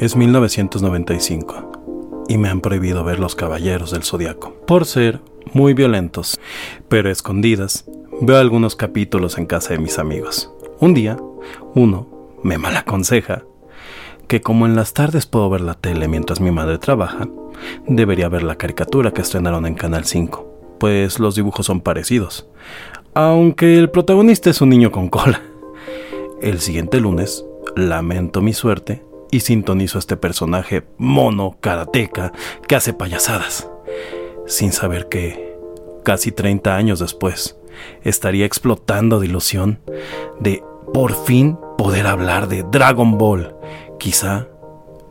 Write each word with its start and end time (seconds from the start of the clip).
Es 0.00 0.16
1995 0.16 2.24
y 2.26 2.36
me 2.36 2.48
han 2.48 2.60
prohibido 2.60 3.04
ver 3.04 3.20
Los 3.20 3.36
Caballeros 3.36 3.92
del 3.92 4.02
Zodiaco 4.02 4.52
por 4.66 4.86
ser 4.86 5.20
muy 5.52 5.72
violentos, 5.72 6.40
pero 6.88 7.10
escondidas 7.10 7.84
veo 8.20 8.38
algunos 8.38 8.74
capítulos 8.74 9.38
en 9.38 9.46
casa 9.46 9.72
de 9.72 9.78
mis 9.78 10.00
amigos. 10.00 10.50
Un 10.80 10.94
día, 10.94 11.16
uno 11.76 12.08
me 12.42 12.58
malaconseja 12.58 13.44
que 14.26 14.40
como 14.40 14.66
en 14.66 14.74
las 14.74 14.94
tardes 14.94 15.26
puedo 15.26 15.48
ver 15.48 15.60
la 15.60 15.74
tele 15.74 16.08
mientras 16.08 16.40
mi 16.40 16.50
madre 16.50 16.78
trabaja, 16.78 17.28
debería 17.86 18.28
ver 18.28 18.42
la 18.42 18.56
caricatura 18.56 19.12
que 19.12 19.22
estrenaron 19.22 19.64
en 19.64 19.74
Canal 19.74 20.06
5, 20.06 20.76
pues 20.80 21.20
los 21.20 21.36
dibujos 21.36 21.66
son 21.66 21.80
parecidos, 21.80 22.48
aunque 23.14 23.78
el 23.78 23.90
protagonista 23.90 24.50
es 24.50 24.60
un 24.60 24.70
niño 24.70 24.90
con 24.90 25.08
cola. 25.08 25.40
El 26.42 26.60
siguiente 26.60 26.98
lunes, 26.98 27.44
lamento 27.76 28.42
mi 28.42 28.52
suerte 28.52 29.13
y 29.34 29.40
sintonizo 29.40 29.98
a 29.98 30.00
este 30.00 30.16
personaje 30.16 30.86
mono, 30.96 31.56
karateca, 31.60 32.32
que 32.68 32.76
hace 32.76 32.92
payasadas, 32.92 33.68
sin 34.46 34.70
saber 34.70 35.08
que, 35.08 35.58
casi 36.04 36.30
30 36.30 36.76
años 36.76 37.00
después, 37.00 37.58
estaría 38.04 38.46
explotando 38.46 39.18
de 39.18 39.26
ilusión 39.26 39.80
de 40.38 40.62
por 40.92 41.16
fin 41.24 41.58
poder 41.76 42.06
hablar 42.06 42.46
de 42.46 42.62
Dragon 42.62 43.18
Ball, 43.18 43.56
quizá 43.98 44.46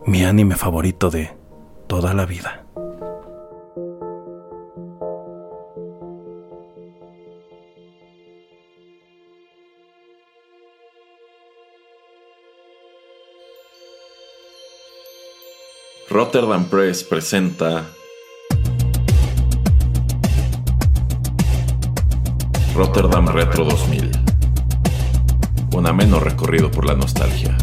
mi 0.06 0.24
anime 0.24 0.56
favorito 0.56 1.10
de 1.10 1.36
toda 1.88 2.14
la 2.14 2.26
vida. 2.26 2.63
Rotterdam 16.14 16.66
Press 16.66 17.04
presenta 17.04 17.90
Rotterdam 22.76 23.30
Retro 23.30 23.66
2000. 23.66 24.12
Un 25.74 25.88
ameno 25.88 26.20
recorrido 26.20 26.70
por 26.70 26.86
la 26.86 26.94
nostalgia. 26.94 27.58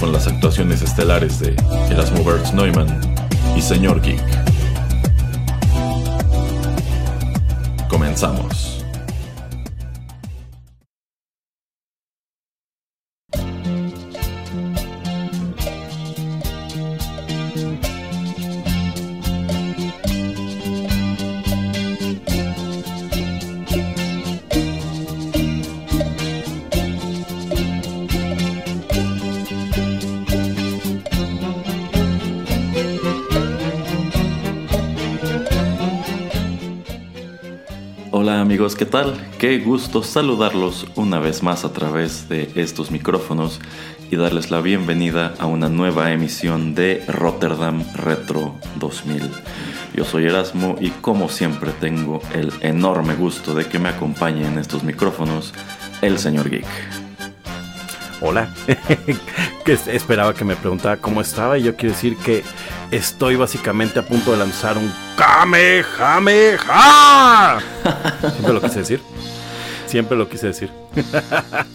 Con 0.00 0.10
las 0.10 0.26
actuaciones 0.26 0.80
estelares 0.80 1.38
de 1.38 1.54
Erasmo 1.90 2.24
Bertz 2.24 2.54
Neumann 2.54 2.98
y 3.54 3.60
Señor 3.60 4.00
Geek. 4.00 4.24
Comenzamos. 7.90 8.75
¿Qué 38.86 38.92
tal? 38.92 39.30
Qué 39.40 39.58
gusto 39.58 40.04
saludarlos 40.04 40.86
una 40.94 41.18
vez 41.18 41.42
más 41.42 41.64
a 41.64 41.72
través 41.72 42.28
de 42.28 42.52
estos 42.54 42.92
micrófonos 42.92 43.58
y 44.12 44.16
darles 44.16 44.52
la 44.52 44.60
bienvenida 44.60 45.34
a 45.40 45.46
una 45.46 45.68
nueva 45.68 46.12
emisión 46.12 46.76
de 46.76 47.02
Rotterdam 47.08 47.82
Retro 47.94 48.54
2000. 48.76 49.28
Yo 49.92 50.04
soy 50.04 50.26
Erasmo 50.26 50.76
y 50.80 50.90
como 50.90 51.28
siempre 51.28 51.72
tengo 51.80 52.22
el 52.32 52.52
enorme 52.60 53.16
gusto 53.16 53.54
de 53.54 53.66
que 53.66 53.80
me 53.80 53.88
acompañe 53.88 54.46
en 54.46 54.56
estos 54.56 54.84
micrófonos 54.84 55.52
el 56.00 56.20
señor 56.20 56.48
Geek. 56.48 56.66
Hola, 58.20 58.54
que 59.64 59.72
esperaba 59.72 60.32
que 60.32 60.44
me 60.44 60.54
preguntara 60.54 60.98
cómo 60.98 61.22
estaba 61.22 61.58
y 61.58 61.64
yo 61.64 61.74
quiero 61.74 61.92
decir 61.92 62.16
que 62.18 62.44
estoy 62.90 63.36
básicamente 63.36 63.98
a 63.98 64.06
punto 64.06 64.32
de 64.32 64.38
lanzar 64.38 64.78
un 64.78 64.92
Kamehameha. 65.16 66.58
Siempre 68.20 68.52
lo 68.52 68.60
quise 68.60 68.80
decir. 68.80 69.00
Siempre 69.86 70.16
lo 70.16 70.28
quise 70.28 70.48
decir. 70.48 70.70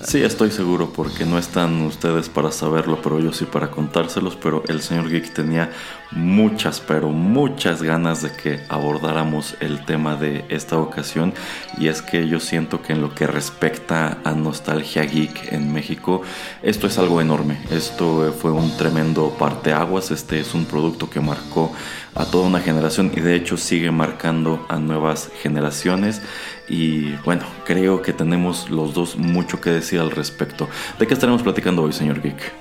Sí, 0.03 0.23
estoy 0.23 0.49
seguro 0.51 0.91
porque 0.91 1.25
no 1.25 1.38
están 1.38 1.79
ustedes 1.83 2.27
para 2.27 2.51
saberlo, 2.51 2.99
pero 3.01 3.19
yo 3.19 3.31
sí 3.31 3.45
para 3.45 3.69
contárselos. 3.69 4.35
Pero 4.35 4.63
el 4.67 4.81
señor 4.81 5.09
Geek 5.09 5.33
tenía 5.33 5.72
muchas, 6.11 6.79
pero 6.79 7.09
muchas 7.09 7.83
ganas 7.83 8.23
de 8.23 8.31
que 8.31 8.59
abordáramos 8.67 9.55
el 9.59 9.85
tema 9.85 10.16
de 10.16 10.44
esta 10.49 10.77
ocasión. 10.77 11.33
Y 11.77 11.88
es 11.88 12.01
que 12.01 12.27
yo 12.27 12.39
siento 12.39 12.81
que 12.81 12.94
en 12.94 13.01
lo 13.01 13.13
que 13.13 13.27
respecta 13.27 14.17
a 14.23 14.31
Nostalgia 14.31 15.03
Geek 15.03 15.53
en 15.53 15.72
México, 15.72 16.23
esto 16.63 16.88
es 16.88 16.97
algo 16.97 17.22
enorme. 17.22 17.59
Esto 17.69 18.33
fue 18.38 18.51
un 18.51 18.75
tremendo 18.75 19.29
parteaguas. 19.38 20.11
Este 20.11 20.39
es 20.39 20.53
un 20.55 20.66
producto 20.66 21.09
que 21.09 21.22
marcó 21.22 21.72
a 22.16 22.25
toda 22.25 22.47
una 22.47 22.59
generación 22.59 23.11
y 23.16 23.19
de 23.22 23.35
hecho 23.35 23.57
sigue 23.57 23.91
marcando 23.91 24.66
a 24.69 24.77
nuevas 24.77 25.29
generaciones. 25.41 26.22
Y 26.67 27.16
bueno, 27.23 27.44
creo 27.66 28.01
que 28.01 28.13
tenemos 28.13 28.69
los 28.69 28.94
dos 28.94 29.17
mucho 29.17 29.61
que 29.61 29.69
decir 29.69 29.99
al 29.99 30.11
respecto. 30.11 30.67
¿De 30.99 31.07
qué 31.07 31.13
estaremos 31.13 31.44
platicando 31.44 31.83
hoy, 31.83 31.94
señor 31.94 32.22
Geek? 32.22 32.53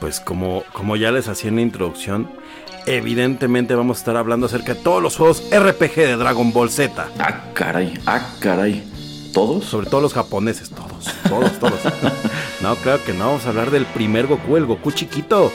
Pues 0.00 0.20
como, 0.20 0.64
como 0.72 0.96
ya 0.96 1.10
les 1.12 1.28
hacía 1.28 1.48
en 1.48 1.56
la 1.56 1.62
introducción, 1.62 2.30
evidentemente 2.86 3.74
vamos 3.74 3.98
a 3.98 4.00
estar 4.00 4.16
hablando 4.16 4.46
acerca 4.46 4.74
de 4.74 4.80
todos 4.80 5.02
los 5.02 5.16
juegos 5.16 5.42
RPG 5.50 5.94
de 5.96 6.16
Dragon 6.16 6.52
Ball 6.52 6.70
Z. 6.70 7.08
Ah, 7.18 7.44
caray, 7.54 7.98
ah, 8.06 8.34
caray. 8.40 8.82
¿Todos? 9.32 9.64
Sobre 9.64 9.88
todo 9.88 10.00
los 10.00 10.14
japoneses, 10.14 10.70
todos, 10.70 11.12
todos, 11.28 11.58
todos. 11.58 11.80
no, 12.62 12.76
claro 12.76 13.02
que 13.04 13.12
no, 13.12 13.26
vamos 13.26 13.46
a 13.46 13.48
hablar 13.48 13.70
del 13.70 13.84
primer 13.86 14.26
Goku, 14.26 14.56
el 14.56 14.66
Goku 14.66 14.92
chiquito. 14.92 15.50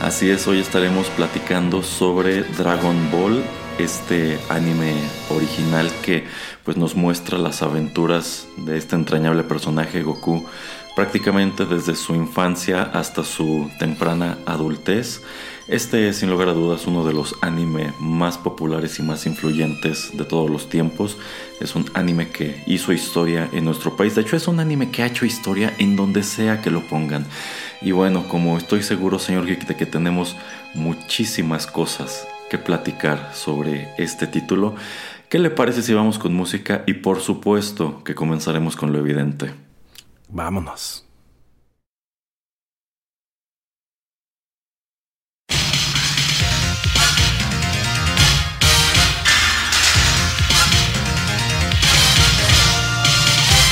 Así 0.00 0.30
es, 0.30 0.46
hoy 0.46 0.60
estaremos 0.60 1.08
platicando 1.08 1.82
sobre 1.82 2.42
Dragon 2.42 3.10
Ball 3.10 3.42
este 3.78 4.38
anime 4.48 4.94
original 5.30 5.90
que 6.02 6.24
pues 6.64 6.76
nos 6.76 6.94
muestra 6.94 7.38
las 7.38 7.62
aventuras 7.62 8.46
de 8.58 8.76
este 8.76 8.94
entrañable 8.94 9.42
personaje 9.42 10.02
Goku 10.02 10.46
prácticamente 10.94 11.64
desde 11.64 11.94
su 11.94 12.14
infancia 12.14 12.82
hasta 12.82 13.24
su 13.24 13.70
temprana 13.78 14.38
adultez. 14.46 15.22
Este 15.68 16.08
es 16.08 16.16
sin 16.16 16.30
lugar 16.30 16.48
a 16.48 16.52
dudas 16.52 16.86
uno 16.86 17.04
de 17.04 17.12
los 17.12 17.36
anime 17.42 17.94
más 18.00 18.36
populares 18.36 18.98
y 18.98 19.02
más 19.02 19.24
influyentes 19.24 20.10
de 20.16 20.24
todos 20.24 20.50
los 20.50 20.68
tiempos. 20.68 21.16
Es 21.60 21.74
un 21.76 21.88
anime 21.94 22.28
que 22.28 22.62
hizo 22.66 22.92
historia 22.92 23.48
en 23.52 23.64
nuestro 23.64 23.96
país. 23.96 24.14
De 24.16 24.22
hecho 24.22 24.36
es 24.36 24.48
un 24.48 24.58
anime 24.58 24.90
que 24.90 25.02
ha 25.02 25.06
hecho 25.06 25.24
historia 25.24 25.72
en 25.78 25.94
donde 25.94 26.22
sea 26.22 26.60
que 26.60 26.70
lo 26.70 26.82
pongan. 26.82 27.24
Y 27.82 27.92
bueno, 27.92 28.28
como 28.28 28.58
estoy 28.58 28.82
seguro, 28.82 29.18
señor 29.18 29.46
Geek, 29.46 29.66
de 29.66 29.76
que 29.76 29.86
tenemos 29.86 30.36
muchísimas 30.74 31.66
cosas 31.66 32.28
que 32.50 32.58
platicar 32.58 33.30
sobre 33.34 33.88
este 33.96 34.26
título. 34.26 34.74
¿Qué 35.30 35.38
le 35.38 35.50
parece 35.50 35.82
si 35.82 35.94
vamos 35.94 36.18
con 36.18 36.34
música? 36.34 36.82
Y 36.86 36.94
por 36.94 37.20
supuesto 37.20 38.04
que 38.04 38.14
comenzaremos 38.14 38.76
con 38.76 38.92
lo 38.92 38.98
evidente. 38.98 39.54
Vámonos. 40.28 41.06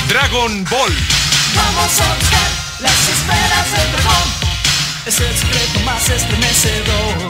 Dragon 0.08 0.64
Ball. 0.70 0.92
Vamos 1.54 2.00
a 2.00 2.27
las 2.80 3.08
esferas 3.08 3.72
del 3.72 3.92
dragón. 3.92 4.28
Es 5.06 5.20
el 5.20 5.36
secreto 5.36 5.80
más 5.80 6.08
estremecedor. 6.10 7.28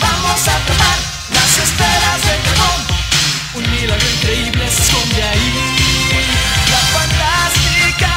Vamos 0.00 0.48
a 0.48 0.58
tomar 0.66 0.98
las 1.32 1.58
esferas 1.58 2.22
del 2.26 2.42
dragón. 2.44 2.80
Un 3.54 3.70
milagro 3.70 4.06
increíble 4.16 4.70
se 4.70 4.82
esconde 4.82 5.22
ahí. 5.22 5.52
La 6.70 6.78
fantástica 6.96 8.10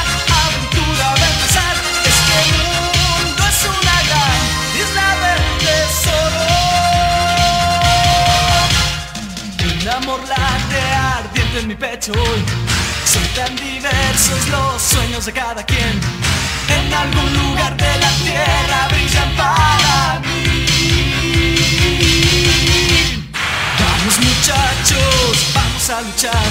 aventura 0.44 1.06
va 1.06 1.24
a 1.24 1.30
empezar. 1.30 1.74
Es 2.04 2.18
que 2.26 2.36
el 2.44 2.52
mundo 2.56 3.42
es 3.48 3.60
una 3.68 3.96
gran 4.08 4.40
isla 4.82 5.08
del 5.24 5.42
tesoro. 5.66 6.44
Un 9.80 9.88
amor 9.88 10.20
late 10.28 10.80
ardiente 10.92 11.58
en 11.58 11.66
mi 11.68 11.74
pecho 11.74 12.12
hoy. 12.12 12.69
Son 13.10 13.26
tan 13.34 13.56
diversos 13.56 14.48
los 14.50 14.80
sueños 14.80 15.26
de 15.26 15.32
cada 15.32 15.64
quien. 15.64 16.00
En 16.78 16.94
algún 16.94 17.32
lugar 17.38 17.76
de 17.76 17.98
la 17.98 18.10
tierra 18.22 18.88
brillan 18.88 19.36
para 19.36 20.20
mí. 20.20 20.30
muchachos, 24.18 25.52
vamos 25.54 25.90
a 25.90 26.00
luchar 26.02 26.48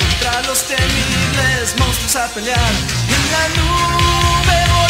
contra 0.00 0.42
los 0.48 0.66
temibles 0.66 1.76
monstruos 1.78 2.16
a 2.16 2.26
pelear. 2.34 2.72
En 3.16 3.24
la 3.34 3.44
nube 3.58 4.87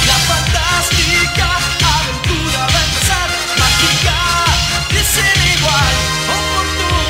La 0.08 0.14
fantástica 0.30 1.58
aventura 1.98 2.60
va 2.60 2.80
a. 2.80 3.28
Mágica 3.60 4.18
igual 5.58 5.96
oportunidad. 6.36 7.06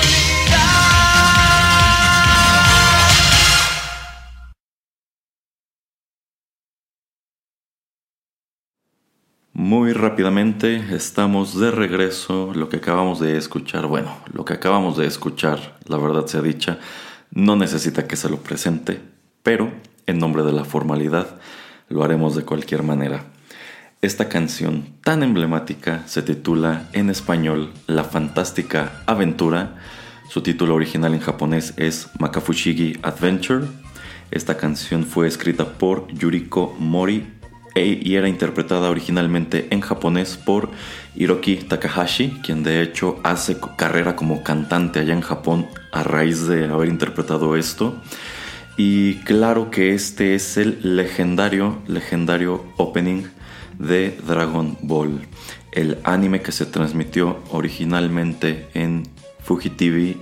Muy 9.53 9.93
rápidamente 9.93 10.95
estamos 10.95 11.59
de 11.59 11.71
regreso. 11.71 12.51
Lo 12.53 12.69
que 12.69 12.77
acabamos 12.77 13.19
de 13.19 13.37
escuchar, 13.37 13.87
bueno, 13.87 14.17
lo 14.31 14.45
que 14.45 14.53
acabamos 14.53 14.97
de 14.97 15.07
escuchar, 15.07 15.77
la 15.87 15.97
verdad 15.97 16.27
sea 16.27 16.41
dicha, 16.41 16.79
no 17.31 17.55
necesita 17.55 18.07
que 18.07 18.15
se 18.15 18.29
lo 18.29 18.37
presente, 18.37 19.01
pero 19.43 19.71
en 20.07 20.19
nombre 20.19 20.43
de 20.43 20.51
la 20.51 20.65
formalidad 20.65 21.27
lo 21.89 22.03
haremos 22.03 22.35
de 22.35 22.43
cualquier 22.43 22.83
manera. 22.83 23.25
Esta 24.01 24.29
canción 24.29 24.85
tan 25.03 25.23
emblemática 25.23 26.03
se 26.05 26.21
titula 26.21 26.87
en 26.93 27.09
español 27.09 27.71
La 27.87 28.03
fantástica 28.03 29.01
aventura. 29.05 29.75
Su 30.29 30.41
título 30.41 30.75
original 30.75 31.13
en 31.13 31.21
japonés 31.21 31.73
es 31.77 32.09
Makafushigi 32.19 32.99
Adventure. 33.01 33.65
Esta 34.31 34.57
canción 34.57 35.05
fue 35.05 35.27
escrita 35.27 35.65
por 35.65 36.07
Yuriko 36.13 36.75
Mori 36.77 37.27
e- 37.75 37.99
y 38.03 38.15
era 38.15 38.27
interpretada 38.27 38.89
originalmente 38.89 39.67
en 39.71 39.81
japonés 39.81 40.37
por 40.37 40.69
Hiroki 41.15 41.57
Takahashi, 41.57 42.39
quien 42.43 42.63
de 42.63 42.81
hecho 42.81 43.19
hace 43.23 43.57
carrera 43.77 44.15
como 44.15 44.43
cantante 44.43 44.99
allá 44.99 45.13
en 45.13 45.21
Japón 45.21 45.67
a 45.91 46.03
raíz 46.03 46.47
de 46.47 46.65
haber 46.65 46.89
interpretado 46.89 47.55
esto. 47.55 48.01
Y 48.77 49.15
claro 49.23 49.71
que 49.71 49.93
este 49.93 50.35
es 50.35 50.57
el 50.57 50.97
legendario, 50.97 51.81
legendario 51.87 52.65
opening 52.77 53.23
de 53.79 54.17
Dragon 54.25 54.77
Ball, 54.81 55.21
el 55.71 55.99
anime 56.03 56.41
que 56.41 56.51
se 56.51 56.65
transmitió 56.65 57.41
originalmente 57.51 58.67
en 58.73 59.03
Fuji 59.39 59.69
TV 59.69 60.17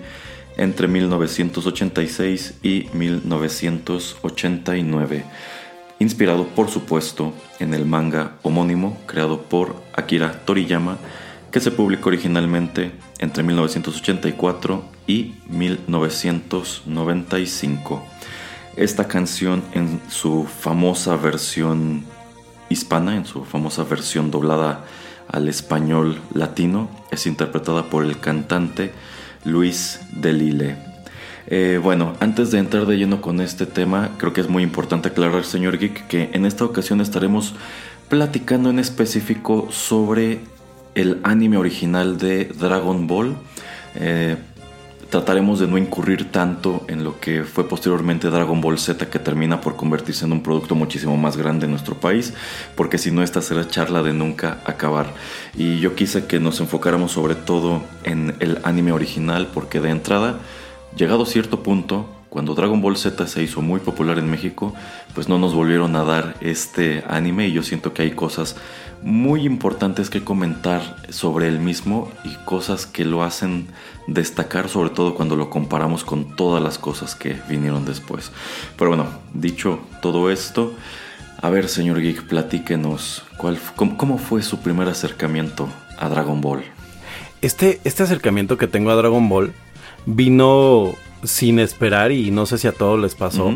entre 0.58 0.88
1986 0.88 2.60
y 2.62 2.90
1989 2.94 5.24
inspirado 6.04 6.46
por 6.48 6.70
supuesto 6.70 7.34
en 7.60 7.74
el 7.74 7.86
manga 7.86 8.34
homónimo 8.44 9.00
creado 9.06 9.44
por 9.44 9.82
Akira 9.94 10.44
Toriyama, 10.46 10.98
que 11.52 11.62
se 11.62 11.72
publicó 11.72 12.10
originalmente 12.10 12.92
entre 13.20 13.44
1984 13.44 14.84
y 15.08 15.36
1995. 15.48 18.04
Esta 18.76 19.08
canción 19.08 19.62
en 19.74 20.02
su 20.10 20.46
famosa 20.46 21.16
versión 21.16 22.04
hispana, 22.70 23.16
en 23.16 23.26
su 23.26 23.46
famosa 23.46 23.84
versión 23.84 24.32
doblada 24.32 24.86
al 25.28 25.48
español 25.48 26.20
latino, 26.34 26.90
es 27.12 27.28
interpretada 27.28 27.84
por 27.84 28.04
el 28.04 28.20
cantante 28.20 28.92
Luis 29.46 30.02
Delille. 30.12 30.78
Eh, 31.46 31.80
bueno, 31.84 32.14
antes 32.20 32.50
de 32.50 32.58
entrar 32.58 32.88
de 32.88 32.98
lleno 32.98 33.22
con 33.22 33.42
este 33.42 33.68
tema, 33.68 34.12
creo 34.18 34.34
que 34.34 34.42
es 34.42 34.50
muy 34.50 34.64
importante 34.64 35.10
aclarar, 35.10 35.44
señor 35.44 35.78
Geek, 35.78 36.08
que 36.08 36.30
en 36.34 36.46
esta 36.46 36.66
ocasión 36.66 37.00
estaremos 37.00 37.54
platicando 38.10 38.72
en 38.72 38.80
específico 38.80 39.68
sobre 39.72 40.40
el 40.96 41.20
anime 41.24 41.58
original 41.58 42.18
de 42.18 42.46
Dragon 42.46 43.06
Ball. 43.06 43.36
Eh, 43.96 44.38
trataremos 45.14 45.60
de 45.60 45.68
no 45.68 45.78
incurrir 45.78 46.32
tanto 46.32 46.86
en 46.88 47.04
lo 47.04 47.20
que 47.20 47.44
fue 47.44 47.70
posteriormente 47.70 48.32
Dragon 48.32 48.60
Ball 48.60 48.80
Z, 48.80 49.12
que 49.12 49.20
termina 49.20 49.62
por 49.62 49.76
convertirse 49.76 50.26
en 50.26 50.32
un 50.32 50.42
producto 50.42 50.74
muchísimo 50.74 51.16
más 51.18 51.38
grande 51.38 51.66
en 51.66 51.72
nuestro 51.72 51.94
país, 51.94 52.34
porque 52.76 52.98
si 52.98 53.12
no, 53.12 53.22
esta 53.22 53.40
será 53.44 53.68
charla 53.68 54.02
de 54.02 54.12
nunca 54.12 54.58
acabar. 54.66 55.14
Y 55.56 55.80
yo 55.80 55.94
quise 55.94 56.26
que 56.26 56.40
nos 56.40 56.60
enfocáramos 56.62 57.12
sobre 57.12 57.36
todo 57.36 57.84
en 58.04 58.36
el 58.40 58.58
anime 58.64 58.92
original, 58.92 59.50
porque 59.54 59.80
de 59.80 59.92
entrada, 59.92 60.40
llegado 60.98 61.22
a 61.22 61.28
cierto 61.28 61.62
punto, 61.62 62.10
cuando 62.30 62.56
Dragon 62.56 62.82
Ball 62.82 62.98
Z 62.98 63.28
se 63.28 63.44
hizo 63.44 63.62
muy 63.62 63.82
popular 63.82 64.18
en 64.18 64.32
México, 64.32 64.74
pues 65.14 65.30
no 65.30 65.38
nos 65.38 65.54
volvieron 65.54 65.96
a 65.96 66.04
dar 66.04 66.38
este 66.42 67.04
anime 67.08 67.50
y 67.50 67.52
yo 67.54 67.62
siento 67.62 67.94
que 67.94 68.02
hay 68.02 68.12
cosas 68.12 68.56
muy 69.04 69.46
importantes 69.46 70.10
que 70.10 70.24
comentar 70.24 70.98
sobre 71.10 71.48
el 71.48 71.60
mismo 71.60 72.12
y 72.24 72.36
cosas 72.46 72.86
que 72.86 73.06
lo 73.06 73.24
hacen 73.24 73.68
destacar, 74.08 74.70
sobre 74.70 74.90
todo 74.90 75.16
cuando 75.16 75.36
lo 75.36 75.50
comparamos 75.50 76.04
con 76.04 76.36
todas 76.36 76.64
las 76.64 76.78
cosas 76.78 77.16
que 77.16 77.38
vinieron 77.50 77.86
después. 77.86 78.32
Pero 78.78 78.90
bueno, 78.92 79.08
dicho 79.34 79.80
todo 80.02 80.32
esto, 80.32 80.74
a 81.42 81.50
ver, 81.50 81.68
señor 81.68 82.02
Geek, 82.02 82.24
platíquenos, 82.24 83.24
¿cuál, 83.38 83.60
cómo, 83.76 83.98
cómo 83.98 84.18
fue 84.18 84.42
su 84.42 84.60
primer 84.60 84.88
acercamiento 84.88 85.68
a 85.98 86.10
Dragon 86.10 86.40
Ball? 86.40 86.64
Este, 87.42 87.82
este 87.84 88.04
acercamiento 88.04 88.58
que 88.58 88.68
tengo 88.68 88.92
a 88.92 88.96
Dragon 88.96 89.28
Ball 89.28 89.54
vino 90.06 90.94
sin 91.24 91.60
esperar 91.60 92.12
y 92.12 92.32
no 92.32 92.46
sé 92.46 92.58
si 92.58 92.68
a 92.68 92.72
todos 92.72 93.00
les 93.00 93.16
pasó. 93.16 93.56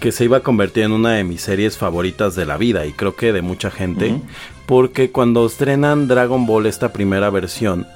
Que 0.00 0.12
se 0.12 0.24
iba 0.24 0.36
a 0.36 0.40
convertir 0.40 0.82
en 0.82 0.92
una 0.92 1.12
de 1.12 1.24
mis 1.24 1.40
series 1.40 1.78
favoritas 1.78 2.36
de 2.36 2.44
la 2.44 2.58
vida 2.58 2.84
y 2.84 2.92
creo 2.92 3.16
que 3.16 3.32
de 3.32 3.40
mucha 3.40 3.70
gente. 3.70 4.20
Porque 4.66 5.10
cuando 5.10 5.46
estrenan 5.46 6.08
Dragon 6.08 6.44
Ball, 6.46 6.66
esta 6.66 6.92
primera 6.92 7.30
versión 7.30 7.86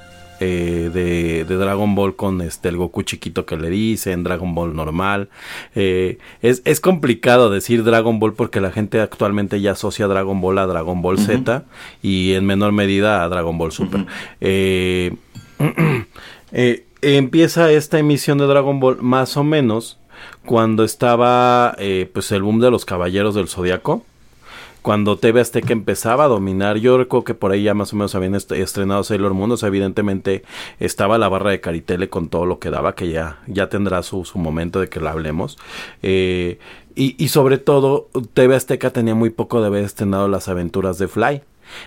eh, 0.43 0.89
de, 0.91 1.45
de 1.45 1.55
Dragon 1.55 1.93
Ball 1.93 2.15
con 2.15 2.41
este 2.41 2.69
el 2.69 2.77
Goku 2.77 3.03
chiquito 3.03 3.45
que 3.45 3.57
le 3.57 3.69
dicen, 3.69 4.23
Dragon 4.23 4.55
Ball 4.55 4.75
normal. 4.75 5.29
eh, 5.75 6.17
es, 6.41 6.63
es 6.65 6.79
complicado 6.79 7.51
decir 7.51 7.83
Dragon 7.83 8.17
Ball 8.19 8.33
porque 8.33 8.59
la 8.59 8.71
gente 8.71 9.01
actualmente 9.01 9.61
ya 9.61 9.73
asocia 9.73 10.07
Dragon 10.07 10.41
Ball 10.41 10.57
a 10.57 10.65
Dragon 10.65 11.01
Ball 11.03 11.19
Z 11.19 11.65
y 12.01 12.33
en 12.33 12.47
menor 12.47 12.71
medida 12.71 13.23
a 13.23 13.29
Dragon 13.29 13.55
Ball 13.55 13.71
Super. 13.71 14.07
Eh, 14.39 15.15
eh, 16.51 16.85
empieza 17.03 17.71
esta 17.71 17.99
emisión 17.99 18.39
de 18.39 18.47
Dragon 18.47 18.79
Ball 18.79 18.97
más 19.01 19.37
o 19.37 19.43
menos 19.43 19.99
cuando 20.43 20.83
estaba 20.83 21.75
pues 22.13 22.31
el 22.31 22.41
boom 22.41 22.59
de 22.59 22.71
los 22.71 22.85
Caballeros 22.85 23.35
del 23.35 23.47
Zodiaco. 23.47 24.03
Cuando 24.81 25.17
TV 25.17 25.41
Azteca 25.41 25.73
empezaba 25.73 26.23
a 26.23 26.27
dominar, 26.27 26.77
yo 26.77 26.97
recuerdo 26.97 27.23
que 27.23 27.33
por 27.35 27.51
ahí 27.51 27.63
ya 27.63 27.73
más 27.75 27.93
o 27.93 27.95
menos 27.95 28.15
habían 28.15 28.33
est- 28.33 28.51
estrenado 28.51 29.03
Sailor 29.03 29.33
Moon, 29.35 29.51
o 29.51 29.57
sea, 29.57 29.67
evidentemente 29.67 30.43
estaba 30.79 31.17
la 31.19 31.29
barra 31.29 31.51
de 31.51 31.61
Caritele 31.61 32.09
con 32.09 32.29
todo 32.29 32.45
lo 32.47 32.57
que 32.59 32.71
daba, 32.71 32.95
que 32.95 33.09
ya, 33.09 33.39
ya 33.47 33.69
tendrá 33.69 34.01
su, 34.01 34.25
su 34.25 34.39
momento 34.39 34.79
de 34.79 34.89
que 34.89 34.99
la 34.99 35.11
hablemos. 35.11 35.57
Eh, 36.01 36.57
y, 36.95 37.15
y 37.23 37.27
sobre 37.27 37.57
todo, 37.59 38.09
TV 38.33 38.55
Azteca 38.55 38.89
tenía 38.91 39.13
muy 39.13 39.29
poco 39.29 39.61
de 39.61 39.67
haber 39.67 39.83
estrenado 39.83 40.27
las 40.27 40.47
aventuras 40.49 40.97
de 40.97 41.07
Fly. 41.07 41.41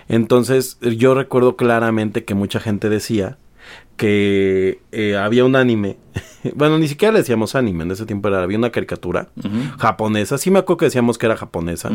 Entonces, 0.07 0.77
yo 0.79 1.13
recuerdo 1.15 1.55
claramente 1.57 2.23
que 2.23 2.33
mucha 2.33 2.59
gente 2.59 2.89
decía 2.89 3.37
que 3.97 4.79
eh, 4.91 5.15
había 5.15 5.45
un 5.45 5.55
anime. 5.55 5.97
bueno, 6.55 6.77
ni 6.77 6.87
siquiera 6.87 7.13
le 7.13 7.19
decíamos 7.19 7.55
anime, 7.55 7.83
en 7.83 7.91
ese 7.91 8.05
tiempo 8.05 8.27
era, 8.27 8.43
había 8.43 8.57
una 8.57 8.71
caricatura 8.71 9.29
japonesa. 9.79 10.37
Sí 10.37 10.51
me 10.51 10.59
acuerdo 10.59 10.77
que 10.77 10.85
decíamos 10.85 11.17
que 11.17 11.25
era 11.25 11.37
japonesa, 11.37 11.91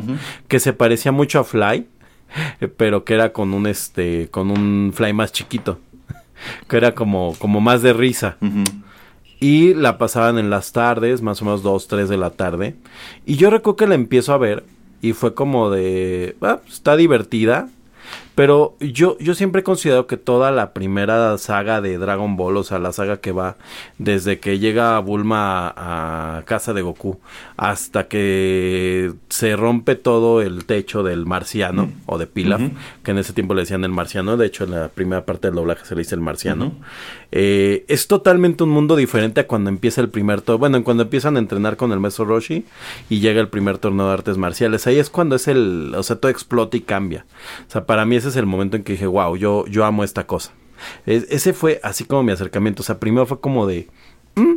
que 0.48 0.60
se 0.60 0.72
parecía 0.72 1.12
mucho 1.12 1.40
a 1.40 1.44
Fly, 1.44 1.86
pero 2.76 3.04
que 3.04 3.14
era 3.14 3.32
con 3.32 3.54
un 3.54 3.66
este, 3.66 4.28
con 4.30 4.50
un 4.50 4.92
Fly 4.94 5.12
más 5.12 5.32
chiquito, 5.32 5.78
que 6.68 6.76
era 6.76 6.94
como, 6.94 7.34
como 7.38 7.60
más 7.60 7.82
de 7.82 7.92
risa. 7.92 8.36
Y 9.42 9.72
la 9.72 9.96
pasaban 9.96 10.38
en 10.38 10.50
las 10.50 10.72
tardes, 10.72 11.22
más 11.22 11.40
o 11.40 11.46
menos 11.46 11.62
2, 11.62 11.88
3 11.88 12.08
de 12.10 12.16
la 12.18 12.30
tarde. 12.30 12.76
Y 13.24 13.36
yo 13.36 13.48
recuerdo 13.48 13.76
que 13.76 13.86
la 13.86 13.94
empiezo 13.94 14.34
a 14.34 14.38
ver 14.38 14.64
y 15.00 15.14
fue 15.14 15.34
como 15.34 15.70
de, 15.70 16.36
ah, 16.42 16.60
pues, 16.62 16.74
está 16.74 16.96
divertida. 16.96 17.68
Pero 18.40 18.74
yo, 18.80 19.18
yo 19.18 19.34
siempre 19.34 19.60
he 19.60 19.62
considerado 19.62 20.06
que 20.06 20.16
toda 20.16 20.50
la 20.50 20.72
primera 20.72 21.36
saga 21.36 21.82
de 21.82 21.98
Dragon 21.98 22.38
Ball, 22.38 22.56
o 22.56 22.62
sea, 22.62 22.78
la 22.78 22.90
saga 22.90 23.18
que 23.18 23.32
va 23.32 23.58
desde 23.98 24.40
que 24.40 24.58
llega 24.58 24.98
Bulma 25.00 25.74
a, 25.76 26.42
casa 26.46 26.72
de 26.72 26.80
Goku 26.80 27.20
hasta 27.58 28.08
que 28.08 29.12
se 29.28 29.56
rompe 29.56 29.94
todo 29.94 30.40
el 30.40 30.64
techo 30.64 31.02
del 31.02 31.26
marciano 31.26 31.90
o 32.06 32.16
de 32.16 32.26
Pilaf, 32.26 32.62
que 33.02 33.10
en 33.10 33.18
ese 33.18 33.34
tiempo 33.34 33.52
le 33.52 33.60
decían 33.60 33.84
el 33.84 33.90
marciano, 33.90 34.38
de 34.38 34.46
hecho 34.46 34.64
en 34.64 34.70
la 34.70 34.88
primera 34.88 35.26
parte 35.26 35.48
del 35.48 35.56
doblaje 35.56 35.84
se 35.84 35.94
le 35.94 36.00
dice 36.00 36.14
el 36.14 36.22
marciano. 36.22 36.72
Eh, 37.32 37.84
es 37.88 38.08
totalmente 38.08 38.64
un 38.64 38.70
mundo 38.70 38.96
diferente 38.96 39.40
a 39.40 39.46
cuando 39.46 39.68
empieza 39.70 40.00
el 40.00 40.08
primer 40.08 40.40
torneo. 40.40 40.58
Bueno, 40.58 40.82
cuando 40.82 41.02
empiezan 41.02 41.36
a 41.36 41.40
entrenar 41.40 41.76
con 41.76 41.92
el 41.92 42.00
maestro 42.00 42.24
Roshi 42.24 42.64
y 43.08 43.20
llega 43.20 43.40
el 43.40 43.48
primer 43.48 43.78
torneo 43.78 44.06
de 44.06 44.14
artes 44.14 44.36
marciales. 44.36 44.86
Ahí 44.86 44.98
es 44.98 45.10
cuando 45.10 45.36
es 45.36 45.46
el. 45.46 45.94
O 45.94 46.02
sea, 46.02 46.16
todo 46.16 46.30
explota 46.30 46.76
y 46.76 46.80
cambia. 46.80 47.26
O 47.68 47.70
sea, 47.70 47.84
para 47.84 48.04
mí 48.04 48.16
ese 48.16 48.29
es 48.30 48.36
el 48.36 48.46
momento 48.46 48.76
en 48.76 48.84
que 48.84 48.92
dije, 48.92 49.06
wow, 49.06 49.36
yo, 49.36 49.66
yo 49.66 49.84
amo 49.84 50.04
esta 50.04 50.26
cosa. 50.26 50.52
ese 51.06 51.52
fue 51.52 51.80
así 51.82 52.04
como 52.04 52.22
mi 52.22 52.32
acercamiento. 52.32 52.82
O 52.82 52.84
sea, 52.84 52.98
primero 52.98 53.26
fue 53.26 53.40
como 53.40 53.66
de. 53.66 53.88
Mm, 54.34 54.56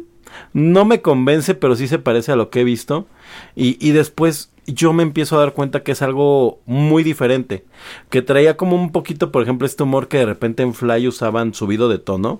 no 0.53 0.85
me 0.85 1.01
convence, 1.01 1.53
pero 1.55 1.75
sí 1.75 1.87
se 1.87 1.99
parece 1.99 2.31
a 2.31 2.35
lo 2.35 2.49
que 2.49 2.61
he 2.61 2.63
visto. 2.63 3.07
Y, 3.55 3.77
y 3.85 3.91
después 3.91 4.53
yo 4.65 4.93
me 4.93 5.03
empiezo 5.03 5.35
a 5.35 5.39
dar 5.39 5.53
cuenta 5.53 5.83
que 5.83 5.91
es 5.91 6.01
algo 6.01 6.59
muy 6.65 7.03
diferente. 7.03 7.65
Que 8.09 8.21
traía 8.21 8.55
como 8.55 8.75
un 8.75 8.91
poquito, 8.91 9.31
por 9.31 9.43
ejemplo, 9.43 9.67
este 9.67 9.83
humor 9.83 10.07
que 10.07 10.19
de 10.19 10.25
repente 10.25 10.63
en 10.63 10.73
Fly 10.73 11.07
usaban 11.07 11.53
subido 11.53 11.89
de 11.89 11.99
tono. 11.99 12.39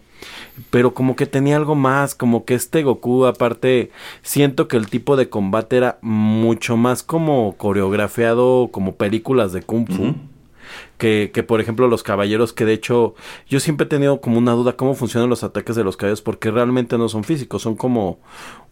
Pero 0.69 0.93
como 0.93 1.15
que 1.15 1.25
tenía 1.25 1.57
algo 1.57 1.75
más, 1.75 2.15
como 2.15 2.45
que 2.45 2.53
este 2.53 2.83
Goku, 2.83 3.25
aparte, 3.25 3.91
siento 4.21 4.67
que 4.67 4.77
el 4.77 4.89
tipo 4.89 5.17
de 5.17 5.29
combate 5.29 5.77
era 5.77 5.97
mucho 6.01 6.77
más 6.77 7.03
como 7.03 7.55
coreografiado, 7.57 8.69
como 8.71 8.95
películas 8.95 9.51
de 9.51 9.63
Kung 9.63 9.87
Fu. 9.91 10.15
Que, 10.97 11.31
que, 11.33 11.43
por 11.43 11.59
ejemplo 11.59 11.87
los 11.87 12.03
caballeros 12.03 12.53
que 12.53 12.65
de 12.65 12.73
hecho 12.73 13.15
yo 13.49 13.59
siempre 13.59 13.85
he 13.85 13.89
tenido 13.89 14.21
como 14.21 14.37
una 14.37 14.51
duda 14.53 14.77
cómo 14.77 14.93
funcionan 14.93 15.29
los 15.29 15.43
ataques 15.43 15.75
de 15.75 15.83
los 15.83 15.97
caballeros 15.97 16.21
porque 16.21 16.51
realmente 16.51 16.97
no 16.97 17.09
son 17.09 17.23
físicos 17.23 17.63
son 17.63 17.75
como 17.75 18.19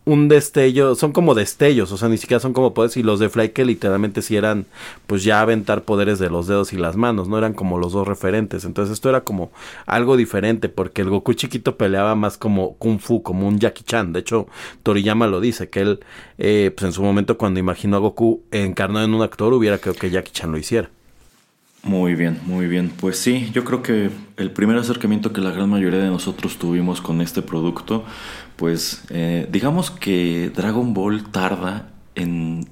un 0.04 0.28
destello, 0.28 0.96
son 0.96 1.12
como 1.12 1.36
destellos, 1.36 1.92
o 1.92 1.98
sea, 1.98 2.10
ni 2.10 2.18
siquiera 2.18 2.40
son 2.40 2.54
como 2.54 2.74
poderes, 2.74 2.98
y 2.98 3.04
los 3.04 3.20
de 3.20 3.30
Fly 3.30 3.50
que 3.50 3.66
literalmente 3.66 4.24
sí 4.24 4.36
eran, 4.36 4.66
pues 5.06 5.24
ya 5.24 5.42
aventar 5.42 5.84
poderes 5.84 6.18
de 6.18 6.30
los 6.30 6.48
dedos 6.48 6.74
y 6.74 6.78
las 6.78 6.96
manos, 6.96 7.28
no 7.28 7.38
eran 7.38 7.54
como 7.54 7.78
los 7.78 7.94
dos 7.94 8.08
referentes, 8.08 8.66
entonces 8.66 8.94
esto 8.94 9.10
era 9.10 9.22
como 9.22 9.52
algo 9.86 10.18
diferente, 10.18 10.70
porque 10.70 11.04
el 11.04 11.10
Goku 11.10 11.34
chiquito 11.34 11.78
peleaba 11.78 12.16
más 12.16 12.38
como 12.38 12.76
Kung 12.78 13.00
Fu, 13.00 13.22
como 13.22 13.48
un 13.48 13.60
Jackie 13.60 13.84
Chan, 13.84 14.12
de 14.14 14.22
hecho 14.22 14.48
Toriyama 14.84 15.28
lo 15.28 15.40
dice, 15.40 15.70
que 15.70 15.82
él, 15.82 16.00
eh, 16.40 16.72
pues 16.76 16.86
en 16.88 16.94
su 16.94 17.04
momento 17.04 17.38
cuando 17.38 17.60
imaginó 17.60 17.98
a 17.98 18.00
Goku 18.00 18.42
encarnado 18.52 19.06
en 19.06 19.14
un 19.14 19.22
actor, 19.22 19.54
hubiera 19.54 19.78
creo 19.78 19.94
que 19.94 20.10
Jackie 20.10 20.32
Chan 20.32 20.52
lo 20.52 20.58
hiciera. 20.58 20.90
Muy 21.84 22.14
bien, 22.14 22.40
muy 22.46 22.68
bien. 22.68 22.92
Pues 22.96 23.18
sí, 23.18 23.50
yo 23.54 23.64
creo 23.64 23.82
que 23.82 24.12
el 24.38 24.52
primer 24.52 24.78
acercamiento 24.78 25.34
que 25.34 25.42
la 25.42 25.52
gran 25.52 25.70
mayoría 25.70 26.00
de 26.00 26.10
nosotros 26.10 26.58
tuvimos 26.58 27.02
con 27.02 27.22
este 27.22 27.42
producto, 27.42 28.06
pues 28.56 29.04
eh, 29.10 29.48
digamos 29.52 29.90
que 29.90 30.52
Dragon 30.56 30.94
Ball 30.94 31.24
tarda 31.32 31.90
en 32.14 32.68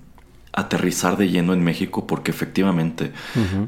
aterrizar 0.52 1.18
de 1.18 1.30
lleno 1.30 1.54
en 1.54 1.64
México 1.64 2.06
porque 2.06 2.32
efectivamente 2.32 3.12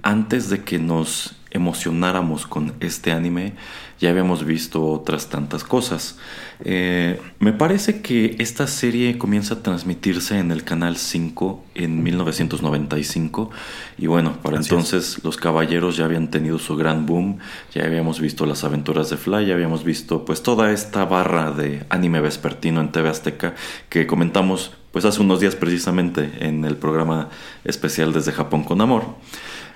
antes 0.01 0.49
de 0.49 0.63
que 0.63 0.79
nos 0.79 1.35
emocionáramos 1.51 2.47
con 2.47 2.73
este 2.79 3.11
anime 3.11 3.53
ya 4.01 4.09
habíamos 4.09 4.43
visto 4.43 4.83
otras 4.83 5.29
tantas 5.29 5.63
cosas. 5.63 6.17
Eh, 6.65 7.21
me 7.37 7.53
parece 7.53 8.01
que 8.01 8.35
esta 8.39 8.65
serie 8.65 9.19
comienza 9.19 9.55
a 9.55 9.63
transmitirse 9.63 10.39
en 10.39 10.51
el 10.51 10.63
canal 10.63 10.97
5 10.97 11.63
en 11.75 12.01
1995 12.01 13.51
y 13.99 14.07
bueno, 14.07 14.37
para 14.41 14.57
entonces 14.57 15.23
los 15.23 15.37
caballeros 15.37 15.97
ya 15.97 16.05
habían 16.05 16.31
tenido 16.31 16.57
su 16.57 16.75
gran 16.75 17.05
boom, 17.05 17.37
ya 17.75 17.85
habíamos 17.85 18.19
visto 18.19 18.47
las 18.47 18.63
aventuras 18.63 19.11
de 19.11 19.17
Fly, 19.17 19.45
ya 19.45 19.53
habíamos 19.53 19.83
visto 19.83 20.25
pues 20.25 20.41
toda 20.41 20.71
esta 20.71 21.05
barra 21.05 21.51
de 21.51 21.85
anime 21.89 22.21
vespertino 22.21 22.81
en 22.81 22.91
TV 22.91 23.07
Azteca 23.07 23.53
que 23.89 24.07
comentamos 24.07 24.71
pues 24.91 25.05
hace 25.05 25.21
unos 25.21 25.39
días 25.39 25.55
precisamente 25.55 26.31
en 26.39 26.65
el 26.65 26.75
programa 26.75 27.29
especial 27.63 28.13
desde 28.13 28.31
Japón 28.31 28.63
con 28.63 28.81
Amor. 28.81 29.03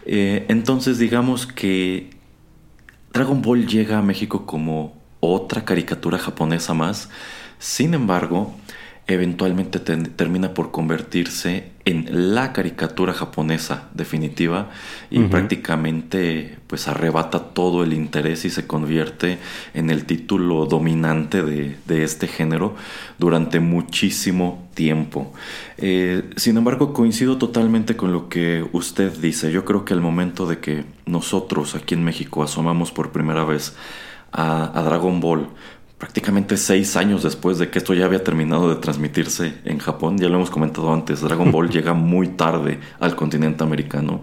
Eh, 0.06 0.46
entonces 0.50 1.00
digamos 1.00 1.48
que 1.48 2.12
Dragon 3.12 3.42
Ball 3.42 3.66
llega 3.68 3.98
a 3.98 4.02
México 4.02 4.46
como 4.46 4.94
otra 5.20 5.66
caricatura 5.66 6.18
japonesa 6.18 6.74
más, 6.74 7.10
sin 7.60 7.94
embargo, 7.94 8.54
eventualmente 9.08 9.80
termina 9.80 10.54
por 10.56 10.72
convertirse 10.72 11.72
en 11.86 12.34
la 12.34 12.54
caricatura 12.54 13.14
japonesa 13.14 13.90
definitiva 13.94 14.72
y 15.12 15.20
prácticamente 15.20 16.58
pues 16.66 16.88
arrebata 16.88 17.54
todo 17.54 17.84
el 17.84 17.94
interés 17.94 18.46
y 18.46 18.50
se 18.50 18.66
convierte 18.66 19.38
en 19.76 19.92
el 19.92 20.06
título 20.06 20.66
dominante 20.66 21.44
de, 21.44 22.04
este 22.04 22.28
género 22.28 22.76
durante 23.20 23.60
muchísimo 23.60 24.68
tiempo. 24.74 25.32
Eh, 25.78 26.24
sin 26.36 26.58
embargo, 26.58 26.92
coincido 26.92 27.38
totalmente 27.38 27.96
con 27.96 28.12
lo 28.12 28.28
que 28.28 28.68
usted 28.74 29.16
dice. 29.20 29.52
Yo 29.52 29.66
creo 29.66 29.86
que 29.86 29.94
el 29.94 30.02
momento 30.02 30.48
de 30.48 30.58
que 30.58 30.86
nosotros 31.06 31.76
aquí 31.76 31.94
en 31.94 32.04
México 32.04 32.42
asomamos 32.42 32.92
por 32.92 33.12
primera 33.12 33.46
vez 33.46 33.76
a 34.38 34.82
Dragon 34.84 35.22
Ball, 35.22 35.48
prácticamente 36.06 36.56
seis 36.56 36.96
años 36.98 37.24
después 37.24 37.58
de 37.58 37.72
que 37.72 37.80
esto 37.80 37.96
ya 37.96 38.06
había 38.06 38.24
terminado 38.24 38.70
de 38.70 38.76
transmitirse 38.76 39.56
en 39.66 39.80
Japón. 39.80 40.20
Ya 40.20 40.30
lo 40.30 40.36
hemos 40.36 40.52
comentado 40.52 40.94
antes, 40.94 41.22
Dragon 41.22 41.52
Ball 41.52 41.70
llega 41.72 41.96
muy 41.96 42.28
tarde 42.28 42.80
al 43.00 43.16
continente 43.16 43.64
americano. 43.64 44.22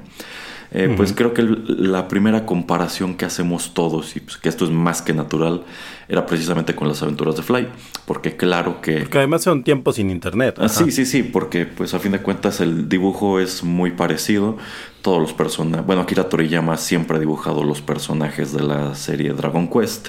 Eh, 0.75 0.95
pues 0.97 1.13
creo 1.13 1.35
que 1.35 1.43
la 1.43 2.09
primera 2.09 2.47
comparación 2.47 3.15
que 3.17 3.27
hacemos 3.27 3.75
todos, 3.75 4.17
y 4.17 4.21
pues 4.21 4.39
que 4.39 4.49
esto 4.49 4.65
es 4.65 4.71
más 4.71 5.03
que 5.03 5.13
natural, 5.13 5.65
era 6.09 6.25
precisamente 6.25 6.75
con 6.75 6.89
las 6.89 7.03
aventuras 7.03 7.37
de 7.37 7.43
Fly. 7.43 7.69
Porque 8.07 8.37
claro 8.37 8.81
que... 8.81 9.01
Porque 9.01 9.19
además 9.19 9.43
son 9.43 9.65
tiempos 9.65 9.97
sin 9.97 10.09
internet. 10.09 10.57
Ah, 10.59 10.69
sí, 10.69 10.91
sí, 10.93 11.05
sí, 11.05 11.25
porque 11.25 11.67
pues 11.67 11.93
a 11.95 11.99
fin 11.99 12.13
de 12.13 12.21
cuentas 12.21 12.61
el 12.61 12.89
dibujo 12.89 13.39
es 13.39 13.63
muy 13.65 13.91
parecido. 13.91 14.57
Todos 15.03 15.21
los 15.21 15.33
personajes... 15.35 15.85
Bueno, 15.85 16.03
Akira 16.03 16.29
Toriyama 16.29 16.79
siempre 16.79 17.19
ha 17.19 17.21
dibujado 17.21 17.65
los 17.65 17.83
personajes 17.83 18.53
de 18.53 18.63
la 18.63 18.95
serie 18.95 19.35
Dragon 19.35 19.69
Quest. 19.69 20.09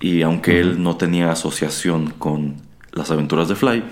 Y 0.00 0.22
aunque 0.22 0.60
él 0.60 0.82
no 0.82 0.96
tenía 0.96 1.30
asociación 1.30 2.10
con 2.18 2.56
las 2.92 3.10
aventuras 3.10 3.48
de 3.48 3.54
Fly, 3.54 3.84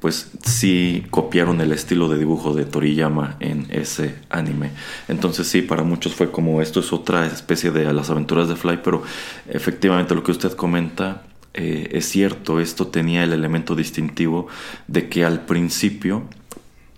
pues 0.00 0.30
sí 0.44 1.06
copiaron 1.10 1.60
el 1.60 1.72
estilo 1.72 2.08
de 2.08 2.18
dibujo 2.18 2.54
de 2.54 2.64
Toriyama 2.64 3.36
en 3.40 3.66
ese 3.70 4.14
anime. 4.28 4.70
Entonces 5.08 5.48
sí, 5.48 5.62
para 5.62 5.82
muchos 5.82 6.14
fue 6.14 6.30
como 6.30 6.60
esto 6.60 6.80
es 6.80 6.92
otra 6.92 7.26
especie 7.26 7.70
de 7.70 7.92
las 7.92 8.10
aventuras 8.10 8.48
de 8.48 8.56
Fly, 8.56 8.80
pero 8.84 9.02
efectivamente 9.48 10.14
lo 10.14 10.22
que 10.22 10.32
usted 10.32 10.52
comenta 10.52 11.22
eh, 11.54 11.88
es 11.92 12.06
cierto, 12.06 12.60
esto 12.60 12.88
tenía 12.88 13.24
el 13.24 13.32
elemento 13.32 13.74
distintivo 13.74 14.46
de 14.86 15.08
que 15.08 15.24
al 15.24 15.46
principio, 15.46 16.24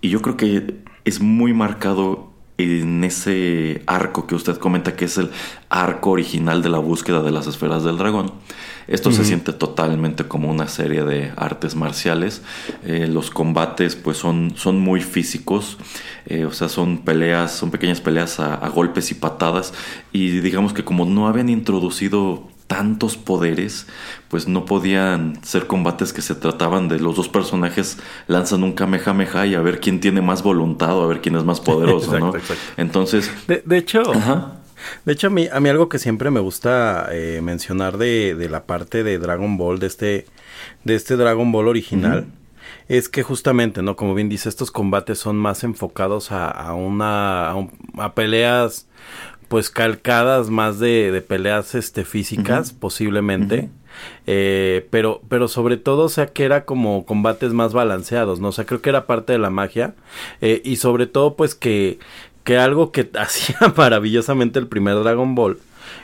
y 0.01 0.09
yo 0.09 0.21
creo 0.21 0.35
que 0.35 0.75
es 1.05 1.21
muy 1.21 1.53
marcado 1.53 2.28
en 2.59 3.03
ese 3.03 3.83
arco 3.87 4.27
que 4.27 4.35
usted 4.35 4.57
comenta 4.57 4.95
que 4.95 5.05
es 5.05 5.17
el 5.17 5.31
arco 5.69 6.11
original 6.11 6.61
de 6.61 6.69
la 6.69 6.79
búsqueda 6.79 7.21
de 7.21 7.31
las 7.31 7.47
esferas 7.47 7.83
del 7.83 7.97
dragón. 7.97 8.33
Esto 8.89 9.11
se 9.11 9.23
siente 9.23 9.53
totalmente 9.53 10.27
como 10.27 10.49
una 10.49 10.67
serie 10.67 11.03
de 11.03 11.31
artes 11.35 11.75
marciales. 11.75 12.41
Eh, 12.83 13.07
los 13.07 13.29
combates 13.29 13.95
pues 13.95 14.17
son, 14.17 14.53
son 14.55 14.79
muy 14.79 15.01
físicos, 15.01 15.77
eh, 16.25 16.45
o 16.45 16.51
sea, 16.51 16.69
son 16.69 16.97
peleas, 16.97 17.51
son 17.51 17.69
pequeñas 17.69 18.01
peleas 18.01 18.39
a, 18.39 18.67
golpes 18.69 19.11
y 19.11 19.15
patadas. 19.15 19.75
Y 20.11 20.39
digamos 20.39 20.73
que 20.73 20.83
como 20.83 21.05
no 21.05 21.27
habían 21.27 21.49
introducido 21.49 22.47
tantos 22.69 23.17
poderes, 23.17 23.87
pues 24.27 24.47
no 24.47 24.63
podían 24.65 25.43
ser 25.43 25.65
combates 25.65 26.13
que 26.13 26.21
se 26.21 26.35
trataban 26.35 26.87
de 26.87 26.99
los 26.99 27.15
dos 27.15 27.27
personajes 27.27 27.97
lanzan 28.27 28.63
un 28.63 28.73
kamehameha 28.73 29.47
y 29.47 29.55
a 29.55 29.61
ver 29.61 29.79
quién 29.79 29.99
tiene 29.99 30.21
más 30.21 30.43
voluntad 30.43 30.95
o 30.95 31.03
a 31.03 31.07
ver 31.07 31.19
quién 31.19 31.35
es 31.35 31.43
más 31.43 31.59
poderoso, 31.61 32.19
¿no? 32.19 32.31
Entonces... 32.77 33.31
De, 33.47 33.63
hecho... 33.75 34.03
De 35.03 35.13
hecho, 35.13 35.27
a 35.27 35.29
mí, 35.31 35.47
a 35.51 35.59
mí 35.59 35.67
algo 35.67 35.89
que 35.89 35.97
siempre 35.97 36.29
me 36.29 36.39
gusta 36.39 37.09
eh, 37.11 37.41
mencionar 37.41 37.97
de, 37.97 38.35
de, 38.35 38.49
la 38.49 38.63
parte 38.65 39.03
de 39.03 39.17
Dragon 39.17 39.57
Ball, 39.57 39.79
de 39.79 39.87
este, 39.87 40.25
de 40.83 40.95
este 40.95 41.17
Dragon 41.17 41.51
Ball 41.51 41.67
original, 41.67 42.27
es 42.87 43.09
que 43.09 43.23
justamente, 43.23 43.81
¿no? 43.81 43.95
Como 43.95 44.13
bien 44.13 44.29
dice, 44.29 44.47
estos 44.47 44.71
combates 44.71 45.17
son 45.17 45.37
más 45.37 45.63
enfocados 45.63 46.31
a, 46.31 46.49
a 46.49 46.75
una, 46.75 47.49
a 47.49 48.13
peleas 48.13 48.87
pues 49.49 49.69
calcadas 49.69 50.49
más 50.49 50.79
de, 50.79 51.11
de 51.11 51.21
peleas 51.21 51.75
este 51.75 52.05
físicas 52.05 52.71
posiblemente. 52.71 53.69
Eh, 54.27 54.87
pero 54.91 55.21
pero 55.27 55.49
sobre 55.49 55.75
todo 55.75 56.03
o 56.03 56.09
sea 56.09 56.27
que 56.27 56.45
era 56.45 56.63
como 56.63 57.05
combates 57.05 57.51
más 57.51 57.73
balanceados 57.73 58.39
no 58.39 58.49
o 58.49 58.51
sea 58.53 58.65
creo 58.65 58.81
que 58.81 58.89
era 58.89 59.07
parte 59.07 59.33
de 59.33 59.39
la 59.39 59.49
magia. 59.49 59.95
Eh, 60.39 60.61
y 60.63 60.77
sobre 60.77 61.07
todo 61.07 61.35
pues 61.35 61.55
que 61.55 61.99
que 62.43 62.57
algo 62.57 62.91
que 62.91 63.09
hacía 63.19 63.57
maravillosamente 63.75 64.59
el 64.59 64.67
primer 64.67 64.95
Dragon 65.03 65.35
Ball 65.35 65.57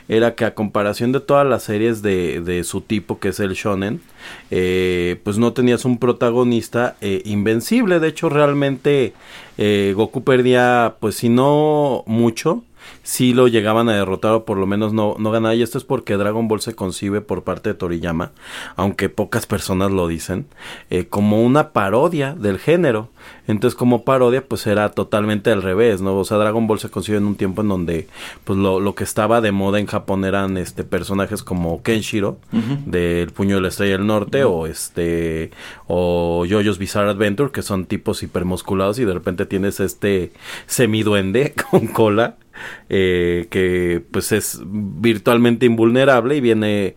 era 0.08 0.36
que 0.36 0.46
a 0.46 0.54
comparación 0.54 1.12
de 1.12 1.20
todas 1.20 1.48
las 1.48 1.64
series 1.64 2.02
de, 2.02 2.42
de 2.42 2.64
su 2.64 2.82
tipo 2.82 3.20
que 3.20 3.30
es 3.30 3.40
el 3.40 3.54
shonen 3.54 4.02
eh, 4.52 5.20
pues 5.24 5.38
no 5.38 5.54
tenías 5.54 5.86
un 5.86 5.98
protagonista 5.98 6.96
eh, 7.02 7.22
invencible. 7.26 8.00
De 8.00 8.08
hecho 8.08 8.30
realmente 8.30 9.14
eh, 9.58 9.94
Goku 9.96 10.24
perdía 10.24 10.96
pues 11.00 11.16
si 11.16 11.30
no 11.30 12.04
mucho 12.08 12.64
sí 13.04 13.34
lo 13.34 13.48
llegaban 13.48 13.90
a 13.90 13.96
derrotar 13.96 14.34
o 14.34 14.46
por 14.46 14.58
lo 14.58 14.68
menos 14.68 14.94
no, 14.94 15.16
no 15.20 15.32
ganaba. 15.32 15.56
Y 15.56 15.62
esto 15.62 15.78
es 15.78 15.84
porque 15.84 16.18
Dragon 16.18 16.48
Ball 16.48 16.62
se 16.62 16.76
concibe 16.76 17.22
por 17.22 17.44
parte 17.44 17.70
de 17.70 17.76
Toriyama, 17.76 18.32
aunque 18.76 19.10
pocas 19.10 19.46
personas 19.46 19.92
lo 19.92 20.08
dicen, 20.08 20.48
eh, 20.90 21.06
como 21.08 21.44
una 21.44 21.72
parodia 21.72 22.34
del 22.34 22.60
género. 22.60 23.10
Entonces 23.48 23.76
como 23.78 24.04
parodia 24.04 24.46
pues 24.48 24.66
era 24.68 24.90
totalmente 24.90 25.52
al 25.52 25.62
revés, 25.62 26.02
¿no? 26.02 26.18
O 26.18 26.26
sea, 26.26 26.38
Dragon 26.38 26.68
Ball 26.68 26.80
se 26.80 26.90
concibe 26.90 27.18
en 27.18 27.26
un 27.26 27.36
tiempo 27.36 27.62
en 27.62 27.70
donde 27.70 28.08
pues 28.44 28.58
lo, 28.58 28.80
lo 28.80 28.96
que 28.96 29.04
estaba 29.04 29.42
de 29.42 29.52
moda 29.52 29.80
en 29.80 29.86
Japón 29.86 30.26
eran 30.26 30.58
este 30.58 30.84
personajes 30.84 31.44
como 31.44 31.82
Kenshiro 31.84 32.38
del 32.86 33.32
Puño 33.32 33.56
de 33.56 33.62
la 33.62 33.68
Estrella 33.68 33.98
del 33.98 34.08
Norte 34.08 34.44
o 34.44 34.68
este 34.68 35.52
o 35.88 36.46
JoJo's 36.48 36.78
Bizarre 36.78 37.10
Adventure 37.10 37.52
que 37.52 37.62
son 37.62 37.86
tipos 37.86 38.24
hipermusculados 38.24 39.00
y 39.00 39.06
de 39.06 39.14
repente 39.14 39.46
tienes 39.46 39.80
este 39.80 40.32
semiduende 40.68 41.54
con 41.72 41.88
cola 41.88 42.38
eh, 42.90 43.48
que 43.50 44.04
pues 44.12 44.32
es 44.32 44.62
virtualmente 44.66 45.66
invulnerable 45.66 46.36
y 46.36 46.42
viene 46.42 46.96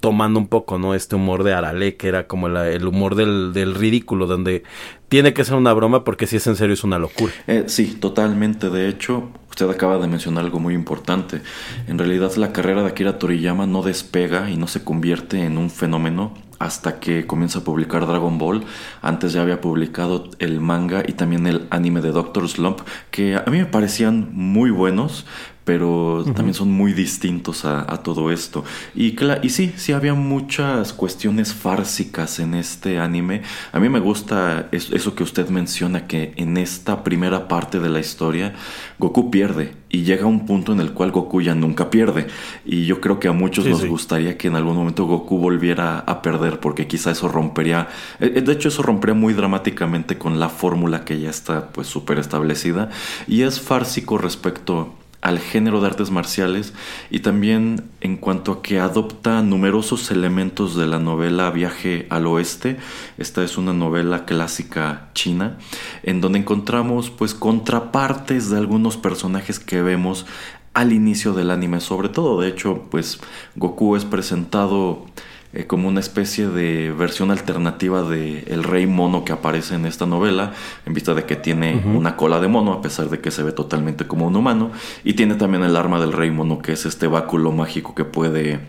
tomando 0.00 0.38
un 0.38 0.48
poco, 0.48 0.78
¿no? 0.78 0.94
Este 0.94 1.16
humor 1.16 1.44
de 1.44 1.54
Arale, 1.54 1.96
que 1.96 2.08
era 2.08 2.26
como 2.26 2.48
el 2.48 2.86
humor 2.86 3.14
del, 3.14 3.52
del, 3.52 3.74
ridículo, 3.74 4.26
donde 4.26 4.62
tiene 5.08 5.32
que 5.32 5.44
ser 5.44 5.54
una 5.54 5.72
broma 5.72 6.04
porque 6.04 6.26
si 6.26 6.36
es 6.36 6.46
en 6.46 6.56
serio 6.56 6.74
es 6.74 6.84
una 6.84 6.98
locura. 6.98 7.32
Eh, 7.46 7.64
sí, 7.66 7.96
totalmente. 8.00 8.70
De 8.70 8.88
hecho, 8.88 9.30
usted 9.54 9.70
acaba 9.70 9.98
de 9.98 10.08
mencionar 10.08 10.42
algo 10.42 10.58
muy 10.58 10.74
importante. 10.74 11.40
En 11.86 11.96
realidad 11.96 12.34
la 12.34 12.52
carrera 12.52 12.82
de 12.82 12.88
Akira 12.88 13.20
Toriyama 13.20 13.66
no 13.66 13.82
despega 13.82 14.50
y 14.50 14.56
no 14.56 14.66
se 14.66 14.82
convierte 14.82 15.44
en 15.44 15.58
un 15.58 15.70
fenómeno 15.70 16.34
hasta 16.58 16.98
que 16.98 17.24
comienza 17.28 17.60
a 17.60 17.62
publicar 17.62 18.04
Dragon 18.04 18.36
Ball. 18.36 18.64
Antes 19.00 19.32
ya 19.32 19.42
había 19.42 19.60
publicado 19.60 20.28
el 20.40 20.60
manga 20.60 21.04
y 21.06 21.12
también 21.12 21.46
el 21.46 21.68
anime 21.70 22.00
de 22.00 22.10
Doctor 22.10 22.48
Slump, 22.48 22.80
que 23.12 23.36
a 23.36 23.44
mí 23.48 23.58
me 23.58 23.66
parecían 23.66 24.30
muy 24.32 24.70
buenos, 24.70 25.24
pero 25.64 26.24
también 26.34 26.54
son 26.54 26.70
muy 26.70 26.92
distintos 26.92 27.64
a, 27.64 27.84
todo 28.02 28.30
esto. 28.30 28.64
Y, 28.94 29.16
y 29.42 29.48
sí, 29.48 29.72
sí 29.76 29.92
había 29.92 30.14
muchas 30.14 30.92
cuestiones 30.92 31.54
fársicas 31.54 32.38
en 32.38 32.54
este 32.54 32.98
anime. 32.98 33.42
A 33.72 33.80
mí 33.80 33.88
me 33.88 34.00
gusta 34.00 34.68
eso 34.72 35.14
que 35.14 35.22
usted 35.22 35.48
menciona, 35.48 36.06
que 36.06 36.34
en 36.36 36.58
esta 36.58 37.02
primera 37.02 37.48
parte 37.48 37.80
de 37.80 37.88
la 37.88 38.00
historia 38.00 38.54
Goku 38.98 39.30
pierde 39.30 39.72
y 39.88 40.02
llega 40.02 40.26
un 40.26 40.44
punto 40.44 40.72
en 40.72 40.80
el 40.80 40.92
cual 40.92 41.12
Goku 41.12 41.40
ya 41.40 41.54
nunca 41.54 41.88
pierde. 41.88 42.26
Y 42.64 42.84
yo 42.84 43.00
creo 43.00 43.18
que 43.18 43.28
a 43.28 43.32
muchos 43.32 43.64
nos 43.64 43.86
gustaría 43.86 44.36
que 44.36 44.48
en 44.48 44.56
algún 44.56 44.74
momento 44.76 45.06
Goku 45.06 45.38
volviera 45.38 46.00
a 46.00 46.20
perder, 46.20 46.60
porque 46.60 46.86
quizá 46.86 47.12
eso 47.12 47.28
rompería, 47.28 47.88
eh, 48.20 48.32
eh, 48.36 48.40
de 48.40 48.52
hecho 48.52 48.68
eso 48.68 48.82
rompería 48.82 49.14
muy 49.14 49.34
dramáticamente 49.34 50.18
con 50.18 50.40
la 50.40 50.48
fórmula 50.48 51.04
que 51.04 51.20
ya 51.20 51.30
está 51.30 51.68
pues 51.68 51.86
súper 51.86 52.18
establecida. 52.18 52.90
Y 53.26 53.42
es 53.42 53.60
fársico 53.60 54.18
respecto 54.18 54.94
al 55.24 55.38
género 55.38 55.80
de 55.80 55.86
artes 55.86 56.10
marciales 56.10 56.74
y 57.10 57.20
también 57.20 57.90
en 58.02 58.18
cuanto 58.18 58.52
a 58.52 58.62
que 58.62 58.78
adopta 58.78 59.42
numerosos 59.42 60.10
elementos 60.10 60.76
de 60.76 60.86
la 60.86 60.98
novela 60.98 61.50
Viaje 61.50 62.06
al 62.10 62.26
Oeste. 62.26 62.76
Esta 63.16 63.42
es 63.42 63.56
una 63.56 63.72
novela 63.72 64.26
clásica 64.26 65.08
china 65.14 65.56
en 66.02 66.20
donde 66.20 66.40
encontramos 66.40 67.08
pues 67.08 67.32
contrapartes 67.32 68.50
de 68.50 68.58
algunos 68.58 68.98
personajes 68.98 69.58
que 69.58 69.80
vemos 69.80 70.26
al 70.74 70.92
inicio 70.92 71.32
del 71.32 71.50
anime, 71.50 71.80
sobre 71.80 72.10
todo 72.10 72.42
de 72.42 72.48
hecho 72.48 72.84
pues 72.90 73.18
Goku 73.56 73.96
es 73.96 74.04
presentado 74.04 75.06
eh, 75.54 75.66
como 75.66 75.86
una 75.86 76.00
especie 76.00 76.48
de 76.48 76.90
versión 76.90 77.30
alternativa 77.30 78.02
de 78.02 78.40
el 78.48 78.64
rey 78.64 78.86
mono 78.86 79.24
que 79.24 79.32
aparece 79.32 79.76
en 79.76 79.86
esta 79.86 80.04
novela, 80.04 80.52
en 80.84 80.94
vista 80.94 81.14
de 81.14 81.24
que 81.24 81.36
tiene 81.36 81.80
una 81.94 82.16
cola 82.16 82.40
de 82.40 82.48
mono, 82.48 82.72
a 82.72 82.82
pesar 82.82 83.08
de 83.08 83.20
que 83.20 83.30
se 83.30 83.42
ve 83.44 83.52
totalmente 83.52 84.06
como 84.06 84.26
un 84.26 84.34
humano, 84.34 84.72
y 85.04 85.14
tiene 85.14 85.36
también 85.36 85.62
el 85.62 85.76
arma 85.76 86.00
del 86.00 86.12
rey 86.12 86.30
mono, 86.30 86.58
que 86.58 86.72
es 86.72 86.86
este 86.86 87.06
báculo 87.06 87.52
mágico 87.52 87.94
que 87.94 88.04
puede 88.04 88.60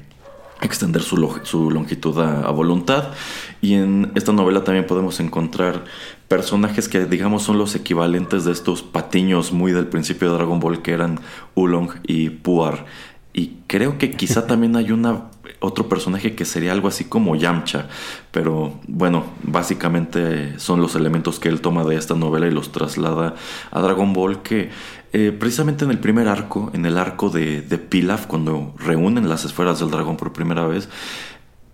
extender 0.61 1.01
su, 1.01 1.17
longitud 1.17 2.19
a, 2.19 2.49
voluntad. 2.51 3.13
Y 3.61 3.73
en 3.73 4.11
esta 4.15 4.31
novela 4.31 4.63
también 4.63 4.85
podemos 4.85 5.19
encontrar 5.19 5.83
personajes 6.27 6.87
que 6.87 7.05
digamos 7.05 7.43
son 7.43 7.57
los 7.57 7.75
equivalentes 7.75 8.45
de 8.45 8.51
estos 8.51 8.83
patiños 8.83 9.51
muy 9.51 9.71
del 9.71 9.87
principio 9.87 10.29
de 10.29 10.37
Dragon 10.37 10.59
Ball 10.59 10.81
que 10.81 10.91
eran 10.91 11.19
Ulong 11.55 11.89
y 12.03 12.29
Puar. 12.29 12.85
Y 13.33 13.57
creo 13.67 13.97
que 13.97 14.11
quizá 14.11 14.47
también 14.47 14.75
hay 14.75 14.91
una 14.91 15.25
otro 15.59 15.89
personaje 15.89 16.35
que 16.35 16.45
sería 16.45 16.71
algo 16.71 16.87
así 16.87 17.05
como 17.05 17.35
Yamcha, 17.35 17.87
pero 18.31 18.79
bueno, 18.87 19.23
básicamente 19.43 20.59
son 20.59 20.81
los 20.81 20.95
elementos 20.95 21.39
que 21.39 21.49
él 21.49 21.61
toma 21.61 21.83
de 21.83 21.95
esta 21.95 22.15
novela 22.15 22.47
y 22.47 22.51
los 22.51 22.71
traslada 22.71 23.35
a 23.71 23.81
Dragon 23.81 24.13
Ball 24.13 24.41
que 24.41 24.69
eh, 25.13 25.31
precisamente 25.31 25.85
en 25.85 25.91
el 25.91 25.99
primer 25.99 26.27
arco, 26.27 26.71
en 26.73 26.85
el 26.85 26.97
arco 26.97 27.29
de, 27.29 27.61
de 27.61 27.77
Pilaf, 27.77 28.25
cuando 28.25 28.73
reúnen 28.77 29.29
las 29.29 29.45
esferas 29.45 29.79
del 29.79 29.91
dragón 29.91 30.17
por 30.17 30.33
primera 30.33 30.65
vez, 30.67 30.89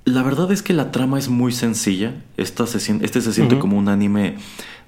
la 0.05 0.23
verdad 0.23 0.51
es 0.51 0.61
que 0.61 0.73
la 0.73 0.91
trama 0.91 1.19
es 1.19 1.29
muy 1.29 1.51
sencilla, 1.51 2.23
Esta 2.37 2.65
se, 2.65 2.77
este 3.03 3.21
se 3.21 3.33
siente 3.33 3.59
como 3.59 3.77
un 3.77 3.87
anime 3.87 4.37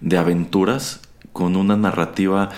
de 0.01 0.17
aventuras 0.17 1.01
con 1.32 1.56
una 1.56 1.77
narrativa 1.77 2.49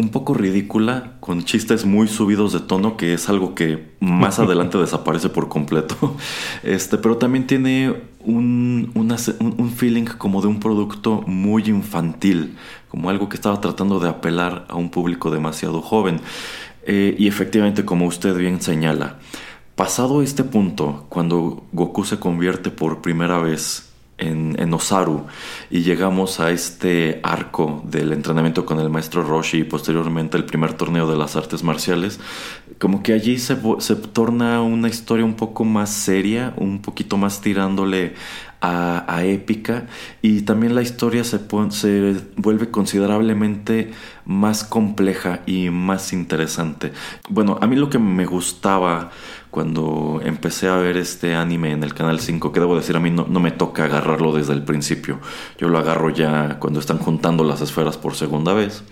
un 0.00 0.08
poco 0.08 0.32
ridícula, 0.32 1.12
con 1.20 1.44
chistes 1.44 1.84
muy 1.84 2.08
subidos 2.08 2.54
de 2.54 2.60
tono, 2.60 2.96
que 2.96 3.12
es 3.12 3.28
algo 3.28 3.54
que 3.54 3.90
más 4.00 4.38
adelante 4.40 4.78
desaparece 4.78 5.28
por 5.28 5.48
completo. 5.48 6.16
Este, 6.62 6.98
pero 6.98 7.16
también 7.16 7.46
tiene 7.46 7.94
un, 8.24 8.90
un, 8.94 9.70
feeling 9.70 10.04
como 10.04 10.40
de 10.40 10.48
un 10.48 10.60
producto 10.60 11.22
muy 11.26 11.64
infantil, 11.64 12.56
como 12.88 13.08
algo 13.10 13.28
que 13.28 13.36
estaba 13.36 13.60
tratando 13.60 13.98
de 13.98 14.08
apelar 14.08 14.66
a 14.68 14.76
un 14.76 14.90
público 14.90 15.30
demasiado 15.30 15.80
joven. 15.80 16.20
Eh, 16.86 17.14
y 17.18 17.28
efectivamente, 17.28 17.84
como 17.84 18.06
usted 18.06 18.36
bien 18.36 18.60
señala, 18.60 19.18
pasado 19.74 20.22
este 20.22 20.44
punto, 20.44 21.06
cuando 21.08 21.64
Goku 21.72 22.04
se 22.04 22.18
convierte 22.18 22.70
por 22.70 23.00
primera 23.00 23.38
vez 23.38 23.89
en, 24.20 24.74
Osaru. 24.74 25.26
Y 25.70 25.80
llegamos 25.82 26.40
a 26.40 26.50
este 26.50 27.20
arco 27.22 27.82
del 27.86 28.12
entrenamiento 28.12 28.64
con 28.64 28.78
el 28.78 28.88
maestro 28.88 29.22
Roshi 29.22 29.58
y 29.58 29.64
posteriormente 29.64 30.36
el 30.36 30.44
primer 30.44 30.74
torneo 30.74 31.10
de 31.10 31.16
las 31.16 31.36
artes 31.36 31.64
marciales, 31.64 32.20
como 32.78 33.02
que 33.02 33.12
allí 33.12 33.38
se, 33.38 33.56
torna 34.12 34.62
una 34.62 34.88
historia 34.88 35.24
un 35.24 35.34
poco 35.34 35.64
más 35.64 35.90
seria, 35.90 36.54
un 36.56 36.80
poquito 36.80 37.16
más 37.16 37.40
tirándole 37.40 38.14
a, 38.60 39.24
épica. 39.24 39.86
Y 40.22 40.42
también 40.42 40.74
la 40.74 40.82
historia 40.82 41.24
se, 41.24 41.40
se 41.70 42.16
vuelve 42.36 42.70
considerablemente 42.70 43.92
más 44.24 44.64
compleja 44.64 45.40
y 45.46 45.70
más 45.70 46.12
interesante. 46.12 46.92
Bueno, 47.28 47.58
a 47.60 47.66
mí 47.66 47.76
lo 47.76 47.90
que 47.90 47.98
me 47.98 48.26
gustaba 48.26 49.10
cuando 49.50 50.20
empecé 50.24 50.68
a 50.68 50.76
ver 50.76 50.96
este 50.96 51.34
anime 51.34 51.72
en 51.72 51.82
el 51.82 51.94
canal 51.94 52.20
5, 52.20 52.52
que 52.52 52.60
debo 52.60 52.76
decir, 52.76 52.96
a 52.96 53.00
mí 53.00 53.10
no, 53.10 53.26
me 53.26 53.50
toca 53.50 53.84
agarrarlo 53.84 54.32
desde 54.32 54.52
el 54.52 54.62
principio. 54.62 55.18
Yo 55.58 55.68
lo 55.68 55.78
agarro 55.78 56.10
ya 56.10 56.58
cuando 56.58 56.80
están 56.80 56.98
juntando 56.98 57.44
las 57.44 57.60
esferas 57.60 57.96
por 57.96 58.14
segunda 58.14 58.52
vez. 58.52 58.84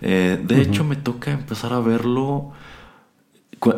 Eh, 0.00 0.40
de 0.42 0.60
hecho, 0.60 0.84
me 0.84 0.96
toca 0.96 1.30
empezar 1.30 1.72
a 1.72 1.80
verlo 1.80 2.52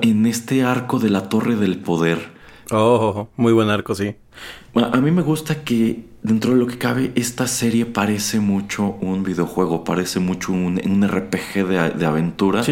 en 0.01 0.27
este 0.27 0.65
arco 0.65 0.99
de 0.99 1.11
la 1.11 1.29
Torre 1.29 1.57
del 1.57 1.79
Poder. 1.79 2.33
Oh, 2.71 3.29
muy 3.37 3.53
buen 3.53 3.69
arco, 3.69 3.95
sí. 3.95 4.17
A 4.75 5.01
mí 5.01 5.11
me 5.11 5.23
gusta 5.23 5.63
que 5.63 6.15
dentro 6.25 6.53
de 6.53 6.57
lo 6.57 6.67
que 6.67 6.79
cabe, 6.79 7.13
esta 7.17 7.47
serie 7.47 7.85
parece 7.85 8.41
mucho 8.41 8.97
un 9.03 9.23
videojuego, 9.23 9.85
parece 9.85 10.21
mucho 10.21 10.53
un, 10.53 10.79
RPG 11.07 11.69
de, 11.69 12.07
aventura. 12.07 12.63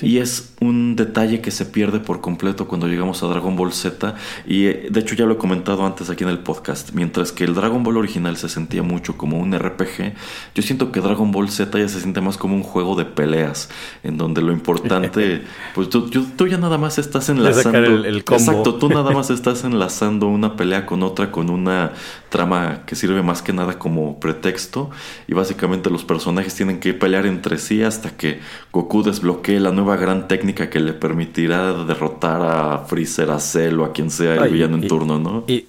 Y 0.00 0.16
es 0.16 0.54
un 0.62 0.96
detalle 0.96 1.42
que 1.42 1.50
se 1.50 1.66
pierde 1.66 2.00
por 2.00 2.22
completo 2.22 2.66
cuando 2.66 2.88
llegamos 2.88 3.22
a 3.22 3.26
Dragon 3.26 3.54
Ball 3.54 3.74
Z. 3.74 4.14
Y 4.46 4.64
eh, 4.64 4.88
de 4.90 5.00
hecho 5.00 5.14
ya 5.14 5.26
lo 5.26 5.34
he 5.34 5.36
comentado 5.36 5.84
antes 5.84 6.08
aquí 6.08 6.24
en 6.24 6.30
el 6.30 6.38
podcast. 6.38 6.92
Mientras 6.94 7.32
que 7.32 7.44
el 7.44 7.54
Dragon 7.54 7.82
Ball 7.82 7.98
original 7.98 8.38
se 8.38 8.48
sentía 8.48 8.82
mucho 8.82 9.18
como 9.18 9.38
un 9.38 9.52
RPG, 9.52 10.14
yo 10.54 10.62
siento 10.62 10.90
que 10.90 11.00
Dragon 11.00 11.30
Ball 11.32 11.50
Z 11.50 11.78
ya 11.78 11.88
se 11.88 12.00
siente 12.00 12.22
más 12.22 12.38
como 12.38 12.56
un 12.56 12.62
juego 12.62 12.96
de 12.96 13.04
peleas. 13.04 13.68
En 14.02 14.16
donde 14.16 14.40
lo 14.40 14.52
importante, 14.52 15.42
pues 15.74 15.90
tú, 15.90 16.08
tú, 16.08 16.46
ya 16.46 16.56
nada 16.56 16.78
más 16.78 16.96
estás 16.96 17.28
enlazando. 17.28 17.78
El, 17.78 18.16
Exacto, 18.16 18.76
tú 18.76 18.88
nada 18.88 19.10
más 19.14 19.28
estás 19.28 19.64
enlazando 19.64 20.28
una 20.28 20.56
pelea 20.56 20.86
con 20.86 21.02
otra, 21.02 21.11
con 21.30 21.50
una 21.50 21.92
trama 22.28 22.82
que 22.86 22.96
sirve 22.96 23.22
más 23.22 23.42
que 23.42 23.52
nada 23.52 23.78
como 23.78 24.18
pretexto 24.18 24.90
y 25.28 25.34
básicamente 25.34 25.90
los 25.90 26.04
personajes 26.04 26.54
tienen 26.54 26.80
que 26.80 26.94
pelear 26.94 27.26
entre 27.26 27.58
sí 27.58 27.82
hasta 27.82 28.16
que 28.16 28.40
Goku 28.72 29.02
desbloquee 29.02 29.60
la 29.60 29.70
nueva 29.70 29.96
gran 29.96 30.28
técnica 30.28 30.70
que 30.70 30.80
le 30.80 30.94
permitirá 30.94 31.72
derrotar 31.84 32.42
a 32.42 32.78
Freezer, 32.86 33.30
a 33.30 33.38
Cell 33.38 33.80
o 33.80 33.84
a 33.84 33.92
quien 33.92 34.10
sea 34.10 34.36
el 34.36 34.52
villano 34.52 34.76
en 34.76 34.88
turno, 34.88 35.18
¿no? 35.18 35.44
Y, 35.46 35.66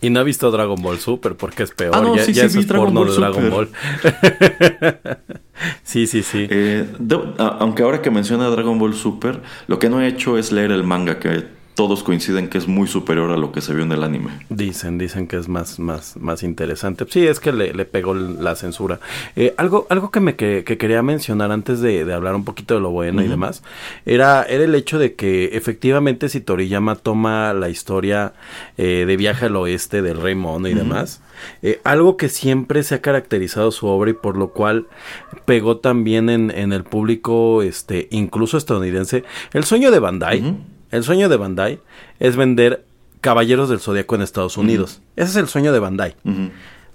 y, 0.00 0.10
no 0.10 0.20
ha 0.20 0.22
visto 0.22 0.50
Dragon 0.50 0.80
Ball 0.80 0.98
Super 0.98 1.36
porque 1.36 1.62
es 1.62 1.72
peor. 1.72 1.92
Ah, 1.94 2.12
ya, 2.16 2.22
sí, 2.22 2.38
es 2.38 2.68
Dragon 2.68 2.92
Ball 2.92 3.08
de 3.08 3.14
Dragon 3.14 3.50
Ball. 3.50 3.68
sí, 5.82 6.06
sí, 6.06 6.22
sí. 6.22 6.46
Eh, 6.50 6.86
aunque 7.38 7.82
ahora 7.82 8.02
que 8.02 8.10
menciona 8.10 8.48
Dragon 8.48 8.78
Ball 8.78 8.94
Super, 8.94 9.40
lo 9.66 9.78
que 9.78 9.88
no 9.88 10.00
he 10.00 10.06
hecho 10.06 10.38
es 10.38 10.52
leer 10.52 10.70
el 10.70 10.84
manga 10.84 11.18
que 11.18 11.57
todos 11.78 12.02
coinciden 12.02 12.48
que 12.48 12.58
es 12.58 12.66
muy 12.66 12.88
superior 12.88 13.30
a 13.30 13.36
lo 13.36 13.52
que 13.52 13.60
se 13.60 13.72
vio 13.72 13.84
en 13.84 13.92
el 13.92 14.02
anime. 14.02 14.32
Dicen, 14.48 14.98
dicen 14.98 15.28
que 15.28 15.36
es 15.36 15.48
más, 15.48 15.78
más, 15.78 16.16
más 16.16 16.42
interesante. 16.42 17.06
Sí, 17.08 17.24
es 17.24 17.38
que 17.38 17.52
le, 17.52 17.72
le 17.72 17.84
pegó 17.84 18.14
la 18.14 18.56
censura. 18.56 18.98
Eh, 19.36 19.54
algo, 19.56 19.86
algo 19.88 20.10
que 20.10 20.18
me 20.18 20.34
que, 20.34 20.64
quería 20.64 21.02
mencionar 21.02 21.52
antes 21.52 21.80
de, 21.80 22.04
de, 22.04 22.12
hablar 22.12 22.34
un 22.34 22.44
poquito 22.44 22.74
de 22.74 22.80
lo 22.80 22.90
bueno 22.90 23.22
y 23.22 23.28
demás, 23.28 23.62
era, 24.06 24.42
era 24.42 24.64
el 24.64 24.74
hecho 24.74 24.98
de 24.98 25.14
que 25.14 25.50
efectivamente 25.52 26.28
si 26.28 26.40
Toriyama 26.40 26.96
toma 26.96 27.52
la 27.52 27.68
historia 27.68 28.32
eh, 28.76 29.04
de 29.06 29.16
viaje 29.16 29.46
al 29.46 29.54
oeste 29.54 30.02
del 30.02 30.20
Rey 30.20 30.34
Mono 30.34 30.66
y 30.66 30.74
demás, 30.74 31.20
eh, 31.62 31.80
algo 31.84 32.16
que 32.16 32.28
siempre 32.28 32.82
se 32.82 32.96
ha 32.96 33.02
caracterizado 33.02 33.70
su 33.70 33.86
obra 33.86 34.10
y 34.10 34.14
por 34.14 34.36
lo 34.36 34.48
cual 34.48 34.88
pegó 35.44 35.76
también 35.76 36.28
en, 36.28 36.50
en 36.50 36.72
el 36.72 36.82
público, 36.82 37.62
este, 37.62 38.08
incluso 38.10 38.56
estadounidense, 38.58 39.22
el 39.52 39.62
sueño 39.62 39.92
de 39.92 40.00
Bandai. 40.00 40.56
El 40.90 41.04
sueño 41.04 41.28
de 41.28 41.36
Bandai 41.36 41.80
es 42.18 42.36
vender 42.36 42.84
Caballeros 43.20 43.68
del 43.68 43.80
Zodíaco 43.80 44.14
en 44.14 44.22
Estados 44.22 44.56
Unidos. 44.56 45.00
Ese 45.16 45.30
es 45.30 45.36
el 45.36 45.48
sueño 45.48 45.72
de 45.72 45.80
Bandai. 45.80 46.14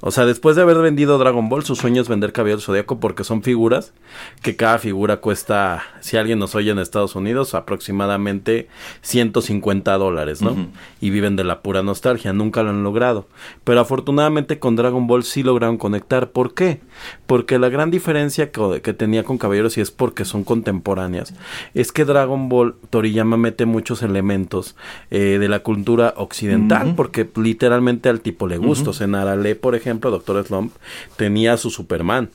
O 0.05 0.11
sea, 0.11 0.25
después 0.25 0.57
de 0.57 0.61
haber 0.61 0.79
vendido 0.79 1.17
Dragon 1.17 1.47
Ball, 1.47 1.63
su 1.63 1.77
sueño 1.77 2.01
es 2.01 2.09
vender 2.09 2.33
Caballero 2.33 2.59
Zodíaco 2.59 2.99
porque 2.99 3.23
son 3.23 3.41
figuras 3.41 3.93
que 4.41 4.57
cada 4.57 4.77
figura 4.77 5.21
cuesta, 5.21 5.81
si 6.01 6.17
alguien 6.17 6.39
nos 6.39 6.55
oye 6.55 6.71
en 6.71 6.79
Estados 6.79 7.15
Unidos, 7.15 7.55
aproximadamente 7.55 8.67
150 9.01 9.97
dólares, 9.97 10.41
¿no? 10.41 10.67
Y 10.99 11.09
viven 11.09 11.37
de 11.37 11.45
la 11.45 11.61
pura 11.61 11.83
nostalgia, 11.83 12.33
nunca 12.33 12.63
lo 12.63 12.71
han 12.71 12.83
logrado. 12.83 13.29
Pero 13.63 13.79
afortunadamente 13.79 14.59
con 14.59 14.75
Dragon 14.75 15.07
Ball 15.07 15.23
sí 15.23 15.41
lograron 15.41 15.77
conectar. 15.77 16.31
¿Por 16.31 16.53
qué? 16.53 16.81
Porque 17.25 17.57
la 17.57 17.69
gran 17.69 17.89
diferencia 17.89 18.51
que, 18.51 18.93
tenía 18.93 19.23
con 19.23 19.37
Caballeros, 19.37 19.77
y 19.77 19.81
es 19.81 19.91
porque 19.91 20.25
son 20.25 20.43
contemporáneas, 20.43 21.33
es 21.73 21.93
que 21.93 22.03
Dragon 22.03 22.49
Ball 22.49 22.75
Toriyama 22.89 23.37
mete 23.37 23.65
muchos 23.65 24.03
elementos 24.03 24.75
eh, 25.11 25.37
de 25.39 25.47
la 25.47 25.59
cultura 25.59 26.13
occidental, 26.17 26.93
porque 26.97 27.25
literalmente 27.37 28.09
al 28.09 28.19
tipo 28.19 28.47
le 28.47 28.57
gusta. 28.57 28.89
O 28.89 28.93
sea, 28.93 29.07
Narale, 29.07 29.55
por 29.55 29.75
ejemplo, 29.75 29.92
Doctor 30.01 30.43
Slump, 30.45 30.73
tenía 31.15 31.57
su 31.57 31.69
Superman. 31.69 32.29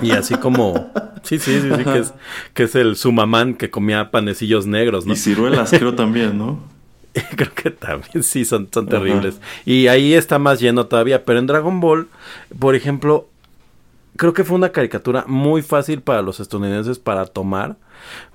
Y 0.00 0.12
así 0.12 0.34
como, 0.36 0.90
sí, 1.22 1.38
sí, 1.38 1.60
sí, 1.60 1.68
sí, 1.76 1.84
que 1.84 1.98
es, 1.98 2.14
que 2.54 2.62
es 2.62 2.74
el 2.74 2.96
Sumamán 2.96 3.54
que 3.54 3.70
comía 3.70 4.10
panecillos 4.10 4.66
negros, 4.66 5.04
¿no? 5.04 5.12
Y 5.12 5.16
ciruelas, 5.16 5.70
creo 5.70 5.94
también, 5.94 6.38
¿no? 6.38 6.60
creo 7.36 7.52
que 7.54 7.70
también, 7.70 8.22
sí, 8.22 8.44
son, 8.44 8.68
son 8.72 8.88
terribles. 8.88 9.38
Y 9.66 9.88
ahí 9.88 10.14
está 10.14 10.38
más 10.38 10.60
lleno 10.60 10.86
todavía, 10.86 11.24
pero 11.24 11.38
en 11.38 11.46
Dragon 11.46 11.78
Ball, 11.80 12.08
por 12.58 12.74
ejemplo, 12.74 13.28
creo 14.16 14.32
que 14.32 14.44
fue 14.44 14.56
una 14.56 14.70
caricatura 14.70 15.24
muy 15.26 15.62
fácil 15.62 16.00
para 16.00 16.22
los 16.22 16.40
estadounidenses 16.40 16.98
para 16.98 17.26
tomar 17.26 17.76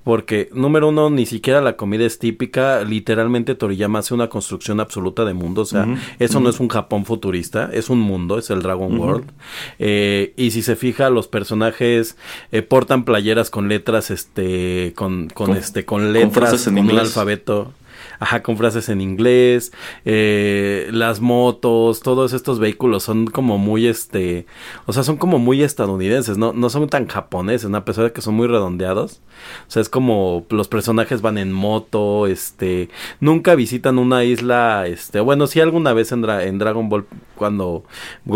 porque, 0.04 0.48
número 0.52 0.88
uno, 0.88 1.10
ni 1.10 1.26
siquiera 1.26 1.60
la 1.60 1.76
comida 1.76 2.04
es 2.06 2.18
típica. 2.18 2.82
Literalmente 2.82 3.54
Toriyama 3.54 3.98
hace 3.98 4.14
una 4.14 4.28
construcción 4.28 4.80
absoluta 4.80 5.24
de 5.24 5.34
mundo. 5.34 5.62
O 5.62 5.66
sea, 5.66 5.86
eso 6.18 6.40
no 6.40 6.48
es 6.48 6.60
un 6.60 6.68
Japón 6.68 7.04
futurista, 7.04 7.68
es 7.72 7.90
un 7.90 8.00
mundo, 8.00 8.38
es 8.38 8.50
el 8.50 8.62
Dragon 8.62 8.98
World. 8.98 9.30
Eh, 9.78 10.32
y 10.36 10.50
si 10.52 10.62
se 10.62 10.76
fija, 10.76 11.10
los 11.10 11.28
personajes 11.28 12.16
eh, 12.52 12.62
portan 12.62 13.04
playeras 13.04 13.50
con 13.50 13.68
letras, 13.68 14.10
este, 14.10 14.92
con, 14.96 15.28
con, 15.28 15.56
este, 15.56 15.84
con 15.84 16.12
letras, 16.12 16.64
con, 16.64 16.78
en 16.78 16.98
alfabeto 16.98 17.72
ajá, 18.18 18.42
con 18.42 18.56
frases 18.56 18.88
en 18.88 19.00
inglés, 19.00 19.72
eh, 20.04 20.88
las 20.92 21.20
motos, 21.20 22.00
todos 22.00 22.32
estos 22.32 22.58
vehículos 22.58 23.02
son 23.02 23.26
como 23.26 23.58
muy, 23.58 23.86
este, 23.86 24.46
o 24.86 24.92
sea, 24.92 25.02
son 25.02 25.16
como 25.16 25.38
muy 25.38 25.62
estadounidenses, 25.62 26.38
no, 26.38 26.52
no 26.52 26.70
son 26.70 26.88
tan 26.88 27.06
japoneses, 27.06 27.72
a 27.72 27.84
pesar 27.84 28.04
de 28.04 28.12
que 28.12 28.20
son 28.20 28.34
muy 28.34 28.46
redondeados. 28.46 29.20
O 29.68 29.70
sea, 29.70 29.82
es 29.82 29.88
como 29.88 30.46
los 30.50 30.68
personajes 30.68 31.22
van 31.22 31.38
en 31.38 31.52
moto, 31.52 32.26
este, 32.26 32.88
nunca 33.20 33.54
visitan 33.54 33.98
una 33.98 34.24
isla, 34.24 34.86
este, 34.86 35.20
bueno, 35.20 35.46
sí 35.46 35.60
alguna 35.60 35.92
vez 35.92 36.12
en, 36.12 36.22
Dragon 36.58 36.88
Ball 36.88 37.06
cuando 37.36 37.84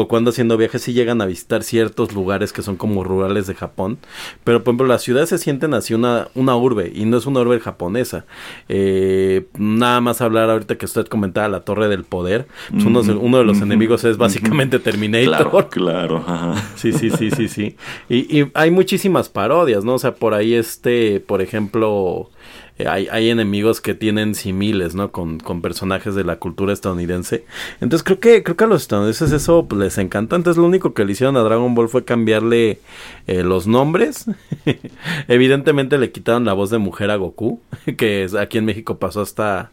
cuando 0.08 0.30
haciendo 0.30 0.56
viajes 0.56 0.82
sí 0.82 0.92
llegan 0.92 1.20
a 1.20 1.26
visitar 1.26 1.64
ciertos 1.64 2.12
lugares 2.14 2.52
que 2.52 2.62
son 2.62 2.76
como 2.76 3.02
rurales 3.02 3.48
de 3.48 3.54
Japón, 3.54 3.98
pero 4.44 4.62
por 4.62 4.72
ejemplo 4.72 4.86
las 4.86 5.02
ciudades 5.02 5.30
se 5.30 5.38
sienten 5.38 5.74
así 5.74 5.94
una, 5.94 6.28
una 6.34 6.56
urbe 6.56 6.92
y 6.94 7.04
no 7.04 7.16
es 7.16 7.26
una 7.26 7.40
urbe 7.40 7.58
japonesa. 7.58 8.24
Eh, 8.68 9.46
nada 9.78 10.00
más 10.00 10.20
hablar 10.20 10.50
ahorita 10.50 10.76
que 10.76 10.86
usted 10.86 11.06
comentaba 11.06 11.48
la 11.48 11.60
Torre 11.60 11.88
del 11.88 12.04
Poder. 12.04 12.46
Pues 12.70 12.84
uno, 12.84 13.02
de 13.02 13.44
los 13.44 13.60
enemigos 13.60 14.04
es 14.04 14.16
básicamente 14.16 14.78
Terminator. 14.78 15.50
Claro, 15.50 15.68
claro. 15.68 16.24
Sí, 16.76 16.92
sí, 16.92 17.10
sí, 17.10 17.30
sí, 17.30 17.48
sí. 17.48 17.76
Y, 18.08 18.40
y, 18.40 18.50
hay 18.54 18.70
muchísimas 18.70 19.28
parodias, 19.28 19.84
¿no? 19.84 19.94
O 19.94 19.98
sea, 19.98 20.14
por 20.14 20.34
ahí 20.34 20.54
este, 20.54 21.20
por 21.20 21.42
ejemplo, 21.42 22.30
eh, 22.78 22.88
hay, 22.88 23.06
hay, 23.10 23.28
enemigos 23.28 23.80
que 23.82 23.94
tienen 23.94 24.34
similes, 24.34 24.94
¿no? 24.94 25.12
Con, 25.12 25.38
con, 25.38 25.60
personajes 25.60 26.14
de 26.14 26.24
la 26.24 26.36
cultura 26.36 26.72
estadounidense. 26.72 27.44
Entonces 27.80 28.02
creo 28.02 28.18
que, 28.18 28.42
creo 28.42 28.56
que 28.56 28.64
a 28.64 28.66
los 28.66 28.82
estadounidenses 28.82 29.32
eso 29.32 29.66
pues, 29.68 29.78
les 29.80 29.98
encanta. 29.98 30.36
Entonces 30.36 30.58
lo 30.58 30.66
único 30.66 30.94
que 30.94 31.04
le 31.04 31.12
hicieron 31.12 31.36
a 31.36 31.40
Dragon 31.40 31.74
Ball 31.74 31.90
fue 31.90 32.04
cambiarle 32.04 32.80
eh, 33.26 33.42
los 33.42 33.66
nombres. 33.66 34.26
Evidentemente 35.28 35.98
le 35.98 36.12
quitaron 36.12 36.46
la 36.46 36.54
voz 36.54 36.70
de 36.70 36.78
mujer 36.78 37.10
a 37.10 37.16
Goku, 37.16 37.60
que 37.96 38.26
aquí 38.40 38.58
en 38.58 38.64
México 38.64 38.98
pasó 38.98 39.20
hasta, 39.20 39.70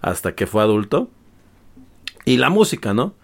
hasta 0.00 0.34
que 0.34 0.46
fue 0.46 0.62
adulto. 0.62 1.08
Y 2.24 2.36
la 2.36 2.50
música, 2.50 2.94
¿no? 2.94 3.14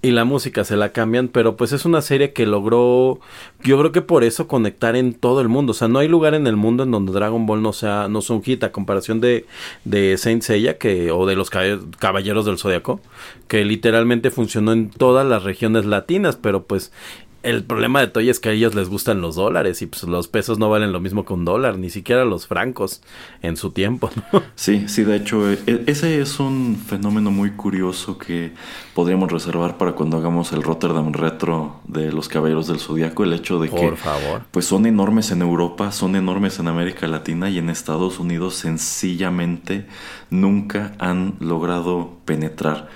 Y 0.00 0.12
la 0.12 0.24
música 0.24 0.64
se 0.64 0.76
la 0.76 0.92
cambian, 0.92 1.28
pero 1.28 1.56
pues 1.56 1.72
es 1.72 1.84
una 1.84 2.02
serie 2.02 2.32
que 2.32 2.46
logró, 2.46 3.18
yo 3.64 3.78
creo 3.78 3.90
que 3.90 4.00
por 4.00 4.22
eso 4.22 4.46
conectar 4.46 4.94
en 4.94 5.12
todo 5.12 5.40
el 5.40 5.48
mundo, 5.48 5.72
o 5.72 5.74
sea, 5.74 5.88
no 5.88 5.98
hay 5.98 6.06
lugar 6.06 6.34
en 6.34 6.46
el 6.46 6.56
mundo 6.56 6.84
en 6.84 6.92
donde 6.92 7.12
Dragon 7.12 7.46
Ball 7.46 7.62
no 7.62 7.72
sea, 7.72 8.06
no 8.08 8.22
sea 8.22 8.36
un 8.36 8.42
hit, 8.42 8.62
a 8.62 8.70
comparación 8.70 9.20
de, 9.20 9.46
de 9.84 10.16
Saint 10.16 10.42
Seiya, 10.42 10.78
que, 10.78 11.10
o 11.10 11.26
de 11.26 11.34
los 11.34 11.50
Caballeros 11.50 12.46
del 12.46 12.58
Zodiaco, 12.58 13.00
que 13.48 13.64
literalmente 13.64 14.30
funcionó 14.30 14.72
en 14.72 14.90
todas 14.90 15.26
las 15.26 15.42
regiones 15.42 15.84
latinas, 15.84 16.36
pero 16.36 16.62
pues 16.62 16.92
el 17.42 17.62
problema 17.64 18.00
de 18.00 18.08
Toy 18.08 18.28
es 18.28 18.40
que 18.40 18.48
a 18.48 18.52
ellos 18.52 18.74
les 18.74 18.88
gustan 18.88 19.20
los 19.20 19.36
dólares 19.36 19.80
y 19.82 19.86
pues 19.86 20.02
los 20.02 20.26
pesos 20.26 20.58
no 20.58 20.68
valen 20.68 20.92
lo 20.92 21.00
mismo 21.00 21.24
que 21.24 21.32
un 21.32 21.44
dólar, 21.44 21.78
ni 21.78 21.88
siquiera 21.88 22.24
los 22.24 22.46
francos 22.46 23.00
en 23.42 23.56
su 23.56 23.70
tiempo. 23.70 24.10
Sí, 24.54 24.88
sí, 24.88 25.04
de 25.04 25.16
hecho, 25.16 25.50
e, 25.50 25.58
e, 25.66 25.84
ese 25.86 26.20
es 26.20 26.40
un 26.40 26.76
fenómeno 26.76 27.30
muy 27.30 27.52
curioso 27.52 28.18
que 28.18 28.52
podríamos 28.92 29.30
reservar 29.30 29.78
para 29.78 29.92
cuando 29.92 30.16
hagamos 30.16 30.52
el 30.52 30.62
Rotterdam 30.62 31.12
Retro 31.12 31.80
de 31.86 32.12
los 32.12 32.28
Caballeros 32.28 32.66
del 32.66 32.80
Zodiaco, 32.80 33.24
el 33.24 33.32
hecho 33.32 33.60
de 33.60 33.68
que 33.68 33.92
favor. 33.96 34.42
pues 34.50 34.66
son 34.66 34.86
enormes 34.86 35.30
en 35.30 35.42
Europa, 35.42 35.92
son 35.92 36.16
enormes 36.16 36.58
en 36.58 36.68
América 36.68 37.06
Latina 37.06 37.48
y 37.50 37.58
en 37.58 37.70
Estados 37.70 38.18
Unidos 38.18 38.56
sencillamente 38.56 39.86
nunca 40.30 40.94
han 40.98 41.34
logrado 41.40 42.18
penetrar 42.24 42.88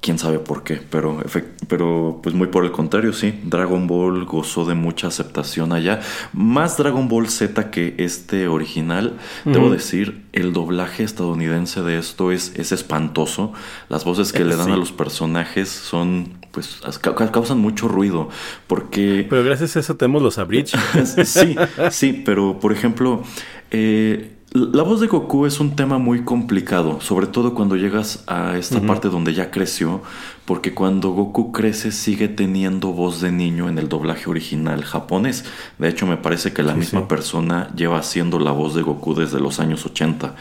quién 0.00 0.18
sabe 0.18 0.38
por 0.38 0.62
qué, 0.62 0.80
pero, 0.90 1.22
pero 1.68 2.20
pues 2.22 2.34
muy 2.34 2.48
por 2.48 2.64
el 2.64 2.72
contrario, 2.72 3.12
sí, 3.12 3.38
Dragon 3.44 3.86
Ball 3.86 4.24
gozó 4.24 4.64
de 4.64 4.74
mucha 4.74 5.08
aceptación 5.08 5.72
allá, 5.72 6.00
más 6.32 6.78
Dragon 6.78 7.08
Ball 7.08 7.28
Z 7.28 7.70
que 7.70 7.94
este 7.98 8.48
original, 8.48 9.18
debo 9.44 9.70
decir, 9.70 10.24
el 10.32 10.52
doblaje 10.52 11.04
estadounidense 11.04 11.82
de 11.82 11.98
esto 11.98 12.32
es, 12.32 12.54
es 12.56 12.72
espantoso, 12.72 13.52
las 13.88 14.04
voces 14.04 14.32
que 14.32 14.44
le 14.44 14.56
dan 14.56 14.72
a 14.72 14.76
los 14.76 14.92
personajes 14.92 15.68
son 15.68 16.40
pues 16.50 16.80
causan 17.30 17.58
mucho 17.58 17.86
ruido 17.86 18.28
porque 18.66 19.24
pero 19.30 19.44
gracias 19.44 19.76
a 19.76 19.80
eso 19.80 19.96
tenemos 19.96 20.20
los 20.20 20.36
abridge 20.36 20.74
sí 21.24 21.56
sí 21.92 22.22
pero 22.24 22.58
por 22.58 22.72
ejemplo 22.72 23.22
eh, 23.70 24.32
la 24.52 24.82
voz 24.82 25.00
de 25.00 25.06
Goku 25.06 25.46
es 25.46 25.60
un 25.60 25.76
tema 25.76 25.98
muy 25.98 26.24
complicado, 26.24 27.00
sobre 27.00 27.28
todo 27.28 27.54
cuando 27.54 27.76
llegas 27.76 28.24
a 28.26 28.56
esta 28.58 28.80
parte 28.80 29.08
donde 29.08 29.32
ya 29.32 29.52
creció, 29.52 30.02
porque 30.44 30.74
cuando 30.74 31.10
Goku 31.10 31.52
crece 31.52 31.92
sigue 31.92 32.26
teniendo 32.26 32.88
voz 32.88 33.20
de 33.20 33.30
niño 33.30 33.68
en 33.68 33.78
el 33.78 33.88
doblaje 33.88 34.28
original 34.28 34.82
japonés. 34.82 35.44
De 35.78 35.88
hecho, 35.88 36.04
me 36.06 36.16
parece 36.16 36.52
que 36.52 36.64
la 36.64 36.74
misma 36.74 37.06
persona 37.06 37.70
lleva 37.76 37.98
haciendo 37.98 38.40
la 38.40 38.50
voz 38.50 38.74
de 38.74 38.82
Goku 38.82 39.14
desde 39.14 39.38
los 39.38 39.60
años 39.60 39.86
80. 39.86 40.34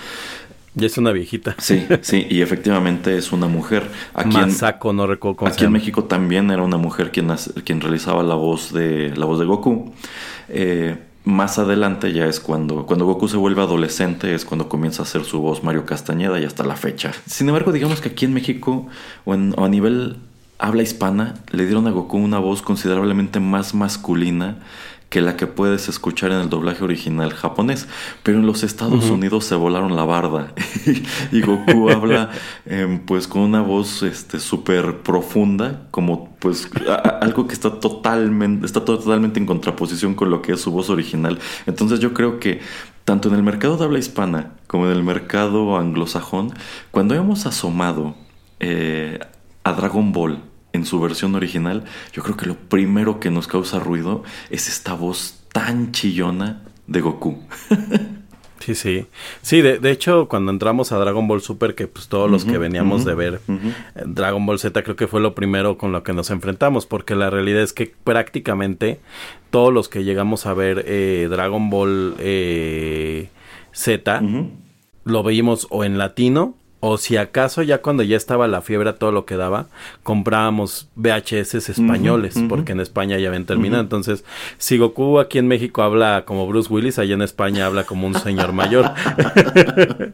Ya 0.74 0.88
es 0.88 0.98
una 0.98 1.12
viejita. 1.12 1.56
Sí, 1.60 1.86
sí, 2.02 2.26
y 2.30 2.42
efectivamente 2.42 3.16
es 3.16 3.32
una 3.32 3.48
mujer. 3.48 3.84
Aquí 4.16 4.38
Masako, 4.38 4.92
no 4.92 5.06
recuerdo 5.06 5.46
Aquí 5.46 5.66
en 5.66 5.72
México 5.72 6.06
también 6.06 6.50
era 6.50 6.64
una 6.64 6.78
mujer 6.78 7.12
quien, 7.12 7.32
quien 7.64 7.80
realizaba 7.80 8.24
la 8.24 8.36
voz 8.36 8.74
de 8.74 9.16
la 9.16 9.26
voz 9.26 9.38
de 9.38 9.46
Goku. 9.46 9.94
Eh, 10.48 10.98
más 11.26 11.60
adelante 11.60 12.14
ya 12.14 12.26
es 12.26 12.40
cuando, 12.40 12.86
cuando 12.86 13.06
Goku 13.06 13.28
se 13.28 13.38
vuelve 13.38 13.62
adolescente, 13.62 14.34
es 14.34 14.46
cuando 14.46 14.70
comienza 14.70 15.04
a 15.04 15.06
hacer 15.06 15.24
su 15.26 15.42
voz 15.42 15.64
Mario 15.64 15.86
Castañeda 15.86 16.40
y 16.40 16.46
hasta 16.46 16.64
la 16.64 16.76
fecha. 16.76 17.12
Sin 17.26 17.48
embargo, 17.50 17.72
digamos 17.72 18.02
que 18.02 18.10
aquí 18.10 18.26
en 18.26 18.34
México 18.34 18.88
o, 19.26 19.34
o 19.34 19.66
a 19.66 19.70
nivel 19.70 20.18
habla 20.58 20.84
hispana, 20.84 21.36
le 21.52 21.66
dieron 21.66 21.88
a 21.88 21.92
Goku 21.92 22.18
una 22.18 22.40
voz 22.40 22.62
considerablemente 22.62 23.40
más 23.40 23.74
masculina 23.74 24.58
que 25.10 25.22
la 25.22 25.36
que 25.36 25.48
puedes 25.48 25.90
escuchar 25.90 26.32
en 26.32 26.40
el 26.40 26.50
doblaje 26.50 26.84
original 26.84 27.34
japonés. 27.34 27.88
Pero 28.24 28.40
en 28.40 28.46
los 28.46 28.64
Estados 28.64 29.10
Unidos 29.10 29.46
se 29.46 29.56
volaron 29.56 29.96
la 29.96 30.06
barda 30.06 30.54
y 31.32 31.42
Goku 31.42 31.90
habla 31.92 32.30
em, 32.66 33.00
pues 33.00 33.28
con 33.28 33.42
una 33.42 33.62
voz 33.62 34.04
este 34.04 34.40
súper 34.40 35.00
profunda, 35.00 35.88
como 35.92 36.30
pues 36.40 36.70
algo 37.22 37.48
que 37.48 37.54
está 37.54 37.80
totalmente, 37.80 38.66
está 38.66 38.86
totalmente 38.86 39.40
en 39.40 39.46
contraposición 39.46 40.14
con 40.14 40.30
lo 40.30 40.42
que 40.42 40.54
es 40.54 40.62
su 40.62 40.72
voz 40.72 40.90
original. 40.90 41.40
Entonces 41.66 42.00
yo 42.00 42.14
creo 42.14 42.40
que 42.40 42.62
tanto 43.04 43.30
en 43.30 43.36
el 43.36 43.44
mercado 43.44 43.78
de 43.78 43.86
habla 43.86 43.98
hispana 43.98 44.52
como 44.68 44.86
en 44.86 44.92
el 44.92 45.04
mercado 45.04 45.78
anglosajón, 45.78 46.54
cuando 46.92 47.16
hemos 47.16 47.48
asomado 47.48 48.16
eh, 48.60 49.20
a 49.64 49.74
Dragon 49.74 50.12
Ball 50.12 50.44
en 50.80 50.86
su 50.86 51.00
versión 51.00 51.36
original, 51.36 51.84
yo 52.14 52.24
creo 52.24 52.38
que 52.38 52.46
lo 52.46 52.56
primero 52.56 53.20
que 53.20 53.30
nos 53.30 53.48
causa 53.48 53.80
ruido 53.80 54.24
es 54.50 54.68
esta 54.68 54.94
voz 54.94 55.44
tan 55.52 55.92
chillona 55.92 56.64
de 56.88 57.02
Goku. 57.02 57.38
Sí, 58.60 58.76
sí. 58.76 59.06
Sí, 59.42 59.62
de, 59.62 59.80
de, 59.80 59.90
hecho, 59.90 60.28
cuando 60.28 60.52
entramos 60.52 60.92
a 60.92 60.98
Dragon 60.98 61.26
Ball 61.28 61.42
Super, 61.42 61.76
que 61.76 61.88
pues 61.88 62.10
todos 62.10 62.30
los 62.30 62.44
que 62.44 62.58
veníamos 62.58 63.06
de 63.06 63.16
ver 63.16 63.42
eh, 63.48 64.04
Dragon 64.06 64.46
Ball 64.46 64.60
Z, 64.60 64.84
creo 64.84 64.98
que 64.98 65.08
fue 65.08 65.22
lo 65.22 65.34
primero 65.34 65.78
con 65.78 65.94
lo 65.94 66.04
que 66.04 66.12
nos 66.12 66.30
enfrentamos, 66.30 66.86
porque 66.86 67.16
la 67.16 67.30
realidad 67.30 67.62
es 67.62 67.72
que 67.72 67.96
prácticamente 68.04 69.00
todos 69.50 69.74
los 69.74 69.88
que 69.88 70.04
llegamos 70.04 70.46
a 70.46 70.54
ver 70.54 70.84
eh, 70.88 71.28
Dragon 71.32 71.70
Ball 71.70 72.16
eh, 72.20 73.30
Z, 73.72 74.22
lo 75.06 75.24
veíamos 75.24 75.66
o 75.70 75.86
en 75.86 75.98
latino 75.98 76.59
o 76.82 76.98
si 76.98 77.18
acaso 77.18 77.62
ya 77.62 77.82
cuando 77.82 78.04
ya 78.04 78.16
estaba 78.16 78.48
la 78.48 78.62
fiebre 78.62 78.94
todo 78.94 79.12
lo 79.12 79.26
que 79.26 79.36
daba, 79.36 79.68
comprábamos 80.04 80.90
VHS 80.96 81.70
españoles, 81.70 82.42
porque 82.48 82.72
en 82.72 82.80
España 82.80 83.18
ya 83.18 83.28
habían 83.28 83.46
terminado. 83.46 83.82
Entonces, 83.82 84.24
si 84.58 84.78
Goku 84.78 85.20
aquí 85.20 85.40
en 85.40 85.48
México 85.48 85.84
habla 85.84 86.24
como 86.26 86.48
Bruce 86.48 86.72
Willis, 86.72 86.98
allá 86.98 87.16
en 87.16 87.22
España 87.22 87.66
habla 87.66 87.84
como 87.84 88.08
un 88.08 88.16
señor 88.16 88.54
mayor. 88.54 88.92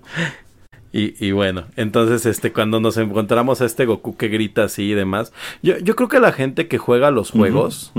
y, 0.91 1.25
y, 1.25 1.31
bueno, 1.31 1.65
entonces 1.75 2.25
este 2.25 2.51
cuando 2.51 2.79
nos 2.79 2.97
encontramos 2.97 3.61
a 3.61 3.65
este 3.65 3.85
Goku 3.85 4.17
que 4.17 4.27
grita 4.27 4.63
así 4.63 4.83
y 4.91 4.93
demás, 4.93 5.33
yo, 5.61 5.77
yo 5.77 5.95
creo 5.95 6.09
que 6.09 6.19
la 6.19 6.31
gente 6.31 6.67
que 6.67 6.79
juega 6.79 7.11
los 7.11 7.29
juegos 7.29 7.93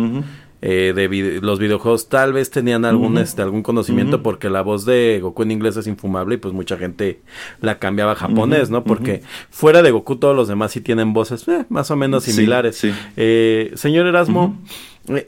eh, 0.69 0.93
de 0.93 1.39
los 1.43 1.61
videojuegos 1.61 2.09
tal 2.09 2.33
vez 2.33 2.51
tenían 2.51 2.85
algún 2.85 3.19
este 3.19 3.41
algún 3.41 3.63
conocimiento 3.63 4.21
porque 4.25 4.51
la 4.51 4.63
voz 4.63 4.85
de 4.85 5.21
Goku 5.23 5.45
en 5.45 5.53
inglés 5.53 5.77
es 5.77 5.87
infumable 5.87 6.35
y 6.35 6.39
pues 6.39 6.53
mucha 6.53 6.77
gente 6.77 7.21
la 7.61 7.79
cambiaba 7.79 8.13
a 8.13 8.15
japonés, 8.17 8.69
¿no? 8.69 8.83
Porque 8.83 9.23
fuera 9.49 9.81
de 9.83 9.93
Goku 9.93 10.17
todos 10.17 10.35
los 10.35 10.49
demás 10.49 10.73
sí 10.73 10.81
tienen 10.81 11.13
voces 11.13 11.47
eh, 11.47 11.67
más 11.69 11.93
o 11.93 11.97
menos 11.97 12.25
similares. 12.25 12.85
Eh, 13.17 13.71
señor 13.77 14.09
Erasmo, 14.09 14.61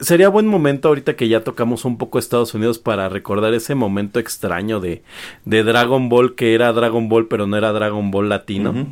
sería 0.01 0.27
buen 0.27 0.45
momento 0.45 0.89
ahorita 0.89 1.15
que 1.15 1.29
ya 1.29 1.41
tocamos 1.41 1.85
un 1.85 1.97
poco 1.97 2.19
Estados 2.19 2.53
Unidos 2.53 2.77
para 2.77 3.07
recordar 3.07 3.53
ese 3.53 3.75
momento 3.75 4.19
extraño 4.19 4.81
de, 4.81 5.03
de 5.45 5.63
Dragon 5.63 6.09
Ball 6.09 6.35
que 6.35 6.53
era 6.53 6.73
Dragon 6.73 7.07
Ball 7.07 7.29
pero 7.29 7.47
no 7.47 7.55
era 7.55 7.71
Dragon 7.71 8.11
Ball 8.11 8.27
latino. 8.27 8.87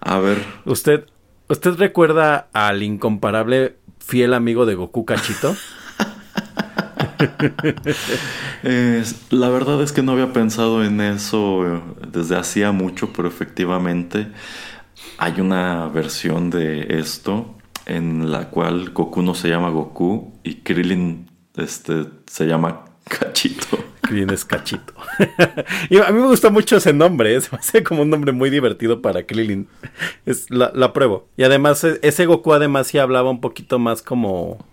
A 0.00 0.20
ver. 0.20 0.38
¿Usted, 0.64 1.04
¿Usted 1.50 1.74
recuerda 1.74 2.48
al 2.54 2.82
incomparable 2.82 3.74
fiel 4.10 4.34
amigo 4.34 4.66
de 4.66 4.74
Goku 4.74 5.04
Cachito? 5.04 5.54
la 9.30 9.48
verdad 9.48 9.80
es 9.82 9.92
que 9.92 10.02
no 10.02 10.12
había 10.12 10.32
pensado 10.32 10.82
en 10.84 11.00
eso 11.00 11.64
eh, 11.64 11.80
desde 12.08 12.36
hacía 12.36 12.72
mucho, 12.72 13.12
pero 13.14 13.28
efectivamente 13.28 14.26
hay 15.16 15.40
una 15.40 15.86
versión 15.86 16.50
de 16.50 16.98
esto 16.98 17.54
en 17.86 18.32
la 18.32 18.50
cual 18.50 18.90
Goku 18.90 19.22
no 19.22 19.36
se 19.36 19.48
llama 19.48 19.70
Goku 19.70 20.32
y 20.42 20.56
Krillin 20.56 21.30
este, 21.56 22.06
se 22.26 22.46
llama 22.46 22.86
Cachito. 23.04 23.78
Krillin 24.02 24.30
es 24.30 24.44
Cachito. 24.44 24.92
y 25.90 25.98
a 25.98 26.10
mí 26.10 26.20
me 26.20 26.26
gusta 26.26 26.50
mucho 26.50 26.76
ese 26.76 26.92
nombre, 26.92 27.36
es 27.36 27.50
¿eh? 27.74 27.82
como 27.82 28.02
un 28.02 28.10
nombre 28.10 28.32
muy 28.32 28.50
divertido 28.50 29.00
para 29.02 29.24
Krillin. 29.24 29.68
Es, 30.26 30.50
la, 30.50 30.72
la 30.74 30.92
pruebo. 30.92 31.28
Y 31.36 31.44
además, 31.44 31.84
e, 31.84 31.98
ese 32.02 32.26
Goku 32.26 32.52
además 32.52 32.88
sí 32.88 32.98
hablaba 32.98 33.30
un 33.30 33.40
poquito 33.40 33.78
más 33.78 34.02
como... 34.02 34.64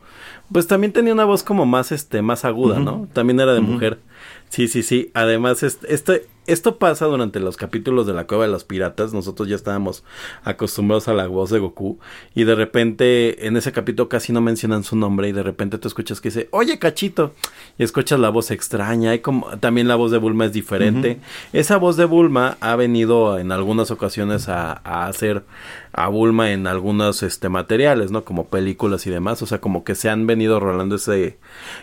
Pues 0.52 0.66
también 0.66 0.94
tenía 0.94 1.14
una 1.14 1.26
voz 1.26 1.44
como 1.44 1.66
más, 1.66 1.92
este, 1.92 2.22
más 2.22 2.46
aguda, 2.46 2.80
¿no? 2.80 3.10
También 3.12 3.40
era 3.40 3.54
de 3.54 3.60
mujer. 3.60 4.00
Sí, 4.48 4.70
sí, 4.70 4.82
sí. 4.82 5.12
Además, 5.14 5.62
este, 5.62 6.28
esto 6.48 6.78
pasa 6.78 7.06
durante 7.06 7.42
los 7.42 7.58
capítulos 7.58 8.08
de 8.08 8.14
la 8.14 8.26
Cueva 8.26 8.46
de 8.46 8.52
los 8.52 8.64
Piratas. 8.64 9.14
Nosotros 9.14 9.50
ya 9.50 9.56
estábamos 9.56 10.04
acostumbrados 10.44 11.10
a 11.10 11.14
la 11.14 11.28
voz 11.28 11.50
de 11.50 11.60
Goku. 11.60 12.00
Y 12.34 12.46
de 12.46 12.56
repente, 12.56 13.48
en 13.48 13.58
ese 13.58 13.74
capítulo 13.74 14.08
casi 14.08 14.32
no 14.32 14.40
mencionan 14.40 14.86
su 14.86 14.96
nombre. 14.96 15.28
Y 15.28 15.34
de 15.34 15.44
repente 15.44 15.78
tú 15.78 15.90
escuchas 15.90 16.22
que 16.22 16.30
dice, 16.30 16.48
oye, 16.52 16.80
cachito. 16.80 17.34
Y 17.78 17.84
escuchas 17.84 18.20
la 18.20 18.30
voz 18.30 18.52
extraña. 18.52 19.14
Y 19.14 19.20
como 19.20 19.58
también 19.60 19.90
la 19.90 19.96
voz 19.96 20.12
de 20.12 20.20
Bulma 20.20 20.46
es 20.46 20.54
diferente. 20.54 21.20
Esa 21.52 21.78
voz 21.78 21.98
de 21.98 22.06
Bulma 22.06 22.58
ha 22.62 22.76
venido 22.78 23.38
en 23.40 23.52
algunas 23.52 23.92
ocasiones 23.92 24.48
a, 24.48 24.72
a, 24.84 25.08
hacer 25.08 25.44
a 25.92 26.08
Bulma 26.08 26.52
en 26.52 26.66
algunos 26.66 27.24
este, 27.24 27.50
materiales, 27.50 28.12
¿no? 28.12 28.24
Como 28.24 28.48
películas 28.48 29.06
y 29.06 29.10
demás. 29.10 29.42
O 29.42 29.46
sea, 29.46 29.60
como 29.60 29.84
que 29.84 29.96
se 29.96 30.10
han 30.10 30.28
venido 30.28 30.62
rolando 30.62 30.96
ese, 30.96 31.40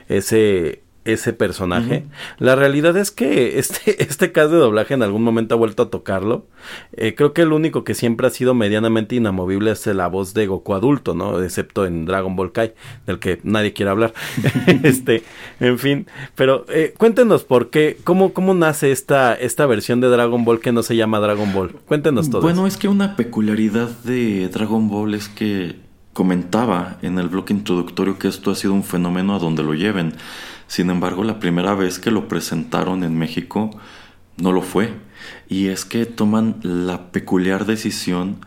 ese, 0.08 0.83
ese 1.04 1.32
personaje. 1.32 2.04
La 2.38 2.56
realidad 2.56 2.96
es 2.96 3.10
que 3.10 3.58
este, 3.58 4.02
este 4.02 4.32
caso 4.32 4.50
de 4.50 4.58
doblaje 4.58 4.94
en 4.94 5.02
algún 5.02 5.22
momento 5.22 5.54
ha 5.54 5.58
vuelto 5.58 5.84
a 5.84 5.90
tocarlo. 5.90 6.46
Eh, 6.92 7.14
creo 7.14 7.32
que 7.32 7.42
el 7.42 7.52
único 7.52 7.84
que 7.84 7.94
siempre 7.94 8.26
ha 8.26 8.30
sido 8.30 8.54
medianamente 8.54 9.14
inamovible 9.14 9.70
es 9.70 9.86
la 9.86 10.08
voz 10.08 10.34
de 10.34 10.46
Goku 10.46 10.74
adulto, 10.74 11.14
¿no? 11.14 11.42
Excepto 11.42 11.86
en 11.86 12.06
Dragon 12.06 12.36
Ball 12.36 12.52
Kai, 12.52 12.74
del 13.06 13.18
que 13.18 13.40
nadie 13.42 13.72
quiere 13.72 13.90
hablar. 13.90 14.14
este, 14.82 15.22
en 15.60 15.78
fin. 15.78 16.06
Pero 16.34 16.64
eh, 16.68 16.94
cuéntenos 16.96 17.44
por 17.44 17.70
qué, 17.70 17.98
cómo, 18.04 18.32
cómo 18.32 18.54
nace 18.54 18.92
esta, 18.92 19.34
esta 19.34 19.66
versión 19.66 20.00
de 20.00 20.08
Dragon 20.08 20.44
Ball 20.44 20.60
que 20.60 20.72
no 20.72 20.82
se 20.82 20.96
llama 20.96 21.20
Dragon 21.20 21.52
Ball. 21.52 21.72
Cuéntenos 21.86 22.30
todo. 22.30 22.42
Bueno, 22.42 22.66
es 22.66 22.76
que 22.76 22.88
una 22.88 23.16
peculiaridad 23.16 23.88
de 24.04 24.48
Dragon 24.48 24.88
Ball 24.88 25.14
es 25.14 25.28
que 25.28 25.76
comentaba 26.14 26.98
en 27.02 27.18
el 27.18 27.28
bloque 27.28 27.52
introductorio 27.52 28.18
que 28.18 28.28
esto 28.28 28.50
ha 28.52 28.54
sido 28.54 28.72
un 28.72 28.84
fenómeno 28.84 29.34
a 29.34 29.38
donde 29.38 29.62
lo 29.62 29.74
lleven. 29.74 30.14
Sin 30.74 30.90
embargo, 30.90 31.22
la 31.22 31.38
primera 31.38 31.76
vez 31.76 32.00
que 32.00 32.10
lo 32.10 32.26
presentaron 32.26 33.04
en 33.04 33.16
México 33.16 33.70
no 34.38 34.50
lo 34.50 34.60
fue. 34.60 34.92
Y 35.48 35.68
es 35.68 35.84
que 35.84 36.04
toman 36.04 36.56
la 36.62 37.12
peculiar 37.12 37.64
decisión 37.64 38.38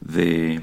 de, 0.00 0.60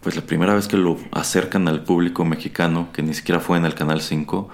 pues 0.00 0.16
la 0.16 0.22
primera 0.22 0.54
vez 0.54 0.66
que 0.66 0.78
lo 0.78 0.96
acercan 1.12 1.68
al 1.68 1.82
público 1.84 2.24
mexicano, 2.24 2.88
que 2.94 3.02
ni 3.02 3.12
siquiera 3.12 3.40
fue 3.40 3.58
en 3.58 3.66
el 3.66 3.74
Canal 3.74 4.00
5, 4.00 4.48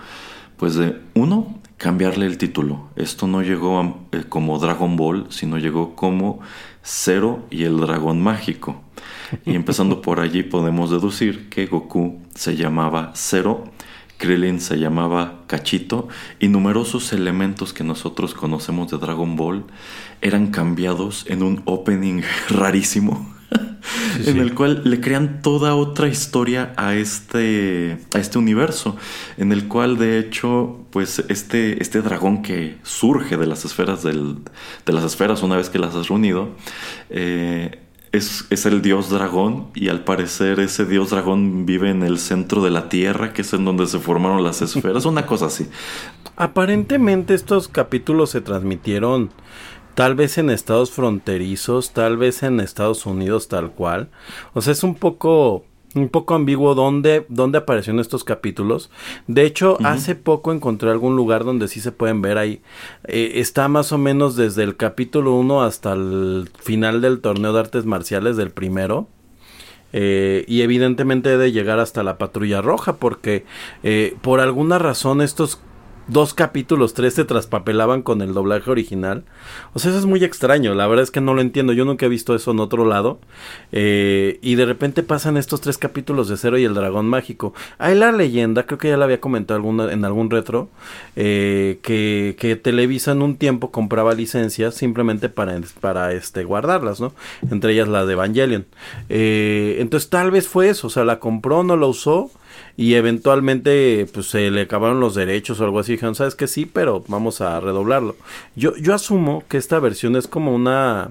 pues 0.57 0.75
de, 0.75 1.01
uno, 1.15 1.61
cambiarle 1.77 2.27
el 2.27 2.39
título. 2.39 2.89
Esto 2.97 3.29
no 3.29 3.43
llegó 3.43 4.09
eh, 4.11 4.25
como 4.29 4.59
Dragon 4.59 4.97
Ball, 4.97 5.29
sino 5.29 5.59
llegó 5.59 5.95
como 5.95 6.41
Cero 6.83 7.47
y 7.51 7.63
el 7.63 7.77
Dragón 7.77 8.21
Mágico. 8.21 8.83
Y 9.47 9.55
empezando 9.55 10.03
por 10.03 10.19
allí 10.19 10.43
podemos 10.43 10.91
deducir 10.91 11.49
que 11.51 11.67
Goku 11.67 12.19
se 12.35 12.57
llamaba 12.57 13.13
Cero 13.15 13.71
Krillin 14.21 14.61
se 14.61 14.79
llamaba 14.79 15.41
Cachito 15.47 16.09
y 16.39 16.49
numerosos 16.49 17.15
elementos 17.15 17.73
que 17.73 17.85
nosotros 17.85 18.35
conocemos 18.35 18.91
de 18.91 18.99
Dragon 18.99 19.35
Ball 19.35 19.65
eran 20.21 20.49
cambiados 20.49 21.25
en 21.27 21.43
un 21.43 21.63
opening 21.65 22.23
rarísimo. 22.51 23.35
en 24.27 24.39
el 24.39 24.55
cual 24.55 24.83
le 24.85 25.01
crean 25.01 25.41
toda 25.41 25.75
otra 25.75 26.07
historia 26.07 26.75
a 26.77 26.95
este, 26.95 27.99
a 28.15 28.19
este 28.19 28.39
universo, 28.39 28.97
en 29.39 29.53
el 29.53 29.69
cual 29.69 29.97
de 29.97 30.19
hecho, 30.19 30.85
pues 30.91 31.25
este, 31.31 31.83
este 31.83 32.03
dragón 32.03 32.43
que 32.43 32.77
surge 32.83 33.39
de 33.39 33.47
las 33.47 33.65
esferas 33.65 34.03
del, 34.03 34.37
de 34.85 34.93
las 34.93 35.03
esferas 35.03 35.43
una 35.43 35.57
vez 35.57 35.71
que 35.71 35.79
las 35.79 35.95
has 35.95 36.09
reunido, 36.09 36.51
eh, 37.09 37.81
es, 38.13 38.67
el 38.67 38.83
dios 38.83 39.11
dragón 39.11 39.69
y 39.75 39.89
al 39.89 40.05
parecer 40.05 40.61
ese 40.61 40.85
dios 40.85 41.11
dragón 41.11 41.67
vive 41.67 41.91
en 41.91 42.03
el 42.03 42.19
centro 42.19 42.63
de 42.63 42.71
la 42.71 42.89
Tierra, 42.89 43.33
que 43.33 43.43
es 43.43 43.53
en 43.53 43.65
donde 43.65 43.87
se 43.87 43.99
formaron 43.99 44.43
las 44.43 44.63
esferas, 44.63 45.05
una 45.05 45.27
cosa 45.27 45.47
así. 45.47 45.69
Aparentemente 46.37 47.35
estos 47.35 47.69
capítulos 47.69 48.31
se 48.31 48.41
transmitieron 48.41 49.31
tal 49.95 50.15
vez 50.15 50.39
en 50.39 50.51
estados 50.51 50.91
fronterizos, 50.91 51.93
tal 51.93 52.17
vez 52.17 52.43
en 52.43 52.61
Estados 52.61 53.07
Unidos 53.07 53.49
tal 53.49 53.73
cual. 53.73 54.11
O 54.55 54.63
sea, 54.63 54.73
es 54.73 54.83
un 54.83 54.95
poco 54.95 55.65
un 55.95 56.09
poco 56.09 56.35
ambiguo 56.35 56.75
dónde, 56.75 57.27
dónde 57.29 57.59
apareció 57.59 57.93
en 57.93 57.99
estos 57.99 58.25
capítulos. 58.25 58.91
De 59.27 59.45
hecho, 59.45 59.79
hace 59.85 60.15
poco 60.15 60.53
encontré 60.53 60.91
algún 60.91 61.17
lugar 61.17 61.45
donde 61.45 61.69
sí 61.69 61.81
se 61.81 61.93
pueden 61.93 62.23
ver 62.23 62.39
ahí. 62.39 62.63
Eh, 63.05 63.33
está 63.37 63.69
más 63.69 63.93
o 63.93 63.99
menos 63.99 64.37
desde 64.37 64.63
el 64.63 64.77
capítulo 64.77 65.35
1 65.35 65.63
hasta 65.63 65.93
el 65.93 66.51
final 66.61 67.01
del 67.01 67.21
torneo 67.21 67.53
de 67.53 67.61
artes 67.61 67.87
marciales 67.87 68.37
del 68.37 68.51
primero. 68.51 69.09
Eh, 69.93 70.45
y 70.47 70.63
evidentemente 70.63 71.31
debe 71.31 71.51
llegar 71.51 71.81
hasta 71.81 72.05
la 72.05 72.17
patrulla 72.17 72.63
roja 72.63 72.95
porque 72.97 73.45
eh, 73.83 74.17
por 74.23 74.39
alguna 74.39 74.79
razón 74.79 75.21
estos 75.21 75.61
dos 76.11 76.35
capítulos, 76.35 76.95
tres 76.95 77.15
se 77.15 77.25
traspapelaban 77.25 78.03
con 78.03 78.23
el 78.23 78.35
doblaje 78.35 78.71
original. 78.71 79.25
O 79.75 79.79
sea, 79.79 79.91
eso 79.91 80.01
es 80.01 80.07
muy 80.07 80.25
extraño. 80.25 80.75
La 80.75 80.87
verdad 80.87 81.05
es 81.05 81.11
que 81.11 81.21
no 81.21 81.35
lo 81.35 81.41
entiendo. 81.41 81.73
Yo 81.73 81.85
nunca 81.85 82.07
he 82.07 82.09
visto 82.09 82.35
eso 82.35 82.51
en 82.51 82.61
otro 82.61 82.85
lado. 82.85 83.19
Eh, 83.73 84.39
y 84.43 84.57
de 84.57 84.67
repente 84.67 85.03
pasan 85.03 85.37
estos 85.37 85.61
tres 85.61 85.79
capítulos 85.79 86.29
de 86.29 86.37
Cero 86.37 86.59
y 86.59 86.65
el 86.65 86.75
Dragón 86.75 87.09
Mágico. 87.09 87.55
Hay 87.79 87.95
la 87.95 88.13
leyenda, 88.13 88.67
creo 88.67 88.79
que 88.79 88.89
ya 88.89 88.97
la 88.97 89.05
había 89.05 89.21
comentado 89.21 89.57
alguna, 89.57 89.93
en 89.93 90.05
algún 90.05 90.31
retro, 90.31 90.69
eh, 91.17 91.79
que, 91.83 92.37
que 92.39 92.57
Televisa 92.57 93.13
en 93.13 93.23
un 93.23 93.37
tiempo 93.37 93.71
compraba 93.71 94.15
licencias 94.15 94.75
simplemente 94.75 95.29
para, 95.29 95.59
para 95.81 96.13
este, 96.13 96.45
guardarlas, 96.45 97.01
¿no? 97.01 97.13
Entre 97.51 97.73
ellas 97.73 97.89
la 97.89 98.05
de 98.05 98.13
Evangelion. 98.13 98.67
Eh, 99.09 99.77
entonces 99.79 100.11
tal 100.11 100.31
vez 100.31 100.49
fue 100.49 100.69
eso. 100.69 100.89
O 100.89 100.91
sea, 100.91 101.05
la 101.05 101.21
compró, 101.21 101.63
no 101.63 101.77
la 101.77 101.87
usó 101.87 102.31
y 102.81 102.95
eventualmente 102.95 104.07
pues 104.11 104.29
se 104.29 104.51
le 104.51 104.63
acabaron 104.63 105.01
los 105.01 105.15
derechos 105.15 105.61
o 105.61 105.65
algo 105.65 105.81
así. 105.81 105.93
Dijeron, 105.93 106.15
sabes 106.15 106.35
que 106.35 106.47
sí, 106.47 106.65
pero 106.65 107.05
vamos 107.09 107.43
a 107.43 107.61
redoblarlo. 107.61 108.17
Yo, 108.57 108.75
yo 108.77 108.95
asumo 108.95 109.45
que 109.51 109.59
esta 109.59 109.79
versión 109.81 110.17
es 110.17 110.27
como 110.27 110.55
una, 110.55 111.11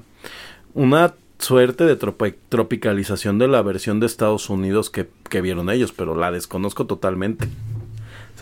una 0.74 1.14
suerte 1.38 1.84
de 1.84 1.96
tropicalización 1.96 3.38
de 3.38 3.50
la 3.50 3.62
versión 3.62 4.00
de 4.00 4.08
Estados 4.08 4.50
Unidos 4.50 4.90
que, 4.90 5.12
que 5.30 5.42
vieron 5.42 5.70
ellos, 5.70 5.92
pero 5.92 6.16
la 6.16 6.32
desconozco 6.32 6.88
totalmente. 6.88 7.48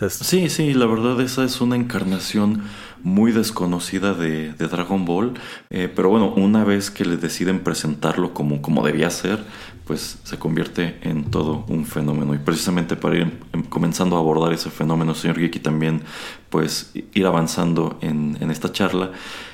Sí, 0.08 0.48
sí, 0.48 0.74
la 0.74 0.86
verdad 0.86 1.20
esa 1.20 1.44
es 1.44 1.60
una 1.60 1.74
encarnación 1.74 2.62
muy 3.02 3.32
desconocida 3.32 4.14
de, 4.14 4.52
Dragon 4.52 5.04
Ball, 5.04 5.34
eh, 5.70 5.92
pero 5.94 6.08
bueno, 6.08 6.32
una 6.34 6.64
vez 6.64 6.90
que 6.90 7.04
le 7.04 7.16
deciden 7.16 7.60
presentarlo 7.60 8.32
como, 8.32 8.62
como 8.62 8.86
debía 8.86 9.10
ser, 9.10 9.40
pues 9.88 10.18
se 10.22 10.38
convierte 10.38 10.98
en 11.00 11.30
todo 11.30 11.64
un 11.66 11.86
fenómeno. 11.86 12.34
Y 12.34 12.38
precisamente 12.38 12.94
para 12.94 13.16
ir 13.16 13.38
em, 13.54 13.62
comenzando 13.62 14.16
a 14.16 14.18
abordar 14.18 14.52
ese 14.52 14.68
fenómeno, 14.68 15.14
señor 15.14 15.38
Geeky, 15.38 15.60
también 15.60 16.02
pues 16.50 16.92
ir 17.14 17.24
avanzando 17.24 17.98
en, 18.02 18.36
en 18.40 18.50
esta 18.50 18.70
charla, 18.70 19.12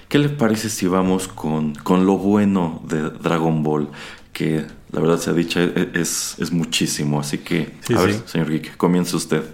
¿qué 0.08 0.18
le 0.18 0.28
parece 0.28 0.70
si 0.70 0.88
vamos 0.88 1.28
con, 1.28 1.76
con 1.76 2.04
lo 2.04 2.18
bueno 2.18 2.82
de 2.84 3.10
Dragon 3.10 3.62
Ball? 3.62 3.90
Que 4.32 4.66
la 4.90 5.00
verdad 5.00 5.18
se 5.18 5.30
ha 5.30 5.34
dicho 5.34 5.60
e, 5.60 5.90
es, 5.94 6.34
es 6.40 6.50
muchísimo, 6.50 7.20
así 7.20 7.38
que 7.38 7.72
a 7.96 8.02
ver, 8.02 8.14
señor 8.26 8.50
Geek, 8.50 8.76
comience 8.76 9.14
usted. 9.14 9.44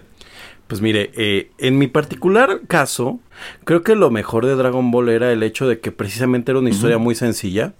Pues 0.66 0.81
mire, 0.81 1.11
eh, 1.14 1.51
en 1.59 1.77
mi 1.77 1.88
particular 1.88 2.62
caso, 2.69 3.21
creo 3.64 3.83
que 3.83 3.95
lo 3.97 4.11
mejor 4.11 4.47
de 4.47 4.55
Dragon 4.55 4.90
Ball 4.90 5.11
era 5.11 5.31
el 5.31 5.43
hecho 5.43 5.69
de 5.69 5.79
que 5.81 5.93
precisamente 5.93 6.53
era 6.53 6.59
una 6.59 6.71
historia 6.71 6.97
muy 6.97 7.14
sencilla. 7.14 7.75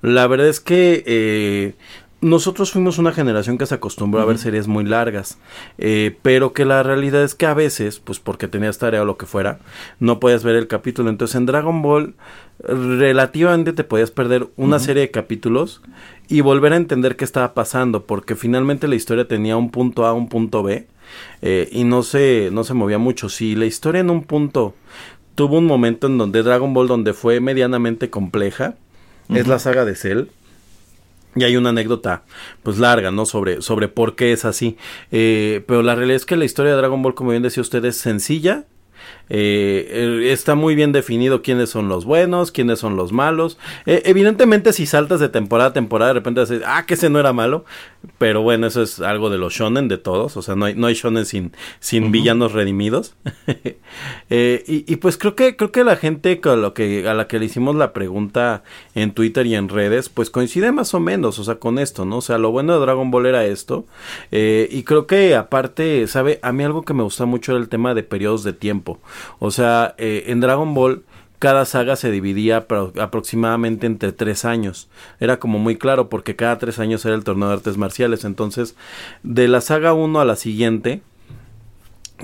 La 0.00 0.26
verdad 0.26 0.48
es 0.48 0.60
que 0.60 1.02
eh, 1.06 1.74
nosotros 2.22 2.70
fuimos 2.70 2.98
una 2.98 3.12
generación 3.12 3.58
que 3.58 3.66
se 3.66 3.74
acostumbró 3.74 4.22
a 4.22 4.24
ver 4.24 4.38
series 4.38 4.68
muy 4.68 4.84
largas, 4.84 5.38
eh, 5.76 6.16
pero 6.22 6.52
que 6.52 6.64
la 6.64 6.84
realidad 6.84 7.24
es 7.24 7.34
que 7.34 7.46
a 7.46 7.52
veces, 7.52 7.98
pues 7.98 8.20
porque 8.20 8.46
tenías 8.46 8.78
tarea 8.78 9.02
o 9.02 9.04
lo 9.04 9.16
que 9.16 9.26
fuera, 9.26 9.58
no 9.98 10.20
podías 10.20 10.44
ver 10.44 10.54
el 10.54 10.68
capítulo. 10.68 11.10
Entonces 11.10 11.34
en 11.34 11.46
Dragon 11.46 11.82
Ball 11.82 12.14
relativamente 12.60 13.72
te 13.72 13.82
podías 13.82 14.12
perder 14.12 14.46
una 14.56 14.78
serie 14.78 15.02
de 15.02 15.10
capítulos 15.10 15.82
y 16.28 16.42
volver 16.42 16.72
a 16.74 16.76
entender 16.76 17.16
qué 17.16 17.24
estaba 17.24 17.54
pasando, 17.54 18.04
porque 18.04 18.36
finalmente 18.36 18.86
la 18.86 18.94
historia 18.94 19.26
tenía 19.26 19.56
un 19.56 19.72
punto 19.72 20.06
A, 20.06 20.12
un 20.12 20.28
punto 20.28 20.62
B, 20.62 20.86
eh, 21.42 21.68
y 21.72 21.82
no 21.82 22.04
se, 22.04 22.50
no 22.52 22.62
se 22.62 22.74
movía 22.74 22.98
mucho. 22.98 23.28
Si 23.30 23.56
la 23.56 23.66
historia 23.66 24.00
en 24.00 24.10
un 24.10 24.22
punto 24.22 24.76
tuvo 25.34 25.58
un 25.58 25.66
momento 25.66 26.06
en 26.06 26.18
donde 26.18 26.44
Dragon 26.44 26.72
Ball 26.72 26.86
donde 26.86 27.14
fue 27.14 27.40
medianamente 27.40 28.10
compleja, 28.10 28.76
es 29.28 29.48
la 29.48 29.58
saga 29.58 29.84
de 29.84 29.96
Cell. 29.96 30.26
Y 31.34 31.44
hay 31.44 31.56
una 31.56 31.70
anécdota, 31.70 32.24
pues 32.62 32.78
larga, 32.78 33.10
¿no? 33.10 33.24
Sobre, 33.24 33.62
sobre 33.62 33.88
por 33.88 34.16
qué 34.16 34.32
es 34.32 34.44
así. 34.44 34.76
Eh, 35.10 35.64
pero 35.66 35.82
la 35.82 35.94
realidad 35.94 36.16
es 36.16 36.26
que 36.26 36.36
la 36.36 36.44
historia 36.44 36.72
de 36.72 36.78
Dragon 36.78 37.02
Ball, 37.02 37.14
como 37.14 37.30
bien 37.30 37.42
decía 37.42 37.62
usted, 37.62 37.84
es 37.84 37.96
sencilla, 37.96 38.66
eh, 39.34 40.28
está 40.30 40.54
muy 40.54 40.74
bien 40.74 40.92
definido 40.92 41.40
quiénes 41.40 41.70
son 41.70 41.88
los 41.88 42.04
buenos, 42.04 42.52
quiénes 42.52 42.78
son 42.78 42.96
los 42.96 43.12
malos. 43.12 43.56
Eh, 43.86 44.02
evidentemente, 44.04 44.74
si 44.74 44.84
saltas 44.84 45.20
de 45.20 45.30
temporada 45.30 45.70
a 45.70 45.72
temporada, 45.72 46.10
de 46.10 46.20
repente 46.20 46.42
dices, 46.42 46.62
ah, 46.66 46.84
que 46.86 46.94
ese 46.94 47.08
no 47.08 47.18
era 47.18 47.32
malo. 47.32 47.64
Pero 48.18 48.42
bueno, 48.42 48.66
eso 48.66 48.82
es 48.82 49.00
algo 49.00 49.30
de 49.30 49.38
los 49.38 49.54
shonen 49.54 49.88
de 49.88 49.96
todos. 49.96 50.36
O 50.36 50.42
sea, 50.42 50.54
no 50.54 50.66
hay, 50.66 50.74
no 50.74 50.86
hay 50.86 50.94
shonen 50.94 51.24
sin, 51.24 51.52
sin 51.80 52.12
villanos 52.12 52.52
redimidos. 52.52 53.14
Eh, 54.30 54.64
y, 54.66 54.96
pues 54.96 55.18
creo 55.18 55.34
que, 55.34 55.56
creo 55.56 55.70
que 55.70 55.84
la 55.84 55.96
gente 55.96 56.40
con 56.40 56.62
lo 56.62 56.72
que, 56.72 57.06
a 57.06 57.12
la 57.12 57.28
que 57.28 57.38
le 57.38 57.44
hicimos 57.44 57.76
la 57.76 57.92
pregunta 57.92 58.62
en 58.94 59.12
Twitter 59.12 59.46
y 59.46 59.54
en 59.54 59.68
redes, 59.68 60.08
pues 60.08 60.30
coincide 60.30 60.72
más 60.72 60.94
o 60.94 61.00
menos, 61.00 61.38
o 61.38 61.44
sea, 61.44 61.56
con 61.56 61.78
esto, 61.78 62.06
¿no? 62.06 62.18
O 62.18 62.20
sea, 62.22 62.38
lo 62.38 62.50
bueno 62.50 62.72
de 62.72 62.80
Dragon 62.80 63.10
Ball 63.10 63.26
era 63.26 63.44
esto. 63.44 63.84
y 64.30 64.82
creo 64.84 65.06
que 65.06 65.36
aparte, 65.36 66.06
¿sabe? 66.06 66.38
A 66.42 66.52
mí 66.52 66.64
algo 66.64 66.82
que 66.82 66.94
me 66.94 67.02
gusta 67.02 67.26
mucho 67.26 67.52
era 67.52 67.60
el 67.60 67.68
tema 67.68 67.94
de 67.94 68.02
periodos 68.02 68.44
de 68.44 68.54
tiempo. 68.54 68.91
O 69.38 69.50
sea, 69.50 69.94
eh, 69.98 70.24
en 70.26 70.40
Dragon 70.40 70.74
Ball 70.74 71.04
cada 71.42 71.64
saga 71.64 71.96
se 71.96 72.12
dividía 72.12 72.68
aproximadamente 73.00 73.88
entre 73.88 74.12
tres 74.12 74.44
años. 74.44 74.88
Era 75.18 75.40
como 75.40 75.58
muy 75.58 75.76
claro 75.76 76.08
porque 76.08 76.36
cada 76.36 76.58
tres 76.58 76.78
años 76.78 77.04
era 77.04 77.16
el 77.16 77.24
torneo 77.24 77.48
de 77.48 77.54
artes 77.54 77.76
marciales. 77.76 78.24
Entonces, 78.24 78.76
de 79.24 79.48
la 79.48 79.60
saga 79.60 79.92
1 79.92 80.20
a 80.20 80.24
la 80.24 80.36
siguiente, 80.36 81.02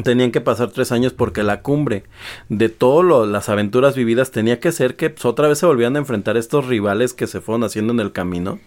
tenían 0.04 0.30
que 0.30 0.40
pasar 0.40 0.70
tres 0.70 0.92
años 0.92 1.12
porque 1.12 1.42
la 1.42 1.62
cumbre 1.62 2.04
de 2.48 2.68
todas 2.68 3.28
las 3.28 3.48
aventuras 3.48 3.96
vividas 3.96 4.30
tenía 4.30 4.60
que 4.60 4.72
ser 4.72 4.96
que 4.96 5.10
pues, 5.10 5.24
otra 5.24 5.48
vez 5.48 5.58
se 5.58 5.66
volvían 5.66 5.96
a 5.96 5.98
enfrentar 5.98 6.36
estos 6.36 6.66
rivales 6.66 7.12
que 7.12 7.26
se 7.26 7.40
fueron 7.40 7.64
haciendo 7.64 7.92
en 7.92 8.00
el 8.00 8.12
camino 8.12 8.60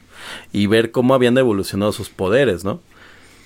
y 0.52 0.68
ver 0.68 0.92
cómo 0.92 1.14
habían 1.14 1.38
evolucionado 1.38 1.94
sus 1.94 2.10
poderes, 2.10 2.64
¿no? 2.66 2.82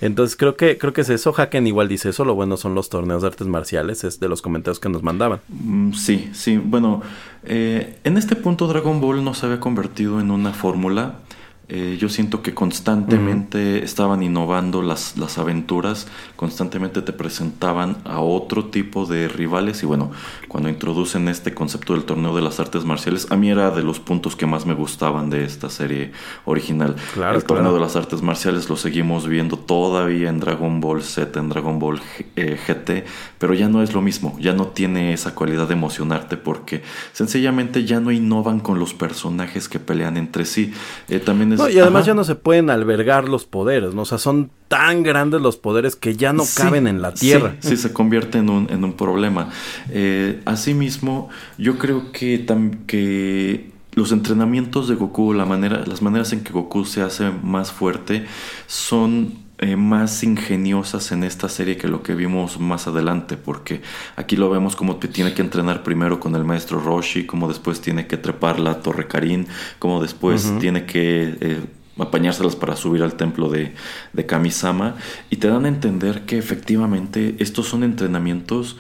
Entonces 0.02 0.36
creo 0.36 0.56
que 0.56 0.78
creo 0.78 0.94
que 0.94 1.02
es 1.02 1.10
eso. 1.10 1.34
Haken 1.36 1.68
igual 1.68 1.88
dice 1.88 2.10
eso. 2.10 2.26
Lo 2.26 2.36
bueno 2.36 2.58
son 2.58 2.76
los 2.76 2.90
torneos 2.90 3.22
de 3.22 3.28
artes 3.28 3.48
marciales. 3.48 4.04
Es 4.04 4.20
de 4.20 4.28
los 4.28 4.42
comentarios 4.42 4.80
que 4.80 4.90
nos 4.90 5.04
mandaban. 5.04 5.40
Mm, 5.48 5.94
sí, 5.94 6.30
sí. 6.34 6.58
Bueno, 6.58 7.02
eh, 7.44 7.98
en 8.04 8.18
este 8.18 8.36
punto 8.36 8.68
Dragon 8.68 9.00
Ball 9.00 9.24
no 9.24 9.34
se 9.34 9.46
había 9.46 9.60
convertido 9.60 10.20
en 10.20 10.32
una 10.32 10.54
fórmula 10.54 11.20
eh, 11.68 11.98
yo 12.00 12.10
siento 12.10 12.44
que 12.44 12.54
constantemente 12.54 13.84
estaban 13.84 14.22
innovando 14.22 14.84
las, 14.84 15.18
las 15.18 15.40
aventuras, 15.40 16.08
constantemente 16.36 17.02
te 17.02 17.12
presentaban 17.12 17.98
a 18.06 18.20
otro 18.20 18.66
tipo 18.66 19.08
de 19.08 19.28
rivales 19.28 19.82
y 19.82 19.88
bueno, 19.88 20.12
cuando 20.48 20.70
introducen 20.70 21.28
este 21.28 21.56
concepto 21.56 21.94
del 21.94 22.04
torneo 22.04 22.36
de 22.36 22.44
las 22.44 22.60
artes 22.60 22.86
marciales, 22.86 23.32
a 23.32 23.36
mí 23.36 23.50
era 23.50 23.72
de 23.72 23.82
los 23.82 24.00
puntos 24.00 24.36
que 24.36 24.46
más 24.46 24.68
me 24.68 24.76
gustaban 24.76 25.32
de 25.32 25.44
esta 25.44 25.72
serie 25.72 26.12
original. 26.46 26.96
el 27.34 27.44
torneo 27.44 27.74
de 27.74 27.80
las 27.80 27.96
artes 27.96 28.22
marciales 28.22 28.70
lo 28.70 28.78
seguimos 28.78 29.28
viendo 29.28 29.58
todavía 29.58 30.30
en 30.30 30.40
Dragon 30.40 30.80
Ball 30.80 31.02
Z, 31.02 31.40
en 31.40 31.50
Dragon 31.50 31.80
Ball 31.80 32.00
GT, 32.36 32.90
eh, 32.90 33.06
pero 33.40 33.56
ya 33.56 33.70
no 33.70 33.82
es 33.82 33.94
lo 33.94 34.04
mismo, 34.04 34.38
ya 34.40 34.54
no 34.54 34.68
tiene 34.68 35.14
esa 35.14 35.34
cualidad 35.34 35.68
de 35.68 35.74
emocionarte 35.74 36.38
porque 36.38 36.84
sencillamente 37.12 37.86
ya 37.86 38.00
no 38.00 38.12
innovan 38.12 38.60
con 38.60 38.78
los 38.78 38.94
personajes 38.94 39.68
que 39.68 39.80
pelean 39.80 40.18
entre 40.18 40.46
sí. 40.46 40.72
Eh, 41.10 41.20
también 41.20 41.55
y 41.70 41.80
además 41.80 42.06
ya 42.06 42.14
no 42.14 42.24
se 42.24 42.36
pueden 42.36 42.70
albergar 42.70 43.30
los 43.30 43.46
poderes, 43.46 43.94
¿no? 43.94 44.04
O 44.04 44.06
sea, 44.06 44.18
son 44.18 44.52
tan 44.68 45.04
grandes 45.04 45.42
los 45.42 45.58
poderes 45.58 45.96
que 45.96 46.16
ya 46.16 46.34
no 46.34 46.44
caben 46.56 46.88
en 46.88 47.02
la 47.02 47.14
Tierra. 47.14 47.56
Sí, 47.60 47.78
se 47.78 47.94
convierte 47.94 48.40
en 48.40 48.50
un, 48.50 48.68
en 48.70 48.84
un 48.84 48.94
problema. 48.94 49.50
Eh, 49.90 50.42
asimismo, 50.46 51.30
yo 51.58 51.78
creo 51.78 52.12
que, 52.12 52.46
que 52.88 53.72
los 53.94 54.12
entrenamientos 54.12 54.88
de 54.88 54.96
Goku, 54.96 55.34
la 55.34 55.46
manera, 55.46 55.84
las 55.86 56.02
maneras 56.02 56.34
en 56.34 56.44
que 56.44 56.52
Goku 56.52 56.86
se 56.86 57.02
hace 57.02 57.32
más 57.44 57.72
fuerte, 57.72 58.26
son 58.68 59.45
eh, 59.58 59.78
más 59.78 60.24
ingeniosas 60.24 61.12
en 61.14 61.24
esta 61.24 61.48
serie 61.48 61.78
que 61.78 61.88
lo 61.88 62.04
que 62.04 62.14
vimos 62.14 62.60
más 62.60 62.88
adelante, 62.88 63.38
porque 63.38 63.82
aquí 64.18 64.36
lo 64.36 64.50
vemos 64.50 64.76
como 64.76 65.00
que 65.00 65.08
tiene 65.08 65.34
que 65.34 65.42
entrenar 65.42 65.82
primero 65.82 66.20
con 66.20 66.36
el 66.36 66.44
maestro 66.44 66.80
Roshi, 66.80 67.26
como 67.26 67.48
después 67.48 67.80
tiene 67.80 68.06
que 68.06 68.18
trepar 68.18 68.60
la 68.60 68.82
Torre 68.82 69.08
Karin, 69.08 69.48
como 69.80 70.02
después 70.02 70.52
tiene 70.60 70.86
que 70.86 71.38
eh, 71.40 71.62
apañárselas 71.98 72.58
para 72.58 72.76
subir 72.76 73.02
al 73.02 73.16
templo 73.16 73.50
de, 73.50 73.74
de 74.12 74.26
Kamisama, 74.26 74.96
y 75.30 75.38
te 75.38 75.48
dan 75.48 75.64
a 75.64 75.70
entender 75.70 76.26
que 76.26 76.38
efectivamente 76.38 77.36
estos 77.40 77.68
son 77.68 77.84
entrenamientos 77.84 78.78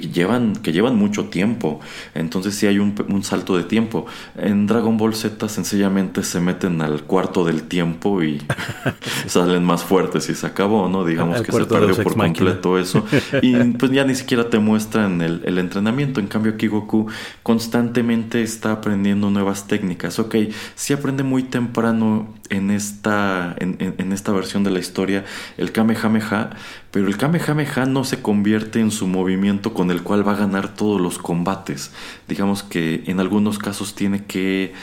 que 0.00 0.08
llevan, 0.08 0.54
que 0.56 0.72
llevan 0.72 0.96
mucho 0.96 1.26
tiempo. 1.26 1.80
Entonces 2.14 2.54
sí 2.54 2.66
hay 2.66 2.78
un, 2.78 2.94
un, 3.08 3.22
salto 3.22 3.56
de 3.56 3.64
tiempo. 3.64 4.06
En 4.36 4.66
Dragon 4.66 4.96
Ball 4.96 5.14
Z 5.14 5.48
sencillamente 5.48 6.22
se 6.22 6.40
meten 6.40 6.82
al 6.82 7.04
cuarto 7.04 7.44
del 7.44 7.64
tiempo 7.64 8.22
y 8.22 8.42
salen 9.26 9.64
más 9.64 9.84
fuertes 9.84 10.28
y 10.28 10.34
se 10.34 10.46
acabó, 10.46 10.88
¿no? 10.88 11.04
Digamos 11.04 11.42
que 11.42 11.52
se 11.52 11.64
perdió 11.64 11.96
por 12.02 12.16
completo 12.16 12.78
eso. 12.78 13.04
Y 13.42 13.54
pues 13.74 13.90
ya 13.92 14.04
ni 14.04 14.14
siquiera 14.14 14.48
te 14.48 14.58
muestran 14.58 15.20
el, 15.20 15.42
el, 15.44 15.58
entrenamiento. 15.58 16.20
En 16.20 16.26
cambio 16.26 16.52
aquí 16.52 16.66
Goku 16.66 17.06
constantemente 17.42 18.42
está 18.42 18.72
aprendiendo 18.72 19.30
nuevas 19.30 19.66
técnicas. 19.66 20.18
Ok, 20.18 20.36
sí 20.74 20.92
aprende 20.92 21.22
muy 21.22 21.42
temprano 21.42 22.28
en 22.50 22.70
esta, 22.70 23.54
en, 23.58 23.76
en 23.78 24.12
esta 24.12 24.32
versión 24.32 24.64
de 24.64 24.70
la 24.70 24.78
historia 24.78 25.24
el 25.56 25.72
Kamehameha, 25.72 26.50
pero 26.90 27.06
el 27.06 27.16
Kamehameha 27.16 27.86
no 27.86 28.04
se 28.04 28.20
convierte 28.22 28.80
en 28.80 28.90
su 28.90 29.06
movimiento 29.06 29.74
con 29.74 29.90
el 29.90 30.02
cual 30.02 30.26
va 30.26 30.32
a 30.32 30.36
ganar 30.36 30.74
todos 30.74 31.00
los 31.00 31.18
combates. 31.18 31.92
Digamos 32.28 32.62
que 32.62 33.04
en 33.06 33.20
algunos 33.20 33.58
casos 33.58 33.94
tiene 33.94 34.24
que 34.24 34.74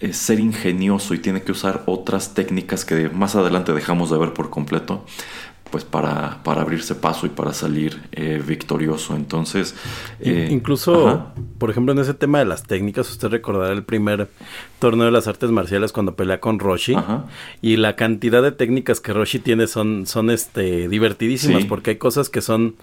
eh, 0.00 0.12
ser 0.12 0.38
ingenioso 0.38 1.12
y 1.12 1.18
tiene 1.18 1.42
que 1.42 1.50
usar 1.50 1.82
otras 1.86 2.32
técnicas 2.34 2.84
que 2.84 3.08
más 3.08 3.34
adelante 3.34 3.72
dejamos 3.72 4.10
de 4.10 4.18
ver 4.18 4.32
por 4.32 4.48
completo 4.48 5.04
pues 5.70 5.84
para, 5.84 6.42
para 6.42 6.62
abrirse 6.62 6.94
paso 6.94 7.26
y 7.26 7.30
para 7.30 7.52
salir 7.52 8.00
eh, 8.12 8.42
victorioso. 8.46 9.14
Entonces... 9.16 9.74
Eh, 10.20 10.48
incluso, 10.50 11.32
por 11.58 11.70
ejemplo, 11.70 11.92
en 11.92 11.98
ese 11.98 12.14
tema 12.14 12.38
de 12.38 12.44
las 12.44 12.64
técnicas, 12.64 13.10
usted 13.10 13.28
recordará 13.28 13.72
el 13.72 13.84
primer 13.84 14.28
torneo 14.78 15.06
de 15.06 15.12
las 15.12 15.26
artes 15.26 15.50
marciales 15.50 15.92
cuando 15.92 16.14
pelea 16.14 16.40
con 16.40 16.58
Roshi. 16.58 16.96
Y 17.60 17.76
la 17.76 17.96
cantidad 17.96 18.42
de 18.42 18.52
técnicas 18.52 19.00
que 19.00 19.12
Roshi 19.12 19.38
tiene 19.38 19.66
son, 19.66 20.06
son 20.06 20.30
este, 20.30 20.88
divertidísimas 20.88 21.64
porque 21.64 21.90
hay 21.90 21.96
cosas 21.96 22.28
que 22.28 22.40
son 22.40 22.76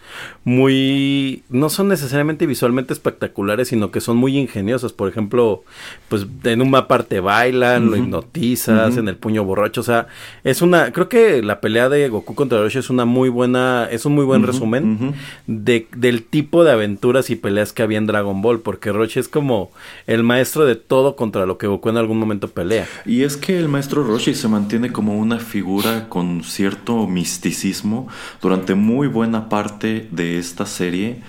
muy... 0.44 1.44
no 1.50 1.70
son 1.70 1.88
necesariamente 1.88 2.46
visualmente 2.46 2.94
espectaculares, 2.94 3.70
sino 3.70 3.92
que 3.92 4.02
son 4.02 4.18
muy 4.18 4.38
ingeniosas. 4.38 4.94
Por 4.94 5.10
ejemplo, 5.10 5.64
pues 6.10 6.26
en 6.44 6.62
una 6.62 6.88
parte 6.88 7.20
bailan, 7.20 7.90
lo 7.90 7.98
hipnotizas, 7.98 8.98
en 8.98 9.08
el 9.08 9.18
puño 9.18 9.44
borracho. 9.44 9.82
O 9.82 9.84
sea, 9.86 10.08
es 10.44 10.62
una... 10.62 10.92
Creo 10.92 11.10
que 11.10 11.42
la 11.42 11.62
pelea 11.62 11.90
de 11.90 12.10
Goku 12.10 12.36
contra 12.36 12.60
Roshi 12.60 12.75
Es 12.80 12.90
una 12.90 13.06
muy 13.06 13.30
buena, 13.30 13.88
es 13.92 14.06
un 14.06 14.14
muy 14.14 14.26
buen 14.26 14.44
resumen 14.44 15.14
de, 15.48 15.88
del 15.96 16.24
tipo 16.24 16.64
de 16.64 16.72
aventuras 16.72 17.30
y 17.30 17.36
peleas 17.36 17.74
que 17.74 17.84
había 17.84 17.98
en 17.98 18.08
Dragon 18.08 18.42
Ball, 18.42 18.62
porque 18.62 18.92
Roche 18.92 19.20
es 19.20 19.28
como 19.28 19.72
el 20.08 20.24
maestro 20.24 20.66
de 20.66 20.76
todo 20.76 21.16
contra 21.16 21.46
lo 21.46 21.58
que 21.58 21.68
Goku 21.68 21.90
en 21.90 21.98
algún 21.98 22.20
momento 22.20 22.50
pelea. 22.50 22.88
Y 23.06 23.24
es 23.24 23.38
que 23.38 23.58
el 23.58 23.68
maestro 23.68 24.04
Roshi 24.04 24.34
se 24.34 24.48
mantiene 24.48 24.92
como 24.92 25.18
una 25.18 25.40
figura 25.40 26.10
con 26.10 26.44
cierto 26.44 27.08
misticismo 27.08 28.08
durante 28.42 28.76
muy 28.76 29.08
buena 29.08 29.50
parte 29.50 30.08
de 30.12 30.38
esta 30.38 30.66
serie, 30.66 31.22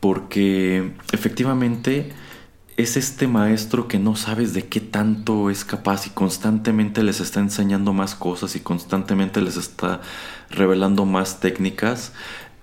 porque 0.00 0.92
efectivamente 1.12 2.12
es 2.76 2.96
este 2.96 3.26
maestro 3.26 3.88
que 3.88 3.98
no 3.98 4.16
sabes 4.16 4.52
de 4.52 4.66
qué 4.66 4.80
tanto 4.80 5.48
es 5.48 5.64
capaz 5.64 6.06
y 6.06 6.10
constantemente 6.10 7.02
les 7.02 7.20
está 7.20 7.40
enseñando 7.40 7.94
más 7.94 8.14
cosas 8.14 8.54
y 8.54 8.60
constantemente 8.60 9.40
les 9.40 9.56
está 9.56 10.02
revelando 10.50 11.04
más 11.04 11.40
técnicas. 11.40 12.12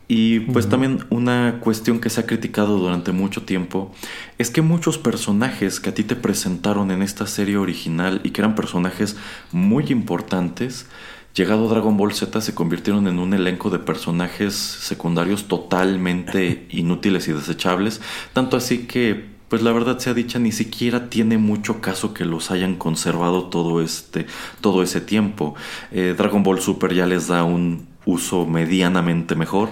Y 0.07 0.41
pues 0.41 0.69
también 0.69 1.05
una 1.09 1.59
cuestión 1.61 1.99
que 1.99 2.09
se 2.09 2.19
ha 2.19 2.25
criticado 2.25 2.77
durante 2.77 3.13
mucho 3.13 3.43
tiempo 3.43 3.91
es 4.37 4.51
que 4.51 4.61
muchos 4.61 4.97
personajes 4.97 5.79
que 5.79 5.89
a 5.89 5.93
ti 5.93 6.03
te 6.03 6.15
presentaron 6.15 6.91
en 6.91 7.01
esta 7.01 7.25
serie 7.25 7.57
original 7.57 8.19
y 8.23 8.31
que 8.31 8.41
eran 8.41 8.53
personajes 8.53 9.15
muy 9.51 9.85
importantes, 9.87 10.87
llegado 11.33 11.67
Dragon 11.67 11.97
Ball 11.97 12.13
Z 12.13 12.41
se 12.41 12.53
convirtieron 12.53 13.07
en 13.07 13.17
un 13.17 13.33
elenco 13.33 13.69
de 13.69 13.79
personajes 13.79 14.53
secundarios 14.53 15.47
totalmente 15.47 16.67
inútiles 16.69 17.27
y 17.27 17.33
desechables, 17.33 18.01
tanto 18.33 18.57
así 18.57 18.85
que 18.85 19.32
pues 19.53 19.61
la 19.61 19.71
verdad 19.71 19.99
sea 19.99 20.15
dicha, 20.15 20.39
ni 20.39 20.51
siquiera 20.51 21.11
tiene 21.11 21.37
mucho 21.37 21.79
caso 21.79 22.11
que 22.11 22.25
los 22.25 22.49
hayan 22.49 22.73
conservado 22.73 23.49
todo 23.49 23.83
este, 23.83 24.25
todo 24.61 24.81
ese 24.81 24.99
tiempo. 24.99 25.53
Eh, 25.91 26.15
Dragon 26.17 26.41
Ball 26.41 26.59
Super 26.59 26.91
ya 26.91 27.05
les 27.05 27.27
da 27.27 27.43
un 27.43 27.85
uso 28.03 28.47
medianamente 28.47 29.35
mejor, 29.35 29.69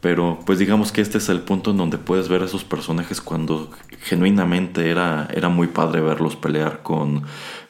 pero 0.00 0.40
pues 0.44 0.58
digamos 0.58 0.90
que 0.90 1.00
este 1.00 1.18
es 1.18 1.28
el 1.28 1.42
punto 1.42 1.70
en 1.70 1.76
donde 1.76 1.96
puedes 1.96 2.28
ver 2.28 2.42
a 2.42 2.46
esos 2.46 2.64
personajes 2.64 3.20
cuando 3.20 3.70
genuinamente 4.00 4.90
era, 4.90 5.28
era 5.32 5.48
muy 5.48 5.68
padre 5.68 6.00
verlos 6.00 6.34
pelear 6.34 6.82
con, 6.82 7.22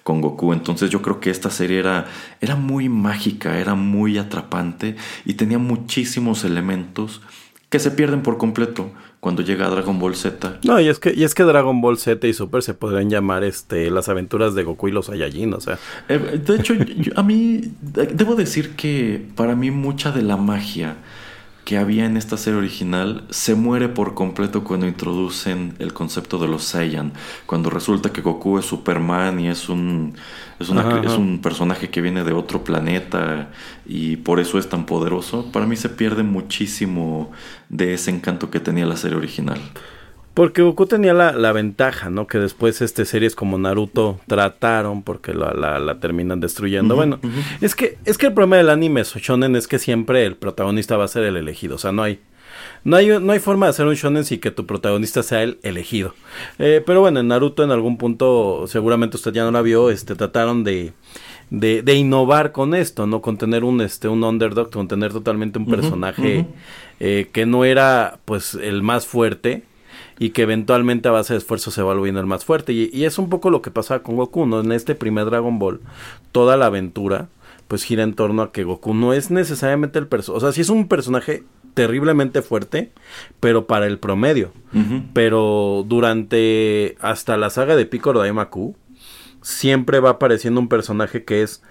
con 0.03 0.23
Goku. 0.23 0.55
Entonces 0.55 0.89
yo 0.89 1.03
creo 1.03 1.21
que 1.21 1.29
esta 1.29 1.51
serie 1.51 1.81
era, 1.81 2.07
era 2.41 2.57
muy 2.57 2.89
mágica, 2.89 3.59
era 3.59 3.75
muy 3.75 4.17
atrapante 4.17 4.97
y 5.27 5.35
tenía 5.35 5.59
muchísimos 5.59 6.43
elementos 6.43 7.21
que 7.69 7.79
se 7.79 7.91
pierden 7.91 8.23
por 8.23 8.39
completo 8.39 8.91
cuando 9.21 9.43
llega 9.43 9.68
Dragon 9.68 9.99
Ball 9.99 10.16
Z. 10.16 10.59
No, 10.64 10.81
y 10.81 10.89
es 10.89 10.99
que, 10.99 11.12
y 11.14 11.25
es 11.25 11.35
que 11.35 11.43
Dragon 11.43 11.81
Ball 11.81 11.99
Z 11.99 12.27
y 12.27 12.33
Super 12.33 12.62
se 12.62 12.75
podrían 12.75 13.11
llamar 13.11 13.45
este 13.45 13.91
las 13.91 14.09
aventuras 14.09 14.55
de 14.55 14.64
Goku 14.64 14.89
y 14.89 14.93
los 14.93 15.07
Saiyajin, 15.07 15.53
o 15.55 15.61
sea. 15.61 15.79
Eh, 16.09 16.41
de 16.45 16.57
hecho, 16.57 16.75
a 17.16 17.23
mí 17.23 17.61
debo 17.81 18.35
decir 18.35 18.77
que 18.77 19.23
para 19.37 19.55
mí 19.55 19.71
mucha 19.71 20.11
de 20.11 20.23
la 20.23 20.37
magia 20.37 20.97
que 21.65 21.79
había 21.79 22.07
en 22.07 22.17
esta 22.17 22.37
serie 22.37 22.59
original 22.59 23.25
se 23.31 23.55
muere 23.55 23.89
por 23.89 24.15
completo 24.15 24.65
cuando 24.65 24.87
introducen 24.87 25.75
el 25.79 25.93
concepto 25.93 26.39
de 26.39 26.49
los 26.49 26.65
Saiyan. 26.65 27.13
Cuando 27.47 27.71
resulta 27.71 28.13
que 28.13 28.23
Goku 28.23 28.59
es 28.59 28.65
Superman 28.65 29.39
y 29.41 29.49
es 29.49 29.69
un, 29.69 30.15
es, 30.59 30.69
es 30.69 31.13
un 31.13 31.41
personaje 31.43 31.91
que 31.91 32.01
viene 32.01 32.25
de 32.25 32.33
otro 32.33 32.65
planeta 32.65 33.51
y 33.87 34.17
por 34.17 34.41
eso 34.41 34.59
es 34.59 34.69
tan 34.69 34.87
poderoso. 34.87 35.51
Para 35.53 35.67
mí 35.67 35.77
se 35.77 35.89
pierde 35.89 36.23
muchísimo 36.23 37.31
de 37.69 37.95
ese 37.95 38.11
encanto 38.11 38.51
que 38.51 38.61
tenía 38.61 38.87
la 38.87 38.97
serie 38.97 39.17
original. 39.17 39.61
Porque 40.41 40.62
Goku 40.62 40.86
tenía 40.86 41.12
la, 41.12 41.53
ventaja, 41.53 42.09
¿no? 42.09 42.26
Que 42.26 42.38
después 42.38 42.80
este 42.80 43.05
series 43.05 43.36
como 43.36 43.59
Naruto 43.59 44.20
trataron 44.26 45.03
porque 45.03 45.34
la, 45.34 45.53
la, 45.53 45.99
terminan 46.01 46.41
destruyendo. 46.41 46.97
bueno, 46.97 47.18
es 47.61 47.74
que 47.74 47.99
es 48.07 48.16
que 48.16 48.28
el 48.28 48.32
problema 48.32 48.57
del 48.57 48.70
anime 48.70 49.03
shonen 49.03 49.55
es 49.55 49.68
que 49.68 49.78
siempre 49.78 50.24
el 50.24 50.36
protagonista 50.36 50.97
va 50.97 51.05
a 51.05 51.09
ser 51.09 51.24
el 51.24 51.36
elegido. 51.36 51.74
O 51.74 51.78
sea, 51.78 51.93
no 51.93 52.03
hay 52.03 52.20
no 52.84 52.97
hay, 52.97 53.09
no 53.20 53.32
hay 53.32 53.38
forma 53.38 53.66
de 53.66 53.70
hacer 53.70 53.84
un 53.84 53.97
shonen 53.97 54.24
sin 54.24 54.41
que 54.41 54.51
tu 54.51 54.64
protagonista 54.64 55.22
sea 55.22 55.43
el 55.43 55.59
elegido. 55.62 56.14
Eh, 56.59 56.82
pero 56.86 57.03
bueno, 57.03 57.20
en 57.20 57.28
Naruto 57.28 57.62
en 57.62 57.70
algún 57.70 57.99
punto, 57.99 58.64
seguramente 58.66 59.18
usted 59.18 59.34
ya 59.34 59.45
no 59.45 59.51
la 59.51 59.61
vio, 59.61 59.91
este, 59.91 60.14
trataron 60.14 60.64
de, 60.64 60.95
de, 61.51 61.82
de 61.82 61.95
innovar 61.97 62.53
con 62.53 62.74
esto, 62.74 63.07
¿no? 63.07 63.20
Con 63.20 63.36
tener 63.36 63.62
un, 63.62 63.82
este, 63.82 64.09
un 64.09 64.24
underdog, 64.24 64.70
con 64.70 64.88
tener 64.88 65.12
totalmente 65.12 65.59
un 65.59 65.66
personaje 65.66 66.47
eh, 66.99 67.28
que 67.30 67.45
no 67.45 67.66
era, 67.66 68.20
pues, 68.24 68.55
el 68.55 68.82
más 68.82 69.07
fuerte, 69.07 69.64
y 70.21 70.31
que 70.31 70.43
eventualmente 70.43 71.09
a 71.09 71.12
base 71.12 71.33
de 71.33 71.39
esfuerzo 71.39 71.71
se 71.71 71.83
va 71.83 71.95
volviendo 71.95 72.21
el 72.21 72.27
más 72.27 72.45
fuerte. 72.45 72.75
Y, 72.75 73.05
es 73.05 73.18
un 73.18 73.31
poco 73.31 73.49
lo 73.49 73.62
que 73.62 73.71
pasaba 73.71 74.03
con 74.03 74.16
Goku, 74.16 74.47
¿no? 74.47 74.61
En 74.61 74.71
este 74.71 74.95
primer 74.95 75.25
Dragon 75.25 75.59
Ball, 75.59 75.81
toda 76.31 76.57
la 76.57 76.66
aventura 76.66 77.29
pues 77.68 77.85
gira 77.85 78.03
en 78.03 78.14
torno 78.14 78.43
a 78.43 78.53
que 78.53 78.64
Goku 78.64 78.95
no 78.95 79.12
es 79.12 79.31
necesariamente 79.31 79.99
el 79.99 80.09
personaje, 80.09 80.37
o 80.37 80.41
sea, 80.41 80.53
sí 80.53 80.61
es 80.61 80.71
un 80.71 80.89
personaje 80.89 81.45
terriblemente 81.73 82.43
fuerte, 82.43 82.91
pero 83.39 83.66
para 83.66 83.87
el 83.87 83.99
promedio. 83.99 84.53
Pero 85.14 85.85
durante 85.87 86.97
hasta 87.01 87.37
la 87.37 87.49
saga 87.49 87.77
de 87.77 87.87
Piccolo 87.87 88.21
Daimaku, 88.21 88.75
siempre 89.41 90.01
va 90.01 90.11
apareciendo 90.11 90.61
un 90.61 90.68
personaje 90.68 91.25
que 91.25 91.43
es 91.43 91.62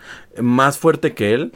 más 0.41 0.79
fuerte 0.79 1.13
que 1.13 1.33
él 1.33 1.51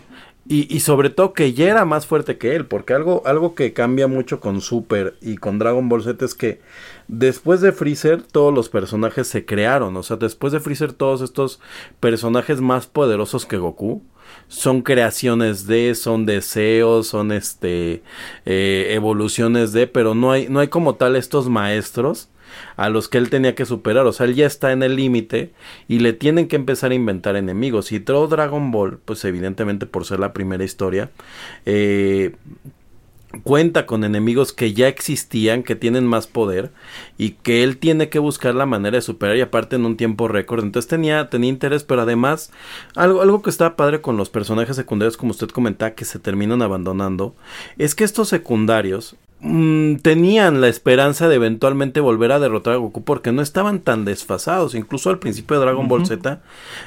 y, 0.46 0.74
y, 0.74 0.82
sobre 0.82 1.10
todo 1.10 1.34
que 1.34 1.54
ya 1.54 1.70
era 1.70 1.86
más 1.86 2.06
fuerte 2.06 2.38
que 2.38 2.56
él, 2.56 2.66
porque 2.66 2.94
algo, 2.94 3.22
algo 3.26 3.56
que 3.56 3.72
cambia 3.72 4.08
mucho 4.08 4.42
con 4.42 4.60
Super 4.60 5.16
y 5.22 5.38
con 5.38 5.58
Dragon 5.58 5.88
Ball 5.88 6.04
Z 6.04 6.26
es 6.26 6.36
que 6.36 6.60
después 7.08 7.62
de 7.62 7.72
Freezer 7.72 8.22
todos 8.22 8.54
los 8.54 8.68
personajes 8.68 9.28
se 9.28 9.46
crearon, 9.46 9.96
o 9.96 10.04
sea, 10.04 10.18
después 10.18 10.52
de 10.52 10.60
Freezer 10.60 10.92
todos 10.92 11.22
estos 11.22 11.62
personajes 12.02 12.60
más 12.60 12.88
poderosos 12.88 13.46
que 13.46 13.58
Goku 13.58 14.04
son 14.48 14.82
creaciones 14.82 15.66
de, 15.66 15.96
son 15.96 16.26
deseos, 16.26 17.08
son 17.08 17.32
este 17.32 18.04
eh, 18.46 18.88
evoluciones 18.92 19.72
de, 19.72 19.88
pero 19.88 20.14
no 20.14 20.32
hay, 20.32 20.48
no 20.50 20.60
hay 20.60 20.68
como 20.68 20.96
tal 20.96 21.16
estos 21.16 21.50
maestros 21.50 22.30
a 22.76 22.90
los 22.90 23.10
que 23.10 23.18
él 23.18 23.30
tenía 23.30 23.56
que 23.56 23.66
superar. 23.66 24.06
O 24.06 24.14
sea, 24.14 24.26
él 24.26 24.36
ya 24.36 24.46
está 24.46 24.72
en 24.72 24.84
el 24.84 24.96
límite 24.96 25.52
y 25.88 26.00
le 26.00 26.14
tienen 26.14 26.48
que 26.48 26.56
empezar 26.56 26.92
a 26.92 26.96
inventar 26.96 27.36
enemigos. 27.36 27.92
Y 27.92 28.00
todo 28.00 28.28
Dragon 28.28 28.72
Ball, 28.72 29.00
pues 29.04 29.24
evidentemente 29.26 29.86
por 29.86 30.06
ser 30.06 30.20
la 30.20 30.34
primera 30.34 30.64
historia, 30.64 31.12
eh, 31.66 32.36
cuenta 33.42 33.86
con 33.86 34.04
enemigos 34.04 34.54
que 34.54 34.74
ya 34.74 34.88
existían, 34.88 35.64
que 35.64 35.76
tienen 35.76 36.06
más 36.06 36.28
poder 36.28 36.72
y 37.18 37.32
que 37.32 37.64
él 37.64 37.78
tiene 37.78 38.10
que 38.10 38.20
buscar 38.20 38.54
la 38.54 38.66
manera 38.66 38.98
de 38.98 39.02
superar 39.02 39.36
y 39.38 39.42
aparte 39.42 39.76
en 39.76 39.86
un 39.86 39.98
tiempo 39.98 40.28
récord. 40.28 40.64
Entonces 40.64 40.88
tenía, 40.88 41.30
tenía 41.30 41.50
interés, 41.50 41.84
pero 41.84 42.02
además 42.02 42.52
algo, 42.96 43.22
algo 43.22 43.42
que 43.42 43.50
estaba 43.50 43.76
padre 43.76 44.02
con 44.02 44.18
los 44.18 44.30
personajes 44.30 44.76
secundarios, 44.76 45.18
como 45.18 45.32
usted 45.32 45.50
comentaba, 45.50 45.92
que 45.92 46.06
se 46.06 46.20
terminan 46.20 46.62
abandonando, 46.62 47.36
es 47.78 47.96
que 47.96 48.04
estos 48.04 48.30
secundarios 48.30 49.16
Mm, 49.46 49.98
tenían 49.98 50.62
la 50.62 50.70
esperanza 50.70 51.28
de 51.28 51.36
eventualmente 51.36 52.00
volver 52.00 52.32
a 52.32 52.40
derrotar 52.40 52.76
a 52.76 52.78
Goku 52.78 53.04
porque 53.04 53.34
no 53.34 53.42
estaban 53.42 53.82
tan 53.82 54.06
desfasados. 54.06 54.74
Incluso 54.74 55.10
al 55.10 55.20
principio 55.20 55.60
de 55.60 55.66
Dragon 55.66 55.90
Ball 55.90 56.06
Z, 56.06 56.42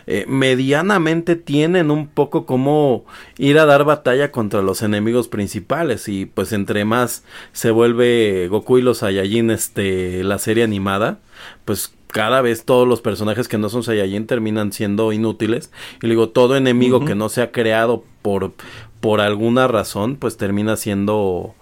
eh, 0.07 0.25
medianamente 0.27 1.37
tienen 1.37 1.91
un 1.91 2.07
poco 2.07 2.47
como 2.47 3.05
ir 3.37 3.59
a 3.59 3.67
dar 3.67 3.85
batalla 3.85 4.33
contra 4.33 4.63
los 4.63 4.81
enemigos 4.81 5.29
principales. 5.29 6.09
Y 6.09 6.25
pues 6.25 6.55
entre 6.55 6.87
más 6.87 7.25
se 7.53 7.71
vuelve 7.71 8.49
Goku 8.49 8.79
y 8.79 8.83
los 8.83 8.99
Saiyajin, 8.99 9.51
este, 9.51 10.25
la 10.25 10.39
serie 10.39 10.65
animada, 10.65 11.19
pues 11.67 11.93
cada 12.07 12.41
vez 12.41 12.65
todos 12.65 12.89
los 12.89 13.03
personajes 13.03 13.49
que 13.49 13.59
no 13.59 13.69
son 13.69 13.83
Saiyajin 13.83 14.27
terminan 14.27 14.73
siendo 14.73 15.13
inútiles. 15.13 15.71
Y 16.03 16.09
digo, 16.09 16.31
todo 16.31 16.57
enemigo 16.57 17.05
que 17.05 17.15
no 17.15 17.29
se 17.29 17.43
ha 17.43 17.53
creado 17.53 18.03
por, 18.23 18.53
por 19.01 19.21
alguna 19.21 19.69
razón, 19.69 20.17
pues 20.17 20.39
termina 20.39 20.77
siendo 20.77 21.55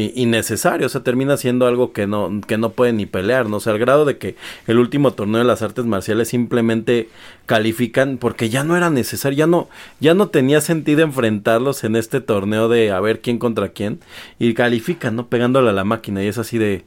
innecesario, 0.00 0.86
o 0.86 0.90
sea, 0.90 1.02
termina 1.02 1.36
siendo 1.36 1.66
algo 1.66 1.92
que 1.92 2.06
no, 2.06 2.40
que 2.46 2.58
no 2.58 2.70
puede 2.70 2.92
ni 2.92 3.06
pelear, 3.06 3.48
¿no? 3.48 3.56
O 3.56 3.60
sea, 3.60 3.72
al 3.72 3.78
grado 3.78 4.04
de 4.04 4.18
que 4.18 4.36
el 4.66 4.78
último 4.78 5.12
torneo 5.12 5.38
de 5.38 5.46
las 5.46 5.62
artes 5.62 5.86
marciales 5.86 6.28
simplemente 6.28 7.08
califican 7.46 8.18
porque 8.18 8.50
ya 8.50 8.62
no 8.62 8.76
era 8.76 8.90
necesario, 8.90 9.38
ya 9.38 9.46
no, 9.46 9.68
ya 9.98 10.14
no 10.14 10.28
tenía 10.28 10.60
sentido 10.60 11.02
enfrentarlos 11.02 11.82
en 11.84 11.96
este 11.96 12.20
torneo 12.20 12.68
de 12.68 12.90
a 12.90 13.00
ver 13.00 13.20
quién 13.20 13.38
contra 13.38 13.70
quién, 13.70 14.00
y 14.38 14.52
califican, 14.54 15.16
¿no? 15.16 15.28
Pegándole 15.28 15.70
a 15.70 15.72
la 15.72 15.84
máquina, 15.84 16.22
y 16.22 16.26
es 16.26 16.36
así 16.36 16.58
de, 16.58 16.84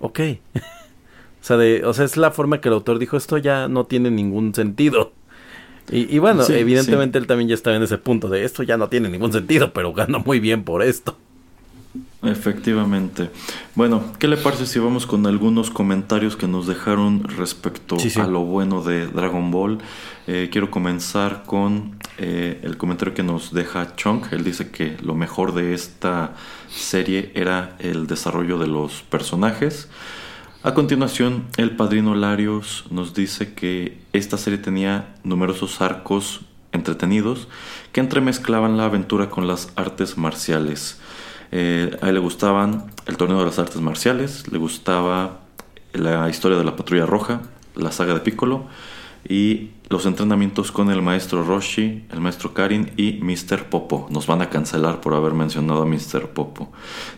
ok. 0.00 0.20
o, 0.54 0.60
sea, 1.40 1.56
de, 1.56 1.84
o 1.84 1.94
sea, 1.94 2.04
es 2.04 2.16
la 2.16 2.30
forma 2.30 2.60
que 2.60 2.68
el 2.68 2.74
autor 2.74 2.98
dijo, 2.98 3.16
esto 3.16 3.38
ya 3.38 3.68
no 3.68 3.84
tiene 3.86 4.10
ningún 4.10 4.54
sentido. 4.54 5.12
Y, 5.90 6.18
bueno, 6.18 6.44
evidentemente 6.48 7.18
él 7.18 7.26
también 7.26 7.48
ya 7.48 7.54
estaba 7.54 7.76
en 7.76 7.82
ese 7.82 7.98
punto 7.98 8.28
de 8.28 8.44
esto 8.44 8.62
ya 8.62 8.78
no 8.78 8.88
tiene 8.88 9.10
ningún 9.10 9.34
sentido, 9.34 9.74
pero 9.74 9.92
gana 9.92 10.18
muy 10.18 10.40
bien 10.40 10.64
por 10.64 10.82
esto. 10.82 11.18
Efectivamente. 12.22 13.30
Bueno, 13.74 14.02
¿qué 14.18 14.28
le 14.28 14.36
parece 14.36 14.66
si 14.66 14.78
vamos 14.78 15.06
con 15.06 15.26
algunos 15.26 15.70
comentarios 15.70 16.36
que 16.36 16.48
nos 16.48 16.66
dejaron 16.66 17.24
respecto 17.24 17.96
a 18.16 18.26
lo 18.26 18.40
bueno 18.40 18.82
de 18.82 19.06
Dragon 19.06 19.50
Ball? 19.50 19.78
Eh, 20.26 20.48
quiero 20.50 20.70
comenzar 20.70 21.42
con 21.44 21.98
eh, 22.16 22.60
el 22.62 22.76
comentario 22.78 23.14
que 23.14 23.22
nos 23.22 23.52
deja 23.52 23.94
Chunk. 23.94 24.32
Él 24.32 24.42
dice 24.42 24.70
que 24.70 24.96
lo 25.02 25.14
mejor 25.14 25.52
de 25.54 25.74
esta 25.74 26.34
serie 26.68 27.30
era 27.34 27.76
el 27.78 28.06
desarrollo 28.06 28.58
de 28.58 28.68
los 28.68 29.02
personajes. 29.02 29.88
A 30.62 30.72
continuación, 30.72 31.44
el 31.58 31.76
padrino 31.76 32.14
Larios 32.14 32.86
nos 32.90 33.12
dice 33.12 33.52
que 33.52 33.98
esta 34.14 34.38
serie 34.38 34.58
tenía 34.58 35.14
numerosos 35.22 35.82
arcos 35.82 36.40
entretenidos 36.72 37.48
que 37.92 38.00
entremezclaban 38.00 38.78
la 38.78 38.86
aventura 38.86 39.28
con 39.28 39.46
las 39.46 39.72
artes 39.76 40.16
marciales. 40.16 40.98
Eh, 41.56 41.96
a 42.02 42.08
él 42.08 42.14
le 42.14 42.20
gustaban 42.20 42.90
el 43.06 43.16
torneo 43.16 43.38
de 43.38 43.44
las 43.44 43.60
artes 43.60 43.80
marciales, 43.80 44.50
le 44.50 44.58
gustaba 44.58 45.38
la 45.92 46.28
historia 46.28 46.58
de 46.58 46.64
la 46.64 46.74
patrulla 46.74 47.06
roja, 47.06 47.42
la 47.76 47.92
saga 47.92 48.12
de 48.12 48.18
Piccolo 48.18 48.64
y 49.28 49.70
los 49.88 50.04
entrenamientos 50.04 50.72
con 50.72 50.90
el 50.90 51.00
maestro 51.00 51.44
Roshi, 51.44 52.06
el 52.10 52.20
maestro 52.20 52.54
Karin 52.54 52.90
y 52.96 53.20
Mr. 53.22 53.66
Popo. 53.66 54.08
Nos 54.10 54.26
van 54.26 54.42
a 54.42 54.50
cancelar 54.50 55.00
por 55.00 55.14
haber 55.14 55.32
mencionado 55.32 55.82
a 55.82 55.86
Mr. 55.86 56.30
Popo. 56.30 56.72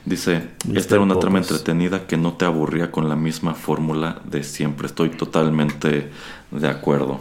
Dice, 0.04 0.50
esta 0.74 0.96
era 0.96 1.04
una 1.04 1.18
trama 1.18 1.38
entretenida 1.38 2.06
que 2.06 2.18
no 2.18 2.34
te 2.34 2.44
aburría 2.44 2.92
con 2.92 3.08
la 3.08 3.16
misma 3.16 3.54
fórmula 3.54 4.20
de 4.26 4.44
siempre. 4.44 4.86
Estoy 4.86 5.08
totalmente 5.08 6.10
de 6.50 6.68
acuerdo. 6.68 7.20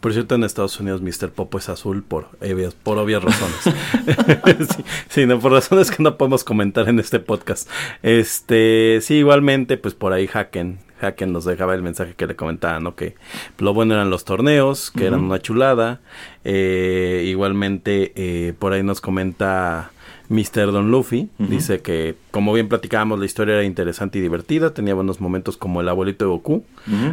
Por 0.00 0.12
cierto, 0.12 0.34
en 0.34 0.44
Estados 0.44 0.78
Unidos 0.80 1.02
Mr. 1.02 1.30
Popo 1.30 1.58
es 1.58 1.68
azul 1.68 2.02
por 2.02 2.28
obvias, 2.40 2.74
por 2.74 2.98
obvias 2.98 3.22
razones. 3.22 3.58
sí, 5.08 5.26
no, 5.26 5.40
por 5.40 5.52
razones 5.52 5.90
que 5.90 6.02
no 6.02 6.16
podemos 6.16 6.44
comentar 6.44 6.88
en 6.88 7.00
este 7.00 7.20
podcast. 7.20 7.68
Este, 8.02 9.00
sí, 9.02 9.14
igualmente, 9.16 9.76
pues 9.76 9.94
por 9.94 10.12
ahí 10.12 10.28
Haken, 10.32 10.78
Haken 11.00 11.32
nos 11.32 11.44
dejaba 11.44 11.74
el 11.74 11.82
mensaje 11.82 12.14
que 12.14 12.26
le 12.26 12.36
comentaban, 12.36 12.82
¿no? 12.84 12.94
Que 12.94 13.14
lo 13.58 13.74
bueno 13.74 13.94
eran 13.94 14.10
los 14.10 14.24
torneos, 14.24 14.90
que 14.90 15.06
eran 15.06 15.24
una 15.24 15.40
chulada. 15.40 16.00
Eh, 16.44 17.24
igualmente, 17.26 18.12
eh, 18.16 18.54
por 18.58 18.72
ahí 18.72 18.82
nos 18.82 19.00
comenta 19.00 19.90
Mr. 20.28 20.72
Don 20.72 20.90
Luffy. 20.90 21.30
Dice 21.38 21.80
que, 21.80 22.16
como 22.30 22.52
bien 22.52 22.68
platicábamos, 22.68 23.18
la 23.18 23.24
historia 23.24 23.54
era 23.54 23.64
interesante 23.64 24.18
y 24.18 24.22
divertida. 24.22 24.74
Tenía 24.74 24.94
buenos 24.94 25.20
momentos 25.20 25.56
como 25.56 25.80
el 25.80 25.88
abuelito 25.88 26.24
de 26.24 26.30
Goku, 26.30 26.64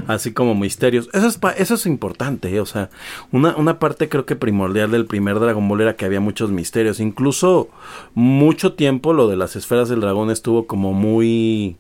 así 0.08 0.34
como 0.34 0.54
misterios. 0.54 1.10
Eso 1.14 1.28
es, 1.28 1.40
eso 1.58 1.76
es 1.76 1.86
importante, 1.86 2.54
¿eh? 2.54 2.60
o 2.60 2.66
sea, 2.66 2.90
una, 3.32 3.56
una 3.56 3.80
parte 3.80 4.10
creo 4.10 4.26
que 4.26 4.36
primordial 4.36 4.92
del 4.92 5.06
primer 5.06 5.40
Dragon 5.40 5.68
Ball 5.68 5.82
era 5.82 5.96
que 5.96 6.06
había 6.06 6.20
muchos 6.20 6.52
misterios. 6.52 7.00
Incluso 7.00 7.70
mucho 8.14 8.74
tiempo 8.74 9.14
lo 9.14 9.28
de 9.30 9.38
las 9.38 9.56
esferas 9.56 9.90
del 9.90 10.02
dragón 10.02 10.30
estuvo 10.30 10.68
como 10.68 10.94
muy... 10.94 11.78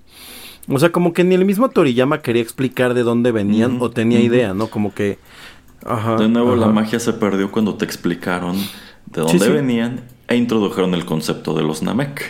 O 0.67 0.79
sea, 0.79 0.91
como 0.91 1.13
que 1.13 1.23
ni 1.23 1.35
el 1.35 1.45
mismo 1.45 1.69
Toriyama 1.69 2.21
quería 2.21 2.41
explicar 2.41 2.93
de 2.93 3.03
dónde 3.03 3.31
venían 3.31 3.77
o 3.81 3.91
tenía 3.91 4.19
idea, 4.19 4.53
¿no? 4.53 4.67
Como 4.67 4.93
que... 4.93 5.19
Ajá, 5.85 6.15
de 6.15 6.27
nuevo, 6.27 6.55
la 6.55 6.67
magia 6.67 6.99
se 6.99 7.13
perdió 7.13 7.51
cuando 7.51 7.75
te 7.75 7.85
explicaron 7.85 8.57
de 9.05 9.21
dónde 9.21 9.49
venían 9.49 10.01
e 10.27 10.35
introdujeron 10.35 10.95
el 10.95 11.05
concepto 11.05 11.53
de 11.53 11.61
los 11.61 11.83
Namek. 11.83 12.29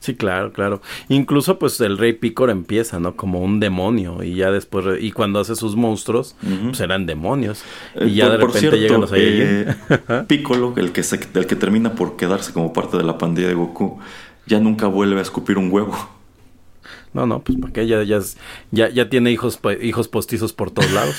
Sí, 0.00 0.14
claro, 0.14 0.52
claro. 0.52 0.80
Incluso 1.08 1.58
pues 1.58 1.80
el 1.80 1.98
rey 1.98 2.14
Picor 2.14 2.50
empieza, 2.50 2.98
¿no? 3.00 3.16
Como 3.16 3.40
un 3.40 3.60
demonio 3.60 4.22
y 4.22 4.36
ya 4.36 4.50
después, 4.50 4.86
y 5.00 5.12
cuando 5.12 5.40
hace 5.40 5.56
sus 5.56 5.76
monstruos, 5.76 6.36
pues 6.40 6.80
eran 6.80 7.04
demonios. 7.04 7.62
y 7.96 8.04
eh, 8.04 8.14
ya 8.14 8.30
de 8.30 8.36
repente 8.38 8.78
llegan 8.78 9.02
los 9.02 9.12
eh, 9.14 9.66
Piccolo, 10.28 10.72
el 10.76 10.92
que, 10.92 11.02
el 11.34 11.46
que 11.46 11.56
termina 11.56 11.94
por 11.94 12.16
quedarse 12.16 12.52
como 12.52 12.72
parte 12.72 12.96
de 12.96 13.02
la 13.02 13.18
pandilla 13.18 13.48
de 13.48 13.54
Goku, 13.54 13.98
ya 14.46 14.60
nunca 14.60 14.86
vuelve 14.86 15.18
a 15.18 15.22
escupir 15.22 15.58
un 15.58 15.70
huevo. 15.70 16.17
No, 17.12 17.26
no, 17.26 17.40
pues 17.40 17.58
porque 17.60 17.82
ella 17.82 18.02
ya, 18.02 18.20
ya, 18.70 18.88
ya 18.90 19.08
tiene 19.08 19.30
hijos, 19.30 19.58
hijos 19.80 20.08
postizos 20.08 20.52
por 20.52 20.70
todos 20.70 20.90
lados. 20.92 21.16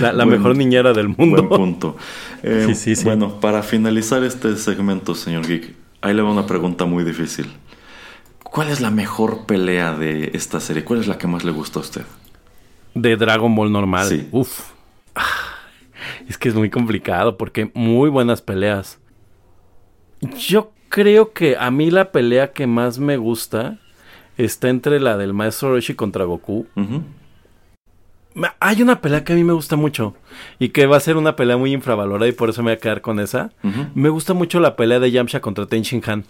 la, 0.00 0.24
mejor 0.24 0.56
niñera 0.56 0.92
del 0.92 1.08
mundo. 1.08 1.42
Buen 1.42 1.48
punto. 1.48 1.96
Eh, 2.40 2.72
sí, 2.76 2.94
sí, 2.94 3.04
Bueno, 3.04 3.40
para 3.40 3.64
finalizar 3.64 4.22
este 4.22 4.56
segmento, 4.56 5.16
señor 5.16 5.44
Geek, 5.44 5.74
ahí 6.02 6.14
le 6.14 6.22
va 6.22 6.30
una 6.30 6.46
pregunta 6.46 6.84
muy 6.84 7.02
difícil. 7.02 7.46
¿Cuál 8.44 8.68
es 8.68 8.80
la 8.80 8.92
mejor 8.92 9.44
pelea 9.44 9.92
de 9.92 10.30
esta 10.34 10.60
serie? 10.60 10.84
¿Cuál 10.84 11.00
es 11.00 11.08
la 11.08 11.18
que 11.18 11.26
más 11.26 11.42
le 11.42 11.50
gusta 11.50 11.80
a 11.80 11.82
usted? 11.82 12.02
De 12.94 13.16
Dragon 13.16 13.52
Ball 13.56 13.72
normal. 13.72 14.06
Sí. 14.06 14.28
Uf. 14.30 14.70
Es 16.28 16.38
que 16.38 16.48
es 16.48 16.54
muy 16.54 16.70
complicado 16.70 17.36
porque 17.36 17.72
muy 17.74 18.08
buenas 18.08 18.40
peleas. 18.40 19.00
Yo 20.20 20.72
creo 20.88 21.32
que 21.32 21.56
a 21.56 21.70
mí 21.70 21.90
la 21.90 22.12
pelea 22.12 22.52
que 22.52 22.66
más 22.66 22.98
me 22.98 23.16
gusta 23.16 23.78
está 24.38 24.68
entre 24.70 25.00
la 25.00 25.16
del 25.18 25.34
maestro 25.34 25.74
Roshi 25.74 25.94
contra 25.94 26.24
Goku. 26.24 26.66
Hay 28.60 28.82
una 28.82 29.00
pelea 29.00 29.24
que 29.24 29.32
a 29.32 29.36
mí 29.36 29.42
me 29.44 29.52
gusta 29.52 29.76
mucho 29.76 30.14
y 30.58 30.68
que 30.68 30.86
va 30.86 30.96
a 30.96 31.00
ser 31.00 31.16
una 31.16 31.34
pelea 31.34 31.56
muy 31.56 31.72
infravalorada 31.72 32.28
y 32.28 32.32
por 32.32 32.48
eso 32.48 32.62
me 32.62 32.70
voy 32.70 32.76
a 32.76 32.80
quedar 32.80 33.00
con 33.02 33.20
esa. 33.20 33.50
Me 33.94 34.08
gusta 34.08 34.32
mucho 34.32 34.60
la 34.60 34.76
pelea 34.76 35.00
de 35.00 35.10
Yamcha 35.10 35.40
contra 35.40 35.66
Ten 35.66 35.82
Shin 35.82 36.02
Han. 36.06 36.24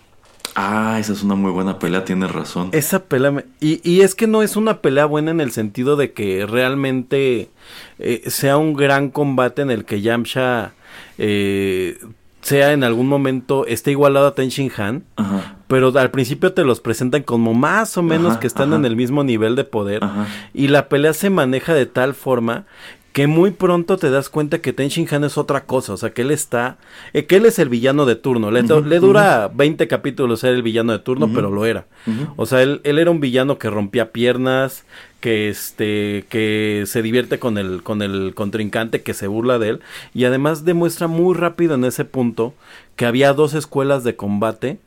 Ah, 0.54 0.96
esa 0.98 1.12
es 1.12 1.22
una 1.22 1.34
muy 1.34 1.52
buena 1.52 1.78
pelea, 1.78 2.04
tienes 2.04 2.32
razón. 2.32 2.70
Esa 2.72 3.04
pelea... 3.04 3.44
Y, 3.60 4.00
es 4.00 4.14
que 4.14 4.26
no 4.26 4.42
es 4.42 4.56
una 4.56 4.80
pelea 4.80 5.04
buena 5.04 5.30
en 5.30 5.40
el 5.40 5.52
sentido 5.52 5.94
de 5.94 6.12
que 6.12 6.46
realmente 6.46 7.50
eh, 7.98 8.22
sea 8.26 8.56
un 8.56 8.74
gran 8.74 9.10
combate 9.10 9.62
en 9.62 9.70
el 9.70 9.84
que 9.84 10.00
Yamcha 10.00 10.72
eh, 11.18 11.98
sea 12.48 12.72
en 12.72 12.82
algún 12.82 13.06
momento 13.08 13.66
esté 13.66 13.90
igualado 13.90 14.26
a 14.26 14.34
Ten 14.34 14.48
Shin 14.48 14.72
Han, 14.76 15.04
pero 15.66 15.96
al 15.98 16.10
principio 16.10 16.54
te 16.54 16.64
los 16.64 16.80
presentan 16.80 17.22
como 17.22 17.52
más 17.52 17.98
o 17.98 18.02
menos 18.02 18.38
que 18.38 18.46
están 18.46 18.72
en 18.72 18.86
el 18.86 18.96
mismo 18.96 19.22
nivel 19.22 19.54
de 19.54 19.64
poder 19.64 20.00
y 20.54 20.68
la 20.68 20.88
pelea 20.88 21.12
se 21.12 21.28
maneja 21.28 21.74
de 21.74 21.86
tal 21.86 22.14
forma 22.14 22.64
que 23.18 23.26
muy 23.26 23.50
pronto 23.50 23.96
te 23.96 24.10
das 24.10 24.28
cuenta 24.28 24.60
que 24.60 24.72
Ten 24.72 24.90
Shin 24.90 25.08
Han 25.10 25.24
es 25.24 25.38
otra 25.38 25.64
cosa, 25.64 25.92
o 25.92 25.96
sea, 25.96 26.10
que 26.10 26.22
él 26.22 26.30
está, 26.30 26.78
eh, 27.12 27.26
que 27.26 27.34
él 27.34 27.46
es 27.46 27.58
el 27.58 27.68
villano 27.68 28.06
de 28.06 28.14
turno, 28.14 28.52
le, 28.52 28.62
dura 28.62 29.50
20 29.52 29.88
capítulos 29.88 30.38
ser 30.38 30.54
el 30.54 30.62
villano 30.62 30.92
de 30.92 31.00
turno, 31.00 31.28
pero 31.34 31.50
lo 31.50 31.66
era. 31.66 31.86
O 32.36 32.46
sea, 32.46 32.62
él, 32.62 32.80
él, 32.84 32.96
era 32.96 33.10
un 33.10 33.18
villano 33.18 33.58
que 33.58 33.70
rompía 33.70 34.12
piernas, 34.12 34.84
que 35.18 35.48
este, 35.48 36.26
que 36.28 36.84
se 36.86 37.02
divierte 37.02 37.40
con 37.40 37.58
el, 37.58 37.82
con 37.82 38.02
el 38.02 38.34
contrincante, 38.36 39.02
que 39.02 39.14
se 39.14 39.26
burla 39.26 39.58
de 39.58 39.70
él, 39.70 39.80
y 40.14 40.22
además 40.22 40.64
demuestra 40.64 41.08
muy 41.08 41.34
rápido 41.34 41.74
en 41.74 41.86
ese 41.86 42.04
punto 42.04 42.54
que 42.94 43.04
había 43.04 43.32
dos 43.32 43.52
escuelas 43.52 44.04
de 44.04 44.14
combate 44.14 44.78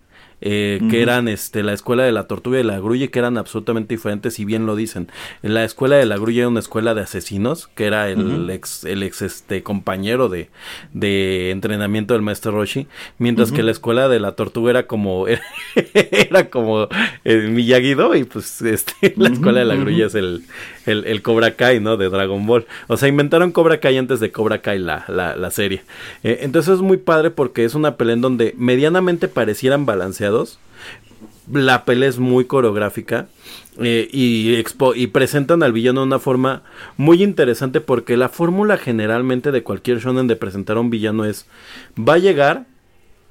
eh, 0.41 0.81
que 0.89 1.01
eran 1.01 1.27
este, 1.27 1.63
la 1.63 1.73
escuela 1.73 2.03
de 2.03 2.11
la 2.11 2.27
tortuga 2.27 2.59
y 2.59 2.63
la 2.63 2.79
grulla, 2.79 3.07
que 3.07 3.19
eran 3.19 3.37
absolutamente 3.37 3.93
diferentes, 3.93 4.39
y 4.39 4.45
bien 4.45 4.65
lo 4.65 4.75
dicen. 4.75 5.09
La 5.41 5.63
escuela 5.63 5.97
de 5.97 6.05
la 6.05 6.17
grulla 6.17 6.39
era 6.39 6.47
una 6.47 6.59
escuela 6.59 6.93
de 6.93 7.01
asesinos, 7.01 7.67
que 7.67 7.85
era 7.85 8.09
el 8.09 8.49
ex, 8.49 8.83
el 8.83 9.03
ex 9.03 9.21
este, 9.21 9.63
compañero 9.63 10.29
de, 10.29 10.49
de 10.93 11.51
entrenamiento 11.51 12.13
del 12.13 12.23
maestro 12.23 12.51
Roshi, 12.51 12.87
mientras 13.17 13.51
que 13.51 13.63
la 13.63 13.71
escuela 13.71 14.09
de 14.09 14.19
la 14.19 14.33
tortuga 14.33 14.71
era 14.71 14.87
como, 14.87 15.25
era, 15.93 16.49
como 16.49 16.87
el 17.23 17.45
eh, 17.45 17.49
miyagi 17.49 17.91
y 18.15 18.23
pues 18.23 18.61
este, 18.61 19.13
la 19.17 19.29
escuela 19.29 19.59
de 19.59 19.65
la 19.65 19.75
grulla 19.75 20.07
es 20.07 20.15
el, 20.15 20.43
el, 20.85 21.05
el, 21.05 21.21
Cobra 21.21 21.55
Kai, 21.55 21.79
¿no? 21.79 21.97
De 21.97 22.09
Dragon 22.09 22.45
Ball. 22.45 22.65
O 22.87 22.97
sea, 22.97 23.09
inventaron 23.09 23.51
Cobra 23.51 23.79
Kai 23.79 23.97
antes 23.97 24.19
de 24.19 24.31
Cobra 24.31 24.61
Kai 24.61 24.79
la, 24.79 25.05
la, 25.07 25.35
la 25.35 25.51
serie. 25.51 25.83
Eh, 26.23 26.39
entonces 26.41 26.75
es 26.75 26.81
muy 26.81 26.97
padre 26.97 27.31
porque 27.31 27.65
es 27.65 27.75
una 27.75 27.95
pelea 27.97 28.15
en 28.15 28.21
donde 28.21 28.55
medianamente 28.57 29.27
parecieran 29.27 29.85
balanceados. 29.85 30.59
La 31.51 31.85
pelea 31.85 32.07
es 32.09 32.19
muy 32.19 32.45
coreográfica 32.45 33.27
eh, 33.79 34.09
y, 34.11 34.55
expo 34.55 34.93
y 34.95 35.07
presentan 35.07 35.63
al 35.63 35.71
villano 35.71 36.01
de 36.01 36.07
una 36.07 36.19
forma 36.19 36.61
muy 36.97 37.23
interesante 37.23 37.79
porque 37.79 38.17
la 38.17 38.27
fórmula 38.27 38.77
generalmente 38.77 39.51
de 39.51 39.63
cualquier 39.63 39.99
shonen 39.99 40.27
de 40.27 40.35
presentar 40.35 40.75
a 40.75 40.81
un 40.81 40.89
villano 40.89 41.23
es 41.23 41.45
va 41.97 42.15
a 42.15 42.17
llegar 42.17 42.65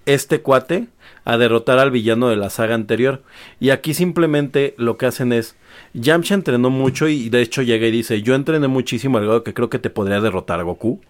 este 0.06 0.40
cuate 0.40 0.88
a 1.30 1.38
derrotar 1.38 1.78
al 1.78 1.92
villano 1.92 2.28
de 2.28 2.36
la 2.36 2.50
saga 2.50 2.74
anterior. 2.74 3.22
Y 3.60 3.70
aquí 3.70 3.94
simplemente 3.94 4.74
lo 4.76 4.96
que 4.96 5.06
hacen 5.06 5.32
es, 5.32 5.56
Yamcha 5.94 6.34
entrenó 6.34 6.70
mucho 6.70 7.06
y 7.06 7.28
de 7.28 7.40
hecho 7.40 7.62
llega 7.62 7.86
y 7.86 7.92
dice, 7.92 8.22
yo 8.22 8.34
entrené 8.34 8.66
muchísimo 8.66 9.18
al 9.18 9.24
grado 9.24 9.44
que 9.44 9.54
creo 9.54 9.70
que 9.70 9.78
te 9.78 9.90
podría 9.90 10.20
derrotar 10.20 10.58
a 10.58 10.64
Goku. 10.64 11.00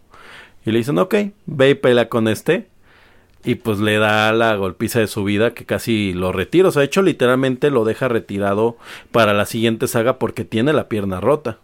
Y 0.66 0.72
le 0.72 0.78
dicen, 0.78 0.98
ok, 0.98 1.14
ve 1.46 1.70
y 1.70 1.74
pelea 1.74 2.10
con 2.10 2.28
este. 2.28 2.68
Y 3.44 3.54
pues 3.54 3.78
le 3.78 3.96
da 3.96 4.30
la 4.34 4.54
golpiza 4.56 5.00
de 5.00 5.06
su 5.06 5.24
vida 5.24 5.54
que 5.54 5.64
casi 5.64 6.12
lo 6.12 6.32
retira. 6.32 6.68
O 6.68 6.70
sea, 6.70 6.80
de 6.80 6.86
hecho 6.86 7.00
literalmente 7.00 7.70
lo 7.70 7.86
deja 7.86 8.08
retirado 8.08 8.76
para 9.12 9.32
la 9.32 9.46
siguiente 9.46 9.88
saga 9.88 10.18
porque 10.18 10.44
tiene 10.44 10.74
la 10.74 10.90
pierna 10.90 11.20
rota 11.20 11.56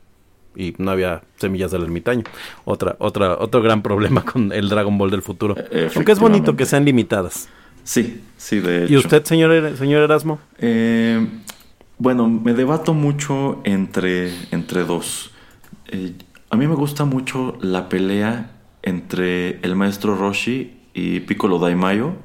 y 0.54 0.74
no 0.78 0.92
había 0.92 1.24
semillas 1.36 1.72
del 1.72 1.82
ermitaño. 1.82 2.24
Otra, 2.64 2.96
otra, 3.00 3.36
otro 3.38 3.60
gran 3.60 3.82
problema 3.82 4.24
con 4.32 4.50
el 4.52 4.70
Dragon 4.70 4.96
Ball 4.96 5.10
del 5.10 5.20
futuro. 5.20 5.54
Aunque 5.94 6.12
es 6.12 6.18
bonito 6.18 6.56
que 6.56 6.64
sean 6.64 6.86
limitadas. 6.86 7.50
Sí, 7.86 8.20
sí, 8.36 8.58
de 8.58 8.84
hecho. 8.84 8.92
¿Y 8.92 8.96
usted, 8.96 9.24
señor, 9.24 9.76
señor 9.76 10.02
Erasmo? 10.02 10.40
Eh, 10.58 11.24
bueno, 11.98 12.28
me 12.28 12.52
debato 12.52 12.94
mucho 12.94 13.60
entre, 13.62 14.32
entre 14.50 14.82
dos. 14.82 15.30
Eh, 15.86 16.12
a 16.50 16.56
mí 16.56 16.66
me 16.66 16.74
gusta 16.74 17.04
mucho 17.04 17.56
la 17.60 17.88
pelea 17.88 18.50
entre 18.82 19.60
el 19.60 19.76
maestro 19.76 20.16
Roshi 20.16 20.80
y 20.94 21.20
Piccolo 21.20 21.60
Daimayo 21.60 22.16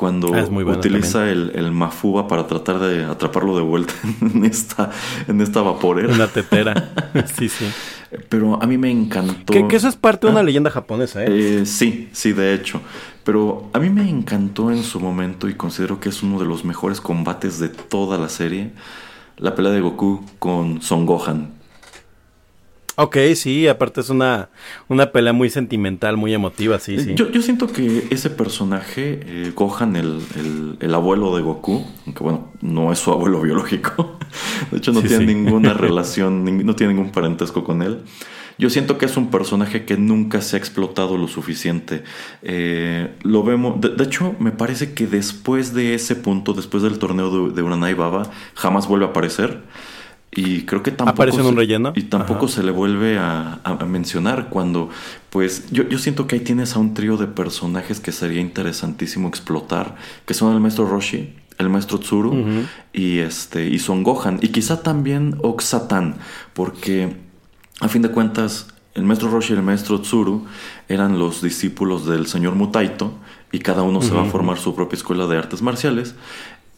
cuando 0.00 0.32
ah, 0.34 0.48
utiliza 0.48 1.30
el, 1.30 1.52
el, 1.54 1.72
Mafuba 1.72 2.26
para 2.26 2.46
tratar 2.46 2.78
de 2.78 3.04
atraparlo 3.04 3.54
de 3.54 3.60
vuelta 3.60 3.92
en 4.22 4.46
esta, 4.46 4.90
en 5.28 5.42
esta 5.42 5.60
vaporera. 5.60 6.14
Una 6.14 6.26
tetera. 6.26 6.90
sí, 7.36 7.50
sí. 7.50 7.66
Pero 8.30 8.62
a 8.62 8.66
mí 8.66 8.78
me 8.78 8.90
encantó. 8.90 9.52
Que, 9.52 9.76
eso 9.76 9.88
es 9.88 9.96
parte 9.96 10.26
de 10.26 10.30
una 10.30 10.40
ah. 10.40 10.44
leyenda 10.44 10.70
japonesa, 10.70 11.22
¿eh? 11.22 11.26
¿eh? 11.60 11.66
Sí, 11.66 12.08
sí, 12.12 12.32
de 12.32 12.54
hecho. 12.54 12.80
Pero 13.24 13.68
a 13.74 13.78
mí 13.78 13.90
me 13.90 14.08
encantó 14.08 14.70
en 14.70 14.84
su 14.84 15.00
momento 15.00 15.50
y 15.50 15.54
considero 15.54 16.00
que 16.00 16.08
es 16.08 16.22
uno 16.22 16.38
de 16.38 16.46
los 16.46 16.64
mejores 16.64 17.02
combates 17.02 17.58
de 17.58 17.68
toda 17.68 18.16
la 18.16 18.30
serie. 18.30 18.70
La 19.36 19.54
pelea 19.54 19.72
de 19.72 19.82
Goku 19.82 20.24
con 20.38 20.80
Son 20.80 21.04
Gohan. 21.04 21.59
Ok, 23.02 23.16
sí, 23.34 23.66
aparte 23.66 24.02
es 24.02 24.10
una, 24.10 24.50
una 24.88 25.10
pelea 25.10 25.32
muy 25.32 25.48
sentimental, 25.48 26.18
muy 26.18 26.34
emotiva, 26.34 26.78
sí, 26.78 26.98
sí. 27.00 27.14
Yo, 27.14 27.30
yo 27.30 27.40
siento 27.40 27.66
que 27.66 28.08
ese 28.10 28.28
personaje, 28.28 29.20
eh, 29.24 29.52
Gohan, 29.56 29.96
el, 29.96 30.20
el- 30.36 30.76
el 30.80 30.94
abuelo 30.94 31.34
de 31.34 31.40
Goku, 31.42 31.86
aunque 32.04 32.22
bueno, 32.22 32.52
no 32.60 32.92
es 32.92 32.98
su 32.98 33.10
abuelo 33.10 33.40
biológico, 33.42 34.18
de 34.70 34.76
hecho 34.78 34.92
no 34.92 35.00
Sí, 35.00 35.08
tiene 35.08 35.26
sí. 35.26 35.34
ninguna 35.34 35.72
relación, 35.86 36.44
no 36.66 36.76
tiene 36.76 36.92
ningún 36.92 37.10
parentesco 37.10 37.64
con 37.64 37.80
él. 37.82 38.00
Yo 38.58 38.68
siento 38.68 38.98
que 38.98 39.06
es 39.06 39.16
un 39.16 39.30
personaje 39.30 39.86
que 39.86 39.96
nunca 39.96 40.42
se 40.42 40.56
ha 40.56 40.58
explotado 40.58 41.16
lo 41.16 41.28
suficiente. 41.28 42.02
Eh, 42.42 43.14
lo 43.22 43.42
vemos, 43.42 43.80
de, 43.80 43.88
de 43.88 44.04
hecho, 44.04 44.34
me 44.38 44.50
parece 44.52 44.92
que 44.92 45.06
después 45.06 45.72
de 45.72 45.94
ese 45.94 46.14
punto, 46.16 46.52
después 46.52 46.82
del 46.82 46.98
torneo 46.98 47.48
de, 47.48 47.54
de 47.54 47.62
Uranai 47.62 47.94
Baba, 47.94 48.30
jamás 48.54 48.86
vuelve 48.86 49.06
a 49.06 49.08
aparecer. 49.08 49.62
Y 50.32 50.62
creo 50.62 50.82
que 50.82 50.92
tampoco. 50.92 51.10
¿Aparece 51.14 51.40
en 51.40 51.46
un 51.46 51.54
se-? 51.54 51.56
Y 51.96 52.02
tampoco 52.04 52.44
Ajá. 52.46 52.54
se 52.54 52.62
le 52.62 52.70
vuelve 52.70 53.18
a, 53.18 53.60
a- 53.64 53.78
a 53.80 53.84
mencionar 53.84 54.48
cuando, 54.48 54.88
pues, 55.30 55.70
yo, 55.72 55.88
yo 55.88 55.98
siento 55.98 56.26
que 56.28 56.36
ahí 56.36 56.40
tienes 56.42 56.76
a 56.76 56.78
un 56.78 56.94
trío 56.94 57.16
de 57.16 57.26
personajes 57.26 57.98
que 57.98 58.12
sería 58.12 58.40
interesantísimo 58.40 59.26
explotar, 59.28 59.96
que 60.26 60.34
son 60.34 60.54
el 60.54 60.60
maestro 60.60 60.86
Roshi, 60.86 61.34
el 61.58 61.68
maestro 61.68 61.98
Tsuru 61.98 62.32
y 62.92 63.18
este 63.18 63.68
y 63.68 63.78
Son 63.80 64.02
Gohan 64.02 64.38
y 64.40 64.48
quizá 64.48 64.82
también 64.82 65.36
Oxatan, 65.42 66.16
porque 66.54 67.16
a 67.80 67.88
fin 67.88 68.00
de 68.00 68.10
cuentas 68.10 68.68
el 68.94 69.02
maestro 69.04 69.30
Roshi 69.30 69.52
y 69.52 69.56
el 69.56 69.62
maestro 69.62 70.00
Tsuru 70.00 70.46
eran 70.88 71.18
los 71.18 71.42
discípulos 71.42 72.06
del 72.06 72.26
señor 72.28 72.54
Mutaito 72.54 73.12
y 73.52 73.58
cada 73.58 73.82
uno 73.82 74.00
se 74.00 74.14
va 74.14 74.22
a 74.22 74.26
formar 74.26 74.56
su 74.58 74.74
propia 74.74 74.96
escuela 74.96 75.26
de 75.26 75.36
artes 75.36 75.60
marciales. 75.60 76.14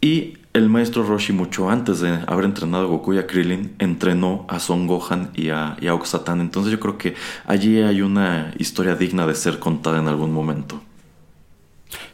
Y 0.05 0.39
el 0.53 0.69
maestro 0.69 1.05
Roshi, 1.05 1.33
mucho 1.33 1.71
antes 1.71 2.01
de 2.01 2.25
haber 2.27 2.45
entrenado 2.45 2.85
a 2.85 2.89
Goku 2.89 3.15
y 3.15 3.19
a 3.19 3.27
Krillin, 3.29 3.77
entrenó 3.79 4.45
a 4.49 4.59
Son 4.59 4.89
Gohan 4.89 5.31
y 5.33 5.51
a, 5.51 5.77
y 5.81 5.87
a 5.87 5.95
Oxatan. 5.95 6.41
Entonces 6.41 6.73
yo 6.73 6.81
creo 6.81 6.99
que 6.99 7.15
allí 7.47 7.81
hay 7.81 8.03
una 8.03 8.53
historia 8.59 8.97
digna 8.97 9.29
de 9.29 9.37
ser 9.37 9.61
contada 9.61 10.01
en 10.01 10.09
algún 10.09 10.33
momento. 10.33 10.83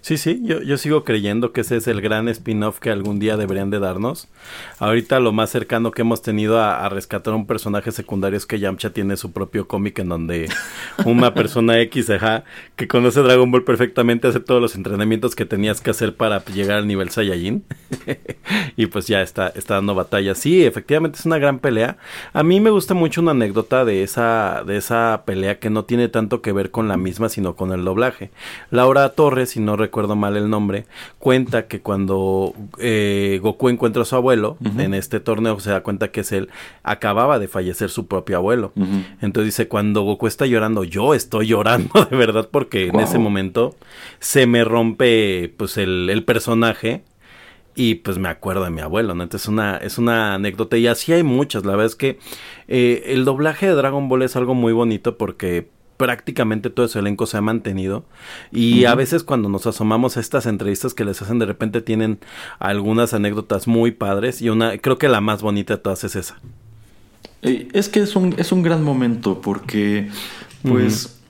Sí, 0.01 0.17
sí, 0.17 0.41
yo, 0.43 0.63
yo 0.63 0.77
sigo 0.79 1.05
creyendo 1.05 1.53
que 1.53 1.61
ese 1.63 1.77
es 1.77 1.87
el 1.87 2.01
gran 2.01 2.29
spin-off 2.29 2.81
que 2.81 2.91
algún 2.91 3.19
día 3.19 3.37
deberían 3.37 3.71
de 3.71 3.79
darnos. 3.79 4.29
Ahorita 4.79 5.21
lo 5.21 5.33
más 5.33 5.51
cercano 5.51 5.91
que 5.91 6.03
hemos 6.03 6.23
tenido 6.23 6.61
a, 6.61 6.85
a 6.85 6.89
rescatar 6.89 7.35
un 7.35 7.47
personaje 7.47 7.93
secundario 7.93 8.37
es 8.37 8.47
que 8.47 8.59
Yamcha 8.59 8.91
tiene 8.91 9.17
su 9.17 9.33
propio 9.33 9.69
cómic 9.69 9.99
en 9.99 10.09
donde 10.09 10.49
una 11.05 11.35
persona 11.35 11.79
X, 11.81 12.09
que 12.77 12.89
conoce 12.89 13.23
Dragon 13.23 13.51
Ball 13.51 13.65
perfectamente, 13.65 14.29
hace 14.29 14.41
todos 14.41 14.61
los 14.61 14.75
entrenamientos 14.75 15.35
que 15.35 15.45
tenías 15.45 15.81
que 15.81 15.91
hacer 15.91 16.17
para 16.17 16.45
llegar 16.45 16.79
al 16.79 16.87
nivel 16.87 17.11
Saiyajin. 17.11 17.65
y 18.77 18.87
pues 18.87 19.07
ya 19.07 19.23
está, 19.23 19.49
está 19.49 19.75
dando 19.75 19.95
batalla. 19.95 20.35
Sí, 20.35 20.65
efectivamente 20.65 21.19
es 21.19 21.27
una 21.27 21.39
gran 21.39 21.59
pelea. 21.59 21.99
A 22.33 22.43
mí 22.43 22.61
me 22.61 22.71
gusta 22.71 22.95
mucho 22.95 23.21
una 23.21 23.33
anécdota 23.33 23.85
de 23.85 24.03
esa, 24.03 24.63
de 24.67 24.77
esa 24.77 25.23
pelea 25.27 25.59
que 25.59 25.71
no 25.71 25.85
tiene 25.85 26.09
tanto 26.09 26.43
que 26.43 26.53
ver 26.53 26.71
con 26.71 26.89
la 26.89 26.97
misma, 26.97 27.29
sino 27.29 27.57
con 27.57 27.73
el 27.73 27.85
doblaje. 27.85 28.31
Laura 28.71 29.09
Torres, 29.11 29.51
si 29.51 29.61
no 29.69 29.77
recuerdo 29.77 30.17
mal 30.17 30.35
el 30.39 30.49
nombre, 30.49 30.87
cuenta 31.19 31.67
que 31.67 31.83
cuando 31.83 32.55
eh, 32.79 33.39
Goku 33.43 33.69
encuentra 33.69 34.01
a 34.01 34.05
su 34.07 34.17
abuelo 34.17 34.57
en 34.79 34.95
este 34.95 35.21
torneo, 35.21 35.61
se 35.61 35.71
da 35.71 35.83
cuenta 35.83 36.11
que 36.11 36.21
es 36.21 36.33
él, 36.33 36.49
acababa 36.83 37.39
de 37.39 37.49
fallecer 37.49 37.91
su 37.91 38.07
propio 38.07 38.39
abuelo. 38.39 38.73
Entonces 39.21 39.55
dice, 39.55 39.69
cuando 39.69 40.03
Goku 40.05 40.27
está 40.27 40.47
llorando, 40.47 40.85
yo 40.85 41.13
estoy 41.13 41.49
llorando 41.49 41.91
de 42.11 42.17
verdad 42.17 42.49
porque 42.51 42.87
en 42.87 42.99
ese 42.99 43.19
momento 43.19 43.77
se 44.21 44.47
me 44.47 44.65
rompe 44.65 45.53
pues 45.59 45.77
el, 45.77 46.09
el 46.09 46.25
personaje 46.25 47.05
y 47.75 47.97
pues 47.97 48.17
me 48.17 48.31
acuerdo 48.31 48.65
de 48.65 48.71
mi 48.71 48.81
abuelo, 48.81 49.15
¿no? 49.15 49.23
Entonces 49.23 49.45
es 49.45 49.49
una, 49.49 49.77
es 49.77 49.99
una 49.99 50.35
anécdota 50.35 50.79
y 50.79 50.87
así 50.87 51.13
hay 51.13 51.23
muchas. 51.23 51.67
La 51.67 51.73
verdad 51.73 51.87
es 51.87 51.95
que 51.95 52.19
eh, 52.69 53.05
el 53.09 53.27
doblaje 53.27 53.67
de 53.67 53.75
Dragon 53.75 54.09
Ball 54.09 54.23
es 54.23 54.35
algo 54.35 54.55
muy 54.55 54.73
bonito 54.73 55.19
porque 55.19 55.69
prácticamente 55.99 56.71
todo 56.71 56.87
ese 56.87 57.01
elenco 57.01 57.27
se 57.27 57.37
ha 57.37 57.43
mantenido 57.43 58.07
y 58.51 58.87
a 58.87 58.95
veces 58.95 59.25
cuando 59.25 59.51
nos 59.51 59.67
asomamos 59.67 60.17
a 60.17 60.21
estas 60.21 60.47
entrevistas 60.47 60.95
que 60.95 61.05
les 61.05 61.21
hacen 61.21 61.39
de 61.39 61.47
repente 61.47 61.83
tienen 61.83 62.21
algunas 62.59 63.13
anécdotas 63.13 63.67
muy 63.69 63.91
padres 63.91 64.41
y 64.41 64.49
una 64.49 64.79
creo 64.79 64.97
que 64.97 65.09
la 65.09 65.21
más 65.21 65.43
bonita 65.43 65.75
de 65.77 65.83
todas 65.83 66.05
es 66.05 66.17
esa. 66.17 66.41
Eh, 67.43 67.69
Es 67.73 67.89
que 67.89 68.01
es 68.01 68.17
un, 68.17 68.35
es 68.39 68.53
un 68.53 68.63
gran 68.63 68.83
momento 68.83 69.41
porque, 69.41 70.09
pues, 70.63 71.21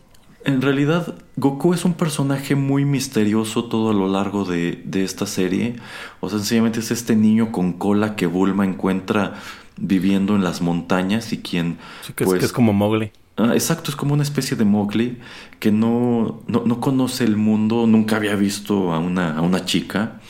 en 0.45 0.63
realidad 0.63 1.15
Goku 1.37 1.75
es 1.75 1.85
un 1.85 1.95
personaje 1.95 2.55
muy 2.55 2.85
misterioso 2.85 3.65
todo 3.65 3.91
a 3.91 3.95
lo 3.95 4.09
largo 4.09 4.45
de, 4.45 4.81
de 4.85 5.05
esta 5.05 5.27
serie. 5.27 5.77
O 6.21 6.31
sencillamente 6.31 6.81
es 6.81 6.91
este 6.91 7.17
niño 7.17 7.53
con 7.53 7.73
cola 7.75 8.17
que 8.17 8.27
Bulma 8.27 8.65
encuentra 8.65 9.35
viviendo 9.77 10.35
en 10.35 10.43
las 10.45 10.61
montañas 10.61 11.33
y 11.33 11.39
quien, 11.43 11.79
Sí, 12.01 12.13
que, 12.15 12.25
es, 12.25 12.29
pues, 12.29 12.41
que 12.41 12.47
es 12.47 12.53
como 12.53 12.73
Mowgli. 12.73 13.13
Ah, 13.39 13.53
exacto, 13.55 13.91
es 13.93 13.97
como 13.97 14.15
una 14.15 14.25
especie 14.25 14.57
de 14.57 14.65
Mowgli 14.65 15.19
que 15.61 15.71
no, 15.71 16.43
no, 16.49 16.65
no 16.67 16.81
conoce 16.81 17.23
el 17.23 17.37
mundo, 17.37 17.87
nunca 17.87 18.17
había 18.17 18.35
visto 18.35 18.93
a 18.93 18.99
una, 18.99 19.39
a 19.39 19.43
una 19.43 19.65
chica. 19.65 20.21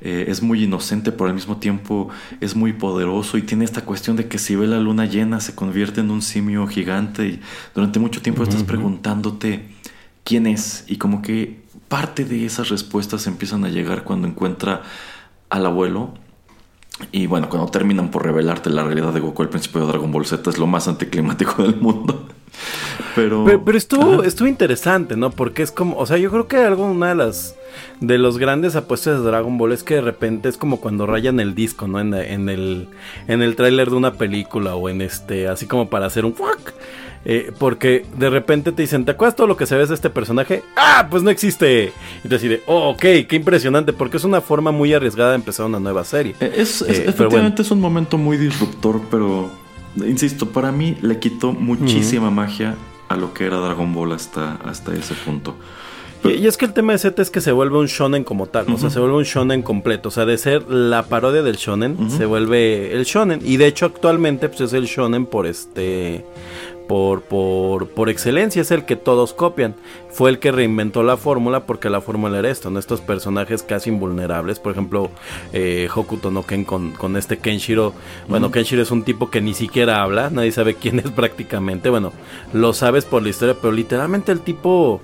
Eh, 0.00 0.26
es 0.28 0.42
muy 0.42 0.62
inocente, 0.62 1.10
pero 1.10 1.26
al 1.26 1.34
mismo 1.34 1.56
tiempo 1.56 2.08
es 2.40 2.54
muy 2.54 2.72
poderoso 2.72 3.36
y 3.36 3.42
tiene 3.42 3.64
esta 3.64 3.84
cuestión 3.84 4.16
de 4.16 4.28
que 4.28 4.38
si 4.38 4.54
ve 4.54 4.68
la 4.68 4.78
luna 4.78 5.06
llena 5.06 5.40
se 5.40 5.56
convierte 5.56 6.00
en 6.02 6.10
un 6.12 6.22
simio 6.22 6.66
gigante 6.68 7.26
y 7.26 7.40
durante 7.74 7.98
mucho 7.98 8.22
tiempo 8.22 8.44
estás 8.44 8.62
preguntándote 8.62 9.68
quién 10.22 10.46
es 10.46 10.84
y 10.86 10.98
como 10.98 11.20
que 11.20 11.62
parte 11.88 12.24
de 12.24 12.46
esas 12.46 12.68
respuestas 12.68 13.26
empiezan 13.26 13.64
a 13.64 13.70
llegar 13.70 14.04
cuando 14.04 14.28
encuentra 14.28 14.82
al 15.50 15.66
abuelo 15.66 16.14
y 17.10 17.26
bueno, 17.26 17.48
cuando 17.48 17.70
terminan 17.70 18.10
por 18.10 18.24
revelarte 18.24 18.70
la 18.70 18.84
realidad 18.84 19.12
de 19.12 19.20
Goku 19.20 19.42
al 19.42 19.48
principio 19.48 19.80
de 19.80 19.88
Dragon 19.88 20.12
Ball 20.12 20.26
Z 20.26 20.48
es 20.48 20.58
lo 20.58 20.66
más 20.68 20.86
anticlimático 20.86 21.62
del 21.62 21.76
mundo. 21.76 22.28
Pero, 23.14 23.44
Pero, 23.44 23.64
pero 23.64 23.78
estuvo, 23.78 24.14
Ajá. 24.20 24.26
estuvo 24.26 24.48
interesante, 24.48 25.16
¿no? 25.16 25.30
Porque 25.30 25.62
es 25.62 25.70
como, 25.72 25.96
o 25.98 26.06
sea, 26.06 26.16
yo 26.18 26.30
creo 26.30 26.48
que 26.48 26.56
algo, 26.56 26.86
una 26.86 27.08
de 27.10 27.14
las, 27.14 27.56
de 28.00 28.18
los 28.18 28.38
grandes 28.38 28.76
apuestas 28.76 29.18
de 29.20 29.24
Dragon 29.26 29.58
Ball 29.58 29.72
es 29.72 29.82
que 29.82 29.94
de 29.94 30.00
repente 30.00 30.48
es 30.48 30.56
como 30.56 30.80
cuando 30.80 31.06
rayan 31.06 31.40
el 31.40 31.54
disco, 31.54 31.86
¿no? 31.88 32.00
En, 32.00 32.14
en 32.14 32.48
el, 32.48 32.88
en 33.28 33.42
el 33.42 33.56
tráiler 33.56 33.90
de 33.90 33.96
una 33.96 34.14
película 34.14 34.74
o 34.74 34.88
en 34.88 35.00
este, 35.02 35.48
así 35.48 35.66
como 35.66 35.88
para 35.90 36.06
hacer 36.06 36.24
un 36.24 36.34
fuck. 36.34 36.72
Eh, 37.24 37.52
porque 37.56 38.04
de 38.18 38.30
repente 38.30 38.72
te 38.72 38.82
dicen, 38.82 39.04
¿te 39.04 39.12
acuerdas 39.12 39.36
todo 39.36 39.46
lo 39.46 39.56
que 39.56 39.64
se 39.64 39.76
ve 39.76 39.86
de 39.86 39.94
este 39.94 40.10
personaje? 40.10 40.64
¡Ah! 40.74 41.06
Pues 41.08 41.22
no 41.22 41.30
existe. 41.30 41.92
Y 42.24 42.28
te 42.28 42.34
decide, 42.34 42.62
oh, 42.66 42.88
ok, 42.90 43.00
qué 43.28 43.36
impresionante, 43.36 43.92
porque 43.92 44.16
es 44.16 44.24
una 44.24 44.40
forma 44.40 44.72
muy 44.72 44.92
arriesgada 44.92 45.30
de 45.30 45.36
empezar 45.36 45.66
una 45.66 45.78
nueva 45.78 46.02
serie. 46.04 46.34
Eh, 46.40 46.52
Es, 46.56 46.82
es- 46.82 46.98
Eh, 46.98 47.04
efectivamente 47.06 47.62
es 47.62 47.70
un 47.70 47.80
momento 47.80 48.18
muy 48.18 48.36
disruptor, 48.38 49.00
pero 49.08 49.50
insisto, 49.96 50.48
para 50.50 50.72
mí 50.72 50.96
le 51.02 51.18
quitó 51.18 51.52
muchísima 51.52 52.30
magia 52.30 52.76
a 53.08 53.16
lo 53.16 53.34
que 53.34 53.44
era 53.44 53.58
Dragon 53.58 53.92
Ball 53.92 54.12
hasta, 54.12 54.54
hasta 54.64 54.94
ese 54.94 55.14
punto. 55.14 55.54
Y, 56.24 56.30
y 56.34 56.46
es 56.46 56.56
que 56.56 56.66
el 56.66 56.72
tema 56.72 56.92
de 56.92 56.98
Z 56.98 57.20
es 57.20 57.30
que 57.30 57.40
se 57.40 57.50
vuelve 57.52 57.78
un 57.78 57.86
shonen 57.86 58.22
como 58.22 58.46
tal, 58.46 58.72
o 58.72 58.78
sea, 58.78 58.90
se 58.90 59.00
vuelve 59.00 59.16
un 59.16 59.24
shonen 59.24 59.62
completo, 59.62 60.08
o 60.08 60.12
sea, 60.12 60.24
de 60.24 60.38
ser 60.38 60.70
la 60.70 61.02
parodia 61.04 61.42
del 61.42 61.56
shonen, 61.56 62.10
se 62.10 62.26
vuelve 62.26 62.94
el 62.94 63.04
shonen, 63.04 63.40
y 63.44 63.56
de 63.56 63.66
hecho 63.66 63.86
actualmente 63.86 64.48
pues 64.48 64.60
es 64.60 64.72
el 64.72 64.86
shonen 64.86 65.26
por 65.26 65.46
este, 65.46 66.24
por, 66.92 67.22
por, 67.22 67.88
por 67.88 68.10
excelencia, 68.10 68.60
es 68.60 68.70
el 68.70 68.84
que 68.84 68.96
todos 68.96 69.32
copian, 69.32 69.74
fue 70.10 70.28
el 70.28 70.38
que 70.38 70.52
reinventó 70.52 71.02
la 71.02 71.16
fórmula 71.16 71.64
porque 71.64 71.88
la 71.88 72.02
fórmula 72.02 72.38
era 72.38 72.50
esto, 72.50 72.68
¿no? 72.68 72.78
estos 72.78 73.00
personajes 73.00 73.62
casi 73.62 73.88
invulnerables, 73.88 74.58
por 74.58 74.72
ejemplo, 74.72 75.10
eh, 75.54 75.88
Hokuto 75.94 76.30
no 76.30 76.42
Ken 76.42 76.66
con, 76.66 76.90
con 76.90 77.16
este 77.16 77.38
Kenshiro, 77.38 77.94
bueno, 78.28 78.50
Kenshiro 78.50 78.82
es 78.82 78.90
un 78.90 79.04
tipo 79.04 79.30
que 79.30 79.40
ni 79.40 79.54
siquiera 79.54 80.02
habla, 80.02 80.28
nadie 80.28 80.52
sabe 80.52 80.74
quién 80.74 80.98
es 80.98 81.10
prácticamente, 81.16 81.88
bueno, 81.88 82.12
lo 82.52 82.74
sabes 82.74 83.06
por 83.06 83.22
la 83.22 83.30
historia, 83.30 83.56
pero 83.58 83.72
literalmente 83.72 84.30
el 84.30 84.42
tipo 84.42 85.00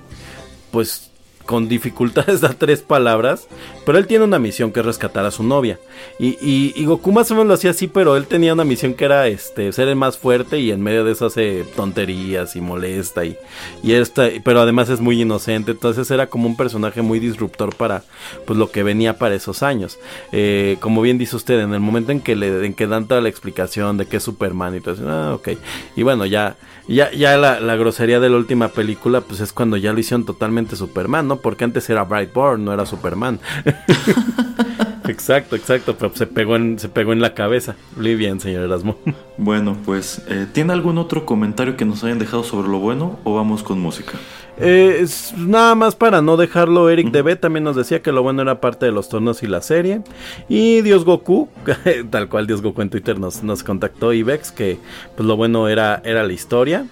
pues 0.71 1.08
con 1.49 1.67
dificultades 1.67 2.41
da 2.43 2.53
tres 2.53 2.83
palabras, 2.83 3.49
pero 3.87 3.97
él 3.97 4.07
tiene 4.07 4.25
una 4.27 4.39
misión 4.39 4.71
que 4.71 4.81
es 4.81 4.87
rescatar 4.87 5.25
a 5.25 5.31
su 5.31 5.43
novia. 5.43 5.79
Y, 6.19 6.37
y, 6.43 6.75
y 6.77 6.85
Goku 6.85 7.11
más 7.11 7.31
o 7.31 7.35
menos 7.35 7.47
lo 7.47 7.55
hacía 7.55 7.71
así, 7.71 7.89
pero 7.89 8.19
él 8.19 8.27
tenía 8.27 8.53
una 8.53 8.65
misión 8.65 8.93
que 8.93 9.07
era 9.07 9.27
este 9.29 9.73
ser 9.73 9.89
el 9.89 9.97
más 9.97 10.19
fuerte 10.19 10.61
y 10.61 10.71
en 10.71 10.83
medio 10.83 11.05
de 11.05 11.13
eso 11.13 11.25
hace 11.25 11.65
tonterías 11.75 12.55
y 12.55 12.61
molesta 12.61 13.25
y, 13.25 13.39
y 13.83 13.93
esta, 13.93 14.29
pero 14.45 14.61
además 14.61 14.91
es 14.91 15.01
muy 15.01 15.23
inocente, 15.23 15.71
entonces 15.71 16.11
era 16.11 16.27
como 16.27 16.47
un 16.47 16.57
personaje 16.57 17.01
muy 17.01 17.19
disruptor 17.19 17.75
para 17.75 18.05
pues 18.47 18.59
lo 18.59 18.71
que 18.71 18.83
venía 18.83 19.17
para 19.17 19.35
esos 19.35 19.63
años. 19.63 19.99
Eh, 20.33 20.77
como 20.81 21.01
bien 21.01 21.17
dice 21.17 21.35
usted, 21.35 21.61
en 21.61 21.73
el 21.73 21.81
momento 21.81 22.13
en 22.13 22.21
que 22.21 22.37
le 22.37 22.67
en 22.67 22.75
que 22.75 22.87
dan 22.87 23.09
toda 23.09 23.23
la 23.23 23.31
explicación 23.31 23.97
de 23.97 24.05
que 24.05 24.19
es 24.19 24.23
Superman 24.23 24.77
y 24.77 24.81
todo 24.83 24.95
eso, 24.97 25.09
ah, 25.09 25.33
ok. 25.35 25.49
Y 25.97 26.03
bueno, 26.03 26.27
ya 26.27 26.59
ya, 26.89 27.13
ya 27.13 27.37
la, 27.37 27.61
la 27.61 27.77
grosería 27.77 28.19
de 28.19 28.31
la 28.31 28.39
última 28.39 28.69
película, 28.69 29.21
pues 29.21 29.41
es 29.41 29.53
cuando 29.53 29.77
ya 29.77 29.93
lo 29.93 30.01
hicieron 30.01 30.25
totalmente 30.25 30.75
Superman, 30.75 31.29
¿no? 31.29 31.38
¿No? 31.39 31.43
Porque 31.43 31.65
antes 31.65 31.89
era 31.91 32.05
Brightborn, 32.05 32.65
no 32.65 32.73
era 32.73 32.87
Superman. 32.87 33.39
exacto, 35.09 35.57
exacto, 35.57 35.97
pero 35.97 36.15
se 36.15 36.27
pegó 36.27 36.57
en, 36.57 36.79
se 36.79 36.89
pegó 36.89 37.13
en 37.13 37.21
la 37.21 37.35
cabeza. 37.35 37.77
Muy 37.97 38.15
bien, 38.15 38.41
señor 38.41 38.65
Erasmo. 38.65 38.97
Bueno, 39.37 39.77
pues, 39.85 40.23
eh, 40.29 40.47
¿tiene 40.53 40.73
algún 40.73 40.99
otro 40.99 41.25
comentario 41.25 41.77
que 41.77 41.85
nos 41.85 42.05
hayan 42.05 42.19
dejado 42.19 42.45
sobre 42.45 42.69
lo 42.69 42.79
bueno 42.79 43.19
o 43.25 43.35
vamos 43.35 43.63
con 43.63 43.81
música? 43.81 44.13
Eh, 44.61 44.99
es 45.01 45.35
nada 45.37 45.77
más 45.77 45.95
para 45.95 46.21
no 46.21 46.37
dejarlo, 46.37 46.91
Eric 46.91 47.13
DB 47.13 47.37
también 47.39 47.63
nos 47.63 47.77
decía 47.77 48.03
que 48.03 48.11
lo 48.11 48.25
bueno 48.25 48.43
era 48.43 48.61
parte 48.61 48.87
de 48.87 48.93
los 48.93 49.09
tornos 49.09 49.43
y 49.43 49.47
la 49.47 49.63
serie. 49.63 50.03
Y 50.49 50.83
Dios 50.83 51.05
Goku, 51.05 51.49
tal 52.11 52.29
cual 52.29 52.47
Dios 52.47 52.63
Goku 52.63 52.83
en 52.83 52.91
Twitter 52.91 53.19
nos, 53.21 53.45
nos 53.45 53.63
contactó 53.63 54.13
y 54.13 54.23
Vex 54.25 54.51
que 54.51 54.79
pues 55.17 55.27
lo 55.27 55.37
bueno 55.37 55.69
era, 55.69 56.03
era 56.05 56.25
la 56.25 56.33
historia. 56.33 56.87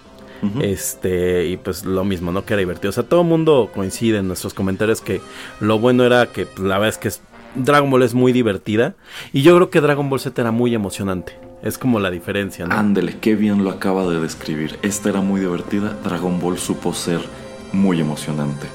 Este, 0.60 1.46
y 1.46 1.56
pues 1.56 1.84
lo 1.84 2.04
mismo, 2.04 2.30
¿no? 2.32 2.44
Que 2.44 2.54
era 2.54 2.60
divertido. 2.60 2.90
O 2.90 2.92
sea, 2.92 3.04
todo 3.04 3.22
el 3.22 3.26
mundo 3.26 3.70
coincide 3.74 4.18
en 4.18 4.28
nuestros 4.28 4.54
comentarios 4.54 5.00
que 5.00 5.20
lo 5.60 5.78
bueno 5.78 6.04
era 6.04 6.26
que 6.26 6.46
pues, 6.46 6.60
la 6.60 6.78
verdad 6.78 6.88
es 6.88 6.98
que 6.98 7.10
Dragon 7.56 7.90
Ball 7.90 8.02
es 8.02 8.14
muy 8.14 8.32
divertida. 8.32 8.94
Y 9.32 9.42
yo 9.42 9.56
creo 9.56 9.70
que 9.70 9.80
Dragon 9.80 10.08
Ball 10.08 10.20
Z 10.20 10.40
era 10.40 10.50
muy 10.50 10.74
emocionante. 10.74 11.38
Es 11.62 11.78
como 11.78 11.98
la 11.98 12.10
diferencia, 12.10 12.66
¿no? 12.66 12.74
Ándele, 12.74 13.16
qué 13.18 13.34
bien 13.34 13.64
lo 13.64 13.70
acaba 13.70 14.06
de 14.06 14.20
describir. 14.20 14.78
Esta 14.82 15.08
era 15.08 15.20
muy 15.20 15.40
divertida. 15.40 15.96
Dragon 16.04 16.38
Ball 16.38 16.58
supo 16.58 16.92
ser 16.92 17.20
muy 17.72 18.00
emocionante. 18.00 18.66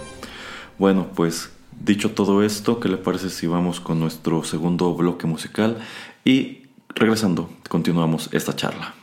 Bueno, 0.77 1.07
pues 1.15 1.51
dicho 1.79 2.11
todo 2.11 2.43
esto, 2.43 2.79
¿qué 2.79 2.89
le 2.89 2.97
parece 2.97 3.29
si 3.29 3.47
vamos 3.47 3.79
con 3.79 3.99
nuestro 3.99 4.43
segundo 4.43 4.93
bloque 4.95 5.27
musical? 5.27 5.77
Y 6.25 6.63
regresando, 6.89 7.49
continuamos 7.69 8.29
esta 8.31 8.55
charla. 8.55 8.95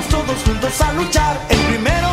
Vamos 0.00 0.26
todos 0.26 0.42
juntos 0.44 0.80
a 0.80 0.92
luchar, 0.94 1.46
el 1.50 1.58
primero 1.58 2.09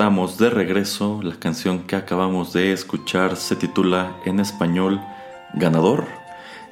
Estamos 0.00 0.38
de 0.38 0.48
regreso. 0.48 1.20
La 1.22 1.34
canción 1.34 1.80
que 1.80 1.94
acabamos 1.94 2.54
de 2.54 2.72
escuchar 2.72 3.36
se 3.36 3.54
titula 3.54 4.16
en 4.24 4.40
español 4.40 4.98
Ganador. 5.52 6.06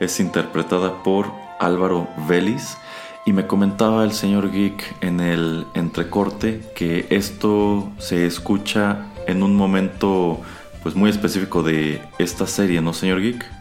Es 0.00 0.18
interpretada 0.18 1.02
por 1.02 1.30
Álvaro 1.60 2.08
Vélez 2.26 2.78
Y 3.26 3.34
me 3.34 3.46
comentaba 3.46 4.04
el 4.04 4.12
señor 4.12 4.50
Geek 4.50 4.96
en 5.02 5.20
el 5.20 5.66
entrecorte 5.74 6.62
que 6.74 7.06
esto 7.10 7.92
se 7.98 8.24
escucha 8.24 9.04
en 9.26 9.42
un 9.42 9.54
momento 9.56 10.40
pues 10.82 10.94
muy 10.94 11.10
específico 11.10 11.62
de 11.62 12.00
esta 12.18 12.46
serie, 12.46 12.80
¿no, 12.80 12.94
señor 12.94 13.20
Geek? 13.20 13.57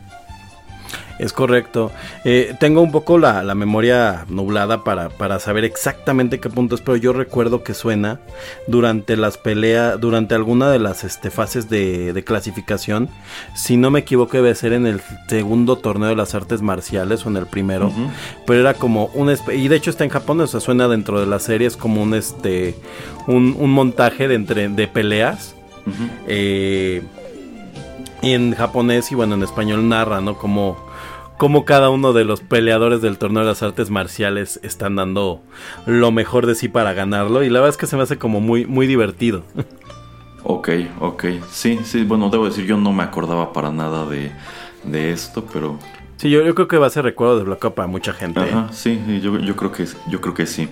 Es 1.20 1.34
correcto. 1.34 1.92
Eh, 2.26 2.56
tengo 2.60 2.82
un 2.82 2.92
poco 2.92 3.18
la, 3.18 3.44
la 3.44 3.56
memoria 3.56 4.26
nublada 4.30 4.84
para, 4.84 5.10
para, 5.10 5.40
saber 5.40 5.64
exactamente 5.66 6.40
qué 6.40 6.50
punto 6.50 6.76
es, 6.76 6.82
pero 6.82 6.96
yo 6.96 7.14
recuerdo 7.14 7.64
que 7.64 7.74
suena 7.74 8.20
durante 8.68 9.18
las 9.18 9.38
peleas, 9.38 10.00
durante 10.00 10.36
alguna 10.36 10.70
de 10.70 10.80
las 10.80 11.04
este, 11.04 11.32
fases 11.32 11.70
de, 11.70 12.14
de, 12.14 12.24
clasificación. 12.24 13.10
Si 13.56 13.78
no 13.78 13.90
me 13.90 14.00
equivoco, 14.00 14.38
debe 14.38 14.54
ser 14.54 14.74
en 14.74 14.86
el 14.86 15.02
segundo 15.28 15.78
torneo 15.78 16.10
de 16.10 16.16
las 16.16 16.36
artes 16.36 16.62
marciales 16.62 17.26
o 17.26 17.30
en 17.30 17.38
el 17.38 17.48
primero. 17.48 17.88
Uh 17.88 17.92
-huh. 17.92 18.10
Pero 18.46 18.60
era 18.60 18.74
como 18.76 19.06
un. 19.14 19.36
Y 19.54 19.68
de 19.68 19.76
hecho 19.76 19.90
está 19.90 20.04
en 20.04 20.10
Japón, 20.12 20.40
o 20.42 20.48
sea, 20.48 20.60
suena 20.60 20.88
dentro 20.88 21.20
de 21.20 21.26
la 21.26 21.40
serie, 21.40 21.68
es 21.68 21.78
como 21.78 22.04
un, 22.04 22.14
este, 22.14 22.76
un, 23.28 23.56
un 23.58 23.72
montaje 23.72 24.28
de, 24.28 24.36
entre, 24.36 24.70
de 24.70 24.88
peleas. 24.88 25.56
Uh 25.86 25.90
-huh. 25.90 26.10
eh, 26.28 27.02
en 28.22 28.54
japonés 28.56 29.12
y 29.12 29.16
bueno, 29.16 29.36
en 29.36 29.44
español 29.44 29.88
narra, 29.88 30.22
¿no? 30.22 30.38
Como 30.38 30.87
como 31.38 31.66
cada 31.66 31.90
uno 31.90 32.14
de 32.14 32.26
los 32.26 32.42
peleadores 32.42 33.02
del 33.02 33.18
torneo 33.18 33.44
de 33.44 33.50
las 33.50 33.64
artes 33.64 33.90
marciales 33.90 34.60
están 34.64 34.96
dando 34.96 35.42
lo 35.86 36.12
mejor 36.12 36.46
de 36.46 36.56
sí 36.56 36.68
para 36.68 36.94
ganarlo 36.94 37.44
y 37.44 37.50
la 37.50 37.60
verdad 37.60 37.70
es 37.70 37.78
que 37.78 37.88
se 37.88 37.96
me 37.96 38.04
hace 38.04 38.18
como 38.18 38.42
muy 38.42 38.66
muy 38.66 38.88
divertido. 38.88 39.44
Ok, 40.50 40.70
ok, 41.02 41.26
sí, 41.50 41.80
sí, 41.84 42.06
bueno, 42.06 42.30
debo 42.30 42.46
decir, 42.46 42.66
yo 42.66 42.78
no 42.78 42.94
me 42.94 43.04
acordaba 43.04 43.52
para 43.52 43.70
nada 43.70 44.06
de, 44.06 44.32
de 44.86 45.12
esto, 45.12 45.46
pero... 45.52 45.78
Sí, 46.16 46.30
yo, 46.30 46.42
yo, 46.42 46.56
creo 46.56 46.70
que 46.70 46.78
va 46.78 46.88
a 46.88 46.90
ser 46.90 47.04
recuerdo 47.04 47.38
de 47.38 47.44
bloqueo 47.44 47.76
para 47.76 47.88
mucha 47.88 48.14
gente. 48.14 48.40
Ajá, 48.40 48.70
sí, 48.72 48.98
yo, 49.22 49.38
yo, 49.40 49.56
creo 49.58 49.74
que, 49.74 49.86
yo 50.10 50.22
creo 50.22 50.34
que 50.34 50.46
sí. 50.46 50.70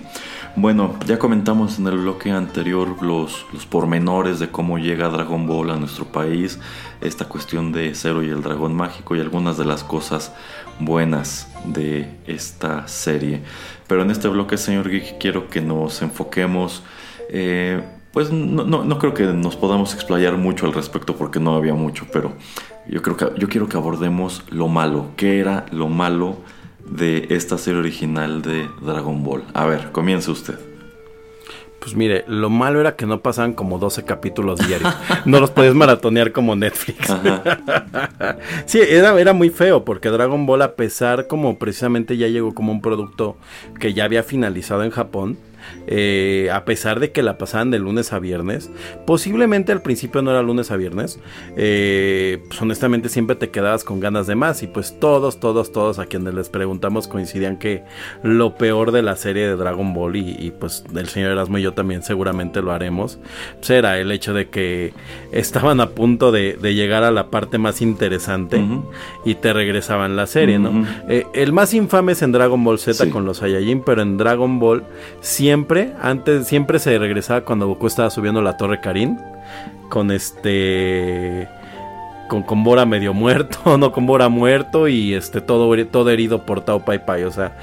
Bueno, 0.58 0.98
ya 1.06 1.18
comentamos 1.18 1.78
en 1.78 1.86
el 1.86 1.98
bloque 1.98 2.30
anterior 2.30 3.02
los, 3.02 3.44
los 3.52 3.66
pormenores 3.66 4.38
de 4.38 4.50
cómo 4.50 4.78
llega 4.78 5.10
Dragon 5.10 5.46
Ball 5.46 5.70
a 5.70 5.76
nuestro 5.76 6.06
país, 6.06 6.58
esta 7.02 7.26
cuestión 7.26 7.72
de 7.72 7.94
Zero 7.94 8.22
y 8.22 8.30
el 8.30 8.42
dragón 8.42 8.74
mágico 8.74 9.14
y 9.14 9.20
algunas 9.20 9.58
de 9.58 9.66
las 9.66 9.84
cosas 9.84 10.32
buenas 10.80 11.52
de 11.66 12.10
esta 12.26 12.88
serie. 12.88 13.42
Pero 13.86 14.00
en 14.00 14.10
este 14.10 14.28
bloque, 14.28 14.56
señor 14.56 14.88
Geek, 14.88 15.18
quiero 15.18 15.50
que 15.50 15.60
nos 15.60 16.00
enfoquemos... 16.00 16.82
Eh, 17.28 17.82
pues 18.12 18.32
no, 18.32 18.64
no, 18.64 18.82
no, 18.82 18.98
creo 18.98 19.12
que 19.12 19.24
nos 19.24 19.56
podamos 19.56 19.92
explayar 19.92 20.38
mucho 20.38 20.64
al 20.64 20.72
respecto 20.72 21.16
porque 21.16 21.38
no 21.38 21.54
había 21.54 21.74
mucho, 21.74 22.06
pero 22.10 22.32
yo 22.88 23.02
creo 23.02 23.14
que 23.14 23.26
yo 23.38 23.46
quiero 23.50 23.68
que 23.68 23.76
abordemos 23.76 24.42
lo 24.48 24.68
malo. 24.68 25.08
¿Qué 25.18 25.38
era 25.38 25.66
lo 25.70 25.90
malo 25.90 26.38
de 26.90 27.26
esta 27.30 27.58
serie 27.58 27.80
original 27.80 28.42
de 28.42 28.68
Dragon 28.80 29.22
Ball? 29.22 29.44
A 29.54 29.66
ver, 29.66 29.92
comience 29.92 30.30
usted. 30.30 30.58
Pues 31.86 31.94
mire, 31.94 32.24
lo 32.26 32.50
malo 32.50 32.80
era 32.80 32.96
que 32.96 33.06
no 33.06 33.20
pasaban 33.20 33.52
como 33.52 33.78
12 33.78 34.04
capítulos 34.04 34.58
diarios. 34.66 34.92
no 35.24 35.38
los 35.38 35.50
podías 35.52 35.74
maratonear 35.74 36.32
como 36.32 36.56
Netflix. 36.56 37.14
sí, 38.66 38.80
era, 38.80 39.20
era 39.20 39.32
muy 39.32 39.50
feo 39.50 39.84
porque 39.84 40.08
Dragon 40.08 40.46
Ball, 40.46 40.62
a 40.62 40.74
pesar 40.74 41.28
como 41.28 41.58
precisamente 41.58 42.16
ya 42.16 42.26
llegó 42.26 42.54
como 42.54 42.72
un 42.72 42.80
producto 42.80 43.36
que 43.78 43.94
ya 43.94 44.04
había 44.04 44.24
finalizado 44.24 44.82
en 44.82 44.90
Japón, 44.90 45.38
eh, 45.86 46.48
a 46.52 46.64
pesar 46.64 47.00
de 47.00 47.12
que 47.12 47.22
la 47.22 47.38
pasaban 47.38 47.70
de 47.70 47.78
lunes 47.78 48.12
a 48.12 48.18
viernes, 48.18 48.70
posiblemente 49.06 49.72
al 49.72 49.82
principio 49.82 50.22
no 50.22 50.30
era 50.30 50.42
lunes 50.42 50.70
a 50.70 50.76
viernes, 50.76 51.18
eh, 51.56 52.42
pues 52.48 52.60
honestamente 52.60 53.08
siempre 53.08 53.36
te 53.36 53.50
quedabas 53.50 53.84
con 53.84 54.00
ganas 54.00 54.26
de 54.26 54.34
más 54.34 54.62
y 54.62 54.66
pues 54.66 54.98
todos, 55.00 55.40
todos, 55.40 55.72
todos 55.72 55.98
a 55.98 56.06
quienes 56.06 56.34
les 56.34 56.48
preguntamos 56.48 57.08
coincidían 57.08 57.58
que 57.58 57.82
lo 58.22 58.56
peor 58.56 58.92
de 58.92 59.02
la 59.02 59.16
serie 59.16 59.46
de 59.46 59.56
Dragon 59.56 59.94
Ball 59.94 60.16
y, 60.16 60.36
y 60.38 60.50
pues 60.50 60.84
el 60.94 61.08
señor 61.08 61.32
Erasmo 61.32 61.58
y 61.58 61.62
yo 61.62 61.72
también 61.72 62.02
seguramente 62.02 62.62
lo 62.62 62.72
haremos, 62.72 63.18
pues 63.58 63.70
era 63.70 63.98
el 63.98 64.10
hecho 64.12 64.34
de 64.34 64.48
que 64.48 64.92
estaban 65.32 65.80
a 65.80 65.90
punto 65.90 66.32
de, 66.32 66.56
de 66.60 66.74
llegar 66.74 67.04
a 67.04 67.10
la 67.10 67.30
parte 67.30 67.58
más 67.58 67.80
interesante 67.82 68.56
uh 68.56 68.60
-huh. 68.60 68.84
y 69.24 69.34
te 69.34 69.52
regresaban 69.52 70.16
la 70.16 70.26
serie, 70.26 70.58
¿no? 70.58 70.70
Uh 70.70 70.74
-huh. 70.74 70.86
eh, 71.08 71.26
el 71.34 71.52
más 71.52 71.74
infame 71.74 72.12
es 72.12 72.22
en 72.22 72.32
Dragon 72.32 72.62
Ball 72.62 72.78
Z 72.78 73.04
sí. 73.04 73.10
con 73.10 73.24
los 73.24 73.38
Saiyajin, 73.38 73.82
pero 73.82 74.02
en 74.02 74.16
Dragon 74.16 74.58
Ball 74.58 74.84
siempre 75.20 75.45
siempre, 75.46 75.92
antes, 76.02 76.48
siempre 76.48 76.80
se 76.80 76.98
regresaba 76.98 77.42
cuando 77.42 77.68
Goku 77.68 77.86
estaba 77.86 78.10
subiendo 78.10 78.42
la 78.42 78.56
torre 78.56 78.80
Karin. 78.80 79.16
Con 79.88 80.10
este. 80.10 81.46
Con, 82.28 82.64
Bora 82.64 82.84
medio 82.84 83.14
muerto, 83.14 83.78
no 83.78 83.92
con 83.92 84.06
Bora 84.06 84.28
muerto 84.28 84.88
y 84.88 85.14
este 85.14 85.40
todo, 85.40 85.72
todo 85.86 86.10
herido 86.10 86.44
por 86.44 86.62
Tao 86.62 86.84
Pai 86.84 87.06
Pai. 87.06 87.22
O 87.22 87.30
sea, 87.30 87.56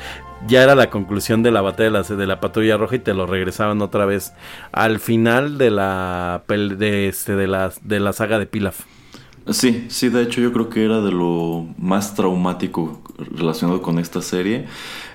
ya 0.47 0.63
era 0.63 0.75
la 0.75 0.89
conclusión 0.89 1.43
de 1.43 1.51
la 1.51 1.59
batalla 1.59 1.89
de 1.89 1.91
la, 1.91 2.03
de 2.03 2.25
la 2.25 2.39
patrulla 2.39 2.77
roja 2.77 2.95
y 2.95 2.99
te 2.99 3.13
lo 3.13 3.25
regresaban 3.25 3.81
otra 3.81 4.05
vez 4.05 4.31
al 4.71 4.99
final 5.01 5.57
de 5.57 5.69
la 5.69 6.43
de, 6.47 7.09
este, 7.09 7.35
de, 7.35 7.47
la, 7.47 7.73
de 7.81 7.99
la 7.99 8.13
saga 8.13 8.39
de 8.39 8.45
Pilaf. 8.45 8.85
Sí, 9.49 9.87
sí, 9.89 10.07
de 10.07 10.21
hecho 10.21 10.39
yo 10.39 10.53
creo 10.53 10.69
que 10.69 10.85
era 10.85 11.01
de 11.01 11.11
lo 11.11 11.67
más 11.77 12.15
traumático 12.15 13.01
relacionado 13.17 13.81
con 13.81 13.99
esta 13.99 14.21
serie. 14.21 14.67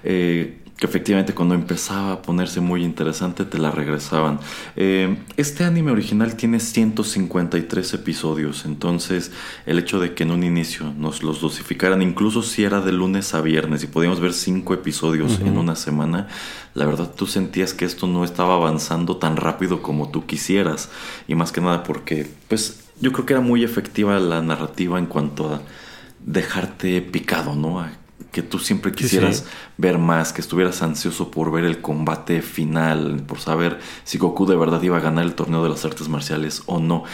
Eh, 0.05 0.59
que 0.79 0.87
efectivamente 0.87 1.35
cuando 1.35 1.57
empezaba 1.57 2.13
a 2.13 2.23
ponerse 2.23 2.61
muy 2.61 2.85
interesante 2.85 3.45
te 3.45 3.59
la 3.59 3.73
regresaban. 3.73 4.39
Eh, 4.77 5.19
este 5.37 5.65
anime 5.65 5.91
original 5.91 6.37
tiene 6.37 6.61
153 6.61 7.95
episodios, 7.95 8.65
entonces 8.65 9.33
el 9.67 9.81
hecho 9.81 9.99
de 9.99 10.15
que 10.15 10.23
en 10.23 10.31
un 10.31 10.45
inicio 10.45 10.95
nos 10.97 11.25
los 11.25 11.41
dosificaran, 11.41 12.01
incluso 12.01 12.43
si 12.43 12.63
era 12.63 12.81
de 12.81 12.93
lunes 12.93 13.35
a 13.35 13.41
viernes 13.41 13.83
y 13.83 13.89
podíamos 13.89 14.21
ver 14.21 14.33
5 14.33 14.73
episodios 14.75 15.33
uh 15.33 15.43
-huh. 15.43 15.49
en 15.49 15.59
una 15.59 15.75
semana, 15.75 16.29
la 16.75 16.87
verdad 16.87 17.13
tú 17.13 17.27
sentías 17.27 17.75
que 17.75 17.85
esto 17.85 18.07
no 18.07 18.25
estaba 18.25 18.55
avanzando 18.55 19.17
tan 19.17 19.37
rápido 19.37 19.83
como 19.83 20.11
tú 20.11 20.27
quisieras. 20.27 20.91
Y 21.27 21.35
más 21.35 21.51
que 21.51 21.61
nada 21.61 21.83
porque, 21.83 22.31
pues 22.47 22.85
yo 23.01 23.13
creo 23.13 23.27
que 23.27 23.33
era 23.33 23.43
muy 23.43 23.65
efectiva 23.65 24.19
la 24.21 24.43
narrativa 24.43 24.99
en 24.99 25.07
cuanto 25.07 25.53
a 25.53 25.63
dejarte 26.25 27.03
picado, 27.03 27.57
¿no? 27.57 27.81
A 27.81 27.98
que 28.33 28.43
tú 28.43 28.59
siempre 28.59 28.93
quisieras 28.93 29.39
sí, 29.39 29.43
sí. 29.45 29.51
ver 29.79 29.99
más, 29.99 30.33
que 30.33 30.41
estuvieras 30.41 30.83
ansioso 30.83 31.31
por 31.31 31.51
ver 31.51 31.65
el 31.65 31.81
combate 31.81 32.43
final, 32.43 33.23
por 33.27 33.39
saber 33.39 33.79
si 34.05 34.19
Goku 34.19 34.47
de 34.47 34.57
verdad 34.57 34.83
iba 34.83 34.99
a 34.99 35.01
ganar 35.01 35.25
el 35.25 35.35
torneo 35.35 35.63
de 35.63 35.71
las 35.71 35.85
artes 35.85 36.09
marciales 36.09 36.63
o 36.67 36.79
no. 36.79 37.05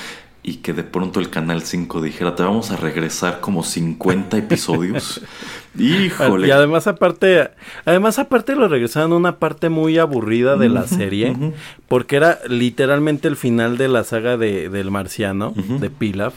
Y 0.47 0.57
que 0.57 0.75
de 0.75 0.83
pronto 0.83 1.21
el 1.21 1.31
Canal 1.31 1.63
5 1.63 2.03
dijera, 2.03 2.35
te 2.35 2.43
vamos 2.43 2.71
a 2.71 2.77
regresar 2.77 3.41
como 3.41 3.63
50 3.63 4.37
episodios. 4.37 5.23
Híjole. 5.79 6.49
Y 6.49 6.51
además 6.51 6.87
aparte, 6.87 7.49
además 7.87 8.19
aparte 8.19 8.55
lo 8.55 8.69
regresaron 8.69 9.13
a 9.13 9.17
una 9.17 9.39
parte 9.39 9.71
muy 9.71 9.97
aburrida 9.97 10.57
de 10.59 10.67
uh 10.67 10.71
-huh, 10.71 10.75
la 10.75 10.87
serie, 10.87 11.31
uh 11.31 11.35
-huh. 11.35 11.53
porque 11.89 12.17
era 12.17 12.41
literalmente 12.47 13.27
el 13.27 13.37
final 13.37 13.79
de 13.79 13.89
la 13.89 14.05
saga 14.05 14.37
de, 14.37 14.69
del 14.69 14.91
marciano, 14.91 15.55
uh 15.57 15.63
-huh. 15.63 15.79
de 15.79 15.89
Pilaf 15.89 16.35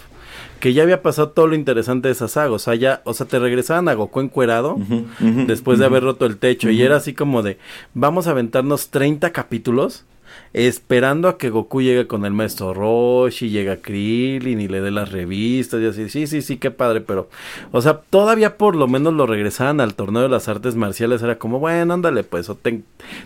que 0.59 0.73
ya 0.73 0.83
había 0.83 1.01
pasado 1.01 1.29
todo 1.29 1.47
lo 1.47 1.55
interesante 1.55 2.07
de 2.07 2.13
esa 2.13 2.27
saga. 2.27 2.51
O 2.51 2.59
sea, 2.59 2.75
ya, 2.75 3.01
o 3.05 3.13
sea, 3.13 3.27
te 3.27 3.39
regresaban 3.39 3.87
a 3.89 3.93
Goku 3.93 4.19
encuerado 4.21 4.75
uh 4.75 4.79
-huh, 4.79 5.01
uh 5.01 5.05
-huh, 5.19 5.45
después 5.45 5.75
uh 5.75 5.77
-huh. 5.77 5.81
de 5.81 5.85
haber 5.85 6.03
roto 6.03 6.25
el 6.25 6.37
techo. 6.37 6.69
Y 6.69 6.81
era 6.81 6.97
así 6.97 7.13
como 7.13 7.43
de, 7.43 7.57
vamos 7.93 8.27
a 8.27 8.31
aventarnos 8.31 8.89
30 8.89 9.31
capítulos 9.31 10.05
esperando 10.53 11.27
a 11.27 11.37
que 11.37 11.49
Goku 11.49 11.81
llegue 11.81 12.07
con 12.07 12.25
el 12.25 12.33
maestro 12.33 12.73
Roshi, 12.73 13.49
llega 13.49 13.77
Krillin 13.77 14.59
y 14.59 14.67
le 14.67 14.81
dé 14.81 14.91
las 14.91 15.11
revistas 15.11 15.81
y 15.81 15.85
así, 15.85 16.09
sí, 16.09 16.27
sí, 16.27 16.41
sí, 16.41 16.57
qué 16.57 16.71
padre, 16.71 17.01
pero, 17.01 17.29
o 17.71 17.81
sea, 17.81 18.01
todavía 18.09 18.57
por 18.57 18.75
lo 18.75 18.87
menos 18.87 19.13
lo 19.13 19.25
regresaban 19.25 19.81
al 19.81 19.93
torneo 19.93 20.23
de 20.23 20.29
las 20.29 20.47
artes 20.47 20.75
marciales, 20.75 21.21
era 21.21 21.37
como, 21.37 21.59
bueno, 21.59 21.93
ándale, 21.93 22.23
pues, 22.23 22.49
o 22.49 22.55
ten, 22.55 22.83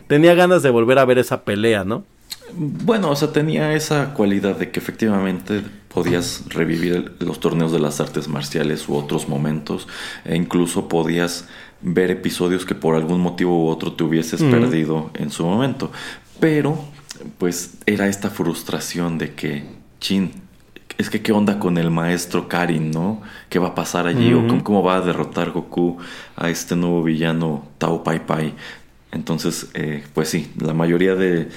tenía 0.08 0.34
ganas 0.36 0.64
de 0.64 0.70
volver 0.70 1.00
a 1.00 1.06
ver 1.06 1.18
esa 1.18 1.42
pelea, 1.44 1.84
¿no? 1.84 2.04
Bueno, 2.56 3.10
o 3.10 3.16
sea, 3.16 3.32
tenía 3.32 3.74
esa 3.74 4.14
cualidad 4.14 4.58
de 4.58 4.72
que 4.72 4.80
efectivamente 4.80 5.62
podías 5.94 6.44
revivir 6.50 7.14
los 7.20 7.40
torneos 7.40 7.72
de 7.72 7.80
las 7.80 8.00
artes 8.00 8.28
marciales 8.28 8.88
u 8.88 8.96
otros 8.96 9.28
momentos 9.28 9.88
e 10.26 10.36
incluso 10.36 10.88
podías 10.88 11.48
ver 11.82 12.12
episodios 12.12 12.66
que 12.66 12.76
por 12.76 12.96
algún 12.96 13.22
motivo 13.22 13.66
u 13.66 13.68
otro 13.68 13.94
te 13.94 14.04
hubieses 14.04 14.42
mm. 14.42 14.52
perdido 14.52 15.12
en 15.16 15.32
su 15.32 15.46
momento. 15.46 15.92
Pero, 16.40 16.78
pues, 17.38 17.76
era 17.86 18.08
esta 18.08 18.30
frustración 18.30 19.18
de 19.18 19.34
que, 19.34 19.64
chin, 20.00 20.32
es 20.98 21.10
que 21.10 21.22
qué 21.22 21.32
onda 21.32 21.60
con 21.60 21.78
el 21.78 21.90
maestro 21.90 22.48
Karin, 22.48 22.92
¿no? 22.92 23.22
¿Qué 23.50 23.60
va 23.60 23.70
a 23.70 23.76
pasar 23.76 24.08
allí? 24.08 24.32
Mm 24.32 24.34
-hmm. 24.34 24.46
¿O 24.46 24.48
cómo, 24.48 24.64
cómo, 24.64 24.84
va 24.84 24.98
a 24.98 25.02
derrotar 25.02 25.52
Goku 25.52 25.98
a 26.36 26.50
este 26.50 26.76
nuevo 26.76 27.04
villano 27.04 27.66
Tao 27.78 28.04
Pai 28.04 28.26
Pai? 28.26 28.54
Entonces, 29.12 29.70
eh, 29.74 30.04
pues 30.14 30.30
sí, 30.30 30.52
la 30.60 30.74
mayoría 30.74 31.16
de 31.16 31.50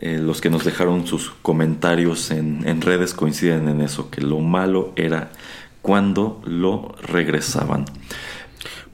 eh, 0.00 0.18
los 0.18 0.40
que 0.40 0.50
nos 0.50 0.64
dejaron 0.64 1.06
sus 1.06 1.30
comentarios 1.42 2.30
en, 2.30 2.66
en, 2.66 2.80
redes 2.80 3.14
coinciden 3.14 3.68
en 3.68 3.80
eso, 3.80 4.10
que 4.10 4.20
lo 4.20 4.38
malo 4.40 4.92
era 4.96 5.30
cuando 5.82 6.40
lo 6.44 6.94
regresaban. 7.02 7.84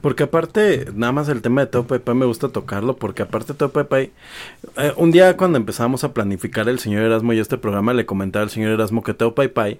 Porque 0.01 0.23
aparte, 0.23 0.87
nada 0.93 1.11
más 1.11 1.29
el 1.29 1.41
tema 1.41 1.61
de 1.61 1.67
Teo 1.67 1.87
Pepe 1.87 2.13
me 2.13 2.25
gusta 2.25 2.49
tocarlo, 2.49 2.95
porque 2.95 3.23
aparte 3.23 3.53
Teo 3.53 3.69
Pepe, 3.69 4.11
eh, 4.77 4.93
un 4.97 5.11
día 5.11 5.35
cuando 5.35 5.57
empezamos 5.57 6.03
a 6.03 6.13
planificar 6.13 6.69
el 6.69 6.79
señor 6.79 7.03
Erasmo 7.03 7.33
y 7.33 7.39
este 7.39 7.57
programa, 7.57 7.93
le 7.93 8.05
comentaba 8.05 8.43
al 8.43 8.51
señor 8.51 8.71
Erasmo 8.71 9.01
que 9.01 9.13
Teo 9.13 9.33
Pai 9.33 9.79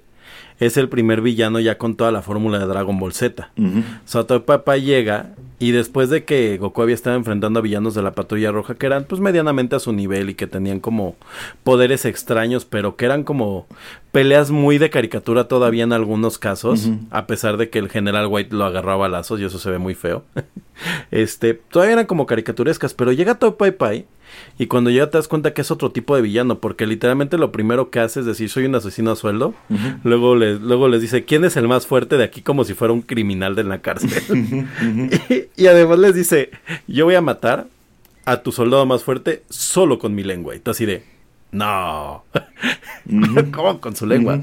es 0.59 0.77
el 0.77 0.89
primer 0.89 1.21
villano 1.21 1.59
ya 1.59 1.77
con 1.77 1.95
toda 1.95 2.11
la 2.11 2.21
fórmula 2.21 2.59
de 2.59 2.65
Dragon 2.65 2.97
Ball 2.97 3.13
Z. 3.13 3.49
Uh 3.57 3.61
-huh. 3.61 3.83
O 4.03 4.63
sea, 4.63 4.75
llega 4.75 5.31
Y 5.57 5.71
después 5.71 6.09
de 6.09 6.25
que 6.25 6.57
Goku 6.57 6.81
había 6.81 6.95
estado 6.95 7.15
enfrentando 7.15 7.59
a 7.59 7.61
villanos 7.61 7.95
de 7.95 8.01
la 8.01 8.11
Patrulla 8.11 8.51
Roja 8.51 8.75
que 8.75 8.85
eran 8.85 9.05
pues 9.05 9.21
medianamente 9.21 9.75
a 9.75 9.79
su 9.79 9.93
nivel 9.93 10.29
y 10.29 10.35
que 10.35 10.47
tenían 10.47 10.81
como 10.81 11.15
poderes 11.63 12.03
extraños, 12.05 12.65
pero 12.65 12.97
que 12.97 13.05
eran 13.05 13.23
como 13.23 13.65
peleas 14.11 14.51
muy 14.51 14.77
de 14.77 14.89
caricatura 14.89 15.47
todavía 15.47 15.83
en 15.83 15.93
algunos 15.93 16.39
casos, 16.39 16.89
a 17.09 17.25
pesar 17.25 17.57
de 17.57 17.69
que 17.69 17.79
el 17.79 17.89
general 17.89 18.27
White 18.27 18.55
lo 18.55 18.65
agarraba 18.65 19.05
a 19.05 19.09
lazos 19.09 19.39
y 19.39 19.45
eso 19.45 19.59
se 19.59 19.69
ve 19.69 19.77
muy 19.77 19.95
feo. 19.95 20.23
este, 21.11 21.53
todavía 21.53 21.93
eran 21.93 22.05
como 22.05 22.25
caricaturescas, 22.25 22.93
pero 22.93 23.13
llega 23.13 23.39
Top 23.39 23.57
Pai 23.57 23.71
Pai 23.71 24.05
y 24.57 24.67
cuando 24.67 24.89
ya 24.89 25.09
te 25.09 25.17
das 25.17 25.27
cuenta 25.27 25.53
que 25.53 25.61
es 25.61 25.71
otro 25.71 25.91
tipo 25.91 26.15
de 26.15 26.21
villano, 26.21 26.59
porque 26.59 26.87
literalmente 26.87 27.37
lo 27.37 27.51
primero 27.51 27.89
que 27.89 27.99
hace 27.99 28.21
es 28.21 28.25
decir, 28.25 28.49
soy 28.49 28.65
un 28.65 28.75
asesino 28.75 29.11
a 29.11 29.15
sueldo. 29.15 29.53
luego, 30.03 30.35
les, 30.35 30.61
luego 30.61 30.87
les 30.87 31.01
dice, 31.01 31.25
¿quién 31.25 31.45
es 31.45 31.57
el 31.57 31.67
más 31.67 31.87
fuerte 31.87 32.17
de 32.17 32.23
aquí? 32.23 32.41
Como 32.41 32.63
si 32.63 32.73
fuera 32.73 32.93
un 32.93 33.01
criminal 33.01 33.55
de 33.55 33.63
la 33.63 33.81
cárcel. 33.81 34.67
y, 35.55 35.67
además 35.67 35.99
les 35.99 36.15
dice, 36.15 36.51
yo 36.87 37.05
voy 37.05 37.15
a 37.15 37.21
matar 37.21 37.67
a 38.25 38.41
tu 38.41 38.51
soldado 38.51 38.85
más 38.85 39.03
fuerte 39.03 39.43
solo 39.49 39.99
con 39.99 40.15
mi 40.15 40.23
lengua. 40.23 40.55
Y 40.55 40.59
tú 40.59 40.71
así 40.71 40.85
de, 40.85 41.03
no. 41.51 42.25
¿Cómo 43.53 43.79
con 43.79 43.95
su 43.95 44.05
lengua? 44.05 44.39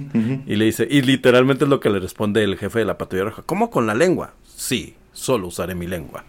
Y 0.47 0.57
le 0.57 0.65
dice, 0.65 0.87
y 0.89 1.03
literalmente 1.03 1.65
es 1.65 1.71
lo 1.71 1.81
que 1.81 1.91
le 1.91 2.01
responde 2.01 2.43
el 2.45 2.57
jefe 2.57 2.79
de 2.79 2.85
la 2.85 2.99
patrulla 2.99 3.25
roja. 3.25 3.43
¿Cómo 3.43 3.71
con 3.71 3.87
la 3.87 3.95
lengua? 3.95 4.35
Sí, 4.45 4.95
solo 5.13 5.49
usaré 5.49 5.75
mi 5.75 5.87
lengua 5.87 6.25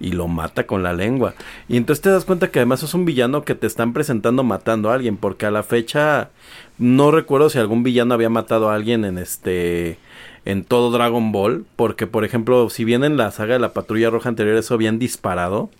y 0.00 0.12
lo 0.12 0.28
mata 0.28 0.66
con 0.66 0.82
la 0.82 0.92
lengua. 0.92 1.34
Y 1.68 1.76
entonces 1.76 2.02
te 2.02 2.10
das 2.10 2.24
cuenta 2.24 2.50
que 2.50 2.58
además 2.58 2.82
es 2.82 2.94
un 2.94 3.04
villano 3.04 3.44
que 3.44 3.54
te 3.54 3.66
están 3.66 3.92
presentando 3.92 4.42
matando 4.42 4.90
a 4.90 4.94
alguien, 4.94 5.16
porque 5.16 5.46
a 5.46 5.50
la 5.50 5.62
fecha 5.62 6.30
no 6.78 7.10
recuerdo 7.10 7.50
si 7.50 7.58
algún 7.58 7.82
villano 7.82 8.14
había 8.14 8.28
matado 8.28 8.70
a 8.70 8.74
alguien 8.74 9.04
en 9.04 9.18
este 9.18 9.98
en 10.44 10.64
todo 10.64 10.90
Dragon 10.90 11.32
Ball, 11.32 11.64
porque 11.76 12.06
por 12.06 12.24
ejemplo, 12.24 12.68
si 12.70 12.84
bien 12.84 13.04
en 13.04 13.16
la 13.16 13.30
saga 13.30 13.54
de 13.54 13.60
la 13.60 13.72
Patrulla 13.72 14.10
Roja 14.10 14.28
anterior 14.28 14.56
eso 14.56 14.74
habían 14.74 14.98
disparado, 14.98 15.70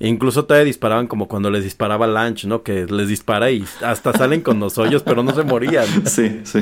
incluso 0.00 0.44
todavía 0.44 0.64
disparaban 0.64 1.06
como 1.06 1.28
cuando 1.28 1.50
les 1.50 1.64
disparaba 1.64 2.06
Lunch, 2.06 2.44
¿no? 2.46 2.62
Que 2.62 2.86
les 2.86 3.08
dispara 3.08 3.50
y 3.50 3.64
hasta 3.82 4.12
salen 4.12 4.40
con 4.40 4.58
los 4.60 4.78
hoyos, 4.78 5.02
pero 5.02 5.22
no 5.22 5.34
se 5.34 5.42
morían. 5.42 5.86
Sí, 6.06 6.40
sí. 6.44 6.60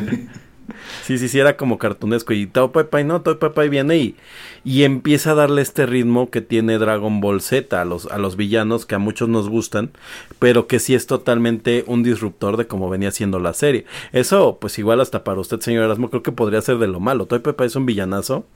Sí, 1.03 1.19
sí, 1.19 1.29
sí, 1.29 1.39
era 1.39 1.57
como 1.57 1.79
cartunesco. 1.79 2.33
Y 2.33 2.47
Tao 2.47 2.73
Pai 2.73 3.05
no, 3.05 3.21
Tao 3.23 3.39
Pai 3.39 3.69
viene 3.69 3.97
y, 3.99 4.17
y 4.65 4.85
empieza 4.85 5.33
a 5.33 5.35
darle 5.35 5.63
este 5.63 5.87
ritmo 5.87 6.31
que 6.31 6.41
tiene 6.41 6.79
Dragon 6.79 7.21
Ball 7.21 7.41
Z 7.41 7.81
a 7.81 7.85
los, 7.85 8.07
a 8.07 8.19
los 8.19 8.37
villanos 8.37 8.87
que 8.87 8.95
a 8.95 8.99
muchos 8.99 9.29
nos 9.29 9.49
gustan, 9.49 9.91
pero 10.39 10.67
que 10.67 10.79
sí 10.79 10.95
es 10.95 11.07
totalmente 11.07 11.85
un 11.87 12.03
disruptor 12.03 12.57
de 12.57 12.67
cómo 12.67 12.89
venía 12.89 13.11
siendo 13.11 13.39
la 13.39 13.53
serie. 13.53 13.85
Eso, 14.13 14.59
pues 14.61 14.79
igual 14.79 15.01
hasta 15.01 15.25
para 15.25 15.41
usted, 15.41 15.61
señor 15.61 15.85
Erasmo, 15.85 16.11
creo 16.11 16.23
que 16.23 16.33
podría 16.33 16.61
ser 16.61 16.79
de 16.79 16.89
lo 16.89 17.01
malo. 17.01 17.27
Tao 17.27 17.43
Pai 17.43 17.67
es 17.67 17.77
un 17.77 17.87
villanazo, 17.87 18.47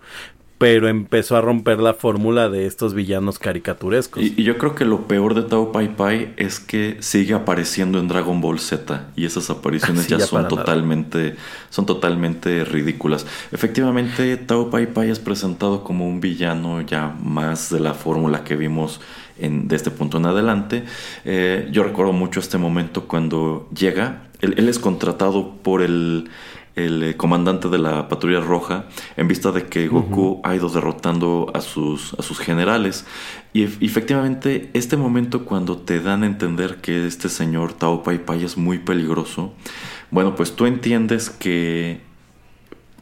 pero 0.58 0.88
empezó 0.88 1.36
a 1.36 1.40
romper 1.40 1.78
la 1.78 1.94
fórmula 1.94 2.48
de 2.48 2.66
estos 2.66 2.92
villanos 2.92 3.38
caricaturescos. 3.38 4.22
Y, 4.22 4.42
yo 4.42 4.58
creo 4.58 4.74
que 4.74 4.84
lo 4.84 5.06
peor 5.06 5.34
de 5.34 5.42
Tao 5.42 5.70
Pai 5.70 5.96
Pai 5.96 6.34
es 6.36 6.58
que 6.58 6.96
sigue 6.98 7.34
apareciendo 7.34 8.00
en 8.00 8.08
Dragon 8.08 8.40
Ball 8.40 8.58
Z 8.58 9.06
y 9.14 9.24
esas 9.24 9.50
apariciones 9.50 10.06
ya, 10.08 10.18
son 10.18 10.48
totalmente 10.48 11.36
son 11.70 11.86
totalmente 11.86 12.64
ridículas. 12.64 13.24
Efectivamente, 13.52 14.36
Tao 14.36 14.68
Pai 14.68 14.92
Pai 14.92 15.10
es 15.10 15.20
presentado 15.20 15.84
como 15.84 16.08
un 16.08 16.20
villano 16.20 16.80
ya 16.80 17.14
más 17.22 17.70
de 17.70 17.78
la 17.78 17.94
fórmula 17.94 18.42
que 18.42 18.56
vimos 18.56 19.00
en, 19.38 19.68
de 19.68 19.76
este 19.76 19.92
punto 19.92 20.18
en 20.18 20.26
adelante. 20.26 20.82
Eh, 21.24 21.68
yo 21.70 21.84
recuerdo 21.84 22.12
mucho 22.12 22.40
este 22.40 22.58
momento 22.58 23.06
cuando 23.06 23.68
llega, 23.72 24.24
él 24.40 24.68
es 24.68 24.78
contratado 24.80 25.54
por 25.62 25.82
el 25.82 26.30
el 26.78 27.02
eh, 27.02 27.16
comandante 27.16 27.68
de 27.68 27.78
la 27.78 28.08
patrulla 28.08 28.40
roja 28.40 28.84
en 29.16 29.28
vista 29.28 29.50
de 29.52 29.66
que 29.66 29.88
Goku 29.88 30.40
ha 30.44 30.54
ido 30.54 30.68
derrotando 30.68 31.50
a 31.54 31.60
sus, 31.60 32.14
a 32.14 32.22
sus 32.22 32.38
generales. 32.38 33.04
Y 33.52 33.64
efectivamente, 33.64 34.70
este 34.74 34.96
momento 34.96 35.44
cuando 35.44 35.78
te 35.78 36.00
dan 36.00 36.22
a 36.22 36.26
entender 36.26 36.76
que 36.76 37.06
este 37.06 37.28
señor 37.28 37.72
Tao 37.72 38.02
Pai 38.02 38.24
Pai 38.24 38.44
es 38.44 38.56
muy 38.56 38.78
peligroso, 38.78 39.52
bueno, 40.10 40.34
pues 40.34 40.54
tú 40.54 40.66
entiendes 40.66 41.30
que 41.30 42.00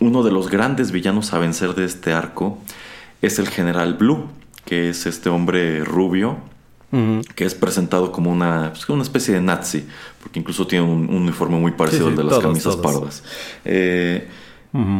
uno 0.00 0.22
de 0.22 0.32
los 0.32 0.50
grandes 0.50 0.90
villanos 0.90 1.32
a 1.32 1.38
vencer 1.38 1.74
de 1.74 1.84
este 1.84 2.12
arco 2.12 2.58
es 3.22 3.38
el 3.38 3.48
general 3.48 3.94
Blue, 3.94 4.28
que 4.64 4.88
es 4.90 5.06
este 5.06 5.28
hombre 5.28 5.84
rubio 5.84 6.38
que 7.34 7.44
es 7.44 7.54
presentado 7.54 8.12
como 8.12 8.30
una, 8.30 8.70
pues, 8.72 8.88
una 8.88 9.02
especie 9.02 9.34
de 9.34 9.40
nazi, 9.40 9.84
porque 10.22 10.38
incluso 10.38 10.66
tiene 10.66 10.84
un, 10.84 11.08
uniforme 11.12 11.58
muy 11.58 11.72
parecido 11.72 12.08
al 12.08 12.16
de 12.16 12.24
las 12.24 12.38
camisas 12.38 12.76
pardas. 12.76 13.22
Eh, 13.64 14.28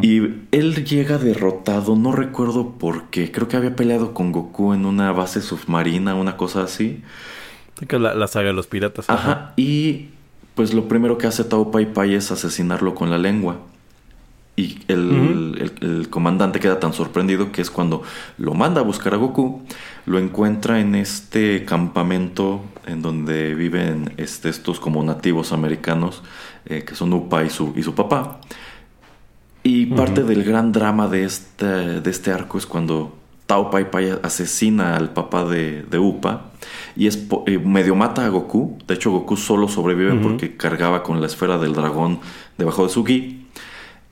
y 0.02 0.18
él 0.52 0.84
llega 0.86 1.18
derrotado, 1.18 1.96
no 1.96 2.12
recuerdo 2.12 2.70
por 2.78 3.04
qué, 3.04 3.30
creo 3.30 3.46
que 3.46 3.56
había 3.56 3.76
peleado 3.76 4.14
con 4.14 4.32
Goku 4.32 4.72
en 4.72 4.86
una 4.86 5.12
base 5.12 5.42
submarina, 5.42 6.14
una 6.14 6.36
cosa 6.36 6.62
así. 6.62 7.02
Que 7.86 7.98
la, 7.98 8.14
la 8.14 8.26
saga 8.26 8.48
de 8.48 8.52
los 8.54 8.66
piratas. 8.66 9.10
Ajá. 9.10 9.52
Y 9.56 10.08
pues 10.54 10.72
lo 10.72 10.88
primero 10.88 11.18
que 11.18 11.26
hace 11.26 11.44
Tao 11.44 11.70
Pai 11.70 11.92
Pai 11.92 12.14
es 12.14 12.32
asesinarlo 12.32 12.94
con 12.94 13.10
la 13.10 13.18
lengua. 13.18 13.58
Y 14.58 14.78
el, 14.88 16.06
comandante 16.08 16.60
queda 16.60 16.80
tan 16.80 16.94
sorprendido 16.94 17.52
que 17.52 17.60
es 17.60 17.70
cuando 17.70 18.02
lo 18.38 18.54
manda 18.54 18.80
a 18.80 18.84
buscar 18.84 19.12
a 19.12 19.18
Goku, 19.18 19.62
lo 20.06 20.18
encuentra 20.18 20.80
en 20.80 20.94
este 20.94 21.66
campamento 21.66 22.62
en 22.86 23.02
donde 23.02 23.54
viven 23.54 24.14
este, 24.16 24.48
estos 24.48 24.80
como 24.80 25.04
nativos 25.04 25.52
americanos, 25.52 26.22
eh, 26.64 26.84
que 26.86 26.94
son 26.94 27.12
Upa 27.12 27.44
y 27.44 27.50
su, 27.50 27.74
y 27.76 27.82
su 27.82 27.94
papá. 27.94 28.40
Y 29.62 29.86
parte 29.86 30.22
del 30.22 30.42
gran 30.42 30.72
drama 30.72 31.06
de 31.06 31.24
este, 31.24 32.00
de 32.00 32.10
este 32.10 32.32
arco 32.32 32.56
es 32.56 32.66
cuando 32.66 33.14
Tao 33.46 33.70
Pai 33.70 33.90
Pai 33.90 34.18
asesina 34.22 34.96
al 34.96 35.12
papá 35.12 35.44
de, 35.44 35.82
de 35.82 35.98
Upa 35.98 36.50
y 36.96 37.06
es, 37.06 37.26
eh, 37.46 37.58
medio 37.58 37.94
mata 37.94 38.24
a 38.24 38.28
Goku. 38.28 38.78
De 38.86 38.94
hecho, 38.94 39.10
Goku 39.10 39.36
solo 39.36 39.68
sobrevive 39.68 40.14
porque 40.14 40.56
cargaba 40.56 41.02
con 41.02 41.20
la 41.20 41.26
esfera 41.26 41.58
del 41.58 41.74
dragón 41.74 42.20
debajo 42.58 42.84
de 42.84 42.88
su 42.88 43.04
gi. 43.04 43.45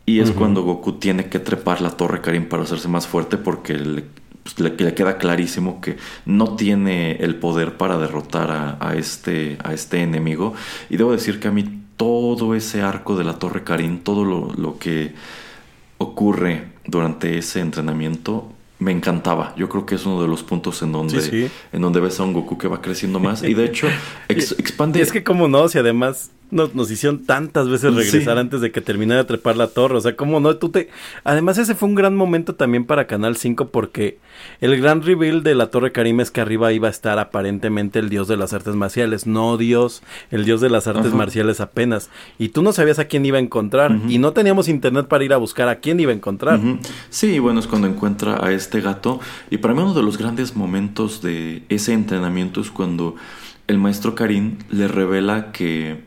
Y 0.06 0.20
es 0.20 0.32
cuando 0.32 0.62
Goku 0.62 0.92
tiene 0.92 1.28
que 1.28 1.38
trepar 1.38 1.80
la 1.80 1.90
torre 1.90 2.20
Karin 2.20 2.46
para 2.46 2.64
hacerse 2.64 2.88
más 2.88 3.06
fuerte 3.06 3.38
porque 3.38 4.04
pues, 4.42 4.60
le, 4.60 4.76
le, 4.76 4.94
queda 4.94 5.16
clarísimo 5.16 5.80
que 5.80 5.96
no 6.26 6.56
tiene 6.56 7.12
el 7.16 7.36
poder 7.36 7.78
para 7.78 7.96
derrotar 7.96 8.76
a, 8.80 8.94
este, 8.96 9.56
a 9.64 9.72
este 9.72 10.02
enemigo. 10.02 10.52
Y 10.90 10.98
debo 10.98 11.12
decir 11.12 11.40
que 11.40 11.48
a 11.48 11.50
mí 11.50 11.84
todo 11.96 12.54
ese 12.54 12.82
arco 12.82 13.16
de 13.16 13.24
la 13.24 13.38
torre 13.38 13.64
Karin, 13.64 14.00
todo 14.00 14.24
lo, 14.24 14.52
lo 14.56 14.78
que 14.78 15.14
ocurre 15.96 16.72
durante 16.84 17.38
ese 17.38 17.60
entrenamiento 17.60 18.50
me 18.78 18.92
encantaba. 18.92 19.54
Yo 19.56 19.68
creo 19.68 19.86
que 19.86 19.94
es 19.94 20.04
uno 20.04 20.20
de 20.20 20.28
los 20.28 20.42
puntos 20.42 20.82
en 20.82 20.92
donde, 20.92 21.50
En 21.72 21.80
donde 21.80 22.00
ves 22.00 22.20
a 22.20 22.24
un 22.24 22.32
Goku 22.32 22.58
que 22.58 22.68
va 22.68 22.82
creciendo 22.82 23.20
más. 23.20 23.42
Y 23.42 23.54
de 23.54 23.64
hecho, 23.64 23.88
expande. 24.28 25.00
es 25.00 25.12
que, 25.12 25.24
como 25.24 25.48
no, 25.48 25.68
si 25.68 25.78
además 25.78 26.30
nos, 26.54 26.74
nos 26.74 26.90
hicieron 26.90 27.24
tantas 27.24 27.68
veces 27.68 27.94
regresar 27.94 28.38
antes 28.38 28.60
de 28.60 28.70
que 28.72 28.80
terminara 28.80 29.22
de 29.22 29.26
trepar 29.26 29.56
la 29.56 29.66
torre. 29.66 29.96
O 29.96 30.00
sea, 30.00 30.16
¿cómo 30.16 30.40
no? 30.40 30.56
Tú 30.56 30.70
te... 30.70 30.88
Además, 31.24 31.58
ese 31.58 31.74
fue 31.74 31.88
un 31.88 31.94
gran 31.94 32.16
momento 32.16 32.54
también 32.54 32.84
para 32.84 33.06
Canal 33.06 33.36
5 33.36 33.68
porque 33.68 34.18
el 34.60 34.80
gran 34.80 35.02
reveal 35.02 35.42
de 35.42 35.54
la 35.54 35.70
Torre 35.70 35.92
Karim 35.92 36.20
es 36.20 36.30
que 36.30 36.40
arriba 36.40 36.72
iba 36.72 36.88
a 36.88 36.90
estar 36.90 37.18
aparentemente 37.18 37.98
el 37.98 38.08
dios 38.08 38.28
de 38.28 38.36
las 38.36 38.52
artes 38.52 38.74
marciales. 38.76 39.26
No 39.26 39.56
Dios, 39.56 40.02
el 40.30 40.44
dios 40.44 40.60
de 40.60 40.70
las 40.70 40.86
artes 40.86 41.12
marciales 41.12 41.60
apenas. 41.60 42.10
Y 42.38 42.50
tú 42.50 42.62
no 42.62 42.72
sabías 42.72 42.98
a 42.98 43.06
quién 43.06 43.26
iba 43.26 43.38
a 43.38 43.42
encontrar. 43.42 43.98
Y 44.08 44.18
no 44.18 44.32
teníamos 44.32 44.68
internet 44.68 45.06
para 45.06 45.24
ir 45.24 45.32
a 45.32 45.36
buscar 45.36 45.68
a 45.68 45.76
quién 45.76 46.00
iba 46.00 46.12
a 46.12 46.14
encontrar. 46.14 46.60
Sí, 47.10 47.38
bueno, 47.38 47.60
es 47.60 47.66
cuando 47.66 47.88
encuentra 47.88 48.44
a 48.44 48.52
este 48.52 48.80
gato. 48.80 49.20
Y 49.50 49.58
para 49.58 49.74
mí 49.74 49.80
uno 49.80 49.94
de 49.94 50.02
los 50.02 50.16
grandes 50.16 50.56
momentos 50.56 51.20
de 51.20 51.62
ese 51.68 51.92
entrenamiento 51.92 52.60
es 52.60 52.70
cuando 52.70 53.16
el 53.66 53.78
maestro 53.78 54.14
Karim 54.14 54.58
le 54.70 54.88
revela 54.88 55.52
que 55.52 56.02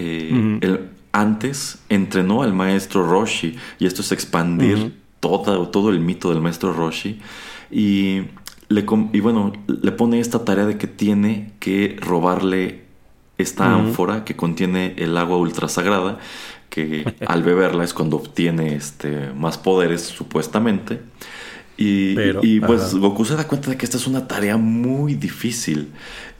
eh, 0.00 0.80
antes 1.12 1.78
entrenó 1.88 2.42
al 2.42 2.52
maestro 2.52 3.06
Roshi 3.06 3.56
y 3.78 3.86
esto 3.86 4.02
es 4.02 4.12
expandir 4.12 4.94
todo 5.20 5.90
el 5.90 6.00
mito 6.00 6.30
del 6.30 6.40
maestro 6.40 6.72
Roshi 6.72 7.20
y, 7.70 8.22
le, 8.68 8.86
y 9.12 9.20
bueno, 9.20 9.52
le 9.66 9.92
pone 9.92 10.20
esta 10.20 10.44
tarea 10.44 10.66
de 10.66 10.78
que 10.78 10.86
tiene 10.86 11.52
que 11.60 11.96
robarle 12.00 12.84
esta 13.38 13.74
ánfora 13.74 14.24
que 14.24 14.36
contiene 14.36 14.94
el 14.98 15.16
agua 15.16 15.36
ultra 15.36 15.68
sagrada 15.68 16.18
que 16.68 17.14
al 17.26 17.42
beberla 17.42 17.84
es 17.84 17.92
cuando 17.92 18.16
obtiene 18.16 18.74
este, 18.74 19.32
más 19.34 19.58
poderes 19.58 20.02
supuestamente. 20.02 21.00
Y, 21.76 22.14
y 22.42 22.60
pues 22.60 22.94
Goku 22.94 23.24
se 23.24 23.36
da 23.36 23.48
cuenta 23.48 23.70
de 23.70 23.78
que 23.78 23.86
esta 23.86 23.96
es 23.96 24.06
una 24.06 24.28
tarea 24.28 24.58
muy 24.58 25.14
difícil 25.14 25.92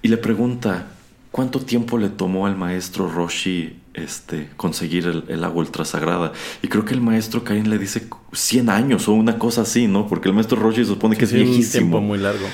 y 0.02 0.08
le 0.08 0.18
pregunta, 0.18 0.88
¿Cuánto 1.30 1.60
tiempo 1.60 1.96
le 1.96 2.08
tomó 2.08 2.46
al 2.46 2.56
maestro 2.56 3.08
Roshi 3.08 3.76
este, 3.94 4.48
conseguir 4.56 5.24
el, 5.28 5.44
agua 5.44 5.60
ultra 5.60 5.84
sagrada? 5.84 6.32
Y 6.60 6.68
creo 6.68 6.84
que 6.84 6.92
el 6.92 7.00
maestro 7.00 7.44
Karin 7.44 7.70
le 7.70 7.78
dice 7.78 8.08
100 8.32 8.68
años 8.68 9.06
o 9.06 9.12
una 9.12 9.38
cosa 9.38 9.62
así, 9.62 9.86
¿no? 9.86 10.08
Porque 10.08 10.28
el 10.28 10.34
maestro 10.34 10.60
Roshi 10.60 10.84
supone 10.84 11.16
que, 11.16 11.26
es 11.26 11.32
viejísimo. 11.32 11.62
Un 11.62 11.90
tiempo 11.90 12.00
muy 12.00 12.18
largo. 12.18 12.46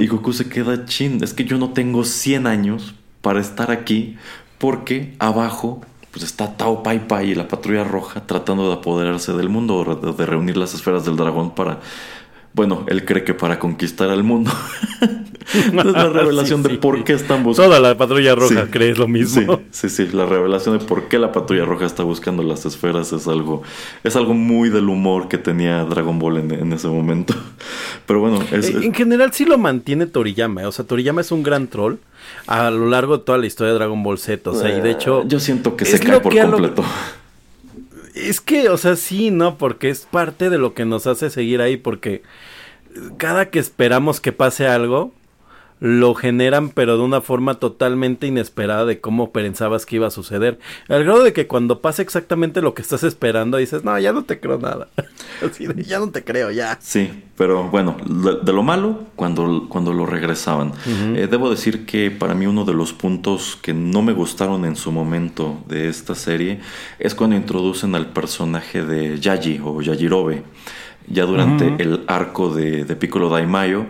Y 0.00 0.06
Goku 0.08 0.32
se 0.32 0.48
queda 0.48 0.84
chin. 0.84 1.22
Es 1.22 1.32
que 1.32 1.44
yo 1.44 1.58
no 1.58 1.70
tengo 1.70 2.04
100 2.04 2.48
años 2.48 2.94
para 3.20 3.40
estar 3.40 3.70
aquí 3.70 4.16
porque 4.58 5.14
abajo 5.18 5.82
pues 6.10 6.24
está 6.24 6.56
Tao 6.56 6.82
Pai 6.82 7.08
Pai 7.08 7.30
y 7.30 7.34
la 7.34 7.48
patrulla 7.48 7.82
roja 7.82 8.24
tratando 8.24 8.68
de 8.68 8.74
apoderarse 8.74 9.32
del 9.32 9.48
mundo, 9.48 10.14
de 10.16 10.26
reunir 10.26 10.56
las 10.56 10.72
esferas 10.72 11.04
del 11.04 11.16
dragón 11.16 11.54
para 11.56 11.80
bueno, 12.54 12.84
él 12.88 13.04
cree 13.04 13.22
que 13.24 13.34
para 13.34 13.58
conquistar 13.58 14.08
al 14.10 14.22
mundo. 14.24 14.50
es 15.54 15.72
la 15.84 16.08
revelación 16.08 16.62
Sí, 16.62 16.68
de 16.70 16.78
por 16.78 17.04
qué 17.04 17.12
están 17.12 17.42
buscando. 17.44 17.68
Toda 17.70 17.80
la 17.80 17.96
patrulla 17.96 18.34
roja 18.34 18.64
Sí. 18.64 18.70
cree 18.70 18.94
lo 18.94 19.06
mismo. 19.08 19.60
Sí, 19.70 19.88
sí, 19.88 20.08
la 20.12 20.24
revelación 20.26 20.78
de 20.78 20.84
por 20.84 21.08
qué 21.08 21.18
la 21.18 21.32
patrulla 21.32 21.64
roja 21.64 21.84
está 21.84 22.02
buscando 22.02 22.42
las 22.42 22.64
esferas 22.64 23.12
es 23.12 23.26
algo, 23.28 23.62
es 24.04 24.16
algo 24.16 24.34
muy 24.34 24.68
del 24.70 24.88
humor 24.88 25.28
que 25.28 25.36
tenía 25.36 25.84
Dragon 25.84 26.18
Ball 26.18 26.38
en, 26.38 26.50
en 26.52 26.72
ese 26.72 26.88
momento. 26.88 27.34
Pero 28.06 28.20
bueno, 28.20 28.40
es, 28.52 28.70
Eh, 28.70 28.78
En 28.82 28.94
general 28.94 29.32
sí 29.32 29.44
lo 29.44 29.58
mantiene 29.58 30.06
Toriyama, 30.06 30.66
o 30.66 30.72
sea, 30.72 30.84
Toriyama 30.86 31.20
es 31.20 31.30
un 31.32 31.42
gran 31.42 31.66
troll 31.68 31.96
a 32.46 32.70
lo 32.70 32.88
largo 32.88 33.18
de 33.18 33.24
toda 33.24 33.36
la 33.38 33.46
historia 33.46 33.72
de 33.72 33.78
Dragon 33.78 34.02
Ball 34.02 34.18
Z, 34.18 34.48
o 34.50 34.54
sea, 34.54 34.76
y 34.76 34.80
de 34.80 34.90
hecho... 34.92 35.20
Eh, 35.22 35.24
yo 35.26 35.40
siento 35.40 35.76
que 35.76 35.84
se 35.84 35.98
cae 36.00 36.20
por 36.20 36.32
lo- 36.34 36.50
completo. 36.50 36.84
Es 38.14 38.40
que, 38.40 38.68
o 38.68 38.76
sea, 38.76 38.96
sí, 38.96 39.30
¿no? 39.30 39.58
Porque 39.58 39.90
es 39.90 40.06
parte 40.06 40.48
de 40.48 40.58
lo 40.58 40.72
que 40.72 40.84
nos 40.84 41.06
hace 41.06 41.30
seguir 41.30 41.60
ahí, 41.60 41.76
porque 41.76 42.22
cada 43.16 43.50
que 43.50 43.58
esperamos 43.58 44.20
que 44.20 44.32
pase 44.32 44.68
algo, 44.68 45.12
lo 45.84 46.14
generan, 46.14 46.70
pero 46.70 46.96
de 46.96 47.02
una 47.02 47.20
forma 47.20 47.56
totalmente 47.56 48.26
inesperada 48.26 48.86
de 48.86 49.02
cómo 49.02 49.32
pensabas 49.32 49.84
que 49.84 49.96
iba 49.96 50.06
a 50.06 50.10
suceder. 50.10 50.58
Al 50.88 51.04
grado 51.04 51.22
de 51.22 51.34
que 51.34 51.46
cuando 51.46 51.82
pasa 51.82 52.00
exactamente 52.00 52.62
lo 52.62 52.72
que 52.72 52.80
estás 52.80 53.04
esperando, 53.04 53.58
dices, 53.58 53.84
no, 53.84 53.98
ya 53.98 54.14
no 54.14 54.24
te 54.24 54.40
creo 54.40 54.58
nada. 54.58 54.88
Así 55.46 55.66
de, 55.66 55.84
ya 55.84 55.98
no 55.98 56.08
te 56.08 56.24
creo, 56.24 56.50
ya. 56.50 56.78
Sí, 56.80 57.10
pero 57.36 57.64
bueno, 57.64 57.98
de, 58.06 58.36
de 58.42 58.52
lo 58.54 58.62
malo, 58.62 59.00
cuando, 59.14 59.66
cuando 59.68 59.92
lo 59.92 60.06
regresaban. 60.06 60.72
Eh, 60.86 61.28
debo 61.30 61.50
decir 61.50 61.84
que 61.84 62.10
para 62.10 62.34
mí 62.34 62.46
uno 62.46 62.64
de 62.64 62.72
los 62.72 62.94
puntos 62.94 63.58
que 63.60 63.74
no 63.74 64.00
me 64.00 64.14
gustaron 64.14 64.64
en 64.64 64.76
su 64.76 64.90
momento 64.90 65.62
de 65.68 65.90
esta 65.90 66.14
serie 66.14 66.60
es 66.98 67.14
cuando 67.14 67.36
introducen 67.36 67.94
al 67.94 68.06
personaje 68.06 68.82
de 68.82 69.20
Yaji 69.20 69.60
o 69.62 69.82
Yajirobe, 69.82 70.44
ya 71.08 71.26
durante 71.26 71.74
el 71.82 72.04
arco 72.06 72.54
de, 72.54 72.86
de 72.86 72.96
Piccolo 72.96 73.28
Daimayo. 73.28 73.84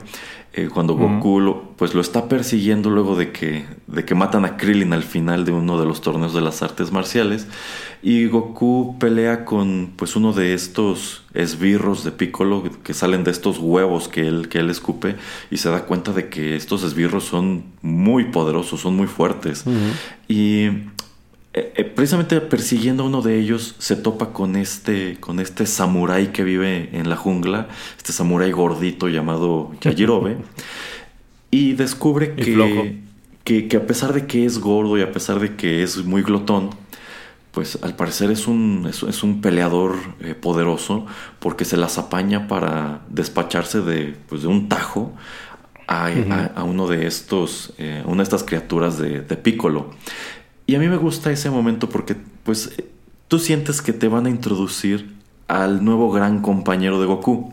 Eh, 0.56 0.68
cuando 0.72 0.94
Goku 0.94 1.40
lo, 1.40 1.72
pues 1.76 1.94
lo 1.94 2.00
está 2.00 2.28
persiguiendo 2.28 2.88
luego 2.88 3.16
de 3.16 3.32
que, 3.32 3.64
de 3.88 4.04
que 4.04 4.14
matan 4.14 4.44
a 4.44 4.56
Krillin 4.56 4.92
al 4.92 5.02
final 5.02 5.44
de 5.44 5.50
uno 5.50 5.80
de 5.80 5.84
los 5.84 6.00
torneos 6.00 6.32
de 6.32 6.40
las 6.40 6.62
artes 6.62 6.92
marciales 6.92 7.48
y 8.04 8.26
Goku 8.28 8.96
pelea 9.00 9.44
con 9.44 9.90
pues 9.96 10.14
uno 10.14 10.32
de 10.32 10.54
estos 10.54 11.24
esbirros 11.34 12.04
de 12.04 12.12
Piccolo 12.12 12.62
que 12.84 12.94
salen 12.94 13.24
de 13.24 13.32
estos 13.32 13.58
huevos 13.58 14.06
que 14.06 14.28
él, 14.28 14.48
que 14.48 14.60
él 14.60 14.70
escupe 14.70 15.16
y 15.50 15.56
se 15.56 15.70
da 15.70 15.86
cuenta 15.86 16.12
de 16.12 16.28
que 16.28 16.54
estos 16.54 16.84
esbirros 16.84 17.24
son 17.24 17.64
muy 17.82 18.26
poderosos, 18.26 18.80
son 18.80 18.94
muy 18.94 19.08
fuertes. 19.08 19.64
Y 20.28 20.68
eh, 21.54 21.72
eh, 21.76 21.84
precisamente 21.84 22.40
persiguiendo 22.40 23.04
a 23.04 23.06
uno 23.06 23.22
de 23.22 23.38
ellos 23.38 23.76
se 23.78 23.96
topa 23.96 24.32
con 24.32 24.56
este 24.56 25.16
con 25.20 25.40
este 25.40 25.66
samurái 25.66 26.28
que 26.32 26.44
vive 26.44 26.90
en 26.92 27.08
la 27.08 27.16
jungla, 27.16 27.68
este 27.96 28.12
samurái 28.12 28.52
gordito 28.52 29.08
llamado 29.08 29.72
Yajirobe 29.80 30.38
y 31.50 31.74
descubre 31.74 32.34
que, 32.34 32.42
que 33.44 33.68
que 33.68 33.76
a 33.76 33.86
pesar 33.86 34.12
de 34.12 34.26
que 34.26 34.44
es 34.44 34.58
gordo 34.58 34.98
y 34.98 35.02
a 35.02 35.12
pesar 35.12 35.38
de 35.40 35.54
que 35.56 35.82
es 35.82 36.04
muy 36.04 36.22
glotón, 36.22 36.70
pues 37.52 37.78
al 37.82 37.94
parecer 37.96 38.30
es 38.32 38.48
un, 38.48 38.86
es, 38.90 39.02
es 39.04 39.22
un 39.22 39.40
peleador 39.40 39.96
eh, 40.20 40.34
poderoso 40.34 41.06
porque 41.38 41.64
se 41.64 41.76
las 41.76 41.98
apaña 41.98 42.48
para 42.48 43.02
despacharse 43.10 43.80
de, 43.80 44.16
pues, 44.28 44.42
de 44.42 44.48
un 44.48 44.68
tajo 44.68 45.12
a, 45.86 46.06
a- 46.06 46.46
a 46.56 46.64
uno 46.64 46.86
de 46.88 47.06
estos, 47.06 47.72
eh, 47.78 48.02
una 48.06 48.18
de 48.18 48.22
estas 48.24 48.42
criaturas 48.44 48.98
de, 48.98 49.20
de 49.20 49.36
Piccolo. 49.36 49.90
Y 50.66 50.74
a 50.74 50.78
mí 50.78 50.88
me 50.88 50.96
gusta 50.96 51.30
ese 51.30 51.50
momento 51.50 51.88
porque 51.88 52.16
pues 52.42 52.72
tú 53.28 53.38
sientes 53.38 53.82
que 53.82 53.92
te 53.92 54.08
van 54.08 54.26
a 54.26 54.30
introducir 54.30 55.12
al 55.48 55.84
nuevo 55.84 56.10
gran 56.10 56.40
compañero 56.40 57.00
de 57.00 57.06
Goku. 57.06 57.52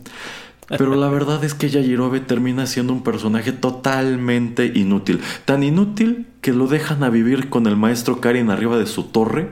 Pero 0.77 0.95
la 0.95 1.09
verdad 1.17 1.43
es 1.43 1.53
que 1.53 1.69
Yajirobe 1.69 2.21
termina 2.21 2.65
siendo 2.65 2.93
un 2.93 3.03
personaje 3.03 3.51
totalmente 3.51 4.71
inútil. 4.73 5.19
Tan 5.43 5.63
inútil 5.63 6.27
que 6.39 6.53
lo 6.53 6.67
dejan 6.67 7.03
a 7.03 7.09
vivir 7.09 7.49
con 7.49 7.67
el 7.67 7.75
maestro 7.75 8.21
Karin 8.21 8.49
arriba 8.49 8.77
de 8.77 8.85
su 8.85 9.03
torre 9.03 9.49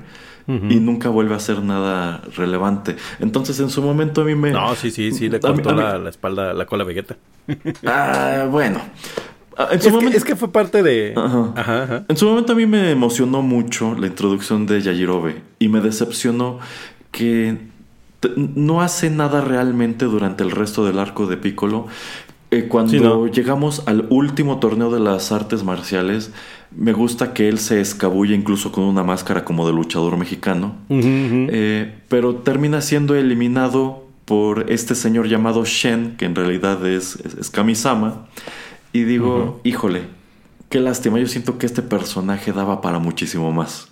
y 0.47 0.77
nunca 0.79 1.09
vuelve 1.09 1.35
a 1.35 1.37
hacer 1.37 1.61
nada 1.61 2.23
relevante. 2.35 2.95
Entonces 3.19 3.59
en 3.59 3.69
su 3.69 3.83
momento 3.83 4.21
a 4.21 4.25
mí 4.25 4.33
me... 4.33 4.49
No, 4.49 4.73
sí, 4.75 4.89
sí, 4.89 5.11
sí, 5.11 5.29
le 5.29 5.37
mí- 5.37 5.41
cortó 5.41 5.75
mí- 5.75 5.79
la, 5.81 5.99
la 5.99 6.09
espalda, 6.09 6.53
la 6.55 6.65
cola 6.65 6.83
Vegeta. 6.85 7.17
Ah, 7.85 8.47
bueno. 8.49 8.81
Ah, 9.59 9.67
En 9.71 9.79
Es 9.79 9.85
que, 9.85 9.91
momento, 9.91 10.17
es 10.17 10.23
que 10.23 10.37
fue 10.37 10.51
parte 10.53 10.81
de... 10.81 11.13
Ajá. 11.17 11.53
Ajá, 11.57 11.83
ajá. 11.83 12.05
en 12.07 12.15
su 12.15 12.25
momento 12.25 12.53
a 12.53 12.55
mí 12.55 12.65
me 12.65 12.91
emocionó 12.91 13.41
mucho 13.41 13.93
la 13.93 14.07
introducción 14.07 14.65
de 14.65 14.81
Yajirobe 14.81 15.41
y 15.59 15.67
me 15.67 15.81
decepcionó 15.81 16.59
que 17.11 17.57
no 18.37 18.81
hace 18.81 19.09
nada 19.09 19.41
realmente 19.41 20.05
durante 20.05 20.43
el 20.43 20.51
resto 20.51 20.85
del 20.85 20.97
arco 20.97 21.27
de 21.27 21.35
Piccolo. 21.35 21.87
Eh, 22.51 22.67
cuando 22.69 22.91
Sí, 22.91 22.99
¿no? 23.01 23.27
llegamos 23.27 23.83
al 23.85 24.07
último 24.09 24.59
torneo 24.59 24.89
de 24.91 24.99
las 25.01 25.31
artes 25.33 25.63
marciales, 25.65 26.31
me 26.75 26.93
gusta 26.93 27.33
que 27.33 27.49
él 27.49 27.59
se 27.59 27.81
escabulle 27.81 28.35
incluso 28.35 28.71
con 28.71 28.85
una 28.85 29.03
máscara 29.03 29.43
como 29.43 29.67
de 29.67 29.73
luchador 29.73 30.15
mexicano. 30.15 30.75
Eh, 30.89 31.95
pero 32.07 32.35
termina 32.35 32.79
siendo 32.81 33.13
eliminado 33.15 34.05
por 34.23 34.71
este 34.71 34.95
señor 34.95 35.27
llamado 35.27 35.65
Shen, 35.65 36.15
que 36.17 36.25
en 36.25 36.35
realidad 36.35 36.85
es, 36.87 37.17
es, 37.25 37.33
es 37.35 37.49
Kamisama. 37.49 38.27
Y 38.91 39.03
digo, 39.03 39.61
híjole, 39.63 40.07
qué 40.69 40.79
lástima. 40.79 41.19
Yo 41.19 41.27
siento 41.27 41.57
que 41.57 41.65
este 41.65 41.81
personaje 41.81 42.51
daba 42.51 42.81
para 42.81 42.99
muchísimo 42.99 43.51
más. 43.51 43.89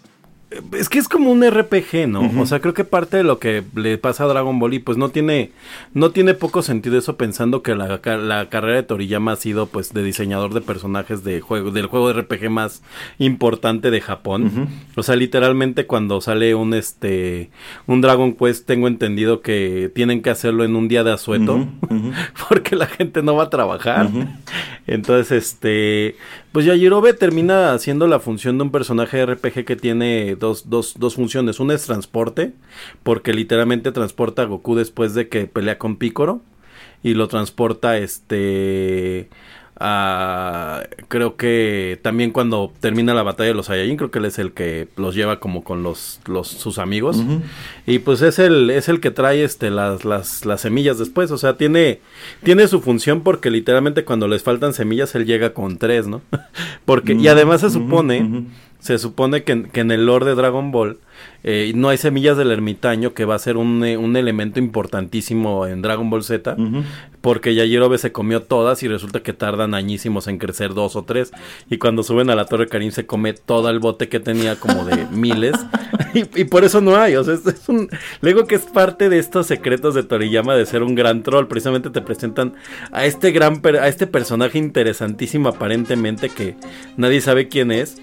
Es 0.72 0.88
que 0.88 0.98
es 0.98 1.10
como 1.10 1.30
un 1.30 1.46
RPG, 1.46 2.08
¿no? 2.08 2.32
O 2.42 2.46
sea, 2.46 2.62
creo 2.62 2.74
que 2.74 2.86
parte 2.86 3.18
de 3.18 3.24
lo 3.24 3.38
que 3.38 3.64
le 3.76 3.98
pasa 3.98 4.24
a 4.24 4.28
Dragon 4.28 4.60
Ball 4.60 4.76
y 4.76 4.80
pues 4.80 4.98
no 4.98 5.10
tiene 5.10 5.52
no 5.94 6.12
tiene 6.12 6.36
poco 6.36 6.62
sentido 6.62 6.98
eso 6.98 7.18
pensando 7.18 7.62
que 7.62 7.76
la, 7.76 8.00
la 8.18 8.50
carrera 8.50 8.78
de 8.78 8.84
Toriyama 8.84 9.34
ha 9.34 9.36
sido 9.36 9.68
pues 9.68 9.94
de 9.94 10.04
diseñador 10.04 10.54
de 10.54 10.62
personajes 10.62 11.26
de 11.26 11.42
juego 11.42 11.72
del 11.72 11.88
juego 11.88 12.14
de 12.14 12.22
RPG 12.22 12.50
más 12.50 12.82
importante 13.18 13.92
de 13.92 14.00
Japón. 14.00 14.70
O 14.96 15.04
sea, 15.04 15.18
literalmente 15.18 15.86
cuando 15.86 16.22
sale 16.22 16.56
un 16.56 16.74
este 16.74 17.50
un 17.86 18.00
Dragon 18.00 18.34
Quest 18.34 18.66
tengo 18.66 18.88
entendido 18.88 19.42
que 19.42 19.92
tienen 19.94 20.22
que 20.22 20.30
hacerlo 20.30 20.64
en 20.64 20.78
un 20.78 20.88
día 20.88 21.04
de 21.04 21.12
asueto 21.12 21.68
porque 22.48 22.78
la 22.78 22.88
gente 22.88 23.22
no 23.22 23.36
va 23.36 23.44
a 23.44 23.50
trabajar. 23.50 24.10
Entonces, 24.88 25.32
este, 25.32 26.16
pues 26.58 26.66
Yajirobe 26.66 27.14
termina 27.14 27.72
haciendo 27.74 28.08
la 28.08 28.20
función 28.20 28.58
de 28.58 28.64
un 28.64 28.72
personaje 28.72 29.24
RPG 29.24 29.64
que 29.64 29.76
tiene 29.76 30.36
dos, 30.36 30.72
dos, 30.72 30.96
dos 30.98 31.14
funciones. 31.14 31.60
Una 31.60 31.76
es 31.76 31.86
transporte, 31.86 32.54
porque 33.04 33.32
literalmente 33.32 33.92
transporta 33.92 34.42
a 34.42 34.46
Goku 34.46 34.74
después 34.74 35.14
de 35.14 35.30
que 35.30 35.46
pelea 35.46 35.78
con 35.78 35.98
Piccolo. 35.98 36.42
Y 37.04 37.14
lo 37.14 37.28
transporta, 37.28 38.00
este, 38.00 39.30
a- 39.80 40.84
creo 41.08 41.36
que 41.36 42.00
también 42.02 42.32
cuando 42.32 42.72
termina 42.80 43.14
la 43.14 43.24
batalla 43.24 43.50
de 43.50 43.54
los 43.54 43.68
Saiyajin, 43.68 43.98
creo 43.98 44.12
que 44.12 44.20
él 44.20 44.26
es 44.26 44.40
el 44.40 44.52
que 44.52 44.88
los 44.96 45.16
lleva 45.16 45.40
como 45.40 45.64
con 45.64 45.84
los, 45.84 46.20
los 46.28 46.48
sus 46.48 46.78
amigos. 46.80 47.24
Y 47.86 48.00
pues 48.00 48.22
es 48.22 48.40
el, 48.40 48.70
es 48.70 48.90
el 48.90 49.00
que 49.00 49.12
trae 49.12 49.44
este 49.44 49.70
las, 49.70 50.06
las, 50.06 50.46
las 50.46 50.62
semillas 50.62 50.98
después. 51.00 51.32
O 51.32 51.38
sea, 51.38 51.58
tiene, 51.58 52.00
tiene 52.44 52.68
su 52.68 52.82
función 52.82 53.22
porque 53.22 53.50
literalmente 53.52 54.04
cuando 54.06 54.28
les 54.28 54.44
faltan 54.44 54.74
semillas, 54.74 55.14
él 55.16 55.26
llega 55.26 55.54
con 55.54 55.78
tres, 55.78 56.08
¿no? 56.08 56.22
porque, 56.86 57.14
y 57.14 57.28
además 57.28 57.62
se 57.62 57.70
supone. 57.70 58.46
Se 58.80 58.98
supone 59.00 59.44
que, 59.44 59.52
en- 59.54 59.64
que 59.70 59.82
en 59.82 59.92
el 59.92 60.06
lore 60.06 60.26
de 60.26 60.36
Dragon 60.36 60.72
Ball 60.72 60.98
eh, 61.44 61.72
no 61.76 61.90
hay 61.90 61.98
semillas 61.98 62.38
del 62.38 62.52
ermitaño, 62.52 63.14
que 63.14 63.26
va 63.26 63.36
a 63.36 63.40
ser 63.40 63.58
un, 63.58 63.84
eh, 63.84 63.98
un 63.98 64.16
elemento 64.16 64.60
importantísimo 64.60 65.66
en 65.66 65.82
Dragon 65.82 66.10
Ball 66.10 66.24
Z. 66.24 66.54
Ujú. 66.58 66.84
Porque 67.22 67.56
Yajirobe 67.56 67.98
se 67.98 68.12
comió 68.12 68.44
todas 68.44 68.84
y 68.84 68.88
resulta 68.88 69.22
que 69.22 69.34
tardan 69.34 69.74
añísimos 69.74 70.28
en 70.28 70.38
crecer 70.38 70.74
dos 70.74 70.96
o 70.96 71.04
tres. 71.04 71.32
Y 71.70 71.78
cuando 71.78 72.04
suben 72.04 72.30
a 72.30 72.36
la 72.36 72.46
Torre 72.46 72.68
Karim 72.68 72.92
se 72.92 73.06
come 73.06 73.34
todo 73.34 73.70
el 73.70 73.80
bote 73.80 74.08
que 74.10 74.20
tenía 74.20 74.56
como 74.58 74.86
de 74.86 75.06
miles. 75.12 75.56
y, 76.14 76.20
y 76.42 76.44
por 76.46 76.64
eso 76.64 76.80
no 76.82 76.96
hay. 76.96 77.16
O 77.16 77.24
sea, 77.24 77.34
es, 77.34 77.46
es 77.48 77.68
un. 77.68 77.90
Le 78.22 78.30
digo 78.34 78.46
que 78.46 78.56
es 78.56 78.62
parte 78.66 79.10
de 79.10 79.18
estos 79.20 79.48
secretos 79.48 79.96
de 79.96 80.04
Toriyama 80.04 80.56
de 80.56 80.66
ser 80.66 80.84
un 80.84 80.94
gran 80.96 81.24
troll. 81.24 81.48
Precisamente 81.48 81.90
te 81.90 82.02
presentan 82.02 82.54
a 82.92 83.06
este 83.06 83.32
gran 83.32 83.62
per- 83.62 83.78
a 83.78 83.88
este 83.88 84.06
personaje 84.08 84.58
interesantísimo 84.60 85.50
aparentemente 85.50 86.30
que 86.30 86.56
nadie 86.96 87.22
sabe 87.22 87.48
quién 87.48 87.72
es. 87.72 87.98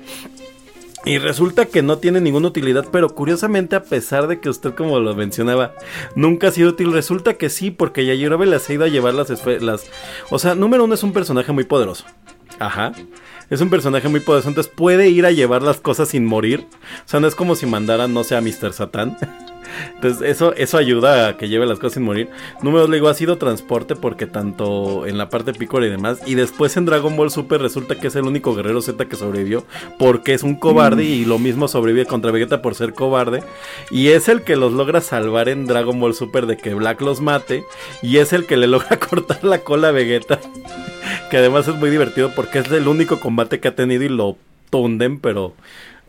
Y 1.04 1.18
resulta 1.18 1.66
que 1.66 1.82
no 1.82 1.98
tiene 1.98 2.20
ninguna 2.20 2.48
utilidad, 2.48 2.86
pero 2.90 3.14
curiosamente, 3.14 3.76
a 3.76 3.82
pesar 3.82 4.26
de 4.26 4.40
que 4.40 4.48
usted, 4.48 4.74
como 4.74 4.98
lo 5.00 5.14
mencionaba, 5.14 5.74
nunca 6.16 6.48
ha 6.48 6.50
sido 6.50 6.70
útil, 6.70 6.92
resulta 6.92 7.34
que 7.34 7.50
sí, 7.50 7.70
porque 7.70 8.06
Yajirobe 8.06 8.46
les 8.46 8.68
ha 8.68 8.72
ido 8.72 8.84
a 8.84 8.88
llevar 8.88 9.14
las. 9.14 9.30
Las... 9.62 9.90
O 10.30 10.38
sea, 10.38 10.54
número 10.54 10.84
uno 10.84 10.94
es 10.94 11.02
un 11.02 11.12
personaje 11.12 11.52
muy 11.52 11.64
poderoso. 11.64 12.04
Ajá. 12.58 12.92
Es 13.50 13.60
un 13.60 13.68
personaje 13.68 14.08
muy 14.08 14.20
poderoso, 14.20 14.48
entonces 14.48 14.72
puede 14.74 15.10
ir 15.10 15.26
a 15.26 15.30
llevar 15.30 15.62
las 15.62 15.80
cosas 15.80 16.08
sin 16.08 16.24
morir. 16.24 16.66
O 17.04 17.08
sea, 17.08 17.20
no 17.20 17.26
es 17.26 17.34
como 17.34 17.54
si 17.54 17.66
mandaran, 17.66 18.14
no 18.14 18.24
sé, 18.24 18.36
a 18.36 18.40
Mr. 18.40 18.72
Satan. 18.72 19.16
Entonces, 19.94 20.28
eso, 20.28 20.54
eso 20.54 20.78
ayuda 20.78 21.28
a 21.28 21.36
que 21.36 21.48
lleve 21.48 21.66
las 21.66 21.78
cosas 21.78 21.94
sin 21.94 22.02
morir. 22.02 22.28
Número 22.62 22.82
dos, 22.82 22.90
le 22.90 22.96
digo, 22.96 23.08
ha 23.08 23.14
sido 23.14 23.38
transporte 23.38 23.96
porque 23.96 24.26
tanto 24.26 25.06
en 25.06 25.18
la 25.18 25.28
parte 25.28 25.52
Piccolo 25.52 25.86
y 25.86 25.90
demás. 25.90 26.20
Y 26.26 26.34
después 26.34 26.76
en 26.76 26.84
Dragon 26.84 27.16
Ball 27.16 27.30
Super 27.30 27.60
resulta 27.60 27.98
que 27.98 28.08
es 28.08 28.16
el 28.16 28.24
único 28.24 28.54
guerrero 28.54 28.82
Z 28.82 29.04
que 29.06 29.16
sobrevivió 29.16 29.64
porque 29.98 30.34
es 30.34 30.42
un 30.42 30.56
cobarde 30.56 31.04
y 31.04 31.24
lo 31.24 31.38
mismo 31.38 31.68
sobrevive 31.68 32.06
contra 32.06 32.30
Vegeta 32.30 32.62
por 32.62 32.74
ser 32.74 32.94
cobarde. 32.94 33.42
Y 33.90 34.08
es 34.08 34.28
el 34.28 34.42
que 34.42 34.56
los 34.56 34.72
logra 34.72 35.00
salvar 35.00 35.48
en 35.48 35.66
Dragon 35.66 35.98
Ball 36.00 36.14
Super 36.14 36.46
de 36.46 36.56
que 36.56 36.74
Black 36.74 37.00
los 37.00 37.20
mate. 37.20 37.64
Y 38.02 38.18
es 38.18 38.32
el 38.32 38.46
que 38.46 38.56
le 38.56 38.66
logra 38.66 38.98
cortar 39.08 39.44
la 39.44 39.60
cola 39.60 39.88
a 39.88 39.92
Vegeta. 39.92 40.40
que 41.30 41.38
además 41.38 41.68
es 41.68 41.76
muy 41.76 41.90
divertido 41.90 42.32
porque 42.34 42.60
es 42.60 42.70
el 42.70 42.88
único 42.88 43.20
combate 43.20 43.60
que 43.60 43.68
ha 43.68 43.74
tenido 43.74 44.02
y 44.04 44.08
lo 44.08 44.36
tunden, 44.70 45.20
pero 45.20 45.54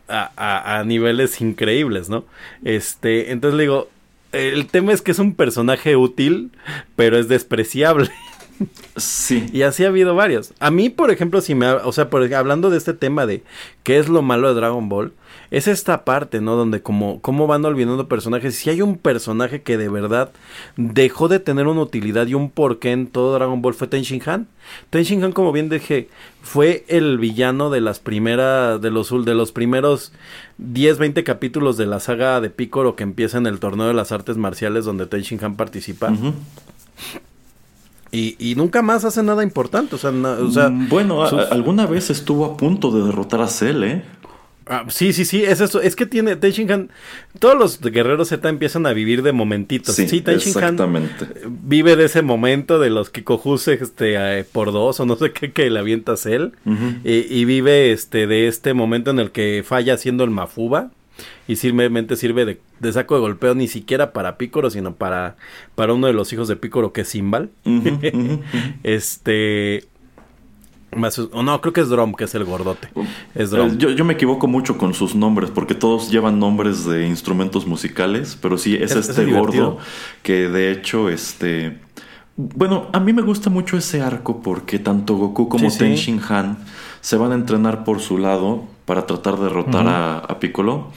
a, 0.08 0.78
a, 0.78 0.84
niveles 0.84 1.40
increíbles, 1.40 2.08
¿no? 2.08 2.24
Este, 2.64 3.32
entonces 3.32 3.56
le 3.56 3.64
digo, 3.64 3.88
el 4.32 4.66
tema 4.66 4.92
es 4.92 5.02
que 5.02 5.12
es 5.12 5.18
un 5.18 5.34
personaje 5.34 5.96
útil, 5.96 6.50
pero 6.94 7.18
es 7.18 7.28
despreciable. 7.28 8.10
Sí. 8.96 9.46
Y 9.52 9.62
así 9.62 9.84
ha 9.84 9.88
habido 9.88 10.14
varios. 10.14 10.54
A 10.58 10.70
mí, 10.70 10.88
por 10.88 11.10
ejemplo, 11.10 11.42
si 11.42 11.54
me, 11.54 11.68
o 11.68 11.92
sea, 11.92 12.08
por, 12.08 12.32
hablando 12.34 12.70
de 12.70 12.78
este 12.78 12.94
tema 12.94 13.26
de 13.26 13.42
qué 13.82 13.98
es 13.98 14.08
lo 14.08 14.22
malo 14.22 14.48
de 14.48 14.54
Dragon 14.54 14.88
Ball, 14.88 15.12
es 15.50 15.68
esta 15.68 16.04
parte, 16.04 16.40
¿no? 16.40 16.56
Donde 16.56 16.82
como 16.82 17.20
cómo 17.20 17.46
van 17.46 17.64
olvidando 17.64 18.08
personajes. 18.08 18.56
Si 18.56 18.70
hay 18.70 18.82
un 18.82 18.98
personaje 18.98 19.62
que 19.62 19.76
de 19.76 19.88
verdad 19.88 20.30
dejó 20.76 21.28
de 21.28 21.40
tener 21.40 21.66
una 21.66 21.82
utilidad 21.82 22.26
y 22.26 22.34
un 22.34 22.50
porqué 22.50 22.92
en 22.92 23.06
todo 23.06 23.34
Dragon 23.34 23.62
Ball 23.62 23.74
fue 23.74 23.86
Ten 23.86 24.02
Shin 24.02 24.22
Han. 24.26 24.48
Ten 24.90 25.04
Shin 25.04 25.22
Han, 25.24 25.32
como 25.32 25.52
bien 25.52 25.68
dije, 25.68 26.08
fue 26.42 26.84
el 26.88 27.18
villano 27.18 27.70
de 27.70 27.80
las 27.80 27.98
primeras, 27.98 28.80
de 28.80 28.90
los, 28.90 29.10
de 29.24 29.34
los 29.34 29.52
primeros 29.52 30.12
10, 30.58 30.98
20 30.98 31.24
capítulos 31.24 31.76
de 31.76 31.86
la 31.86 32.00
saga 32.00 32.40
de 32.40 32.50
Piccolo 32.50 32.96
que 32.96 33.02
empieza 33.02 33.38
en 33.38 33.46
el 33.46 33.60
torneo 33.60 33.86
de 33.86 33.94
las 33.94 34.12
artes 34.12 34.36
marciales 34.36 34.84
donde 34.84 35.06
Ten 35.06 35.22
Shin 35.22 35.44
Han 35.44 35.56
participa. 35.56 36.12
Y, 38.12 38.54
nunca 38.56 38.80
más 38.80 39.04
hace 39.04 39.22
nada 39.22 39.42
importante. 39.42 39.94
O 39.94 39.98
sea, 39.98 40.10
o 40.10 40.50
sea 40.50 40.70
mm, 40.70 40.88
bueno, 40.88 41.22
alguna 41.24 41.86
vez 41.86 42.08
estuvo 42.08 42.46
a 42.46 42.56
punto 42.56 42.90
de 42.90 43.04
derrotar 43.04 43.42
a 43.42 43.48
Cell, 43.48 43.84
¿eh? 43.84 44.04
Ah, 44.68 44.84
sí, 44.88 45.12
sí, 45.12 45.24
sí, 45.24 45.44
es 45.44 45.60
eso. 45.60 45.80
Es 45.80 45.94
que 45.94 46.06
tiene 46.06 46.34
Tenshinhan. 46.34 46.90
Todos 47.38 47.56
los 47.56 47.80
guerreros 47.80 48.28
Z 48.28 48.48
empiezan 48.48 48.84
a 48.86 48.92
vivir 48.92 49.22
de 49.22 49.30
momentitos. 49.30 49.94
Sí, 49.94 50.08
sí 50.08 50.24
exactamente. 50.26 51.26
vive 51.46 51.94
de 51.94 52.06
ese 52.06 52.22
momento 52.22 52.80
de 52.80 52.90
los 52.90 53.10
Kikohuse 53.10 53.74
este, 53.74 54.40
eh, 54.40 54.44
por 54.44 54.72
dos 54.72 54.98
o 54.98 55.06
no 55.06 55.14
sé 55.14 55.32
qué 55.32 55.52
que 55.52 55.70
le 55.70 55.78
avientas 55.78 56.26
él. 56.26 56.52
y, 57.04 57.44
vive 57.44 57.92
este 57.92 58.26
de 58.26 58.48
este 58.48 58.74
momento 58.74 59.12
en 59.12 59.20
el 59.20 59.30
que 59.30 59.62
falla 59.64 59.94
haciendo 59.94 60.24
el 60.24 60.30
Mafuba. 60.30 60.90
Y 61.48 61.56
simplemente 61.56 62.16
sirve 62.16 62.44
de, 62.44 62.92
saco 62.92 63.14
de 63.14 63.20
golpeo 63.20 63.54
ni 63.54 63.68
siquiera 63.68 64.12
para 64.12 64.36
Picoro, 64.36 64.68
sino 64.68 64.96
para, 64.96 65.36
para 65.76 65.94
uno 65.94 66.08
de 66.08 66.12
los 66.12 66.32
hijos 66.32 66.48
de 66.48 66.56
Picoro 66.56 66.92
que 66.92 67.02
es 67.02 67.08
Simbal. 67.08 67.50
este 68.82 69.84
no, 70.96 71.60
creo 71.60 71.72
que 71.72 71.80
es 71.80 71.88
Drum, 71.88 72.14
que 72.14 72.24
es 72.24 72.34
el 72.34 72.44
gordote. 72.44 72.88
Es 73.34 73.52
eh, 73.52 73.76
Yo, 73.76 74.04
me 74.04 74.14
equivoco 74.14 74.46
mucho 74.46 74.78
con 74.78 74.94
sus 74.94 75.14
nombres, 75.14 75.50
porque 75.50 75.74
todos 75.74 76.10
llevan 76.10 76.38
nombres 76.38 76.84
de 76.84 77.06
instrumentos 77.06 77.66
musicales, 77.66 78.38
pero 78.40 78.58
sí, 78.58 78.76
es, 78.76 78.94
este 78.94 79.26
gordo 79.26 79.78
que 80.22 80.48
de 80.48 80.72
hecho, 80.72 81.08
este... 81.08 81.78
Bueno, 82.38 82.88
a 82.92 83.00
mí 83.00 83.14
me 83.14 83.22
gusta 83.22 83.48
mucho 83.48 83.78
ese 83.78 84.02
arco 84.02 84.42
porque 84.42 84.78
tanto 84.78 85.16
Goku 85.16 85.48
como 85.48 85.70
Ten 85.70 85.94
Shin 85.94 86.20
Han 86.28 86.58
se 87.00 87.16
van 87.16 87.32
a 87.32 87.34
entrenar 87.34 87.82
por 87.84 88.00
su 88.00 88.18
lado 88.18 88.64
para 88.84 89.06
tratar 89.06 89.36
de 89.36 89.44
derrotar 89.44 89.86
a, 89.88 90.38
Piccolo. 90.38 90.88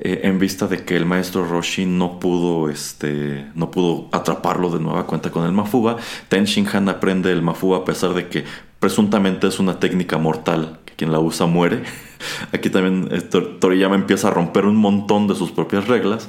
Eh, 0.00 0.20
en 0.24 0.38
vista 0.38 0.68
de 0.68 0.84
que 0.84 0.94
el 0.96 1.06
maestro 1.06 1.44
Roshi 1.44 1.84
no 1.84 2.20
pudo, 2.20 2.70
este, 2.70 3.46
no 3.56 3.70
pudo 3.70 4.08
atraparlo 4.12 4.70
de 4.70 4.78
nueva 4.78 5.06
cuenta 5.06 5.30
con 5.30 5.44
el 5.44 5.50
Mafuba. 5.50 5.96
Ten 6.28 6.44
Shin 6.44 6.68
Han 6.72 6.88
aprende 6.88 7.32
el 7.32 7.42
Mafuba 7.42 7.78
a 7.78 7.84
pesar 7.84 8.14
de 8.14 8.28
que 8.28 8.44
presuntamente 8.80 9.46
es 9.46 9.58
una 9.58 9.78
técnica 9.78 10.18
mortal, 10.18 10.78
que 10.84 10.94
quien 10.94 11.12
la 11.12 11.20
usa 11.20 11.46
muere. 11.46 11.82
Aquí 12.52 12.70
también 12.70 13.08
eh, 13.12 13.20
Toriyama 13.20 13.94
empieza 13.94 14.28
a 14.28 14.30
romper 14.30 14.66
un 14.66 14.76
montón 14.76 15.28
de 15.28 15.34
sus 15.34 15.50
propias 15.50 15.88
reglas. 15.88 16.28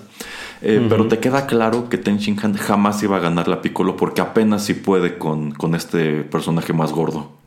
Eh, 0.62 0.86
pero 0.90 1.08
te 1.08 1.20
queda 1.20 1.48
claro 1.48 1.88
que 1.88 1.98
Ten 1.98 2.18
Shin 2.18 2.38
Han 2.44 2.54
jamás 2.54 3.02
iba 3.02 3.16
a 3.16 3.22
ganar 3.22 3.48
la 3.48 3.62
Piccolo 3.62 3.96
porque 3.96 4.20
apenas 4.20 4.66
si 4.66 4.74
puede 4.74 5.18
con, 5.18 5.52
con 5.52 5.74
este 5.74 6.24
personaje 6.24 6.74
más 6.74 6.92
gordo. 6.92 7.39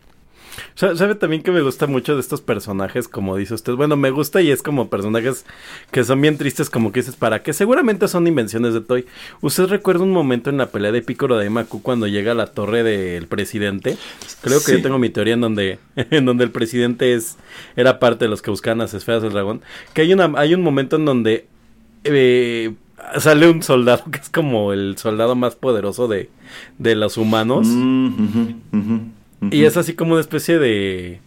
¿Sabe 0.74 1.14
también 1.14 1.42
que 1.42 1.50
me 1.50 1.60
gusta 1.60 1.86
mucho 1.86 2.14
de 2.14 2.20
estos 2.20 2.40
personajes, 2.40 3.06
como 3.08 3.36
dice 3.36 3.54
usted? 3.54 3.74
Bueno, 3.74 3.96
me 3.96 4.10
gusta 4.10 4.40
y 4.40 4.50
es 4.50 4.62
como 4.62 4.88
personajes 4.88 5.44
que 5.90 6.04
son 6.04 6.20
bien 6.20 6.38
tristes, 6.38 6.70
como 6.70 6.92
que 6.92 7.00
dices, 7.00 7.16
para 7.16 7.42
que 7.42 7.52
seguramente 7.52 8.08
son 8.08 8.26
invenciones 8.26 8.74
de 8.74 8.80
Toy. 8.80 9.06
¿Usted 9.40 9.66
recuerda 9.66 10.04
un 10.04 10.12
momento 10.12 10.50
en 10.50 10.56
la 10.56 10.66
pelea 10.70 10.92
de 10.92 11.02
Piccolo 11.02 11.36
de 11.36 11.50
Maku 11.50 11.82
cuando 11.82 12.06
llega 12.06 12.32
a 12.32 12.34
la 12.34 12.46
torre 12.46 12.82
del 12.82 13.26
presidente? 13.26 13.96
Creo 14.40 14.62
que 14.64 14.72
yo 14.72 14.82
tengo 14.82 14.98
mi 14.98 15.10
teoría 15.10 15.34
en 15.34 15.42
donde, 15.42 15.78
en 15.96 16.24
donde 16.24 16.44
el 16.44 16.50
presidente 16.50 17.14
es, 17.14 17.36
era 17.76 17.98
parte 17.98 18.24
de 18.24 18.30
los 18.30 18.42
que 18.42 18.50
buscaban 18.50 18.78
las 18.78 18.94
esferas 18.94 19.22
del 19.22 19.32
dragón. 19.32 19.62
Que 19.92 20.02
hay, 20.02 20.12
una, 20.12 20.32
hay 20.36 20.54
un 20.54 20.62
momento 20.62 20.96
en 20.96 21.04
donde 21.04 21.46
eh, 22.04 22.74
sale 23.18 23.48
un 23.48 23.62
soldado 23.62 24.04
que 24.10 24.18
es 24.18 24.30
como 24.30 24.72
el 24.72 24.96
soldado 24.98 25.34
más 25.34 25.54
poderoso 25.56 26.08
de, 26.08 26.30
de 26.78 26.94
los 26.94 27.16
humanos. 27.16 27.66
Mm, 27.68 29.10
y 29.50 29.64
es 29.64 29.76
así 29.76 29.94
como 29.94 30.12
una 30.12 30.20
especie 30.20 30.58
de. 30.58 31.20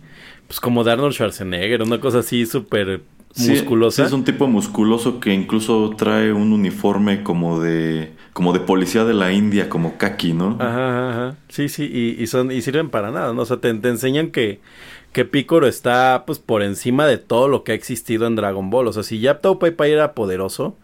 Pues 0.47 0.59
como 0.59 0.83
de 0.83 0.91
Arnold 0.91 1.13
Schwarzenegger, 1.13 1.81
una 1.81 1.99
cosa 1.99 2.19
así 2.19 2.45
súper 2.45 3.01
musculosa. 3.35 4.05
es 4.05 4.11
un 4.11 4.23
tipo 4.23 4.47
musculoso 4.47 5.19
que 5.19 5.33
incluso 5.33 5.91
trae 5.97 6.31
un 6.31 6.53
uniforme 6.53 7.23
como 7.23 7.59
de. 7.59 8.13
como 8.33 8.53
de 8.53 8.59
policía 8.59 9.05
de 9.05 9.13
la 9.13 9.31
India, 9.33 9.69
como 9.69 9.97
kaki, 9.97 10.33
¿no? 10.33 10.57
Ajá, 10.59 11.09
ajá. 11.09 11.37
Sí, 11.49 11.67
sí, 11.67 12.15
y, 12.19 12.27
son, 12.27 12.51
y 12.51 12.61
sirven 12.61 12.89
para 12.89 13.11
nada, 13.11 13.33
¿no? 13.33 13.41
O 13.41 13.45
sea, 13.45 13.57
te, 13.57 13.69
enseñan 13.69 14.31
que 14.31 14.59
que 15.11 15.23
Piccolo 15.23 15.67
está 15.67 16.25
pues 16.27 16.39
por 16.39 16.61
encima 16.61 17.07
de 17.07 17.17
todo 17.17 17.47
lo 17.47 17.63
que 17.63 17.71
ha 17.71 17.75
existido 17.75 18.27
en 18.27 18.35
Dragon 18.35 18.69
Ball. 18.69 18.87
O 18.87 18.91
sea, 18.93 19.01
si 19.01 19.21
ya 19.21 19.39
Tao 19.39 19.59
Pai 19.59 19.73
era 19.89 20.13
poderoso, 20.13 20.75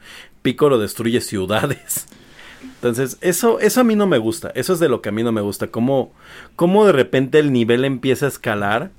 Piccolo 0.41 0.79
destruye 0.79 1.19
ciudades. 1.19 2.07
Entonces, 2.63 3.17
eso, 3.21 3.59
eso 3.59 3.81
a 3.81 3.83
mí 3.83 3.95
no 3.95 4.07
me 4.07 4.17
gusta. 4.17 4.51
Eso 4.55 4.73
es 4.73 4.79
de 4.79 4.89
lo 4.89 5.01
que 5.01 5.09
a 5.09 5.11
mí 5.11 5.23
no 5.23 5.31
me 5.31 5.41
gusta. 5.41 5.67
Cómo, 5.67 6.11
cómo 6.55 6.85
de 6.85 6.91
repente 6.91 7.39
el 7.39 7.51
nivel 7.51 7.85
empieza 7.85 8.25
a 8.25 8.29
escalar 8.29 8.91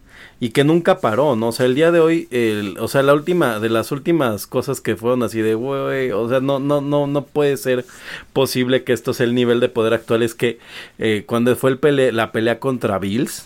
y 0.43 0.51
que 0.51 0.65
nunca 0.65 0.99
paró, 0.99 1.37
¿no? 1.37 1.49
O 1.49 1.53
sea, 1.53 1.67
el 1.67 1.77
día 1.77 1.93
de 1.93 2.01
hoy, 2.01 2.27
el, 2.33 2.77
o 2.81 2.89
sea, 2.89 3.03
la 3.05 3.15
última, 3.15 3.61
de 3.61 3.69
las 3.69 3.93
últimas 3.93 4.49
cosas 4.49 4.81
que 4.81 4.97
fueron 4.97 5.23
así 5.23 5.41
de, 5.41 5.55
güey, 5.55 6.11
o 6.11 6.29
sea, 6.29 6.41
no, 6.41 6.59
no, 6.59 6.81
no, 6.81 7.07
no 7.07 7.25
puede 7.25 7.57
ser 7.57 7.85
posible 8.33 8.83
que 8.83 8.93
esto 8.93 9.15
sea 9.15 9.25
el 9.27 9.37
nivel 9.37 9.61
de 9.61 9.69
poder 9.69 9.95
actual. 9.95 10.23
Es 10.23 10.35
que 10.35 10.59
eh, 10.99 11.23
cuando 11.27 11.55
fue 11.55 11.79
el 11.81 12.17
la 12.17 12.33
pelea 12.33 12.59
contra 12.59 12.99
Bills, 12.99 13.45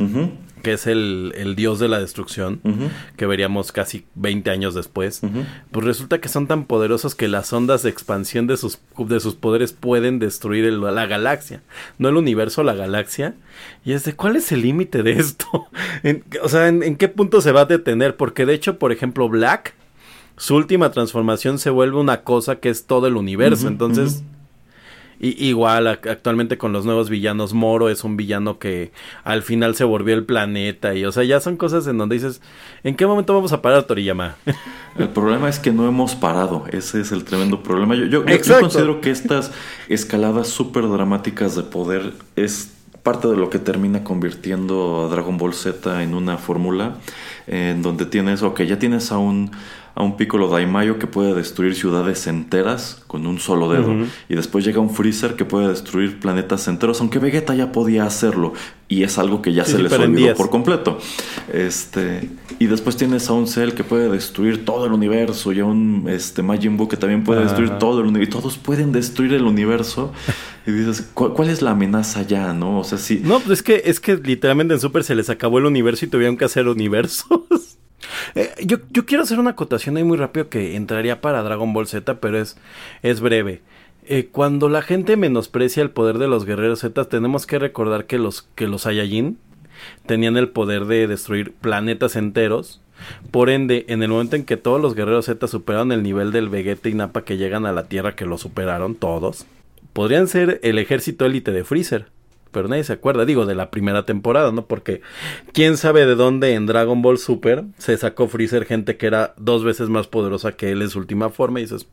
que 0.66 0.72
es 0.72 0.88
el, 0.88 1.54
dios 1.54 1.78
de 1.78 1.86
la 1.86 2.00
destrucción, 2.00 2.60
que 3.16 3.26
veríamos 3.26 3.70
casi 3.70 4.04
20 4.16 4.50
años 4.50 4.74
después, 4.74 5.20
pues 5.70 5.86
resulta 5.86 6.20
que 6.20 6.28
son 6.28 6.48
tan 6.48 6.64
poderosos 6.64 7.14
que 7.14 7.28
las 7.28 7.52
ondas 7.52 7.84
de 7.84 7.90
expansión 7.90 8.48
de 8.48 8.56
sus, 8.56 8.80
de 8.98 9.20
sus 9.20 9.36
poderes 9.36 9.72
pueden 9.72 10.18
destruir 10.18 10.64
la 10.72 11.06
galaxia. 11.06 11.62
No 11.98 12.08
el 12.08 12.16
universo, 12.16 12.64
la 12.64 12.74
galaxia. 12.74 13.36
Y 13.84 13.92
es 13.92 14.02
de, 14.02 14.16
¿cuál 14.16 14.34
es 14.34 14.50
el 14.50 14.62
límite 14.62 15.04
de 15.04 15.12
esto? 15.12 15.68
o 16.42 16.48
sea, 16.48 16.66
¿en, 16.66 16.96
qué 16.96 17.06
punto 17.06 17.40
se 17.40 17.52
va 17.52 17.60
a 17.60 17.66
detener? 17.66 18.16
Porque 18.16 18.44
de 18.44 18.54
hecho, 18.54 18.80
por 18.80 18.90
ejemplo, 18.90 19.28
Black, 19.28 19.74
su 20.36 20.56
última 20.56 20.90
transformación 20.90 21.60
se 21.60 21.70
vuelve 21.70 21.98
una 21.98 22.24
cosa 22.24 22.56
que 22.56 22.70
es 22.70 22.86
todo 22.86 23.06
el 23.06 23.14
universo. 23.14 23.68
Entonces... 23.68 24.24
Y, 25.20 25.46
igual 25.46 25.86
actualmente 25.86 26.58
con 26.58 26.72
los 26.72 26.84
nuevos 26.84 27.08
villanos, 27.08 27.54
Moro 27.54 27.88
es 27.88 28.04
un 28.04 28.16
villano 28.16 28.58
que 28.58 28.92
al 29.24 29.42
final 29.42 29.74
se 29.74 29.84
volvió 29.84 30.14
el 30.14 30.24
planeta 30.24 30.94
y 30.94 31.04
o 31.04 31.12
sea, 31.12 31.24
ya 31.24 31.40
son 31.40 31.56
cosas 31.56 31.86
en 31.86 31.98
donde 31.98 32.14
dices, 32.16 32.40
¿en 32.84 32.96
qué 32.96 33.06
momento 33.06 33.34
vamos 33.34 33.52
a 33.52 33.62
parar 33.62 33.84
Toriyama? 33.84 34.36
El 34.98 35.10
problema 35.10 35.48
es 35.48 35.58
que 35.58 35.72
no 35.72 35.86
hemos 35.86 36.14
parado, 36.14 36.64
ese 36.72 37.02
es 37.02 37.12
el 37.12 37.24
tremendo 37.24 37.62
problema. 37.62 37.94
Yo, 37.94 38.06
yo, 38.06 38.24
considero 38.60 39.02
que 39.02 39.10
estas 39.10 39.52
escaladas 39.90 40.48
súper 40.48 40.88
dramáticas 40.88 41.54
de 41.54 41.64
poder 41.64 42.14
es 42.34 42.72
parte 43.02 43.28
de 43.28 43.36
lo 43.36 43.50
que 43.50 43.58
termina 43.58 44.02
convirtiendo 44.02 45.04
a 45.04 45.08
Dragon 45.08 45.36
Ball 45.36 45.52
Z 45.52 46.02
en 46.02 46.14
una 46.14 46.38
fórmula 46.38 46.96
en 47.46 47.82
donde 47.82 48.06
tienes, 48.06 48.42
ok, 48.42 48.62
ya 48.62 48.78
tienes 48.78 49.12
a 49.12 49.18
un 49.18 49.52
a 49.96 50.02
un 50.02 50.18
Piccolo 50.18 50.48
Daimayo 50.48 50.98
que 50.98 51.06
puede 51.06 51.32
destruir 51.32 51.74
ciudades 51.74 52.26
enteras 52.26 53.02
con 53.06 53.26
un 53.26 53.38
solo 53.38 53.72
dedo. 53.72 53.94
Y 54.28 54.34
después 54.34 54.62
llega 54.62 54.78
un 54.78 54.90
Freezer 54.90 55.36
que 55.36 55.46
puede 55.46 55.68
destruir 55.68 56.20
planetas 56.20 56.68
enteros, 56.68 57.00
aunque 57.00 57.18
Vegeta 57.18 57.54
ya 57.54 57.72
podía 57.72 58.04
hacerlo. 58.04 58.52
Y 58.88 59.04
es 59.04 59.16
algo 59.16 59.40
que 59.40 59.54
ya 59.54 59.64
se 59.64 59.78
les 59.78 59.90
olvidó 59.90 60.34
por 60.34 60.50
completo. 60.50 60.98
Este, 61.50 62.28
y 62.58 62.66
después 62.66 62.98
tienes 62.98 63.30
a 63.30 63.32
un 63.32 63.46
Cell 63.46 63.70
que 63.70 63.84
puede 63.84 64.10
destruir 64.10 64.66
todo 64.66 64.84
el 64.84 64.92
universo. 64.92 65.50
Y 65.52 65.60
a 65.60 65.64
un 65.64 66.04
este, 66.10 66.42
Majin 66.42 66.76
Buu 66.76 66.88
que 66.88 66.98
también 66.98 67.24
puede 67.24 67.44
destruir 67.44 67.78
todo 67.78 68.00
el 68.00 68.08
universo. 68.08 68.38
Y 68.38 68.42
todos 68.42 68.58
pueden 68.58 68.92
destruir 68.92 69.32
el 69.32 69.44
universo. 69.44 70.12
Y 70.66 70.72
dices, 70.72 71.08
¿cuál, 71.14 71.48
es 71.48 71.62
la 71.62 71.70
amenaza 71.70 72.20
ya, 72.20 72.52
no? 72.52 72.80
O 72.80 72.84
sea, 72.84 72.98
sí. 72.98 73.22
No, 73.24 73.40
pues 73.40 73.60
es 73.60 73.62
que, 73.62 73.80
es 73.86 73.98
que 73.98 74.16
literalmente 74.16 74.74
en 74.74 74.80
Super 74.80 75.04
se 75.04 75.14
les 75.14 75.30
acabó 75.30 75.56
el 75.56 75.64
universo 75.64 76.04
y 76.04 76.08
tuvieron 76.08 76.36
que 76.36 76.44
hacer 76.44 76.68
universos. 76.68 77.75
Eh, 78.34 78.50
yo, 78.64 78.78
quiero 79.06 79.22
hacer 79.22 79.38
una 79.38 79.50
acotación 79.50 79.96
ahí 79.96 80.04
muy 80.04 80.16
rápido 80.16 80.48
que 80.48 80.76
entraría 80.76 81.20
para 81.20 81.42
Dragon 81.42 81.72
Ball 81.72 81.86
Z, 81.86 82.20
pero 82.20 82.38
es, 82.38 82.56
es 83.02 83.20
breve. 83.20 83.62
eh, 84.06 84.28
cuando 84.30 84.68
la 84.68 84.82
gente 84.82 85.16
menosprecia 85.16 85.82
el 85.82 85.90
poder 85.90 86.18
de 86.18 86.28
los 86.28 86.44
guerreros 86.44 86.80
Z, 86.80 87.06
tenemos 87.06 87.46
que 87.46 87.58
recordar 87.58 88.06
que 88.06 88.18
los, 88.18 88.42
que 88.54 88.68
los 88.68 88.82
Saiyajin 88.82 89.38
tenían 90.06 90.36
el 90.36 90.48
poder 90.48 90.86
de 90.86 91.06
destruir 91.06 91.52
planetas 91.52 92.16
enteros. 92.16 92.80
Por 93.30 93.50
ende, 93.50 93.84
en 93.88 94.02
el 94.02 94.08
momento 94.08 94.36
en 94.36 94.44
que 94.44 94.56
todos 94.56 94.80
los 94.80 94.94
guerreros 94.94 95.26
Z 95.26 95.46
superaron 95.48 95.92
el 95.92 96.02
nivel 96.02 96.32
del 96.32 96.48
Vegeta 96.48 96.88
y 96.88 96.94
Nappa 96.94 97.24
que 97.24 97.36
llegan 97.36 97.66
a 97.66 97.72
la 97.72 97.88
Tierra, 97.88 98.16
que 98.16 98.24
lo 98.24 98.38
superaron 98.38 98.94
todos, 98.94 99.46
podrían 99.92 100.28
ser 100.28 100.60
el 100.62 100.78
ejército 100.78 101.26
élite 101.26 101.52
de 101.52 101.64
Freezer. 101.64 102.15
Pero 102.56 102.68
nadie 102.68 102.84
se 102.84 102.94
acuerda, 102.94 103.26
digo, 103.26 103.44
de 103.44 103.54
la 103.54 103.70
primera 103.70 104.06
temporada, 104.06 104.50
¿no? 104.50 104.64
Porque 104.64 105.02
quién 105.52 105.76
sabe 105.76 106.06
de 106.06 106.14
dónde 106.14 106.54
en 106.54 106.64
Dragon 106.64 107.02
Ball 107.02 107.18
Super 107.18 107.64
se 107.76 107.94
sacó 107.98 108.28
Freezer 108.28 108.64
gente 108.64 108.96
que 108.96 109.06
era 109.06 109.34
dos 109.36 109.62
veces 109.62 109.90
más 109.90 110.06
poderosa 110.06 110.52
que 110.52 110.70
él 110.70 110.80
en 110.80 110.88
su 110.88 110.98
última 110.98 111.28
forma 111.28 111.60
y 111.60 111.64
dices, 111.64 111.86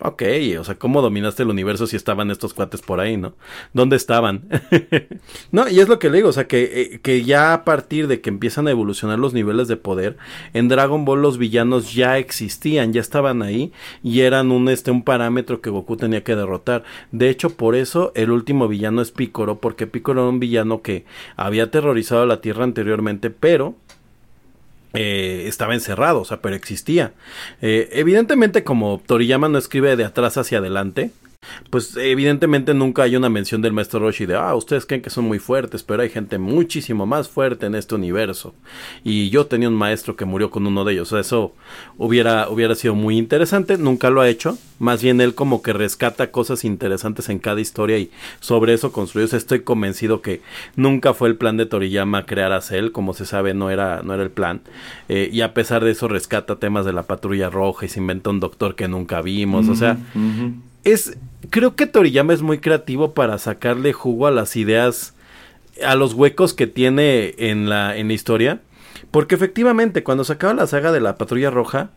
Ok, 0.00 0.22
o 0.58 0.64
sea, 0.64 0.74
¿cómo 0.74 1.02
dominaste 1.02 1.44
el 1.44 1.50
universo 1.50 1.86
si 1.86 1.94
estaban 1.94 2.30
estos 2.32 2.52
cuates 2.52 2.82
por 2.82 2.98
ahí, 2.98 3.16
no? 3.16 3.34
¿Dónde 3.72 3.94
estaban? 3.94 4.48
no, 5.52 5.68
y 5.68 5.78
es 5.78 5.88
lo 5.88 6.00
que 6.00 6.10
le 6.10 6.16
digo, 6.16 6.30
o 6.30 6.32
sea, 6.32 6.48
que, 6.48 6.64
eh, 6.64 7.00
que 7.00 7.22
ya 7.22 7.54
a 7.54 7.64
partir 7.64 8.08
de 8.08 8.20
que 8.20 8.28
empiezan 8.28 8.66
a 8.66 8.72
evolucionar 8.72 9.20
los 9.20 9.34
niveles 9.34 9.68
de 9.68 9.76
poder, 9.76 10.16
en 10.52 10.68
Dragon 10.68 11.04
Ball 11.04 11.22
los 11.22 11.38
villanos 11.38 11.94
ya 11.94 12.18
existían, 12.18 12.92
ya 12.92 13.00
estaban 13.00 13.40
ahí 13.42 13.72
y 14.02 14.20
eran 14.20 14.50
un, 14.50 14.68
este, 14.68 14.90
un 14.90 15.04
parámetro 15.04 15.60
que 15.60 15.70
Goku 15.70 15.96
tenía 15.96 16.24
que 16.24 16.34
derrotar. 16.34 16.82
De 17.12 17.30
hecho, 17.30 17.50
por 17.50 17.76
eso 17.76 18.10
el 18.16 18.32
último 18.32 18.66
villano 18.66 19.00
es 19.00 19.12
Piccolo, 19.12 19.60
porque 19.60 19.86
Piccolo 19.86 20.22
era 20.22 20.30
un 20.30 20.40
villano 20.40 20.82
que 20.82 21.04
había 21.36 21.64
aterrorizado 21.64 22.22
a 22.22 22.26
la 22.26 22.40
Tierra 22.40 22.64
anteriormente, 22.64 23.30
pero 23.30 23.76
eh, 24.94 25.44
estaba 25.46 25.74
encerrado, 25.74 26.20
o 26.20 26.24
sea, 26.24 26.40
pero 26.40 26.54
existía. 26.54 27.12
Eh, 27.62 27.88
evidentemente, 27.92 28.64
como 28.64 29.02
Toriyama 29.04 29.48
no 29.48 29.58
escribe 29.58 29.96
de 29.96 30.04
atrás 30.04 30.36
hacia 30.38 30.58
adelante, 30.58 31.10
pues 31.70 31.96
evidentemente 31.96 32.74
nunca 32.74 33.02
hay 33.02 33.16
una 33.16 33.28
mención 33.28 33.62
del 33.62 33.72
maestro 33.72 34.00
Roshi 34.00 34.26
de, 34.26 34.36
ah, 34.36 34.54
ustedes 34.54 34.86
creen 34.86 35.02
que 35.02 35.10
son 35.10 35.24
muy 35.24 35.38
fuertes, 35.38 35.82
pero 35.82 36.02
hay 36.02 36.10
gente 36.10 36.38
muchísimo 36.38 37.06
más 37.06 37.28
fuerte 37.28 37.66
en 37.66 37.74
este 37.74 37.94
universo. 37.94 38.54
Y 39.02 39.30
yo 39.30 39.46
tenía 39.46 39.68
un 39.68 39.74
maestro 39.74 40.16
que 40.16 40.24
murió 40.24 40.50
con 40.50 40.66
uno 40.66 40.84
de 40.84 40.94
ellos. 40.94 41.08
O 41.08 41.16
sea, 41.16 41.20
eso 41.20 41.54
hubiera, 41.98 42.48
hubiera 42.48 42.74
sido 42.74 42.94
muy 42.94 43.18
interesante, 43.18 43.78
nunca 43.78 44.10
lo 44.10 44.20
ha 44.20 44.28
hecho. 44.28 44.58
Más 44.78 45.02
bien 45.02 45.20
él 45.20 45.34
como 45.34 45.62
que 45.62 45.72
rescata 45.72 46.30
cosas 46.30 46.64
interesantes 46.64 47.28
en 47.28 47.38
cada 47.38 47.60
historia 47.60 47.98
y 47.98 48.10
sobre 48.40 48.74
eso 48.74 48.92
construyó. 48.92 49.24
estoy 49.36 49.60
convencido 49.60 50.20
que 50.20 50.42
nunca 50.76 51.14
fue 51.14 51.28
el 51.28 51.36
plan 51.36 51.56
de 51.56 51.66
Toriyama 51.66 52.26
crear 52.26 52.52
a 52.52 52.60
Cell, 52.60 52.90
como 52.90 53.14
se 53.14 53.26
sabe 53.26 53.54
no 53.54 53.70
era, 53.70 54.02
no 54.02 54.14
era 54.14 54.22
el 54.22 54.30
plan. 54.30 54.60
Eh, 55.08 55.30
y 55.32 55.40
a 55.42 55.54
pesar 55.54 55.84
de 55.84 55.92
eso 55.92 56.08
rescata 56.08 56.56
temas 56.56 56.84
de 56.84 56.92
la 56.92 57.04
patrulla 57.04 57.50
roja 57.50 57.86
y 57.86 57.88
se 57.88 58.00
inventa 58.00 58.30
un 58.30 58.40
doctor 58.40 58.74
que 58.74 58.88
nunca 58.88 59.22
vimos. 59.22 59.68
o 59.68 59.74
sea, 59.74 59.98
es 60.84 61.16
creo 61.50 61.76
que 61.76 61.86
Toriyama 61.86 62.32
es 62.32 62.42
muy 62.42 62.58
creativo 62.58 63.14
para 63.14 63.38
sacarle 63.38 63.92
jugo 63.92 64.26
a 64.26 64.30
las 64.30 64.56
ideas, 64.56 65.14
a 65.84 65.94
los 65.94 66.14
huecos 66.14 66.54
que 66.54 66.66
tiene 66.66 67.34
en 67.38 67.68
la, 67.68 67.96
en 67.96 68.08
la 68.08 68.14
historia. 68.14 68.60
Porque 69.10 69.34
efectivamente, 69.34 70.02
cuando 70.02 70.24
se 70.24 70.32
acaba 70.32 70.54
la 70.54 70.66
saga 70.66 70.90
de 70.92 71.00
la 71.00 71.16
Patrulla 71.16 71.50
Roja, 71.50 71.90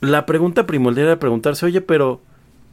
la 0.00 0.26
pregunta 0.26 0.66
primordial 0.66 1.08
era 1.08 1.18
preguntarse, 1.18 1.66
oye, 1.66 1.80
pero 1.80 2.20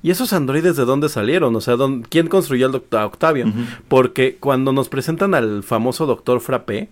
¿y 0.01 0.11
esos 0.11 0.33
androides 0.33 0.75
de 0.75 0.85
dónde 0.85 1.09
salieron? 1.09 1.55
O 1.55 1.61
sea, 1.61 1.75
¿quién 2.09 2.27
construyó 2.27 2.65
al 2.67 2.71
doctor 2.71 3.03
Octavio? 3.03 3.51
Porque 3.87 4.37
cuando 4.39 4.71
nos 4.71 4.89
presentan 4.89 5.33
al 5.33 5.63
famoso 5.63 6.05
doctor 6.05 6.39
Frappé, 6.39 6.89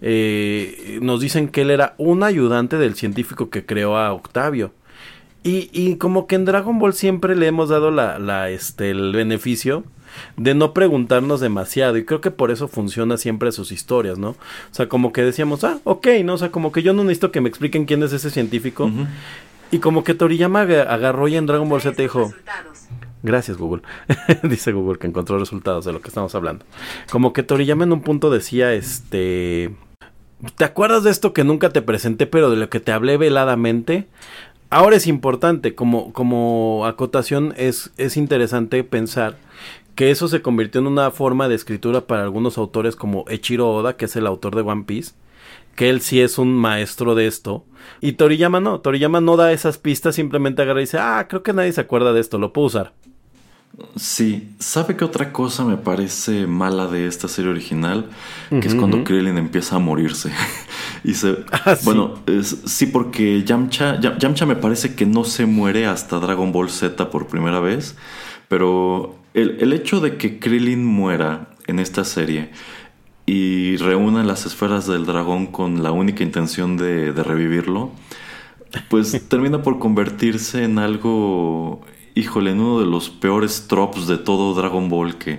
eh, 0.00 0.98
nos 1.02 1.20
dicen 1.20 1.48
que 1.48 1.62
él 1.62 1.70
era 1.70 1.94
un 1.98 2.22
ayudante 2.22 2.76
del 2.76 2.94
científico 2.94 3.50
que 3.50 3.66
creó 3.66 3.96
a 3.96 4.12
Octavio. 4.12 4.72
Y, 5.42 5.70
y 5.72 5.96
como 5.96 6.26
que 6.26 6.34
en 6.34 6.44
Dragon 6.44 6.78
Ball 6.78 6.94
siempre 6.94 7.36
le 7.36 7.46
hemos 7.46 7.68
dado 7.68 7.90
la, 7.90 8.18
la, 8.18 8.50
este, 8.50 8.90
el 8.90 9.12
beneficio 9.12 9.84
de 10.36 10.54
no 10.54 10.72
preguntarnos 10.72 11.40
demasiado 11.40 11.96
y 11.96 12.04
creo 12.04 12.20
que 12.20 12.30
por 12.30 12.50
eso 12.50 12.68
funciona 12.68 13.16
siempre 13.16 13.52
sus 13.52 13.72
historias, 13.72 14.18
¿no? 14.18 14.30
O 14.30 14.36
sea, 14.72 14.88
como 14.88 15.12
que 15.12 15.22
decíamos, 15.22 15.64
ah, 15.64 15.78
ok, 15.84 16.08
¿no? 16.24 16.34
O 16.34 16.38
sea, 16.38 16.50
como 16.50 16.72
que 16.72 16.82
yo 16.82 16.92
no 16.92 17.04
necesito 17.04 17.30
que 17.30 17.40
me 17.40 17.48
expliquen 17.48 17.84
quién 17.84 18.02
es 18.02 18.12
ese 18.12 18.30
científico. 18.30 18.90
Y 19.70 19.78
como 19.78 20.02
que 20.04 20.14
Toriyama 20.14 20.62
agarró 20.62 21.28
y 21.28 21.36
en 21.36 21.46
Dragon 21.46 21.68
Ball 21.68 21.82
Z 21.82 22.00
dijo... 22.00 22.32
Gracias 23.22 23.56
Google. 23.56 23.82
Dice 24.44 24.70
Google 24.72 24.98
que 24.98 25.08
encontró 25.08 25.38
resultados 25.38 25.84
de 25.84 25.92
lo 25.92 26.00
que 26.00 26.08
estamos 26.08 26.34
hablando. 26.36 26.64
Como 27.10 27.32
que 27.32 27.42
Toriyama 27.42 27.84
en 27.84 27.92
un 27.92 28.02
punto 28.02 28.30
decía, 28.30 28.72
este... 28.72 29.74
¿Te 30.56 30.64
acuerdas 30.64 31.02
de 31.02 31.10
esto 31.10 31.32
que 31.32 31.42
nunca 31.42 31.70
te 31.70 31.82
presenté, 31.82 32.28
pero 32.28 32.48
de 32.48 32.56
lo 32.56 32.70
que 32.70 32.78
te 32.78 32.92
hablé 32.92 33.16
veladamente? 33.16 34.06
Ahora 34.70 34.96
es 34.96 35.06
importante, 35.06 35.74
como, 35.74 36.12
como 36.12 36.84
acotación, 36.86 37.54
es, 37.56 37.90
es 37.96 38.16
interesante 38.16 38.84
pensar 38.84 39.36
que 39.94 40.10
eso 40.10 40.28
se 40.28 40.42
convirtió 40.42 40.80
en 40.80 40.86
una 40.86 41.10
forma 41.10 41.48
de 41.48 41.54
escritura 41.54 42.02
para 42.06 42.22
algunos 42.22 42.58
autores 42.58 42.94
como 42.94 43.24
Echiro 43.28 43.70
Oda, 43.70 43.96
que 43.96 44.04
es 44.04 44.14
el 44.14 44.26
autor 44.26 44.54
de 44.54 44.62
One 44.62 44.84
Piece, 44.84 45.14
que 45.74 45.88
él 45.88 46.00
sí 46.02 46.20
es 46.20 46.38
un 46.38 46.54
maestro 46.54 47.14
de 47.14 47.26
esto. 47.26 47.64
Y 48.00 48.12
Toriyama 48.12 48.60
no, 48.60 48.80
Toriyama 48.80 49.20
no 49.20 49.36
da 49.36 49.52
esas 49.52 49.78
pistas, 49.78 50.14
simplemente 50.14 50.62
agarra 50.62 50.80
y 50.80 50.84
dice, 50.84 50.98
ah, 50.98 51.26
creo 51.28 51.42
que 51.42 51.52
nadie 51.52 51.72
se 51.72 51.80
acuerda 51.80 52.12
de 52.12 52.20
esto, 52.20 52.38
lo 52.38 52.52
puedo 52.52 52.66
usar. 52.66 52.92
Sí, 53.96 54.54
¿sabe 54.58 54.96
qué 54.96 55.04
otra 55.04 55.32
cosa 55.32 55.64
me 55.64 55.76
parece 55.76 56.46
mala 56.46 56.86
de 56.86 57.06
esta 57.06 57.28
serie 57.28 57.50
original? 57.50 58.08
Que 58.50 58.66
es 58.66 58.74
cuando 58.74 59.04
Krillin 59.04 59.38
empieza 59.38 59.76
a 59.76 59.78
morirse. 59.78 60.30
y 61.04 61.14
se. 61.14 61.44
Ah, 61.52 61.76
bueno, 61.84 62.14
sí, 62.42 62.86
porque 62.86 63.42
Yamcha, 63.44 64.00
Yamcha 64.00 64.46
me 64.46 64.56
parece 64.56 64.94
que 64.94 65.06
no 65.06 65.24
se 65.24 65.46
muere 65.46 65.86
hasta 65.86 66.18
Dragon 66.18 66.52
Ball 66.52 66.70
Z 66.70 67.10
por 67.10 67.26
primera 67.26 67.60
vez. 67.60 67.96
Pero 68.48 69.16
el, 69.34 69.72
hecho 69.72 70.00
de 70.00 70.16
que 70.16 70.38
Krillin 70.38 70.84
muera 70.84 71.50
en 71.66 71.78
esta 71.78 72.04
serie 72.04 72.50
y 73.26 73.76
reúna 73.76 74.24
las 74.24 74.46
esferas 74.46 74.86
del 74.86 75.04
dragón 75.04 75.46
con 75.46 75.82
la 75.82 75.92
única 75.92 76.22
intención 76.22 76.78
de, 76.78 77.12
de 77.12 77.22
revivirlo, 77.22 77.90
pues 78.88 79.20
termina 79.28 79.62
por 79.62 79.78
convertirse 79.78 80.64
en 80.64 80.78
algo 80.78 81.84
híjole, 82.18 82.50
en 82.50 82.60
uno 82.60 82.80
de 82.80 82.86
los 82.86 83.10
peores 83.10 83.66
tropes 83.68 84.06
de 84.06 84.18
todo 84.18 84.54
Dragon 84.54 84.88
Ball 84.88 85.16
que... 85.16 85.38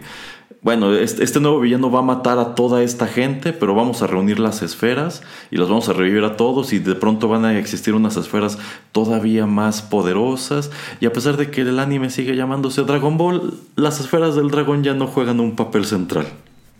Bueno, 0.61 0.93
este, 0.93 1.39
nuevo 1.39 1.61
villano 1.61 1.89
va 1.89 1.99
a 1.99 2.03
matar 2.03 2.37
a 2.37 2.53
toda 2.53 2.83
esta 2.83 3.07
gente, 3.07 3.53
pero 3.53 3.75
vamos 3.75 4.01
a 4.01 4.07
reunir 4.07 4.39
las 4.39 4.61
esferas 4.61 5.23
y 5.51 5.57
las 5.57 5.69
vamos 5.69 5.87
a 5.87 5.93
revivir 5.93 6.25
a 6.25 6.35
todos 6.35 6.73
y 6.73 6.79
de 6.79 6.95
pronto 6.95 7.29
van 7.29 7.45
a 7.45 7.57
existir 7.57 7.93
unas 7.93 8.17
esferas 8.17 8.57
todavía 8.91 9.45
más 9.45 9.81
poderosas 9.81 10.69
y 10.99 11.05
a 11.05 11.13
pesar 11.13 11.37
de 11.37 11.49
que 11.49 11.61
el 11.61 11.79
anime 11.79 12.09
sigue 12.09 12.35
llamándose 12.35 12.83
Dragon 12.83 13.17
Ball, 13.17 13.53
las 13.77 14.01
esferas 14.01 14.35
del 14.35 14.51
dragón 14.51 14.83
ya 14.83 14.93
no 14.93 15.07
juegan 15.07 15.39
un 15.39 15.55
papel 15.55 15.85
central. 15.85 16.27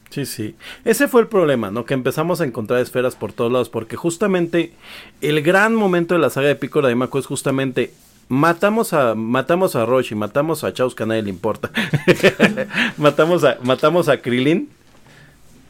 Sí, 0.09 0.25
sí. 0.25 0.55
Ese 0.83 1.07
fue 1.07 1.21
el 1.21 1.27
problema, 1.27 1.71
¿no? 1.71 1.85
Que 1.85 1.93
empezamos 1.93 2.41
a 2.41 2.45
encontrar 2.45 2.81
esferas 2.81 3.15
por 3.15 3.31
todos 3.31 3.51
lados, 3.51 3.69
porque 3.69 3.95
justamente 3.95 4.73
el 5.21 5.41
gran 5.41 5.73
momento 5.73 6.15
de 6.15 6.19
la 6.19 6.29
saga 6.29 6.47
de 6.47 6.55
Piccolo 6.55 6.87
de 6.87 6.95
Mako 6.95 7.19
es 7.19 7.27
justamente 7.27 7.93
matamos 8.29 8.93
a 8.93 9.15
matamos 9.15 9.75
a 9.75 9.85
Roshi, 9.85 10.15
matamos 10.15 10.63
a 10.63 10.71
Chaos 10.71 10.95
que 10.95 11.03
a 11.03 11.05
nadie 11.07 11.23
le 11.23 11.29
importa. 11.29 11.71
matamos 12.97 13.43
a 13.43 13.57
matamos 13.63 14.07
a 14.07 14.21
Krillin 14.21 14.69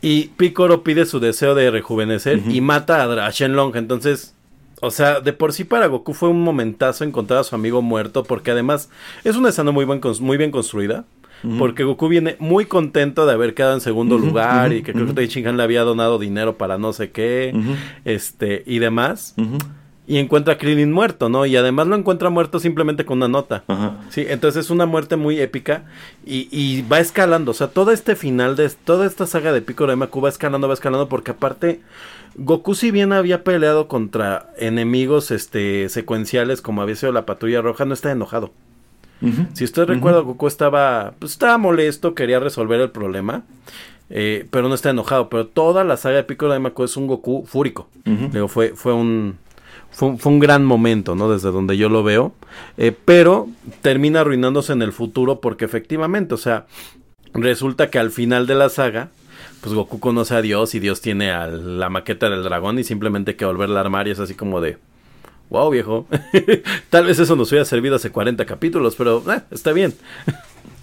y 0.02 0.28
Piccolo 0.38 0.84
pide 0.84 1.06
su 1.06 1.20
deseo 1.20 1.56
de 1.56 1.72
rejuvenecer 1.72 2.42
y 2.48 2.62
mata 2.62 3.04
a, 3.04 3.30
Shenlong, 3.32 3.76
entonces 3.76 4.36
o 4.82 4.92
sea, 4.92 5.20
de 5.20 5.34
por 5.34 5.52
sí 5.52 5.66
para 5.66 5.88
Goku 5.88 6.14
fue 6.14 6.30
un 6.30 6.42
momentazo 6.42 7.04
encontrar 7.04 7.40
a 7.40 7.44
su 7.44 7.56
amigo 7.56 7.82
muerto, 7.82 8.24
porque 8.24 8.52
además 8.52 8.90
es 9.26 9.36
una 9.36 9.50
escena 9.50 9.72
muy, 9.72 9.86
muy 9.86 10.38
bien 10.38 10.52
construida. 10.52 11.06
Porque 11.58 11.86
Goku 11.86 12.10
viene 12.10 12.36
muy 12.40 12.66
contento 12.66 13.26
de 13.26 13.32
haber 13.32 13.54
quedado 13.54 13.74
en 13.74 13.80
segundo 13.80 14.18
lugar 14.18 14.74
y 14.74 14.84
que 14.84 14.92
creo 14.92 15.16
que 15.16 15.52
le 15.54 15.64
había 15.64 15.84
donado 15.84 16.20
dinero 16.20 16.58
para 16.58 16.78
no 16.78 16.92
sé 16.92 17.12
qué, 17.12 17.54
este, 18.04 18.64
y 18.66 18.80
demás 18.80 19.36
y 20.10 20.18
encuentra 20.18 20.56
a 20.56 20.58
Krillin 20.58 20.92
muerto, 20.92 21.30
¿no? 21.30 21.46
Y 21.46 21.56
además 21.56 21.86
lo 21.86 21.96
encuentra 21.96 22.32
muerto 22.32 22.60
simplemente 22.60 23.06
con 23.06 23.20
una 23.20 23.28
nota. 23.28 23.64
Ajá. 23.68 23.98
Sí, 24.10 24.26
entonces 24.28 24.66
es 24.66 24.72
una 24.72 24.88
muerte 24.88 25.18
muy 25.18 25.40
épica 25.40 25.84
y, 26.26 26.50
y, 26.52 26.82
va 26.82 27.00
escalando. 27.00 27.52
O 27.52 27.54
sea, 27.54 27.68
todo 27.68 27.92
este 27.92 28.16
final 28.16 28.56
de 28.56 28.68
toda 28.72 29.06
esta 29.06 29.28
saga 29.28 29.54
de 29.54 29.62
Piccolo 29.62 29.92
de 29.92 29.98
Maku 29.98 30.20
va 30.20 30.30
escalando, 30.30 30.68
va 30.68 30.74
escalando, 30.74 31.08
porque 31.10 31.30
aparte, 31.30 31.82
Goku, 32.38 32.74
si 32.74 32.90
bien 32.90 33.14
había 33.14 33.44
peleado 33.44 33.88
contra 33.88 34.50
enemigos 34.58 35.30
este 35.30 35.90
secuenciales, 35.90 36.64
como 36.64 36.82
había 36.82 36.96
sido 36.96 37.12
la 37.12 37.28
patrulla 37.28 37.62
roja, 37.62 37.86
no 37.86 37.94
está 37.94 38.12
enojado. 38.12 38.52
Si 39.54 39.64
usted 39.64 39.86
recuerda, 39.86 40.22
Goku 40.22 40.48
estaba, 40.48 41.14
pues, 41.20 41.34
estaba 41.34 41.60
molesto, 41.60 42.16
quería 42.16 42.40
resolver 42.40 42.82
el 42.82 42.90
problema. 42.90 43.44
Eh, 44.10 44.48
pero 44.50 44.70
no 44.70 44.74
está 44.74 44.90
enojado. 44.90 45.30
Pero 45.30 45.46
toda 45.46 45.84
la 45.84 45.98
saga 45.98 46.16
de 46.16 46.24
Piccolo 46.24 46.54
de 46.54 46.60
Maku 46.60 46.84
es 46.84 46.98
un 46.98 47.06
Goku 47.06 47.46
fúrico. 47.46 47.88
Luego 48.06 48.48
fue, 48.48 48.70
fue 48.70 48.94
un 48.94 49.38
fue, 49.92 50.18
un 50.26 50.40
gran 50.40 50.66
momento, 50.66 51.16
¿no? 51.16 51.32
Desde 51.32 51.52
donde 51.52 51.78
yo 51.78 51.90
lo 51.90 52.04
veo. 52.04 52.34
Eh, 52.78 52.96
pero 53.06 53.48
termina 53.82 54.22
arruinándose 54.22 54.74
en 54.74 54.82
el 54.82 54.94
futuro 54.94 55.42
porque 55.42 55.66
efectivamente, 55.66 56.34
o 56.34 56.38
sea, 56.38 56.66
resulta 57.34 57.90
que 57.90 58.00
al 58.00 58.12
final 58.12 58.48
de 58.48 58.56
la 58.56 58.70
saga, 58.70 59.10
pues 59.62 59.74
Goku 59.74 60.00
conoce 60.00 60.36
a 60.36 60.42
Dios 60.42 60.74
y 60.76 60.80
Dios 60.80 61.02
tiene 61.02 61.32
a 61.32 61.48
la 61.48 61.90
maqueta 61.90 62.30
del 62.30 62.44
dragón 62.44 62.80
y 62.80 62.84
simplemente 62.84 63.32
hay 63.32 63.38
que 63.38 63.46
volverla 63.46 63.80
a 63.80 63.84
armar 63.84 64.08
y 64.08 64.12
es 64.12 64.20
así 64.20 64.36
como 64.36 64.62
de... 64.62 64.78
wow, 65.50 65.70
viejo. 65.70 66.08
Tal 66.90 67.06
vez 67.06 67.20
eso 67.20 67.36
nos 67.36 67.52
hubiera 67.52 67.66
servido 67.66 67.96
hace 67.96 68.12
40 68.12 68.46
capítulos, 68.46 68.96
pero 68.96 69.24
eh, 69.32 69.42
está 69.52 69.74
bien. 69.74 69.94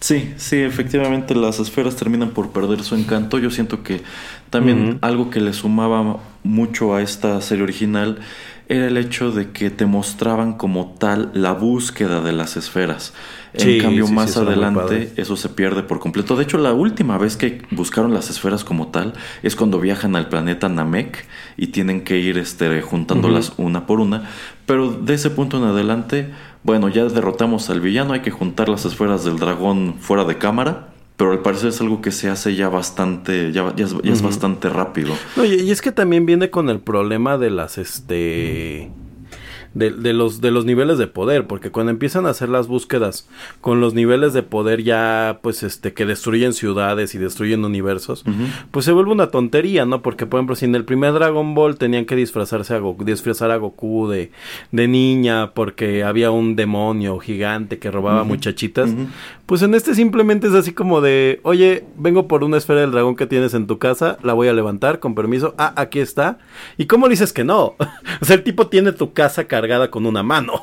Sí, 0.00 0.34
sí, 0.36 0.58
efectivamente 0.58 1.34
las 1.34 1.58
esferas 1.58 1.96
terminan 1.96 2.30
por 2.30 2.50
perder 2.50 2.82
su 2.82 2.94
encanto. 2.94 3.38
Yo 3.38 3.50
siento 3.50 3.82
que 3.82 4.02
también 4.50 4.98
algo 5.00 5.30
que 5.30 5.40
le 5.40 5.54
sumaba 5.54 6.18
mucho 6.44 6.94
a 6.94 7.02
esta 7.02 7.40
serie 7.40 7.64
original 7.64 8.18
era 8.68 8.86
el 8.86 8.96
hecho 8.96 9.30
de 9.30 9.50
que 9.50 9.70
te 9.70 9.86
mostraban 9.86 10.54
como 10.54 10.94
tal 10.98 11.30
la 11.34 11.52
búsqueda 11.52 12.20
de 12.20 12.32
las 12.32 12.56
esferas. 12.56 13.14
En 13.54 13.80
cambio, 13.80 14.06
más 14.08 14.36
adelante 14.36 15.12
eso 15.16 15.36
se 15.36 15.48
pierde 15.48 15.82
por 15.82 15.98
completo. 15.98 16.36
De 16.36 16.42
hecho, 16.42 16.58
la 16.58 16.72
última 16.72 17.16
vez 17.16 17.36
que 17.36 17.62
buscaron 17.70 18.12
las 18.12 18.28
esferas 18.28 18.64
como 18.64 18.88
tal 18.88 19.14
es 19.42 19.56
cuando 19.56 19.80
viajan 19.80 20.14
al 20.16 20.28
planeta 20.28 20.68
Namek 20.68 21.26
y 21.56 21.68
tienen 21.68 22.02
que 22.02 22.18
ir 22.18 22.38
este, 22.38 22.82
juntándolas 22.82 23.52
una 23.56 23.86
por 23.86 24.00
una. 24.00 24.28
Pero 24.66 24.92
de 24.92 25.14
ese 25.14 25.30
punto 25.30 25.56
en 25.58 25.64
adelante, 25.64 26.32
bueno, 26.64 26.88
ya 26.88 27.04
derrotamos 27.04 27.70
al 27.70 27.80
villano, 27.80 28.12
hay 28.12 28.20
que 28.20 28.30
juntar 28.30 28.68
las 28.68 28.84
esferas 28.84 29.24
del 29.24 29.38
dragón 29.38 29.94
fuera 30.00 30.24
de 30.24 30.38
cámara 30.38 30.95
pero 31.16 31.32
al 31.32 31.40
parecer 31.40 31.70
es 31.70 31.80
algo 31.80 32.02
que 32.02 32.12
se 32.12 32.28
hace 32.28 32.54
ya 32.54 32.68
bastante, 32.68 33.50
ya, 33.52 33.74
es, 33.76 34.22
bastante 34.22 34.68
rápido. 34.68 35.14
y, 35.36 35.70
es 35.70 35.80
que 35.80 35.92
también 35.92 36.26
viene 36.26 36.50
con 36.50 36.68
el 36.68 36.80
problema 36.80 37.38
de 37.38 37.50
las, 37.50 37.78
este, 37.78 38.90
de, 39.74 39.90
los, 40.12 40.40
de 40.40 40.50
los 40.50 40.64
niveles 40.64 40.98
de 40.98 41.06
poder, 41.06 41.46
porque 41.46 41.70
cuando 41.70 41.90
empiezan 41.90 42.26
a 42.26 42.30
hacer 42.30 42.48
las 42.48 42.66
búsquedas 42.66 43.28
con 43.60 43.80
los 43.80 43.94
niveles 43.94 44.32
de 44.32 44.42
poder 44.42 44.82
ya, 44.82 45.40
pues, 45.42 45.62
este, 45.62 45.92
que 45.92 46.06
destruyen 46.06 46.52
ciudades 46.52 47.14
y 47.14 47.18
destruyen 47.18 47.64
universos, 47.64 48.24
pues 48.70 48.84
se 48.84 48.92
vuelve 48.92 49.12
una 49.12 49.30
tontería, 49.30 49.84
¿no? 49.84 50.02
Porque, 50.02 50.26
por 50.26 50.38
ejemplo, 50.38 50.56
si 50.56 50.64
en 50.64 50.74
el 50.74 50.84
primer 50.84 51.12
Dragon 51.12 51.54
Ball 51.54 51.76
tenían 51.76 52.04
que 52.04 52.16
disfrazarse 52.16 52.74
a 52.74 52.78
Goku, 52.78 53.04
disfrazar 53.04 53.50
a 53.50 53.56
Goku 53.56 54.08
de, 54.08 54.30
de 54.72 54.88
niña 54.88 55.52
porque 55.52 56.04
había 56.04 56.30
un 56.30 56.56
demonio 56.56 57.18
gigante 57.18 57.78
que 57.78 57.90
robaba 57.90 58.24
muchachitas, 58.24 58.94
pues 59.46 59.62
en 59.62 59.74
este 59.74 59.94
simplemente 59.94 60.48
es 60.48 60.54
así 60.54 60.72
como 60.72 61.00
de, 61.00 61.40
oye, 61.42 61.84
vengo 61.96 62.28
por 62.28 62.44
una 62.44 62.56
esfera 62.56 62.80
del 62.80 62.92
dragón 62.92 63.16
que 63.16 63.26
tienes 63.26 63.54
en 63.54 63.66
tu 63.66 63.78
casa, 63.78 64.18
la 64.22 64.32
voy 64.32 64.48
a 64.48 64.52
levantar, 64.52 64.98
con 64.98 65.14
permiso, 65.14 65.54
ah, 65.58 65.72
aquí 65.76 66.00
está. 66.00 66.38
¿Y 66.76 66.86
cómo 66.86 67.08
dices 67.08 67.32
que 67.32 67.44
no? 67.44 67.74
o 68.20 68.24
sea, 68.24 68.36
el 68.36 68.42
tipo 68.42 68.68
tiene 68.68 68.92
tu 68.92 69.12
casa 69.12 69.44
cargada 69.44 69.65
con 69.90 70.06
una 70.06 70.22
mano. 70.22 70.62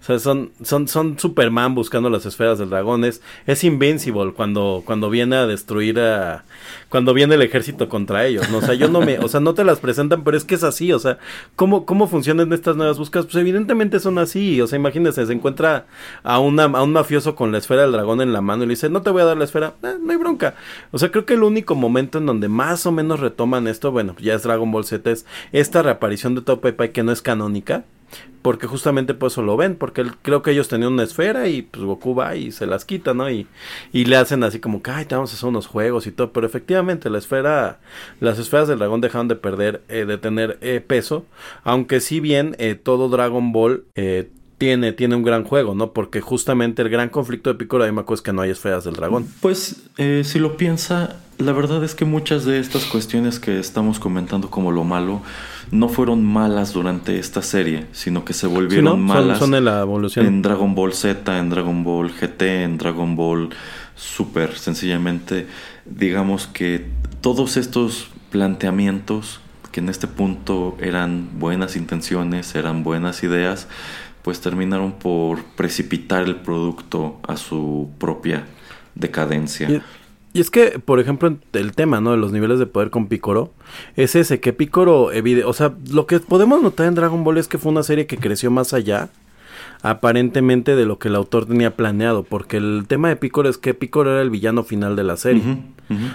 O 0.00 0.04
sea, 0.04 0.18
son, 0.18 0.52
son, 0.62 0.88
son 0.88 1.18
Superman 1.18 1.74
buscando 1.74 2.08
las 2.08 2.24
esferas 2.24 2.58
del 2.58 2.70
dragón. 2.70 3.04
Es, 3.04 3.64
Invincible 3.64 4.32
cuando, 4.32 4.82
cuando 4.84 5.10
viene 5.10 5.36
a 5.36 5.46
destruir 5.46 6.00
a. 6.00 6.44
Cuando 6.90 7.14
viene 7.14 7.36
el 7.36 7.42
ejército 7.42 7.88
contra 7.88 8.26
ellos. 8.26 8.50
¿no? 8.50 8.58
O 8.58 8.62
sea, 8.62 8.74
yo 8.74 8.88
no 8.88 9.00
me. 9.00 9.18
O 9.20 9.28
sea, 9.28 9.40
no 9.40 9.54
te 9.54 9.64
las 9.64 9.78
presentan, 9.78 10.22
pero 10.24 10.36
es 10.36 10.44
que 10.44 10.56
es 10.56 10.64
así. 10.64 10.92
O 10.92 10.98
sea, 10.98 11.18
¿cómo, 11.56 11.86
cómo 11.86 12.08
funcionan 12.08 12.52
estas 12.52 12.76
nuevas 12.76 12.98
búsquedas? 12.98 13.26
Pues 13.26 13.36
evidentemente 13.36 14.00
son 14.00 14.18
así. 14.18 14.60
O 14.60 14.66
sea, 14.66 14.76
imagínense, 14.76 15.24
se 15.24 15.32
encuentra 15.32 15.86
a, 16.22 16.38
una, 16.40 16.64
a 16.64 16.82
un 16.82 16.92
mafioso 16.92 17.34
con 17.34 17.52
la 17.52 17.58
esfera 17.58 17.82
del 17.82 17.92
dragón 17.92 18.20
en 18.20 18.32
la 18.32 18.42
mano 18.42 18.64
y 18.64 18.66
le 18.66 18.72
dice, 18.72 18.90
no 18.90 19.02
te 19.02 19.10
voy 19.10 19.22
a 19.22 19.26
dar 19.26 19.36
la 19.36 19.44
esfera. 19.44 19.74
Eh, 19.82 19.94
no 20.00 20.10
hay 20.10 20.18
bronca. 20.18 20.54
O 20.90 20.98
sea, 20.98 21.10
creo 21.10 21.24
que 21.24 21.34
el 21.34 21.42
único 21.42 21.74
momento 21.74 22.18
en 22.18 22.26
donde 22.26 22.48
más 22.48 22.84
o 22.86 22.92
menos 22.92 23.20
retoman 23.20 23.68
esto, 23.68 23.92
bueno, 23.92 24.16
ya 24.20 24.34
es 24.34 24.42
Dragon 24.42 24.70
Ball 24.70 24.84
Z, 24.84 25.10
es 25.10 25.26
esta 25.52 25.82
reaparición 25.82 26.34
de 26.34 26.42
Top 26.42 26.60
Pai 26.60 26.92
que 26.92 27.02
no 27.02 27.12
es 27.12 27.22
canónica 27.22 27.84
porque 28.42 28.66
justamente 28.66 29.12
por 29.12 29.28
eso 29.28 29.42
lo 29.42 29.56
ven, 29.56 29.76
porque 29.76 30.04
creo 30.22 30.42
que 30.42 30.52
ellos 30.52 30.68
tenían 30.68 30.94
una 30.94 31.02
esfera 31.02 31.48
y 31.48 31.62
pues 31.62 31.84
Goku 31.84 32.14
va 32.14 32.36
y 32.36 32.52
se 32.52 32.66
las 32.66 32.84
quita, 32.84 33.12
¿no? 33.12 33.30
Y, 33.30 33.46
y 33.92 34.06
le 34.06 34.16
hacen 34.16 34.42
así 34.44 34.60
como 34.60 34.82
que, 34.82 34.90
ay, 34.90 35.04
te 35.04 35.14
vamos 35.14 35.32
a 35.32 35.34
hacer 35.34 35.48
unos 35.48 35.66
juegos 35.66 36.06
y 36.06 36.12
todo, 36.12 36.32
pero 36.32 36.46
efectivamente 36.46 36.79
la 36.82 37.18
esfera, 37.18 37.80
las 38.20 38.38
esferas 38.38 38.68
del 38.68 38.78
dragón 38.78 39.00
dejaron 39.00 39.28
de 39.28 39.36
perder, 39.36 39.82
eh, 39.88 40.04
de 40.04 40.18
tener 40.18 40.58
eh, 40.60 40.80
peso, 40.84 41.24
aunque 41.64 42.00
si 42.00 42.20
bien 42.20 42.56
eh, 42.58 42.74
todo 42.74 43.08
Dragon 43.08 43.52
Ball 43.52 43.84
tiene, 44.58 44.92
tiene 44.92 45.16
un 45.16 45.22
gran 45.22 45.44
juego, 45.44 45.74
¿no? 45.74 45.92
Porque 45.92 46.20
justamente 46.20 46.82
el 46.82 46.90
gran 46.90 47.08
conflicto 47.08 47.50
de 47.50 47.58
Piccolo 47.58 47.86
y 47.86 47.92
Mako 47.92 48.14
es 48.14 48.22
que 48.22 48.32
no 48.32 48.42
hay 48.42 48.50
esferas 48.50 48.84
del 48.84 48.94
dragón. 48.94 49.26
Pues 49.40 49.84
si 49.96 50.38
lo 50.38 50.56
piensa, 50.56 51.16
la 51.38 51.52
verdad 51.52 51.82
es 51.82 51.94
que 51.94 52.04
muchas 52.04 52.44
de 52.44 52.58
estas 52.58 52.84
cuestiones 52.84 53.40
que 53.40 53.58
estamos 53.58 53.98
comentando 53.98 54.50
como 54.50 54.70
lo 54.70 54.84
malo, 54.84 55.22
no 55.70 55.88
fueron 55.88 56.24
malas 56.24 56.72
durante 56.72 57.18
esta 57.18 57.42
serie, 57.42 57.86
sino 57.92 58.24
que 58.24 58.32
se 58.32 58.46
volvieron 58.46 59.00
malas 59.00 59.40
en, 59.40 59.64
la 59.64 59.80
evolución. 59.80 60.26
en 60.26 60.42
Dragon 60.42 60.74
Ball 60.74 60.92
Z, 60.92 61.38
en 61.38 61.50
Dragon 61.50 61.84
Ball 61.84 62.10
GT, 62.10 62.42
en 62.64 62.78
Dragon 62.78 63.16
Ball 63.16 63.50
Super. 64.00 64.56
Sencillamente, 64.56 65.46
digamos 65.84 66.46
que 66.46 66.86
todos 67.20 67.58
estos 67.58 68.08
planteamientos 68.30 69.40
que 69.72 69.80
en 69.80 69.90
este 69.90 70.06
punto 70.06 70.76
eran 70.80 71.38
buenas 71.38 71.76
intenciones, 71.76 72.54
eran 72.54 72.82
buenas 72.82 73.22
ideas, 73.22 73.68
pues 74.22 74.40
terminaron 74.40 74.92
por 74.92 75.44
precipitar 75.44 76.22
el 76.24 76.36
producto 76.36 77.20
a 77.28 77.36
su 77.36 77.90
propia 77.98 78.46
decadencia. 78.94 79.82
Y 80.32 80.40
es 80.40 80.50
que, 80.50 80.78
por 80.78 80.98
ejemplo, 80.98 81.36
el 81.52 81.72
tema, 81.72 82.00
¿no? 82.00 82.12
De 82.12 82.16
los 82.16 82.32
niveles 82.32 82.58
de 82.58 82.66
poder 82.66 82.90
con 82.90 83.06
Picoro, 83.06 83.52
es 83.96 84.14
ese, 84.14 84.40
que 84.40 84.54
Picoro, 84.54 85.10
o 85.44 85.52
sea, 85.52 85.74
lo 85.90 86.06
que 86.06 86.20
podemos 86.20 86.62
notar 86.62 86.86
en 86.86 86.94
Dragon 86.94 87.22
Ball 87.22 87.36
es 87.38 87.48
que 87.48 87.58
fue 87.58 87.70
una 87.70 87.82
serie 87.82 88.06
que 88.06 88.16
creció 88.16 88.50
más 88.50 88.72
allá, 88.72 89.10
aparentemente, 89.82 90.76
de 90.76 90.84
lo 90.84 90.98
que 90.98 91.08
el 91.08 91.16
autor 91.16 91.46
tenía 91.46 91.76
planeado, 91.76 92.22
porque 92.22 92.56
el 92.58 92.84
tema 92.86 93.08
de 93.08 93.16
Picoro 93.16 93.48
es 93.48 93.58
que 93.58 93.74
Picoro 93.74 94.12
era 94.12 94.22
el 94.22 94.30
villano 94.30 94.64
final 94.64 94.96
de 94.96 95.04
la 95.04 95.16
serie. 95.16 95.42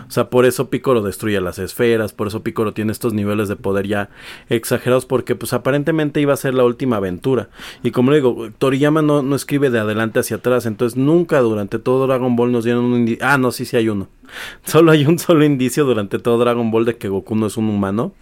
O 0.08 0.12
sea, 0.12 0.30
por 0.30 0.46
eso 0.46 0.70
Piccolo 0.70 1.02
destruye 1.02 1.40
las 1.42 1.60
esferas, 1.60 2.14
por 2.14 2.28
eso 2.28 2.44
Piccolo 2.44 2.74
tiene 2.74 2.94
estos 2.94 3.14
niveles 3.14 3.50
de 3.50 3.58
poder 3.58 3.88
ya 3.88 4.10
exagerados, 4.50 5.06
porque 5.06 5.36
pues 5.36 5.52
aparentemente 5.52 6.22
iba 6.22 6.34
a 6.34 6.38
ser 6.38 6.54
la 6.54 6.64
última 6.64 6.98
aventura. 6.98 7.50
Y 7.84 7.92
como 7.92 8.12
le 8.12 8.18
digo, 8.18 8.50
Toriyama 8.58 9.02
no, 9.02 9.22
no 9.22 9.36
escribe 9.36 9.70
de 9.70 9.80
adelante 9.80 10.20
hacia 10.20 10.38
atrás, 10.38 10.66
entonces 10.66 10.98
nunca 10.98 11.42
durante 11.42 11.78
todo 11.78 12.08
Dragon 12.08 12.36
Ball 12.38 12.54
nos 12.54 12.64
dieron 12.64 12.86
un 12.86 13.00
indicio. 13.00 13.26
Ah, 13.26 13.38
no, 13.38 13.52
sí, 13.52 13.66
sí 13.66 13.76
hay 13.76 13.90
uno. 13.90 14.08
Solo 14.66 14.92
hay 14.92 15.06
un 15.06 15.20
solo 15.20 15.46
indicio 15.46 15.86
durante 15.86 16.20
todo 16.20 16.38
Dragon 16.38 16.72
Ball 16.72 16.86
de 16.86 16.98
que 16.98 17.10
Goku 17.10 17.36
no 17.36 17.48
es 17.48 17.58
un 17.58 17.70
humano, 17.70 18.14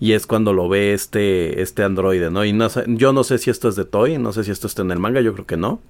y 0.00 0.12
es 0.12 0.26
cuando 0.26 0.52
lo 0.52 0.68
ve 0.68 0.92
este, 0.92 1.62
este 1.62 1.84
androide, 1.84 2.30
¿no? 2.30 2.44
Y 2.44 2.52
no, 2.52 2.68
yo 2.86 3.12
no 3.12 3.24
sé 3.24 3.38
si 3.38 3.50
esto 3.50 3.68
es 3.68 3.76
de 3.76 3.84
Toy, 3.84 4.18
no 4.18 4.32
sé 4.32 4.44
si 4.44 4.50
esto 4.50 4.66
está 4.66 4.82
el 4.92 4.98
manga, 4.98 5.20
yo 5.20 5.32
creo 5.32 5.46
que 5.46 5.56
no. 5.56 5.80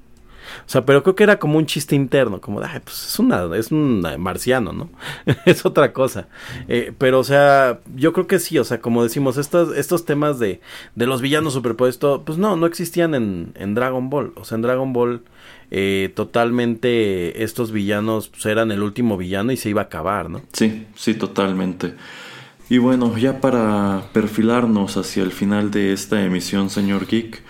O 0.66 0.68
sea, 0.68 0.84
pero 0.84 1.02
creo 1.02 1.14
que 1.14 1.22
era 1.22 1.38
como 1.38 1.58
un 1.58 1.66
chiste 1.66 1.94
interno, 1.94 2.40
como 2.40 2.60
de, 2.60 2.68
pues 2.80 3.06
es 3.06 3.18
una, 3.18 3.56
es 3.56 3.70
un 3.70 4.04
marciano, 4.18 4.72
¿no? 4.72 4.90
es 5.46 5.64
otra 5.64 5.92
cosa. 5.92 6.28
Eh, 6.68 6.92
pero, 6.98 7.20
o 7.20 7.24
sea, 7.24 7.80
yo 7.94 8.12
creo 8.12 8.26
que 8.26 8.38
sí, 8.38 8.58
o 8.58 8.64
sea, 8.64 8.80
como 8.80 9.02
decimos, 9.02 9.36
estos, 9.36 9.76
estos 9.76 10.04
temas 10.04 10.38
de, 10.38 10.60
de 10.94 11.06
los 11.06 11.20
villanos 11.20 11.54
superpuestos, 11.54 12.22
pues 12.24 12.38
no, 12.38 12.56
no 12.56 12.66
existían 12.66 13.14
en, 13.14 13.52
en 13.56 13.74
Dragon 13.74 14.10
Ball. 14.10 14.32
O 14.36 14.44
sea, 14.44 14.56
en 14.56 14.62
Dragon 14.62 14.92
Ball 14.92 15.22
eh, 15.70 16.12
totalmente 16.14 17.42
estos 17.42 17.72
villanos 17.72 18.28
pues, 18.28 18.44
eran 18.46 18.70
el 18.72 18.82
último 18.82 19.16
villano 19.16 19.52
y 19.52 19.56
se 19.56 19.70
iba 19.70 19.82
a 19.82 19.84
acabar, 19.84 20.28
¿no? 20.28 20.42
Sí, 20.52 20.86
sí, 20.94 21.14
totalmente. 21.14 21.94
Y 22.68 22.78
bueno, 22.78 23.16
ya 23.18 23.40
para 23.40 24.04
perfilarnos 24.12 24.96
hacia 24.96 25.22
el 25.22 25.32
final 25.32 25.70
de 25.70 25.92
esta 25.92 26.24
emisión, 26.24 26.70
señor 26.70 27.06
Geek, 27.06 27.42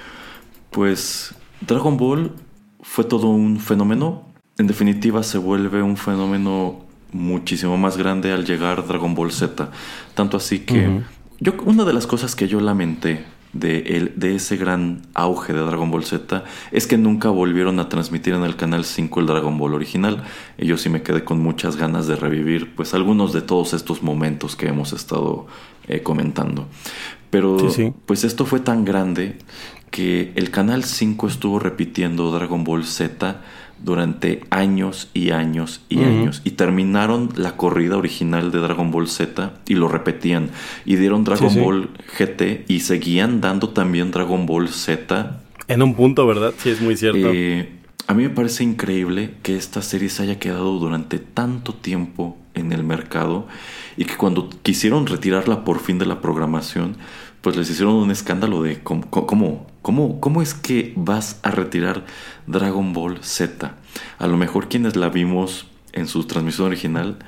pues 0.71 1.35
Dragon 1.67 1.97
Ball 1.97 2.33
fue 2.81 3.05
todo 3.05 3.29
un 3.29 3.59
fenómeno. 3.59 4.23
En 4.59 4.67
definitiva, 4.67 5.23
se 5.23 5.39
vuelve 5.39 5.83
un 5.83 5.97
fenómeno 5.97 6.81
muchísimo 7.13 7.77
más 7.77 7.97
grande 7.97 8.33
al 8.33 8.45
llegar 8.45 8.87
Dragon 8.87 9.15
Ball 9.15 9.33
Z. 9.33 9.71
Tanto 10.15 10.37
así 10.37 10.61
que 10.61 11.03
yo, 11.41 11.53
una 11.65 11.85
de 11.85 11.93
las 11.93 12.07
cosas 12.07 12.35
que 12.35 12.49
yo 12.49 12.61
lamenté 12.61 13.25
de, 13.53 13.79
el, 13.81 14.13
de 14.17 14.35
ese 14.37 14.57
gran 14.57 15.03
auge 15.15 15.53
de 15.53 15.61
Dragon 15.61 15.91
Ball 15.91 16.05
Z 16.05 16.45
es 16.71 16.87
que 16.87 16.97
nunca 16.97 17.29
volvieron 17.29 17.79
a 17.81 17.89
transmitir 17.89 18.33
en 18.35 18.45
el 18.45 18.57
canal 18.57 18.85
5 18.85 19.21
el 19.21 19.27
Dragon 19.27 19.57
Ball 19.59 19.75
original. 19.75 20.25
Y 20.59 20.67
yo 20.67 20.77
sí 20.77 20.89
me 20.89 21.03
quedé 21.03 21.25
con 21.25 21.39
muchas 21.39 21.77
ganas 21.77 22.07
de 22.07 22.17
revivir 22.17 22.75
pues 22.75 22.95
algunos 22.95 23.33
de 23.33 23.43
todos 23.43 23.75
estos 23.75 24.03
momentos 24.03 24.57
que 24.57 24.69
hemos 24.69 24.93
estado 24.93 25.47
eh, 25.87 26.03
comentando. 26.03 26.67
Pero 27.31 27.57
pues 28.05 28.25
esto 28.25 28.45
fue 28.45 28.61
tan 28.61 28.85
grande 28.85 29.39
que 29.93 30.33
el 30.35 30.51
Canal 30.51 30.83
5 30.83 31.29
estuvo 31.29 31.61
repitiendo 31.61 32.33
Dragon 32.33 32.65
Ball 32.65 32.85
Z 32.85 33.41
durante 33.85 34.41
años 34.51 35.11
y 35.13 35.31
años 35.31 35.83
y 35.89 36.03
años. 36.03 36.41
Y 36.45 36.53
terminaron 36.53 37.29
la 37.37 37.57
corrida 37.57 37.97
original 37.97 38.51
de 38.51 38.59
Dragon 38.59 38.91
Ball 38.91 39.07
Z 39.07 39.53
y 39.67 39.75
lo 39.75 39.89
repetían. 39.89 40.51
Y 40.85 40.97
dieron 40.97 41.25
Dragon 41.25 41.55
Ball 41.55 41.91
GT 42.19 42.65
y 42.69 42.81
seguían 42.81 43.41
dando 43.41 43.69
también 43.69 44.11
Dragon 44.11 44.47
Ball 44.47 44.69
Z. 44.69 45.41
En 45.69 45.83
un 45.83 45.95
punto, 45.95 46.27
¿verdad? 46.27 46.55
Sí, 46.57 46.71
es 46.71 46.81
muy 46.81 46.97
cierto. 46.97 47.31
Eh, 47.33 47.69
a 48.07 48.15
mí 48.15 48.23
me 48.23 48.31
parece 48.31 48.65
increíble 48.65 49.35
que 49.43 49.57
esta 49.57 49.83
serie 49.83 50.09
se 50.09 50.23
haya 50.23 50.39
quedado 50.39 50.79
durante 50.79 51.19
tanto 51.19 51.75
tiempo 51.75 52.39
en 52.55 52.73
el 52.73 52.83
mercado 52.83 53.47
y 53.97 54.07
que 54.07 54.17
cuando 54.17 54.49
quisieron 54.63 55.07
retirarla 55.07 55.65
por 55.65 55.81
fin 55.81 55.99
de 55.99 56.07
la 56.07 56.21
programación, 56.21 56.97
pues 57.43 57.57
les 57.57 57.69
hicieron 57.69 57.95
un 57.95 58.11
escándalo 58.11 58.63
de 58.63 58.81
cómo, 58.81 59.11
cómo, 59.11 59.67
cómo, 59.83 60.21
cómo 60.21 60.41
es 60.43 60.55
que 60.55 60.93
vas 60.97 61.39
a 61.43 61.51
retirar 61.51 62.05
Dragon 62.47 62.93
Ball 62.93 63.19
Z. 63.23 63.75
A 64.19 64.27
lo 64.27 64.37
mejor 64.37 64.69
quienes 64.69 64.97
la 64.97 65.11
vimos 65.11 65.67
en 65.93 66.09
su 66.09 66.25
transmisión 66.25 66.69
original, 66.69 67.19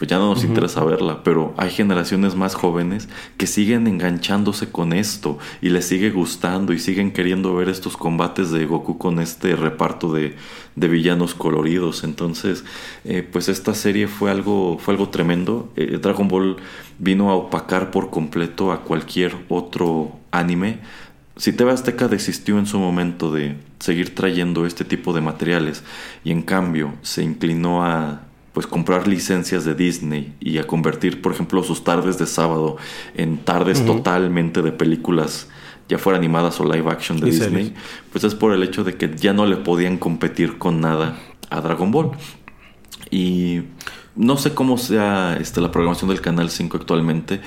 pues 0.00 0.08
ya 0.08 0.18
no 0.18 0.30
nos 0.30 0.44
interesa 0.44 0.82
verla, 0.82 1.22
pero 1.22 1.52
hay 1.58 1.68
generaciones 1.68 2.34
más 2.34 2.54
jóvenes 2.54 3.10
que 3.36 3.46
siguen 3.46 3.86
enganchándose 3.86 4.70
con 4.70 4.94
esto 4.94 5.38
y 5.60 5.68
les 5.68 5.84
sigue 5.84 6.10
gustando 6.10 6.72
y 6.72 6.78
siguen 6.78 7.12
queriendo 7.12 7.54
ver 7.54 7.68
estos 7.68 7.98
combates 7.98 8.50
de 8.50 8.64
Goku 8.64 8.96
con 8.96 9.20
este 9.20 9.54
reparto 9.56 10.10
de, 10.10 10.36
de 10.74 10.88
villanos 10.88 11.34
coloridos. 11.34 12.02
Entonces, 12.02 12.64
eh, 13.04 13.22
pues 13.30 13.50
esta 13.50 13.74
serie 13.74 14.08
fue 14.08 14.30
algo, 14.30 14.78
fue 14.78 14.94
algo 14.94 15.10
tremendo. 15.10 15.70
Eh, 15.76 15.98
Dragon 16.00 16.28
Ball 16.28 16.56
vino 16.98 17.30
a 17.30 17.34
opacar 17.34 17.90
por 17.90 18.08
completo 18.08 18.72
a 18.72 18.80
cualquier 18.84 19.36
otro 19.50 20.12
anime. 20.30 20.78
Si 21.40 21.54
TV 21.54 21.72
Azteca 21.72 22.06
desistió 22.06 22.58
en 22.58 22.66
su 22.66 22.78
momento 22.78 23.32
de 23.32 23.56
seguir 23.78 24.14
trayendo 24.14 24.66
este 24.66 24.84
tipo 24.84 25.14
de 25.14 25.22
materiales 25.22 25.82
y 26.22 26.32
en 26.32 26.42
cambio 26.42 26.92
se 27.00 27.22
inclinó 27.22 27.82
a 27.82 28.20
pues 28.52 28.66
comprar 28.66 29.08
licencias 29.08 29.64
de 29.64 29.74
Disney 29.74 30.34
y 30.38 30.58
a 30.58 30.66
convertir, 30.66 31.22
por 31.22 31.32
ejemplo, 31.32 31.62
sus 31.62 31.82
tardes 31.82 32.18
de 32.18 32.26
sábado 32.26 32.76
en 33.14 33.38
tardes 33.38 33.82
totalmente 33.86 34.60
de 34.60 34.70
películas, 34.70 35.48
ya 35.88 35.96
fuera 35.96 36.18
animadas 36.18 36.60
o 36.60 36.70
live 36.70 36.90
action 36.90 37.18
de 37.18 37.30
Disney, 37.30 37.74
pues 38.12 38.22
es 38.22 38.34
por 38.34 38.52
el 38.52 38.62
hecho 38.62 38.84
de 38.84 38.96
que 38.96 39.10
ya 39.16 39.32
no 39.32 39.46
le 39.46 39.56
podían 39.56 39.96
competir 39.96 40.58
con 40.58 40.82
nada 40.82 41.18
a 41.48 41.62
Dragon 41.62 41.90
Ball. 41.90 42.10
Y 43.10 43.62
no 44.14 44.36
sé 44.36 44.52
cómo 44.52 44.76
sea 44.76 45.38
este, 45.40 45.62
la 45.62 45.72
programación 45.72 46.10
del 46.10 46.20
Canal 46.20 46.50
5 46.50 46.76
actualmente. 46.76 47.40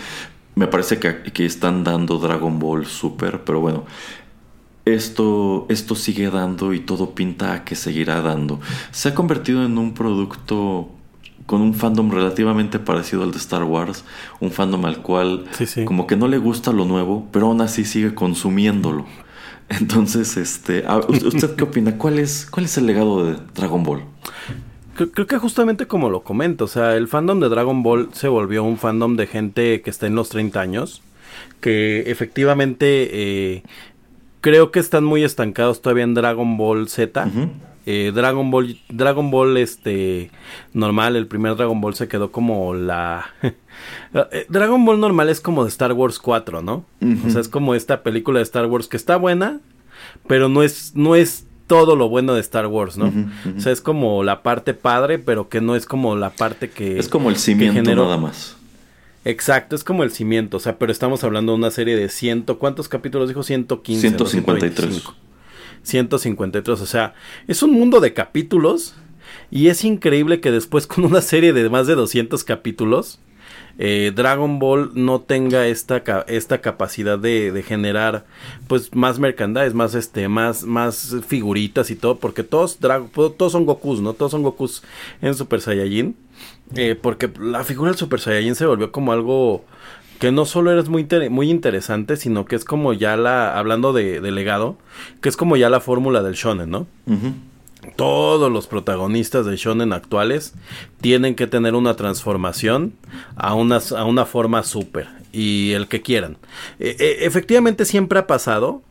Me 0.55 0.67
parece 0.67 0.99
que, 0.99 1.23
que 1.23 1.45
están 1.45 1.84
dando 1.84 2.19
Dragon 2.19 2.59
Ball 2.59 2.85
Super, 2.85 3.43
pero 3.43 3.59
bueno, 3.59 3.85
esto, 4.85 5.65
esto 5.69 5.95
sigue 5.95 6.30
dando 6.30 6.73
y 6.73 6.80
todo 6.80 7.15
pinta 7.15 7.53
a 7.53 7.63
que 7.63 7.75
seguirá 7.75 8.21
dando. 8.21 8.59
Se 8.91 9.09
ha 9.09 9.15
convertido 9.15 9.65
en 9.65 9.77
un 9.77 9.93
producto 9.93 10.89
con 11.45 11.61
un 11.61 11.73
fandom 11.73 12.11
relativamente 12.11 12.80
parecido 12.80 13.23
al 13.23 13.31
de 13.31 13.38
Star 13.38 13.63
Wars, 13.63 14.03
un 14.39 14.51
fandom 14.51 14.85
al 14.85 15.01
cual 15.01 15.45
como 15.85 16.07
que 16.07 16.15
no 16.15 16.27
le 16.27 16.38
gusta 16.38 16.71
lo 16.71 16.85
nuevo, 16.85 17.27
pero 17.31 17.47
aún 17.47 17.61
así 17.61 17.85
sigue 17.85 18.13
consumiéndolo. 18.13 19.05
Entonces, 19.69 20.38
este, 20.38 20.85
¿usted 21.07 21.55
qué 21.55 21.63
opina? 21.63 21.97
¿Cuál 21.97 22.19
es, 22.19 22.47
cuál 22.49 22.65
es 22.65 22.77
el 22.77 22.85
legado 22.85 23.25
de 23.25 23.38
Dragon 23.55 23.84
Ball? 23.84 24.03
Creo, 24.95 25.28
que 25.28 25.38
justamente 25.40 25.88
como 25.88 26.10
lo 26.10 26.24
comento, 26.24 26.65
o 26.65 26.68
sea, 26.68 26.95
el 26.95 27.07
fandom 27.07 27.40
de 27.40 27.49
Dragon 27.49 27.82
Ball 27.82 28.10
se 28.14 28.28
volvió 28.28 28.64
un 28.64 28.78
fandom 28.78 29.15
de 29.15 29.26
gente 29.26 29.82
que 29.82 29.90
está 29.90 30.06
en 30.06 30.15
los 30.15 30.30
30 30.30 30.61
años, 30.61 31.02
que 31.61 32.11
efectivamente 32.11 33.10
eh, 33.11 33.64
creo 34.41 34.72
que 34.72 34.80
están 34.80 35.03
muy 35.03 35.24
estancados 35.24 35.82
todavía 35.82 36.03
en 36.03 36.14
Dragon 36.14 36.57
Ball 36.57 36.88
Z. 36.90 37.28
Eh, 37.86 38.11
Dragon 38.14 38.49
Ball, 38.49 38.78
Dragon 38.88 39.30
Ball, 39.32 39.57
este, 39.57 40.32
normal, 40.74 41.15
el 41.15 41.28
primer 41.28 41.56
Dragon 41.56 41.82
Ball 41.82 41.95
se 41.95 42.07
quedó 42.07 42.32
como 42.32 42.74
la... 42.74 43.26
Eh, 44.14 44.45
Dragon 44.48 44.86
Ball 44.86 44.99
normal 44.99 45.30
es 45.30 45.41
como 45.41 45.64
de 45.64 45.70
Star 45.70 45.91
Wars 45.94 46.20
4, 46.20 46.61
¿no? 46.61 46.86
O 47.26 47.30
sea, 47.32 47.41
es 47.41 47.49
como 47.49 47.74
esta 47.74 48.03
película 48.03 48.38
de 48.38 48.44
Star 48.44 48.68
Wars 48.68 48.88
que 48.88 48.95
está 48.95 49.18
buena, 49.18 49.60
pero 50.28 50.48
no 50.48 50.61
es, 50.61 50.95
no 50.95 51.15
es 51.15 51.48
todo 51.73 51.95
lo 51.95 52.07
bueno 52.07 52.35
de 52.35 52.41
Star 52.41 52.67
Wars, 52.67 52.97
¿no? 52.97 53.11
O 53.57 53.59
sea, 53.59 53.71
es 53.71 53.81
como 53.81 54.23
la 54.23 54.43
parte 54.43 54.75
padre, 54.75 55.17
pero 55.17 55.49
que 55.49 55.59
no 55.59 55.75
es 55.75 55.87
como 55.87 56.15
la 56.15 56.29
parte 56.29 56.69
que... 56.69 56.99
Es 56.99 57.09
como 57.09 57.31
el 57.31 57.35
cimiento 57.35 57.95
nada 57.95 58.15
más. 58.15 58.55
Exacto, 59.25 59.75
es 59.75 59.83
como 59.83 60.03
el 60.03 60.11
cimiento, 60.11 60.57
o 60.57 60.59
sea, 60.59 60.77
pero 60.77 60.91
estamos 60.91 61.23
hablando 61.23 61.53
de 61.53 61.57
una 61.57 61.71
serie 61.71 61.95
de 61.95 62.09
ciento, 62.09 62.59
¿cuántos 62.59 62.89
capítulos 62.89 63.27
dijo? 63.27 63.41
115. 63.41 64.01
153. 64.09 65.01
153, 65.81 66.79
o 66.79 66.85
sea, 66.85 67.15
es 67.47 67.63
un 67.63 67.71
mundo 67.71 67.99
de 68.01 68.13
capítulos 68.13 68.93
y 69.49 69.69
es 69.69 69.83
increíble 69.83 70.41
que 70.41 70.51
después 70.51 70.85
con 70.85 71.05
una 71.05 71.21
serie 71.21 71.53
de 71.53 71.67
más 71.71 71.87
de 71.87 71.95
200 71.95 72.43
capítulos, 72.43 73.19
eh, 73.79 74.11
Dragon 74.15 74.59
Ball 74.59 74.91
no 74.93 75.21
tenga 75.21 75.67
esta, 75.67 76.03
esta 76.27 76.61
capacidad 76.61 77.17
de, 77.17 77.63
generar 77.65 78.25
pues 78.67 78.93
más 78.93 79.19
merchandise, 79.19 79.73
más 79.73 79.95
este, 79.95 80.27
más, 80.27 80.63
más 80.63 81.15
figuritas 81.27 81.89
y 81.89 81.95
todo, 81.95 82.17
porque 82.17 82.43
todos, 82.43 82.77
todos 82.77 83.51
son 83.51 83.65
Gokus, 83.65 84.01
¿no? 84.01 84.13
Todos 84.13 84.31
son 84.31 84.43
Gokus 84.43 84.83
en 85.21 85.33
Super 85.35 85.61
Saiyajin. 85.61 86.15
Eh, 86.75 86.97
porque 86.99 87.29
la 87.39 87.63
figura 87.63 87.91
del 87.91 87.97
Super 87.97 88.19
Saiyajin 88.19 88.55
se 88.55 88.65
volvió 88.65 88.91
como 88.91 89.11
algo 89.11 89.63
que 90.19 90.31
no 90.31 90.45
solo 90.45 90.79
es 90.79 90.87
muy, 90.87 91.07
muy 91.29 91.49
interesante, 91.49 92.15
sino 92.15 92.45
que 92.45 92.55
es 92.55 92.63
como 92.63 92.93
ya 92.93 93.17
la, 93.17 93.57
hablando 93.57 93.91
de, 93.91 94.21
legado, 94.31 94.77
que 95.21 95.29
es 95.29 95.35
como 95.35 95.57
ya 95.57 95.69
la 95.69 95.81
fórmula 95.81 96.23
del 96.23 96.35
shonen, 96.35 96.69
¿no? 96.69 96.87
Todos 97.95 98.51
los 98.51 98.68
protagonistas 98.68 99.45
de 99.45 99.55
shonen 99.55 99.93
actuales 99.93 100.53
tienen 101.01 101.35
que 101.35 101.47
tener 101.47 101.76
una 101.76 101.95
transformación 101.95 102.93
a 103.35 103.53
una, 103.53 103.80
a 103.95 104.05
una 104.05 104.26
forma 104.26 104.64
súper, 104.64 105.07
y 105.31 105.72
el 105.72 105.88
que 105.88 106.01
quieran. 106.01 106.38
E, 106.80 106.95
e, 106.99 107.26
efectivamente 107.26 107.85
siempre 107.85 108.19
ha 108.19 108.27
pasado, 108.27 108.81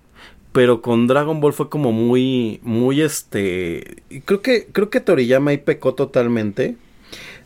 pero 0.53 0.83
con 0.83 1.07
Dragon 1.07 1.41
Ball 1.41 1.53
fue 1.53 1.69
como 1.69 1.93
muy, 1.93 2.61
muy 2.63 3.01
este, 3.01 4.03
creo 4.25 4.43
que, 4.43 4.67
creo 4.71 4.91
que 4.91 5.01
Toriyama 5.01 5.53
ahí 5.53 5.59
pecó 5.59 5.95
totalmente 5.95 6.77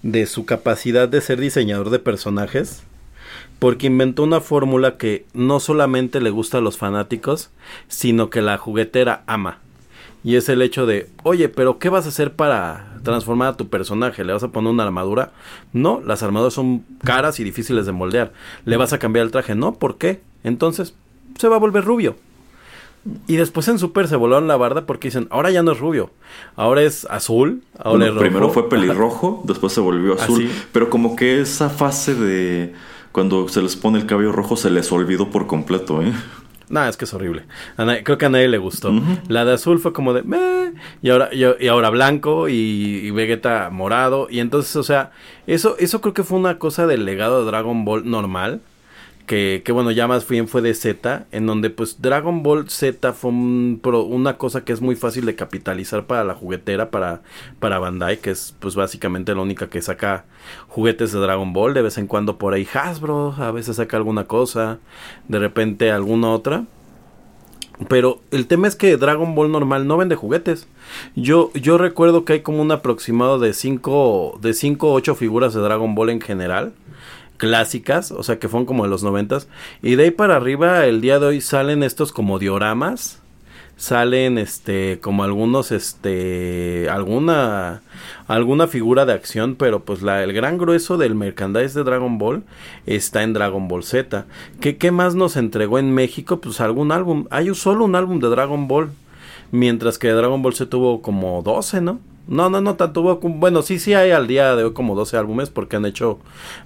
de 0.02 0.26
su 0.26 0.44
capacidad 0.44 1.08
de 1.08 1.20
ser 1.20 1.40
diseñador 1.40 1.90
de 1.90 1.98
personajes, 1.98 2.82
porque 3.58 3.86
inventó 3.86 4.22
una 4.22 4.40
fórmula 4.40 4.98
que 4.98 5.24
no 5.32 5.60
solamente 5.60 6.20
le 6.20 6.30
gusta 6.30 6.58
a 6.58 6.60
los 6.60 6.76
fanáticos, 6.76 7.50
sino 7.88 8.28
que 8.28 8.42
la 8.42 8.58
juguetera 8.58 9.22
ama. 9.26 9.60
Y 10.26 10.34
es 10.34 10.48
el 10.48 10.60
hecho 10.60 10.86
de, 10.86 11.08
oye, 11.22 11.48
pero 11.48 11.78
¿qué 11.78 11.88
vas 11.88 12.04
a 12.04 12.08
hacer 12.08 12.34
para 12.34 12.98
transformar 13.04 13.50
a 13.50 13.56
tu 13.56 13.68
personaje? 13.68 14.24
¿Le 14.24 14.32
vas 14.32 14.42
a 14.42 14.48
poner 14.48 14.72
una 14.72 14.82
armadura? 14.82 15.30
No, 15.72 16.02
las 16.04 16.24
armaduras 16.24 16.52
son 16.52 16.84
caras 17.04 17.38
y 17.38 17.44
difíciles 17.44 17.86
de 17.86 17.92
moldear. 17.92 18.32
¿Le 18.64 18.76
vas 18.76 18.92
a 18.92 18.98
cambiar 18.98 19.24
el 19.24 19.30
traje? 19.30 19.54
No, 19.54 19.74
¿por 19.74 19.98
qué? 19.98 20.20
Entonces, 20.42 20.94
se 21.38 21.46
va 21.46 21.54
a 21.54 21.58
volver 21.60 21.84
rubio. 21.84 22.16
Y 23.28 23.36
después 23.36 23.68
en 23.68 23.78
Super 23.78 24.08
se 24.08 24.16
volaron 24.16 24.48
la 24.48 24.56
barda 24.56 24.84
porque 24.84 25.06
dicen, 25.06 25.28
ahora 25.30 25.52
ya 25.52 25.62
no 25.62 25.70
es 25.70 25.78
rubio, 25.78 26.10
ahora 26.56 26.82
es 26.82 27.04
azul, 27.04 27.62
ahora 27.78 28.06
es 28.06 28.10
rojo. 28.10 28.20
Primero 28.20 28.50
fue 28.50 28.68
pelirrojo, 28.68 29.44
después 29.44 29.74
se 29.74 29.80
volvió 29.80 30.14
azul. 30.14 30.50
Pero 30.72 30.90
como 30.90 31.14
que 31.14 31.40
esa 31.40 31.70
fase 31.70 32.16
de 32.16 32.74
cuando 33.12 33.48
se 33.48 33.62
les 33.62 33.76
pone 33.76 34.00
el 34.00 34.06
cabello 34.06 34.32
rojo 34.32 34.56
se 34.56 34.70
les 34.70 34.90
olvidó 34.90 35.30
por 35.30 35.46
completo, 35.46 36.02
¿eh? 36.02 36.12
Nah, 36.68 36.88
es 36.88 36.96
que 36.96 37.04
es 37.04 37.14
horrible. 37.14 37.44
creo 38.04 38.18
que 38.18 38.26
a 38.26 38.28
nadie 38.28 38.48
le 38.48 38.58
gustó. 38.58 38.92
La 39.28 39.44
de 39.44 39.54
azul 39.54 39.78
fue 39.78 39.92
como 39.92 40.12
de 40.12 40.22
Meh", 40.22 40.72
y 41.02 41.10
ahora 41.10 41.30
y, 41.32 41.68
ahora 41.68 41.90
blanco 41.90 42.48
y, 42.48 42.54
y, 42.54 43.10
Vegeta 43.10 43.70
morado 43.70 44.26
y 44.30 44.40
entonces, 44.40 44.74
o 44.76 44.82
sea, 44.82 45.12
eso 45.46 45.76
eso 45.78 46.00
creo 46.00 46.14
que 46.14 46.24
fue 46.24 46.38
una 46.38 46.58
cosa 46.58 46.86
del 46.86 47.04
legado 47.04 47.40
de 47.40 47.46
Dragon 47.46 47.84
Ball 47.84 48.08
normal 48.08 48.60
que, 49.26 49.62
bueno, 49.72 49.90
ya 49.90 50.06
más 50.06 50.26
bien 50.26 50.46
fue 50.46 50.62
de 50.62 50.72
Z, 50.72 51.26
en 51.32 51.46
donde 51.46 51.68
pues 51.68 52.00
Dragon 52.00 52.44
Ball 52.44 52.70
Z 52.70 53.12
fue 53.12 53.30
una 53.30 54.38
cosa 54.38 54.64
que 54.64 54.72
es 54.72 54.80
muy 54.80 54.94
fácil 54.94 55.26
de 55.26 55.34
capitalizar 55.34 56.06
para 56.06 56.22
la 56.22 56.34
juguetera, 56.34 56.90
para, 56.90 57.22
para 57.58 57.80
Bandai, 57.80 58.18
que 58.18 58.30
es 58.30 58.54
pues 58.60 58.76
básicamente 58.76 59.34
la 59.34 59.42
única 59.42 59.68
que 59.68 59.82
saca 59.82 60.26
juguetes 60.68 61.12
de 61.12 61.18
Dragon 61.18 61.52
Ball, 61.52 61.74
de 61.74 61.82
vez 61.82 61.98
en 61.98 62.06
cuando 62.06 62.38
por 62.38 62.54
ahí 62.54 62.66
Hasbro, 62.72 63.34
a 63.36 63.50
veces 63.50 63.76
saca 63.76 63.96
alguna 63.96 64.24
cosa, 64.24 64.78
de 65.28 65.38
repente 65.40 65.90
alguna 65.90 66.30
otra. 66.30 66.64
Pero 67.88 68.20
el 68.30 68.46
tema 68.46 68.68
es 68.68 68.76
que 68.76 68.96
Dragon 68.96 69.34
Ball 69.34 69.52
normal 69.52 69.86
no 69.86 69.98
vende 69.98 70.14
juguetes. 70.14 70.66
Yo, 71.14 71.50
yo 71.52 71.76
recuerdo 71.76 72.24
que 72.24 72.34
hay 72.34 72.40
como 72.40 72.62
un 72.62 72.72
aproximado 72.72 73.38
de 73.38 73.52
5 73.52 74.38
de 74.40 74.54
5 74.54 74.88
o 74.88 74.92
8 74.94 75.14
figuras 75.14 75.52
de 75.52 75.60
Dragon 75.60 75.94
Ball 75.94 76.08
en 76.08 76.22
general 76.22 76.72
clásicas, 77.36 78.12
o 78.12 78.22
sea 78.22 78.38
que 78.38 78.48
fueron 78.48 78.66
como 78.66 78.84
de 78.84 78.90
los 78.90 79.02
noventas. 79.02 79.48
Y 79.82 79.96
de 79.96 80.04
ahí 80.04 80.10
para 80.10 80.36
arriba, 80.36 80.86
el 80.86 81.00
día 81.00 81.18
de 81.18 81.26
hoy 81.26 81.40
salen 81.40 81.82
estos 81.82 82.12
como 82.12 82.38
dioramas. 82.38 83.20
Salen 83.78 84.38
este 84.38 85.00
como 85.02 85.22
algunos 85.22 85.70
este 85.70 86.88
alguna 86.88 87.82
alguna 88.26 88.68
figura 88.68 89.04
de 89.04 89.12
acción, 89.12 89.54
pero 89.54 89.84
pues 89.84 90.00
la 90.00 90.24
el 90.24 90.32
gran 90.32 90.56
grueso 90.56 90.96
del 90.96 91.14
merchandise 91.14 91.74
de 91.74 91.84
Dragon 91.84 92.16
Ball 92.16 92.42
está 92.86 93.22
en 93.22 93.34
Dragon 93.34 93.68
Ball 93.68 93.84
Z. 93.84 94.24
¿Qué, 94.60 94.78
qué 94.78 94.92
más 94.92 95.14
nos 95.14 95.36
entregó 95.36 95.78
en 95.78 95.92
México? 95.92 96.40
Pues 96.40 96.62
algún 96.62 96.90
álbum. 96.90 97.26
Hay 97.30 97.54
solo 97.54 97.84
un 97.84 97.96
álbum 97.96 98.18
de 98.18 98.28
Dragon 98.28 98.66
Ball. 98.66 98.90
Mientras 99.52 99.98
que 99.98 100.08
Dragon 100.08 100.40
Ball 100.42 100.54
se 100.54 100.64
tuvo 100.64 101.02
como 101.02 101.42
12, 101.42 101.82
¿no? 101.82 102.00
No, 102.28 102.50
no, 102.50 102.60
no, 102.60 102.74
tanto. 102.74 103.02
Bueno, 103.18 103.62
sí, 103.62 103.78
sí 103.78 103.94
hay 103.94 104.10
al 104.10 104.26
día 104.26 104.56
de 104.56 104.64
hoy 104.64 104.72
como 104.72 104.94
12 104.96 105.16
álbumes 105.16 105.50
porque 105.50 105.76
han 105.76 105.86
hecho 105.86 106.18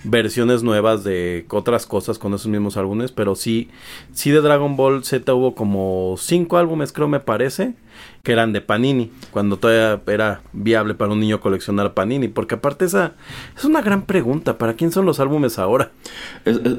versiones 0.05 0.63
nuevas 0.63 1.05
de 1.05 1.45
otras 1.51 1.85
cosas 1.87 2.19
con 2.19 2.33
esos 2.33 2.47
mismos 2.47 2.77
álbumes. 2.77 3.13
Pero 3.13 3.35
sí, 3.35 3.69
sí 4.13 4.31
de 4.31 4.41
Dragon 4.41 4.77
Ball 4.77 5.05
Z 5.05 5.35
hubo 5.35 5.55
como 5.55 6.15
5 6.19 6.57
álbumes, 6.57 6.93
creo 6.93 7.09
me 7.09 7.21
parece. 7.21 7.75
Que 8.23 8.33
eran 8.33 8.53
de 8.53 8.61
Panini, 8.61 9.11
cuando 9.31 9.59
todavía 9.59 10.01
era 10.07 10.43
viable 10.53 10.95
para 10.95 11.13
un 11.13 11.21
niño 11.21 11.41
coleccionar 11.41 11.95
Panini, 11.95 12.29
porque 12.29 12.57
aparte 12.57 12.85
esa 12.85 13.15
es 13.57 13.65
una 13.65 13.81
gran 13.81 14.03
pregunta, 14.03 14.59
¿para 14.59 14.75
quién 14.75 14.93
son 14.93 15.07
los 15.07 15.21
álbumes 15.21 15.59
ahora? 15.59 15.93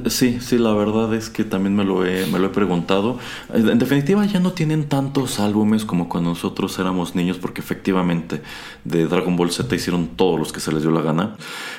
sí, 0.06 0.38
sí, 0.40 0.58
la 0.58 0.72
verdad 0.72 1.12
es 1.14 1.30
que 1.30 1.44
también 1.44 1.74
me 1.74 1.84
lo 1.84 2.06
he, 2.06 2.26
me 2.26 2.38
lo 2.38 2.46
he 2.46 2.50
preguntado. 2.50 3.18
En 3.52 3.78
definitiva 3.78 4.24
ya 4.24 4.40
no 4.40 4.52
tienen 4.52 4.88
tantos 4.88 5.40
álbumes 5.40 5.84
como 5.84 6.08
cuando 6.08 6.30
nosotros 6.30 6.78
éramos 6.78 7.14
niños, 7.14 7.38
porque 7.38 7.60
efectivamente 7.60 8.42
de 8.84 9.06
Dragon 9.06 9.36
Ball 9.36 9.50
Z 9.50 9.74
hicieron 9.74 10.08
todos 10.08 10.38
los 10.38 10.52
que 10.52 10.60
se 10.60 10.72
les 10.72 10.82
dio 10.82 10.92
la 10.92 11.02
gana. 11.02 11.36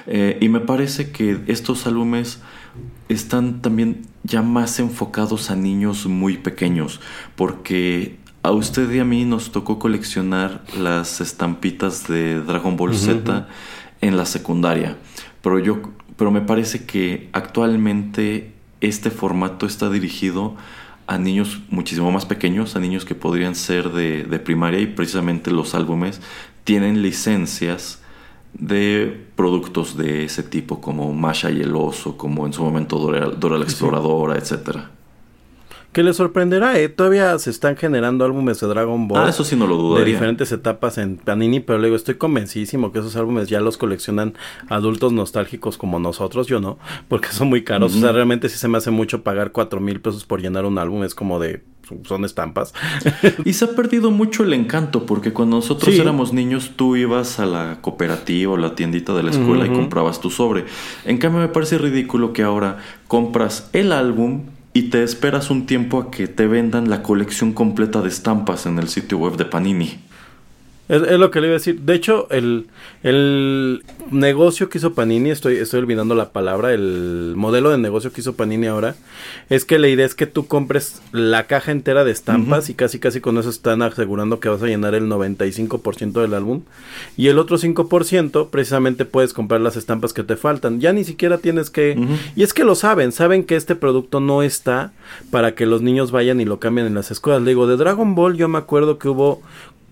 Eh, 0.08 0.38
y 0.42 0.50
me 0.50 0.60
parece 0.60 1.12
que 1.12 1.42
estos 1.48 1.88
álbumes 1.88 2.42
están 3.10 3.62
también 3.62 4.08
ya 4.24 4.42
más 4.42 4.80
enfocados 4.80 5.52
a 5.52 5.56
niños 5.56 6.06
muy 6.06 6.38
pequeños, 6.38 7.00
porque 7.36 8.18
a 8.44 8.52
usted 8.52 8.92
y 8.92 9.00
a 9.00 9.06
mí 9.06 9.26
nos 9.26 9.52
tocó 9.52 9.80
coleccionar 9.80 10.64
las 10.78 11.22
estampitas 11.22 12.08
de 12.08 12.42
Dragon 12.42 12.78
Ball 12.78 12.96
Z 12.96 13.48
en 14.02 14.18
la 14.18 14.26
secundaria, 14.26 14.98
pero 15.42 15.60
yo 15.60 15.82
pero 16.18 16.30
me 16.30 16.42
parece 16.42 16.86
que 16.86 17.30
actualmente 17.34 18.54
este 18.82 19.10
formato 19.10 19.66
está 19.66 19.90
dirigido 19.90 20.56
a 21.08 21.18
niños 21.18 21.62
muchísimo 21.70 22.12
más 22.12 22.26
pequeños, 22.26 22.76
a 22.76 22.80
niños 22.80 23.04
que 23.04 23.16
podrían 23.16 23.56
ser 23.56 23.90
de, 23.90 24.24
de 24.24 24.40
primaria 24.40 24.80
y 24.80 24.88
precisamente 24.88 25.52
los 25.52 25.74
álbumes 25.74 26.22
tienen 26.64 27.02
licencias 27.02 28.02
de 28.54 29.26
productos 29.36 29.98
de 29.98 30.26
ese 30.26 30.44
tipo, 30.44 30.80
como 30.80 31.12
Masha 31.14 31.50
y 31.52 31.62
el 31.62 31.76
oso, 31.76 32.18
como 32.18 32.46
en 32.46 32.54
su 32.54 32.64
momento 32.64 33.00
Dora, 33.00 33.58
la 33.58 33.64
Exploradora, 33.64 34.38
etcétera. 34.38 34.92
Que 35.94 36.02
le 36.02 36.14
sorprenderá, 36.14 36.80
¿eh? 36.80 36.90
Todavía 36.90 37.38
se 37.38 37.52
están 37.52 37.78
generando 37.78 38.26
álbumes 38.26 38.60
de 38.60 38.68
Dragon 38.68 39.08
Ball. 39.08 39.26
Ah, 39.26 39.30
eso 39.30 39.44
sí 39.44 39.56
no 39.56 39.68
lo 39.68 39.78
dudaría. 39.78 40.06
De 40.06 40.12
diferentes 40.12 40.52
etapas 40.52 40.98
en 40.98 41.18
Panini, 41.18 41.60
pero 41.60 41.78
luego 41.78 41.96
estoy 41.96 42.16
convencidísimo 42.16 42.92
que 42.92 43.00
esos 43.00 43.16
álbumes 43.16 43.48
ya 43.48 43.62
los 43.62 43.78
coleccionan 43.78 44.34
adultos 44.70 45.14
nostálgicos 45.14 45.78
como 45.78 46.00
nosotros, 46.00 46.48
yo 46.48 46.60
no, 46.60 46.80
porque 47.08 47.28
son 47.30 47.50
muy 47.50 47.64
caros. 47.64 47.96
O 47.96 48.00
sea, 48.00 48.12
realmente 48.12 48.50
sí 48.50 48.58
se 48.58 48.68
me 48.68 48.80
hace 48.80 48.90
mucho 48.90 49.22
pagar 49.22 49.52
cuatro 49.52 49.80
mil 49.80 50.02
pesos 50.02 50.26
por 50.26 50.42
llenar 50.42 50.66
un 50.66 50.80
álbum, 50.80 51.04
es 51.04 51.14
como 51.14 51.40
de 51.40 51.62
son 52.06 52.26
estampas. 52.26 52.74
y 53.46 53.54
se 53.54 53.66
ha 53.66 53.76
perdido 53.76 54.10
mucho 54.10 54.44
el 54.44 54.54
encanto, 54.54 55.06
porque 55.06 55.32
cuando 55.32 55.58
nosotros 55.58 55.94
éramos 55.94 56.34
niños, 56.34 56.72
tú 56.76 56.96
ibas 56.96 57.40
a 57.40 57.46
la 57.46 57.80
cooperativa 57.82 58.54
o 58.54 58.58
la 58.58 58.74
tiendita 58.76 59.14
de 59.14 59.24
la 59.24 59.32
escuela 59.32 59.68
y 59.68 59.70
comprabas 59.70 60.20
tu 60.20 60.30
sobre. 60.30 60.66
En 61.06 61.18
cambio, 61.18 61.42
me 61.42 61.50
parece 61.50 61.78
ridículo 61.78 62.34
que 62.34 62.44
ahora 62.44 62.78
compras 63.08 63.70
el 63.74 63.92
álbum 63.92 64.46
y 64.74 64.90
te 64.90 65.04
esperas 65.04 65.52
un 65.52 65.66
tiempo 65.66 66.00
a 66.00 66.12
que 66.12 66.28
te 66.28 66.48
vendan 66.48 66.90
la 66.90 67.04
colección 67.04 67.54
completa 67.54 68.02
de 68.02 68.10
estampas 68.10 68.66
en 68.66 68.80
el 68.80 68.90
sitio 68.90 69.20
web 69.20 69.38
de 69.38 69.46
Panini. 69.46 70.00
Es, 70.90 71.02
lo 71.02 71.32
que 71.32 71.40
le 71.40 71.48
iba 71.48 71.56
a 71.56 71.60
decir. 71.60 71.80
De 71.82 71.94
hecho, 71.94 72.28
el, 72.30 72.68
el 73.04 73.84
negocio 74.12 74.70
que 74.70 74.80
hizo 74.80 74.94
Panini, 74.94 75.30
estoy, 75.30 75.56
estoy 75.56 75.80
olvidando 75.80 76.14
la 76.14 76.32
palabra, 76.32 76.74
el 76.74 77.34
modelo 77.38 77.70
de 77.70 77.78
negocio 77.78 78.12
que 78.12 78.20
hizo 78.20 78.34
Panini 78.34 78.68
ahora, 78.68 78.96
es 79.50 79.64
que 79.64 79.80
la 79.80 79.88
idea 79.88 80.06
es 80.06 80.14
que 80.14 80.28
tú 80.28 80.46
compres 80.46 81.02
la 81.14 81.48
caja 81.48 81.72
entera 81.72 82.04
de 82.04 82.12
estampas 82.12 82.70
y 82.70 82.74
casi 82.74 83.00
casi 83.00 83.22
con 83.22 83.38
eso 83.38 83.50
están 83.50 83.82
asegurando 83.82 84.42
que 84.42 84.50
vas 84.50 84.62
a 84.62 84.68
llenar 84.68 84.94
el 84.94 85.08
95% 85.08 86.22
del 86.22 86.34
álbum. 86.34 86.64
Y 87.16 87.28
el 87.28 87.40
otro 87.40 87.58
5% 87.58 88.50
precisamente 88.50 89.06
puedes 89.06 89.34
comprar 89.34 89.62
las 89.62 89.78
estampas 89.78 90.12
que 90.12 90.24
te 90.24 90.36
faltan. 90.36 90.82
Ya 90.82 90.92
ni 90.92 91.06
siquiera 91.06 91.38
tienes 91.38 91.70
que... 91.70 91.98
Y 92.36 92.44
es 92.44 92.54
que 92.54 92.66
lo 92.66 92.76
saben, 92.76 93.14
saben 93.14 93.46
que 93.46 93.56
este 93.56 93.76
producto 93.76 94.20
no 94.20 94.44
está 94.44 94.92
para 95.32 95.56
que 95.56 95.66
los 95.66 95.82
niños 95.82 96.12
vayan 96.12 96.42
y 96.42 96.46
lo 96.46 96.60
cambien 96.60 96.88
en 96.88 96.94
las 96.94 97.10
escuelas. 97.10 97.42
Le 97.42 97.52
digo, 97.52 97.68
de 97.68 97.78
Dragon 97.78 98.16
Ball 98.16 98.36
yo 98.36 98.50
me 98.50 98.58
acuerdo 98.58 98.98
que 98.98 99.08
hubo 99.08 99.42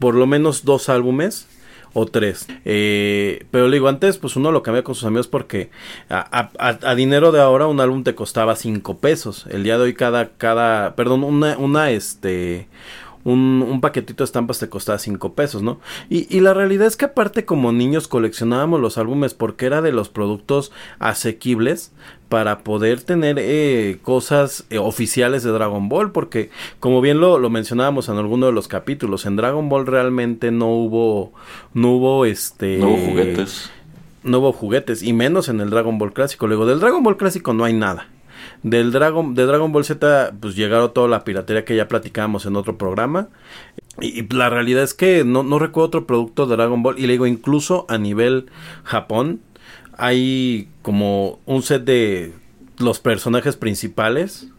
por 0.02 0.16
lo 0.16 0.26
menos 0.26 0.66
dos 0.66 0.90
álbumes 0.90 1.48
o 1.94 2.08
tres. 2.08 2.48
Eh, 2.66 3.46
pero 3.52 3.68
le 3.68 3.76
digo, 3.76 3.88
antes 3.88 4.18
pues 4.18 4.36
uno 4.36 4.52
lo 4.52 4.64
cambia 4.64 4.84
con 4.84 4.96
sus 4.96 5.06
amigos 5.06 5.28
porque 5.28 5.70
a, 6.10 6.96
dinero 6.96 7.32
de 7.32 7.40
ahora 7.40 7.68
un 7.68 7.80
álbum 7.80 8.04
te 8.04 8.16
costaba 8.16 8.56
cinco 8.56 8.98
pesos. 8.98 9.46
El 9.52 9.64
día 9.64 9.78
de 9.78 9.84
hoy 9.84 9.94
cada, 9.94 10.30
cada, 10.30 10.96
perdón, 10.96 11.24
una, 11.24 11.56
una, 11.58 11.92
este, 11.92 12.68
un, 13.24 13.66
un, 13.68 13.82
paquetito 13.82 14.24
de 14.24 14.26
estampas 14.26 14.60
te 14.60 14.70
costaba 14.70 14.98
5 15.00 15.34
pesos, 15.34 15.62
¿no? 15.62 15.80
Y, 16.10 16.28
y, 16.36 16.40
la 16.40 16.54
realidad 16.54 16.88
es 16.88 16.98
que 16.98 17.06
aparte 17.06 17.46
como 17.46 17.72
niños 17.72 18.08
coleccionábamos 18.08 18.80
los 18.80 18.98
álbumes 18.98 19.34
porque 19.34 19.66
era 19.66 19.82
de 19.82 19.92
los 19.92 20.10
productos 20.10 20.72
asequibles 21.00 21.92
para 22.32 22.60
poder 22.60 23.02
tener 23.02 23.36
eh, 23.40 24.00
cosas 24.04 24.64
eh, 24.70 24.78
oficiales 24.78 25.44
de 25.44 25.52
Dragon 25.52 25.90
Ball, 25.90 26.14
porque 26.14 26.50
como 26.80 27.02
bien 27.02 27.20
lo, 27.20 27.38
lo, 27.38 27.50
mencionábamos 27.50 28.08
en 28.08 28.16
alguno 28.16 28.46
de 28.46 28.54
los 28.54 28.70
capítulos, 28.70 29.26
en 29.26 29.36
Dragon 29.36 29.68
Ball 29.68 29.86
realmente 29.86 30.50
no 30.50 30.70
hubo, 30.70 31.34
no 31.74 31.92
hubo 31.92 32.26
este... 32.26 32.78
No 32.78 32.88
hubo 32.88 33.06
juguetes. 33.08 33.70
No 34.24 34.40
hubo 34.40 34.54
juguetes, 34.54 35.04
y 35.04 35.12
menos 35.12 35.50
en 35.50 35.60
el 35.60 35.70
Dragon 35.70 35.98
Ball 35.98 36.14
clásico. 36.14 36.48
Luego, 36.48 36.66
del 36.66 36.80
Dragon 36.80 37.04
Ball 37.04 37.18
clásico 37.18 37.52
no 37.52 37.66
hay 37.66 37.74
nada. 37.74 38.08
Del 38.64 38.92
Dragon, 38.92 39.34
de 39.34 39.46
Dragon 39.46 39.72
Ball 39.72 39.86
Z, 39.86 40.34
pues 40.40 40.56
llegaron 40.56 40.94
toda 40.94 41.08
la 41.08 41.24
piratería 41.24 41.66
que 41.66 41.76
ya 41.76 41.88
platicábamos 41.88 42.46
en 42.46 42.56
otro 42.56 42.78
programa. 42.78 43.30
Y, 44.00 44.28
la 44.34 44.50
realidad 44.50 44.84
es 44.84 44.94
que 44.94 45.24
no, 45.24 45.44
no 45.44 45.60
recuerdo 45.60 45.88
otro 45.88 46.08
producto 46.08 46.46
de 46.46 46.56
Dragon 46.56 46.84
Ball. 46.84 47.00
Y 47.00 47.08
le 47.08 47.14
digo, 47.14 47.28
incluso 47.28 47.86
a 47.90 47.98
nivel 47.98 48.48
Japón, 48.84 49.42
hay 49.98 50.70
como 50.82 51.40
un 51.46 51.64
set 51.64 51.84
de 51.84 52.34
los 52.78 53.00
personajes 53.00 53.58
principales 53.58 54.52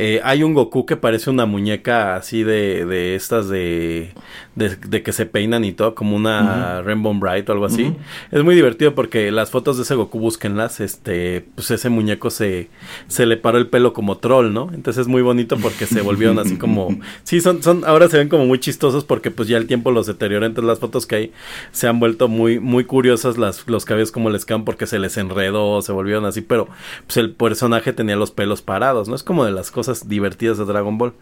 eh, 0.00 0.20
hay 0.22 0.44
un 0.44 0.54
Goku 0.54 0.86
que 0.86 0.96
parece 0.96 1.28
una 1.28 1.44
muñeca 1.44 2.14
así 2.14 2.44
de, 2.44 2.84
de 2.84 3.16
estas 3.16 3.48
de, 3.48 4.12
de, 4.58 5.02
que 5.02 5.12
se 5.12 5.26
peinan 5.26 5.64
y 5.64 5.72
todo, 5.72 5.94
como 5.94 6.16
una 6.16 6.82
Rainbow 6.82 7.14
Bright 7.14 7.48
o 7.48 7.52
algo 7.52 7.64
así. 7.64 7.94
Es 8.30 8.42
muy 8.42 8.54
divertido 8.54 8.94
porque 8.94 9.30
las 9.30 9.50
fotos 9.50 9.76
de 9.76 9.84
ese 9.84 9.94
Goku, 9.94 10.18
búsquenlas, 10.18 10.80
este, 10.80 11.46
pues 11.54 11.70
ese 11.70 11.88
muñeco 11.88 12.30
se, 12.30 12.68
se 13.06 13.26
le 13.26 13.36
paró 13.36 13.58
el 13.58 13.68
pelo 13.68 13.92
como 13.92 14.18
troll, 14.18 14.52
¿no? 14.52 14.70
Entonces 14.74 15.02
es 15.02 15.08
muy 15.08 15.22
bonito 15.22 15.56
porque 15.56 15.86
se 15.86 16.00
volvieron 16.00 16.38
así 16.38 16.56
como, 16.56 16.98
sí, 17.22 17.40
son, 17.40 17.62
son, 17.62 17.84
ahora 17.86 18.08
se 18.08 18.18
ven 18.18 18.28
como 18.28 18.46
muy 18.46 18.58
chistosos 18.58 19.04
porque 19.04 19.30
pues 19.30 19.48
ya 19.48 19.56
el 19.56 19.66
tiempo 19.66 19.90
los 19.90 20.06
deterioró, 20.06 20.46
entonces 20.46 20.68
las 20.68 20.78
fotos 20.80 21.06
que 21.06 21.14
hay 21.14 21.32
se 21.72 21.86
han 21.86 22.00
vuelto 22.00 22.28
muy, 22.28 22.58
muy 22.58 22.84
curiosas 22.84 23.38
las, 23.38 23.66
los 23.68 23.84
cabellos 23.84 24.12
como 24.12 24.30
les 24.30 24.44
quedan 24.44 24.64
porque 24.64 24.86
se 24.86 24.98
les 24.98 25.16
enredó, 25.16 25.80
se 25.82 25.92
volvieron 25.92 26.24
así, 26.24 26.40
pero 26.40 26.68
pues 27.06 27.16
el 27.16 27.30
personaje 27.32 27.92
tenía 27.92 28.16
los 28.16 28.30
pelos 28.30 28.62
parados, 28.62 29.08
¿no? 29.08 29.14
Es 29.14 29.22
como 29.22 29.44
de 29.44 29.52
las 29.52 29.70
cosas 29.70 30.08
divertidas 30.08 30.58
de 30.58 30.64
Dragon 30.64 30.98
Ball. 30.98 31.12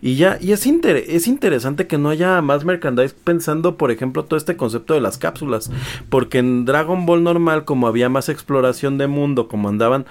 Y 0.00 0.16
ya, 0.16 0.38
y 0.40 0.52
es, 0.52 0.66
es 0.66 1.26
interesante 1.26 1.86
que 1.86 1.98
no 1.98 2.08
haya 2.08 2.40
más 2.42 2.64
merchandise 2.86 3.14
pensando, 3.24 3.76
por 3.76 3.90
ejemplo, 3.90 4.24
todo 4.24 4.36
este 4.36 4.56
concepto 4.56 4.94
de 4.94 5.00
las 5.00 5.18
cápsulas. 5.18 5.70
Porque 6.08 6.38
en 6.38 6.64
Dragon 6.64 7.06
Ball 7.06 7.22
normal, 7.22 7.64
como 7.64 7.86
había 7.86 8.08
más 8.08 8.28
exploración 8.28 8.98
de 8.98 9.06
mundo, 9.06 9.48
como 9.48 9.68
andaban 9.68 10.06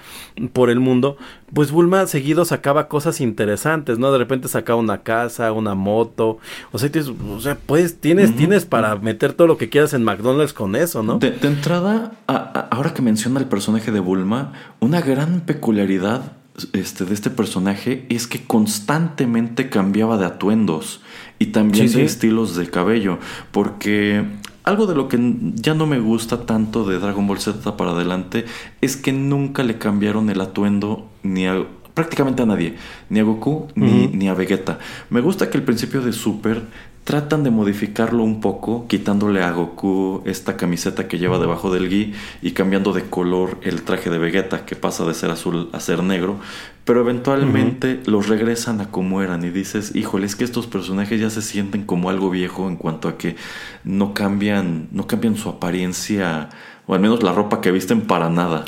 por 0.52 0.70
el 0.70 0.80
mundo, 0.80 1.16
pues 1.52 1.70
Bulma 1.70 2.06
seguido 2.06 2.44
sacaba 2.44 2.88
cosas 2.88 3.20
interesantes, 3.20 3.98
¿no? 3.98 4.12
De 4.12 4.18
repente 4.18 4.48
sacaba 4.48 4.78
una 4.78 5.02
casa, 5.02 5.52
una 5.52 5.74
moto. 5.74 6.38
O 6.72 6.78
sea, 6.78 6.90
tienes, 6.90 7.10
o 7.10 7.40
sea 7.40 7.56
pues 7.66 7.98
tienes, 8.00 8.36
tienes 8.36 8.64
para 8.64 8.96
meter 8.96 9.32
todo 9.32 9.46
lo 9.46 9.56
que 9.56 9.68
quieras 9.68 9.94
en 9.94 10.04
McDonald's 10.04 10.52
con 10.52 10.76
eso, 10.76 11.02
¿no? 11.02 11.18
De, 11.18 11.36
entrada, 11.42 12.12
ahora 12.26 12.92
que 12.92 13.02
menciona 13.02 13.40
el 13.40 13.46
personaje 13.46 13.92
de 13.92 14.00
Bulma, 14.00 14.52
una 14.80 15.00
gran 15.00 15.40
peculiaridad 15.40 16.35
este, 16.72 17.04
de 17.04 17.14
este 17.14 17.30
personaje 17.30 18.06
es 18.08 18.26
que 18.26 18.44
constantemente 18.44 19.68
cambiaba 19.68 20.18
de 20.18 20.26
atuendos 20.26 21.02
y 21.38 21.46
también 21.46 21.90
de 21.92 22.04
estilos 22.04 22.56
de 22.56 22.68
cabello. 22.68 23.18
Porque 23.52 24.24
algo 24.64 24.86
de 24.86 24.94
lo 24.94 25.08
que 25.08 25.18
ya 25.54 25.74
no 25.74 25.86
me 25.86 26.00
gusta 26.00 26.46
tanto 26.46 26.84
de 26.84 26.98
Dragon 26.98 27.26
Ball 27.26 27.38
Z 27.38 27.76
para 27.76 27.92
adelante 27.92 28.44
es 28.80 28.96
que 28.96 29.12
nunca 29.12 29.62
le 29.62 29.78
cambiaron 29.78 30.30
el 30.30 30.40
atuendo 30.40 31.08
ni 31.22 31.46
a 31.46 31.64
prácticamente 31.94 32.42
a 32.42 32.46
nadie, 32.46 32.76
ni 33.08 33.20
a 33.20 33.22
Goku 33.22 33.68
ni, 33.74 34.08
ni 34.08 34.28
a 34.28 34.34
Vegeta. 34.34 34.78
Me 35.08 35.22
gusta 35.22 35.48
que 35.48 35.56
el 35.56 35.64
principio 35.64 36.02
de 36.02 36.12
Super 36.12 36.62
tratan 37.06 37.44
de 37.44 37.52
modificarlo 37.52 38.24
un 38.24 38.40
poco, 38.40 38.88
quitándole 38.88 39.40
a 39.40 39.52
Goku 39.52 40.22
esta 40.26 40.56
camiseta 40.56 41.06
que 41.06 41.18
lleva 41.18 41.38
debajo 41.38 41.72
del 41.72 41.88
gi 41.88 42.12
y 42.42 42.50
cambiando 42.50 42.92
de 42.92 43.04
color 43.04 43.58
el 43.62 43.82
traje 43.82 44.10
de 44.10 44.18
Vegeta 44.18 44.66
que 44.66 44.74
pasa 44.74 45.04
de 45.04 45.14
ser 45.14 45.30
azul 45.30 45.70
a 45.72 45.78
ser 45.78 46.02
negro, 46.02 46.40
pero 46.84 47.02
eventualmente 47.02 48.00
los 48.06 48.26
regresan 48.26 48.80
a 48.80 48.90
como 48.90 49.22
eran 49.22 49.44
y 49.44 49.50
dices, 49.50 49.94
híjole, 49.94 50.26
es 50.26 50.34
que 50.34 50.42
estos 50.42 50.66
personajes 50.66 51.20
ya 51.20 51.30
se 51.30 51.42
sienten 51.42 51.84
como 51.84 52.10
algo 52.10 52.28
viejo 52.28 52.68
en 52.68 52.74
cuanto 52.74 53.06
a 53.06 53.16
que 53.16 53.36
no 53.84 54.12
cambian, 54.12 54.88
no 54.90 55.06
cambian 55.06 55.36
su 55.36 55.48
apariencia 55.48 56.48
o 56.88 56.94
al 56.94 57.00
menos 57.00 57.22
la 57.22 57.32
ropa 57.32 57.60
que 57.60 57.70
visten 57.70 58.00
para 58.00 58.30
nada. 58.30 58.64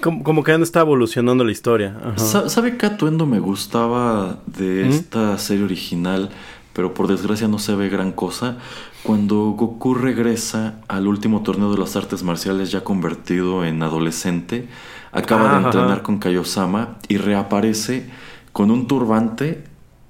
Como, 0.00 0.42
que 0.42 0.52
han 0.52 0.62
está 0.62 0.80
evolucionando 0.80 1.44
la 1.44 1.52
historia. 1.52 1.96
¿Sabe 2.16 2.76
qué 2.76 2.86
atuendo 2.86 3.26
me 3.26 3.38
gustaba 3.38 4.40
de 4.46 4.88
esta 4.88 5.38
serie 5.38 5.64
original? 5.64 6.30
Pero 6.76 6.92
por 6.92 7.08
desgracia 7.08 7.48
no 7.48 7.58
se 7.58 7.74
ve 7.74 7.88
gran 7.88 8.12
cosa. 8.12 8.58
Cuando 9.02 9.52
Goku 9.52 9.94
regresa 9.94 10.74
al 10.88 11.08
último 11.08 11.42
torneo 11.42 11.72
de 11.72 11.78
las 11.78 11.96
artes 11.96 12.22
marciales 12.22 12.70
ya 12.70 12.84
convertido 12.84 13.64
en 13.64 13.82
adolescente, 13.82 14.68
acaba 15.10 15.58
de 15.58 15.64
entrenar 15.64 16.02
con 16.02 16.18
Kaiosama 16.18 16.98
y 17.08 17.16
reaparece 17.16 18.10
con 18.52 18.70
un 18.70 18.86
turbante, 18.86 19.64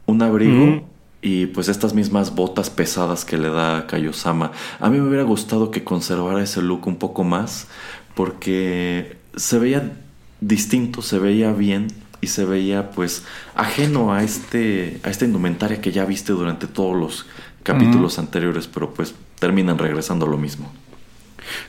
un 0.06 0.22
abrigo 0.22 0.82
y 1.22 1.46
pues 1.46 1.68
estas 1.68 1.94
mismas 1.94 2.34
botas 2.34 2.68
pesadas 2.68 3.24
que 3.24 3.38
le 3.38 3.48
da 3.48 3.86
Kaiosama. 3.86 4.50
A 4.80 4.90
mí 4.90 4.98
me 4.98 5.06
hubiera 5.06 5.22
gustado 5.22 5.70
que 5.70 5.84
conservara 5.84 6.42
ese 6.42 6.62
look 6.62 6.88
un 6.88 6.96
poco 6.96 7.22
más 7.22 7.68
porque 8.16 9.18
se 9.36 9.60
veía 9.60 9.92
distinto, 10.40 11.00
se 11.00 11.20
veía 11.20 11.52
bien 11.52 11.86
y 12.20 12.28
se 12.28 12.44
veía 12.44 12.90
pues 12.90 13.24
ajeno 13.54 14.12
a 14.12 14.22
este 14.22 15.00
a 15.02 15.10
esta 15.10 15.24
indumentaria 15.24 15.80
que 15.80 15.92
ya 15.92 16.04
viste 16.04 16.32
durante 16.32 16.66
todos 16.66 16.96
los 16.96 17.26
capítulos 17.62 18.18
anteriores, 18.18 18.68
pero 18.68 18.94
pues 18.94 19.14
terminan 19.38 19.78
regresando 19.78 20.26
a 20.26 20.28
lo 20.28 20.38
mismo. 20.38 20.70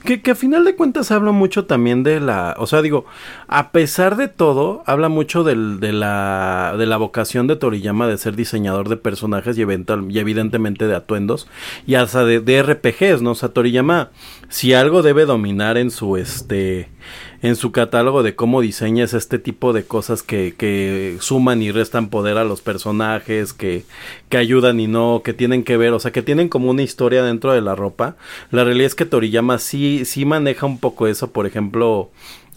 Que, 0.04 0.22
que 0.22 0.32
a 0.32 0.36
final 0.36 0.66
de 0.66 0.76
cuentas 0.76 1.12
habla 1.12 1.32
mucho 1.32 1.66
también 1.66 2.04
de 2.04 2.20
la, 2.20 2.56
o 2.58 2.66
sea, 2.66 2.82
digo, 2.82 3.06
a 3.48 3.72
pesar 3.72 4.16
de 4.16 4.28
todo, 4.28 4.84
habla 4.86 5.10
mucho 5.10 5.44
del, 5.44 5.80
de, 5.80 5.94
la, 5.94 6.76
de 6.78 6.86
la 6.86 6.98
vocación 6.98 7.48
de 7.48 7.56
Toriyama 7.56 8.08
de 8.08 8.18
ser 8.18 8.36
diseñador 8.36 8.90
de 8.90 8.98
personajes 8.98 9.58
y, 9.58 9.62
eventual, 9.62 10.06
y 10.10 10.20
evidentemente 10.20 10.88
de 10.88 10.96
atuendos 10.96 11.48
y 11.86 11.96
hasta 11.96 12.26
de, 12.26 12.40
de 12.40 12.64
RPGs, 12.64 13.22
¿no? 13.22 13.32
O 13.32 13.36
sea, 13.36 13.50
Toriyama, 13.50 14.10
si 14.50 14.74
algo 14.74 15.04
debe 15.04 15.26
dominar 15.26 15.78
en 15.78 15.92
su, 15.92 16.18
este, 16.18 16.90
en 17.42 17.56
su 17.56 17.72
catálogo 17.72 18.24
de 18.24 18.36
cómo 18.36 18.62
diseñas 18.62 19.14
este 19.14 19.40
tipo 19.40 19.74
de 19.74 19.84
cosas 19.84 20.24
que, 20.24 20.56
que 20.58 21.18
suman 21.20 21.62
y 21.62 21.72
restan 21.72 22.10
poder 22.10 22.38
a 22.38 22.44
los 22.44 22.62
personajes, 22.62 23.54
que, 23.54 23.84
que 24.30 24.38
ayudan 24.38 24.80
y 24.80 24.88
no, 24.88 25.22
que 25.24 25.34
tienen 25.34 25.64
que 25.64 25.78
ver, 25.78 25.94
o 25.94 26.00
sea, 26.00 26.12
que 26.12 26.22
tienen 26.22 26.50
como 26.50 26.70
una 26.70 26.82
historia 26.82 27.24
dentro 27.24 27.54
de 27.54 27.62
la 27.62 27.76
ropa. 27.76 28.16
La 28.52 28.64
realidad 28.64 28.88
es 28.88 28.96
que 28.96 29.06
Toriyama 29.06 29.60
sí, 29.60 30.04
sí 30.06 30.26
maneja 30.26 30.66
un 30.66 30.80
poco 30.80 31.08
eso, 31.08 31.32
por 31.32 31.46
ejemplo, 31.46 32.10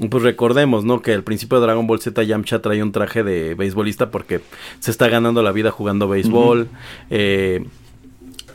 pues 0.09 0.23
recordemos, 0.23 0.85
¿no? 0.85 1.03
Que 1.03 1.13
al 1.13 1.25
principio 1.25 1.61
de 1.61 1.67
Dragon 1.67 1.87
Ball 1.87 2.01
Z 2.01 2.23
Yamcha 2.23 2.63
trae 2.63 2.83
un 2.83 2.93
traje 2.93 3.23
de 3.23 3.55
beisbolista 3.55 4.11
porque 4.11 4.41
se 4.79 4.91
está 4.91 5.09
ganando 5.09 5.43
la 5.43 5.53
vida 5.53 5.71
jugando 5.71 6.09
béisbol. 6.09 6.69
eh, 7.11 7.65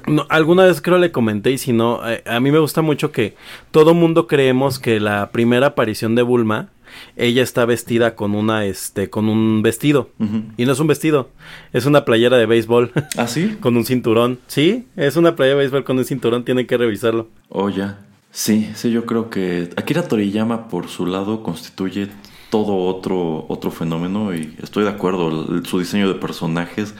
no, 0.07 0.26
alguna 0.30 0.65
vez 0.65 0.82
creo 0.82 0.98
le 0.98 1.11
comenté 1.11 1.52
y 1.52 1.57
si 1.57 1.73
no, 1.73 2.02
eh, 2.10 2.23
a 2.26 2.40
mí 2.40 2.52
me 2.52 2.60
gusta 2.60 2.82
mucho 2.82 3.11
que 3.11 3.36
todo 3.72 3.94
mundo 3.94 4.27
creemos 4.27 4.80
que 4.80 4.99
la 4.99 5.32
primera 5.32 5.68
aparición 5.68 6.15
de 6.15 6.22
Bulma, 6.22 6.69
ella 7.18 7.44
está 7.44 7.65
vestida 7.65 8.15
con 8.15 8.36
una, 8.36 8.65
este, 8.65 9.10
con 9.10 9.27
un 9.27 9.61
vestido. 9.61 10.10
Y 10.57 10.65
no 10.65 10.72
es 10.72 10.80
un 10.80 10.88
vestido, 10.88 11.30
es 11.73 11.86
una 11.86 12.06
playera 12.06 12.38
de 12.38 12.45
béisbol 12.45 12.91
¿Ah, 13.18 13.27
sí? 13.27 13.57
con 13.60 13.76
un 13.76 13.84
cinturón. 13.86 14.40
Sí, 14.48 14.88
es 14.95 15.18
una 15.18 15.36
playera 15.36 15.56
de 15.57 15.64
béisbol 15.64 15.84
con 15.84 15.98
un 15.98 16.06
cinturón, 16.06 16.45
tienen 16.45 16.68
que 16.68 16.77
revisarlo. 16.77 17.27
Oh, 17.49 17.69
ya. 17.69 17.99
Sí, 18.32 18.69
sí, 18.76 18.91
yo 18.91 19.06
creo 19.06 19.30
que 19.30 19.69
Akira 19.77 20.07
Toriyama 20.07 20.68
por 20.68 20.88
su 20.88 21.06
lado 21.06 21.41
constituye 21.44 22.07
todo 22.49 22.76
otro, 22.77 23.45
otro 23.49 23.72
fenómeno 23.72 24.34
y 24.36 24.53
estoy 24.61 24.84
de 24.84 24.90
acuerdo, 24.90 25.48
el- 25.56 25.65
su 25.65 25.80
diseño 25.80 26.07
de 26.07 26.15
personajes, 26.15 26.94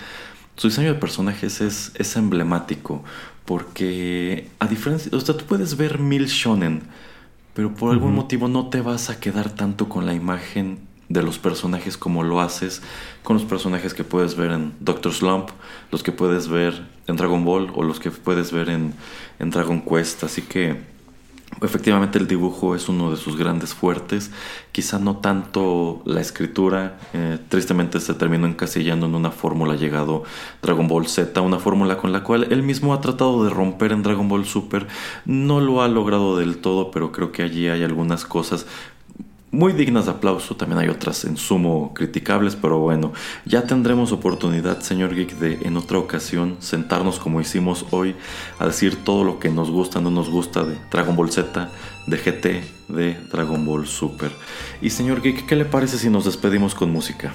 su 0.56 0.68
diseño 0.68 0.94
de 0.94 0.99
personajes 0.99 1.61
es, 1.61 1.91
es 1.95 2.15
emblemático 2.15 3.03
porque 3.45 4.49
a 4.60 4.68
diferencia, 4.68 5.11
o 5.15 5.19
sea, 5.19 5.38
tú 5.38 5.45
puedes 5.45 5.77
ver 5.77 5.99
mil 5.99 6.26
shonen, 6.26 6.82
pero 7.53 7.73
por 7.73 7.91
algún 7.91 8.15
motivo 8.15 8.48
no 8.48 8.69
te 8.69 8.82
vas 8.82 9.10
a 9.10 9.19
quedar 9.19 9.49
tanto 9.52 9.88
con 9.88 10.06
la 10.06 10.14
imagen 10.14 10.80
de 11.10 11.22
los 11.22 11.38
personajes 11.38 11.98
como 11.98 12.23
lo 12.23 12.41
haces 12.41 12.82
con 13.23 13.36
los 13.36 13.45
personajes 13.45 13.94
que 13.94 14.03
puedes 14.03 14.36
ver 14.36 14.52
en 14.52 14.73
Doctor 14.80 15.14
Slump, 15.14 15.49
los 15.91 16.03
que 16.03 16.11
puedes 16.11 16.48
ver 16.48 16.88
en 17.07 17.15
Dragon 17.15 17.44
Ball 17.44 17.72
o 17.76 17.84
los 17.84 17.99
que 17.99 18.11
puedes 18.11 18.52
ver 18.52 18.69
en, 18.69 18.94
en 19.40 19.49
Dragon 19.49 19.82
Quest. 19.82 20.23
Así 20.23 20.44
que 20.44 20.80
efectivamente 21.61 22.18
el 22.18 22.27
dibujo 22.27 22.76
es 22.76 22.90
uno 22.90 23.11
de 23.11 23.18
sus 23.18 23.38
grandes 23.38 23.73
fuertes. 23.73 24.32
Quizá 24.72 24.99
no 24.99 25.18
tanto 25.18 26.02
la 26.06 26.22
escritura. 26.22 26.99
eh, 27.14 27.38
tristemente 27.49 27.99
se 27.99 28.14
terminó 28.14 28.48
encasillando 28.48 29.06
en 29.06 29.15
una 29.15 29.32
fórmula 29.32 29.76
llegado 29.76 30.23
Dragon 30.61 30.88
Ball 30.88 31.07
Z, 31.07 31.40
una 31.41 31.60
fórmula 31.60 31.98
con 31.98 32.11
la 32.11 32.23
cual 32.23 32.48
él 32.52 32.64
mismo 32.64 32.94
ha 32.94 33.02
tratado 33.02 33.44
de 33.44 33.49
romper 33.49 33.91
en 33.91 34.03
Dragon 34.03 34.27
Ball 34.27 34.45
Super. 34.45 34.88
No 35.26 35.60
lo 35.61 35.82
ha 35.82 35.88
logrado 35.88 36.38
del 36.38 36.57
todo, 36.57 36.91
pero 36.91 37.11
creo 37.11 37.32
que 37.32 37.44
allí 37.44 37.68
hay 37.68 37.84
algunas 37.84 38.26
cosas 38.26 38.65
muy 39.56 39.72
dignas 39.72 40.06
de 40.06 40.11
aplauso, 40.11 40.56
también 40.56 40.80
hay 40.80 40.90
otras 40.90 41.23
en 41.23 41.38
sumo 41.38 41.94
criticables, 41.94 42.57
pero 42.57 42.80
bueno, 42.80 43.14
ya 43.45 43.64
tendremos 43.64 44.11
oportunidad, 44.11 44.82
señor 44.82 45.15
Geek, 45.15 45.40
de 45.40 45.65
en 45.65 45.77
otra 45.77 45.98
ocasión 45.98 46.57
sentarnos 46.60 47.19
como 47.19 47.40
hicimos 47.40 47.86
hoy 47.91 48.15
a 48.60 48.65
decir 48.65 49.03
todo 49.06 49.23
lo 49.23 49.40
que 49.40 49.49
nos 49.49 49.72
gusta, 49.72 50.02
no 50.02 50.11
nos 50.11 50.30
gusta 50.30 50.65
de 50.65 50.77
Dragon 50.91 51.15
Ball 51.15 51.32
Z, 51.32 51.69
de 52.06 52.18
GT, 52.18 52.94
de 52.94 53.18
Dragon 53.32 53.65
Ball 53.65 53.88
Super. 53.88 54.32
Y 54.82 54.90
señor 54.90 55.22
Geek, 55.22 55.45
¿qué 55.45 55.56
le 55.56 55.65
parece 55.65 55.98
si 55.98 56.10
nos 56.10 56.26
despedimos 56.26 56.76
con 56.76 56.91
música? 56.91 57.32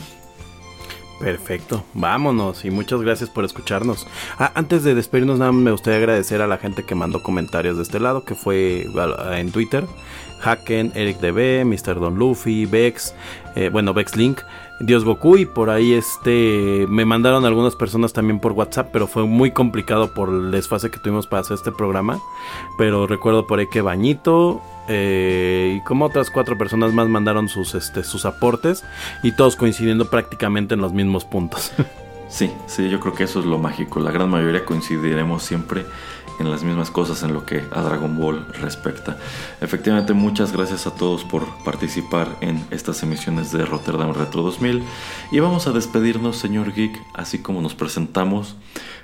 Perfecto, 1.20 1.84
vámonos 1.92 2.64
y 2.64 2.70
muchas 2.70 3.02
gracias 3.02 3.28
por 3.28 3.44
escucharnos. 3.44 4.06
Ah, 4.38 4.52
antes 4.54 4.84
de 4.84 4.94
despedirnos, 4.94 5.38
nada 5.38 5.52
me 5.52 5.70
gustaría 5.70 5.98
agradecer 5.98 6.40
a 6.40 6.46
la 6.46 6.56
gente 6.56 6.84
que 6.84 6.94
mandó 6.94 7.22
comentarios 7.22 7.76
de 7.76 7.82
este 7.82 8.00
lado, 8.00 8.24
que 8.24 8.34
fue 8.34 8.86
en 9.32 9.52
Twitter, 9.52 9.84
Haken, 10.42 10.92
Eric 10.94 11.18
DB, 11.20 11.64
Mr. 11.64 12.00
Don 12.00 12.16
Luffy, 12.16 12.66
Vex, 12.66 13.14
eh, 13.54 13.68
bueno, 13.70 13.94
Vex 13.94 14.16
Link, 14.16 14.40
Dios 14.80 15.04
Goku 15.04 15.36
y 15.36 15.44
por 15.44 15.68
ahí 15.68 15.92
este 15.92 16.86
me 16.88 17.04
mandaron 17.04 17.44
algunas 17.44 17.76
personas 17.76 18.12
también 18.12 18.40
por 18.40 18.52
WhatsApp, 18.52 18.88
pero 18.92 19.06
fue 19.06 19.26
muy 19.26 19.50
complicado 19.50 20.14
por 20.14 20.30
el 20.30 20.50
desfase 20.50 20.90
que 20.90 20.98
tuvimos 20.98 21.26
para 21.26 21.40
hacer 21.40 21.56
este 21.56 21.70
programa. 21.70 22.18
Pero 22.78 23.06
recuerdo 23.06 23.46
por 23.46 23.58
ahí 23.58 23.66
que 23.70 23.82
Bañito 23.82 24.62
eh, 24.88 25.76
y 25.76 25.84
como 25.84 26.06
otras 26.06 26.30
cuatro 26.30 26.56
personas 26.56 26.94
más 26.94 27.08
mandaron 27.08 27.48
sus 27.48 27.74
este 27.74 28.04
sus 28.04 28.24
aportes 28.24 28.82
y 29.22 29.32
todos 29.32 29.56
coincidiendo 29.56 30.08
prácticamente 30.08 30.74
en 30.74 30.80
los 30.80 30.92
mismos 30.92 31.24
puntos. 31.24 31.72
Sí, 32.30 32.50
sí, 32.66 32.88
yo 32.88 33.00
creo 33.00 33.14
que 33.14 33.24
eso 33.24 33.40
es 33.40 33.46
lo 33.46 33.58
mágico. 33.58 34.00
La 34.00 34.10
gran 34.12 34.30
mayoría 34.30 34.64
coincidiremos 34.64 35.42
siempre 35.42 35.84
en 36.38 36.50
las 36.50 36.62
mismas 36.62 36.90
cosas 36.90 37.22
en 37.22 37.34
lo 37.34 37.44
que 37.44 37.62
a 37.70 37.82
Dragon 37.82 38.16
Ball 38.16 38.46
respecta. 38.60 39.18
Efectivamente, 39.60 40.14
muchas 40.14 40.52
gracias 40.52 40.86
a 40.86 40.94
todos 40.94 41.24
por 41.24 41.44
participar 41.64 42.28
en 42.40 42.64
estas 42.70 43.02
emisiones 43.02 43.52
de 43.52 43.66
Rotterdam 43.66 44.14
Retro 44.14 44.42
2000. 44.42 44.82
Y 45.32 45.40
vamos 45.40 45.66
a 45.66 45.72
despedirnos, 45.72 46.36
señor 46.38 46.72
Geek, 46.72 46.98
así 47.14 47.40
como 47.40 47.60
nos 47.60 47.74
presentamos 47.74 48.56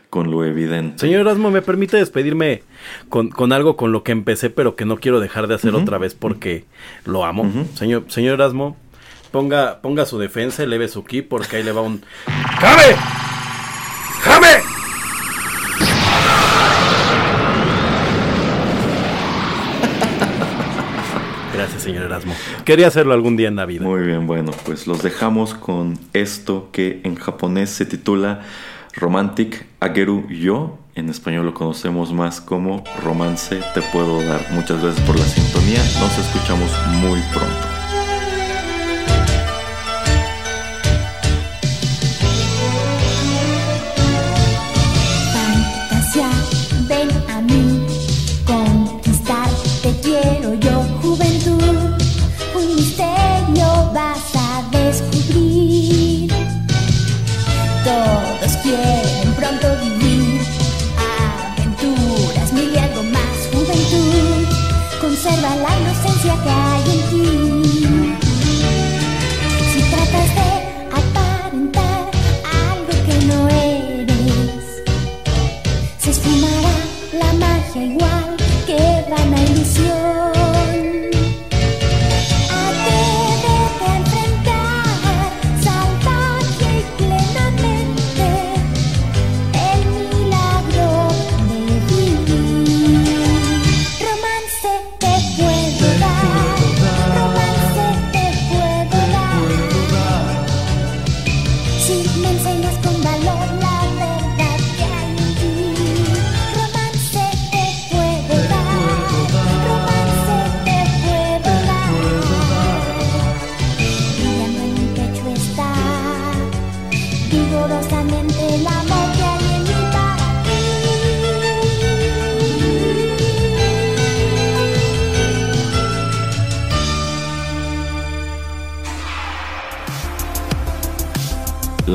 con 0.08 0.30
lo 0.30 0.44
evidente. 0.44 1.00
Señor 1.00 1.22
Erasmo, 1.22 1.50
¿me 1.50 1.60
permite 1.62 1.96
despedirme 1.96 2.62
con, 3.08 3.28
con 3.28 3.52
algo 3.52 3.76
con 3.76 3.92
lo 3.92 4.02
que 4.04 4.12
empecé, 4.12 4.48
pero 4.50 4.76
que 4.76 4.84
no 4.86 4.96
quiero 4.98 5.20
dejar 5.20 5.46
de 5.48 5.56
hacer 5.56 5.74
Ujú. 5.74 5.82
otra 5.82 5.98
vez 5.98 6.14
porque 6.14 6.64
lo 7.04 7.24
amo? 7.24 7.42
Ujú. 7.42 7.66
Señor, 7.74 8.04
señor 8.08 8.34
Erasmo, 8.34 8.76
ponga, 9.36 9.82
ponga 9.82 10.06
su 10.06 10.18
defensa, 10.18 10.62
eleve 10.62 10.88
su 10.88 11.04
ki, 11.04 11.20
porque 11.20 11.56
ahí 11.56 11.62
le 11.62 11.70
va 11.70 11.82
un... 11.82 12.02
¡Jame! 12.24 12.96
¡Jame! 14.22 14.46
Gracias, 21.52 21.82
señor 21.82 22.04
Erasmo. 22.04 22.34
Quería 22.64 22.86
hacerlo 22.86 23.12
algún 23.12 23.36
día 23.36 23.48
en 23.48 23.56
la 23.56 23.66
vida. 23.66 23.84
Muy 23.84 24.00
bien, 24.06 24.26
bueno, 24.26 24.52
pues 24.64 24.86
los 24.86 25.02
dejamos 25.02 25.52
con 25.52 25.98
esto 26.14 26.70
que 26.72 27.02
en 27.04 27.16
japonés 27.16 27.68
se 27.68 27.84
titula 27.84 28.40
Romantic 28.94 29.66
Ageru 29.80 30.26
Yo. 30.30 30.78
En 30.94 31.10
español 31.10 31.44
lo 31.44 31.52
conocemos 31.52 32.10
más 32.14 32.40
como 32.40 32.84
Romance 33.04 33.60
Te 33.74 33.82
Puedo 33.82 34.22
Dar. 34.22 34.40
Muchas 34.52 34.82
gracias 34.82 35.06
por 35.06 35.18
la 35.18 35.26
sintonía. 35.26 35.82
Nos 36.00 36.16
escuchamos 36.16 36.70
muy 37.02 37.20
pronto. 37.34 37.75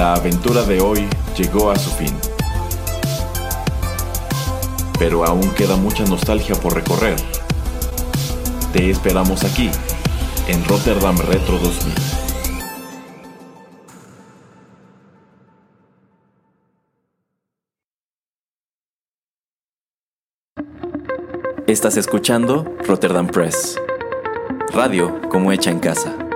La 0.02 0.16
aventura 0.16 0.64
de 0.64 0.82
hoy 0.82 1.08
llegó 1.38 1.70
a 1.70 1.76
su 1.76 1.92
fin. 1.92 2.12
Pero 4.98 5.24
aún 5.24 5.48
queda 5.52 5.76
mucha 5.76 6.04
nostalgia 6.06 6.56
por 6.56 6.74
recorrer. 6.74 7.16
Te 8.74 8.90
esperamos 8.90 9.44
aquí, 9.44 9.70
en 10.48 10.66
Rotterdam 10.66 11.16
Retro 11.18 11.60
2000. 11.60 11.94
Estás 21.68 21.98
escuchando 21.98 22.66
Rotterdam 22.88 23.28
Press. 23.28 23.80
Radio 24.74 25.22
como 25.30 25.52
hecha 25.52 25.70
en 25.70 25.78
casa. 25.78 26.31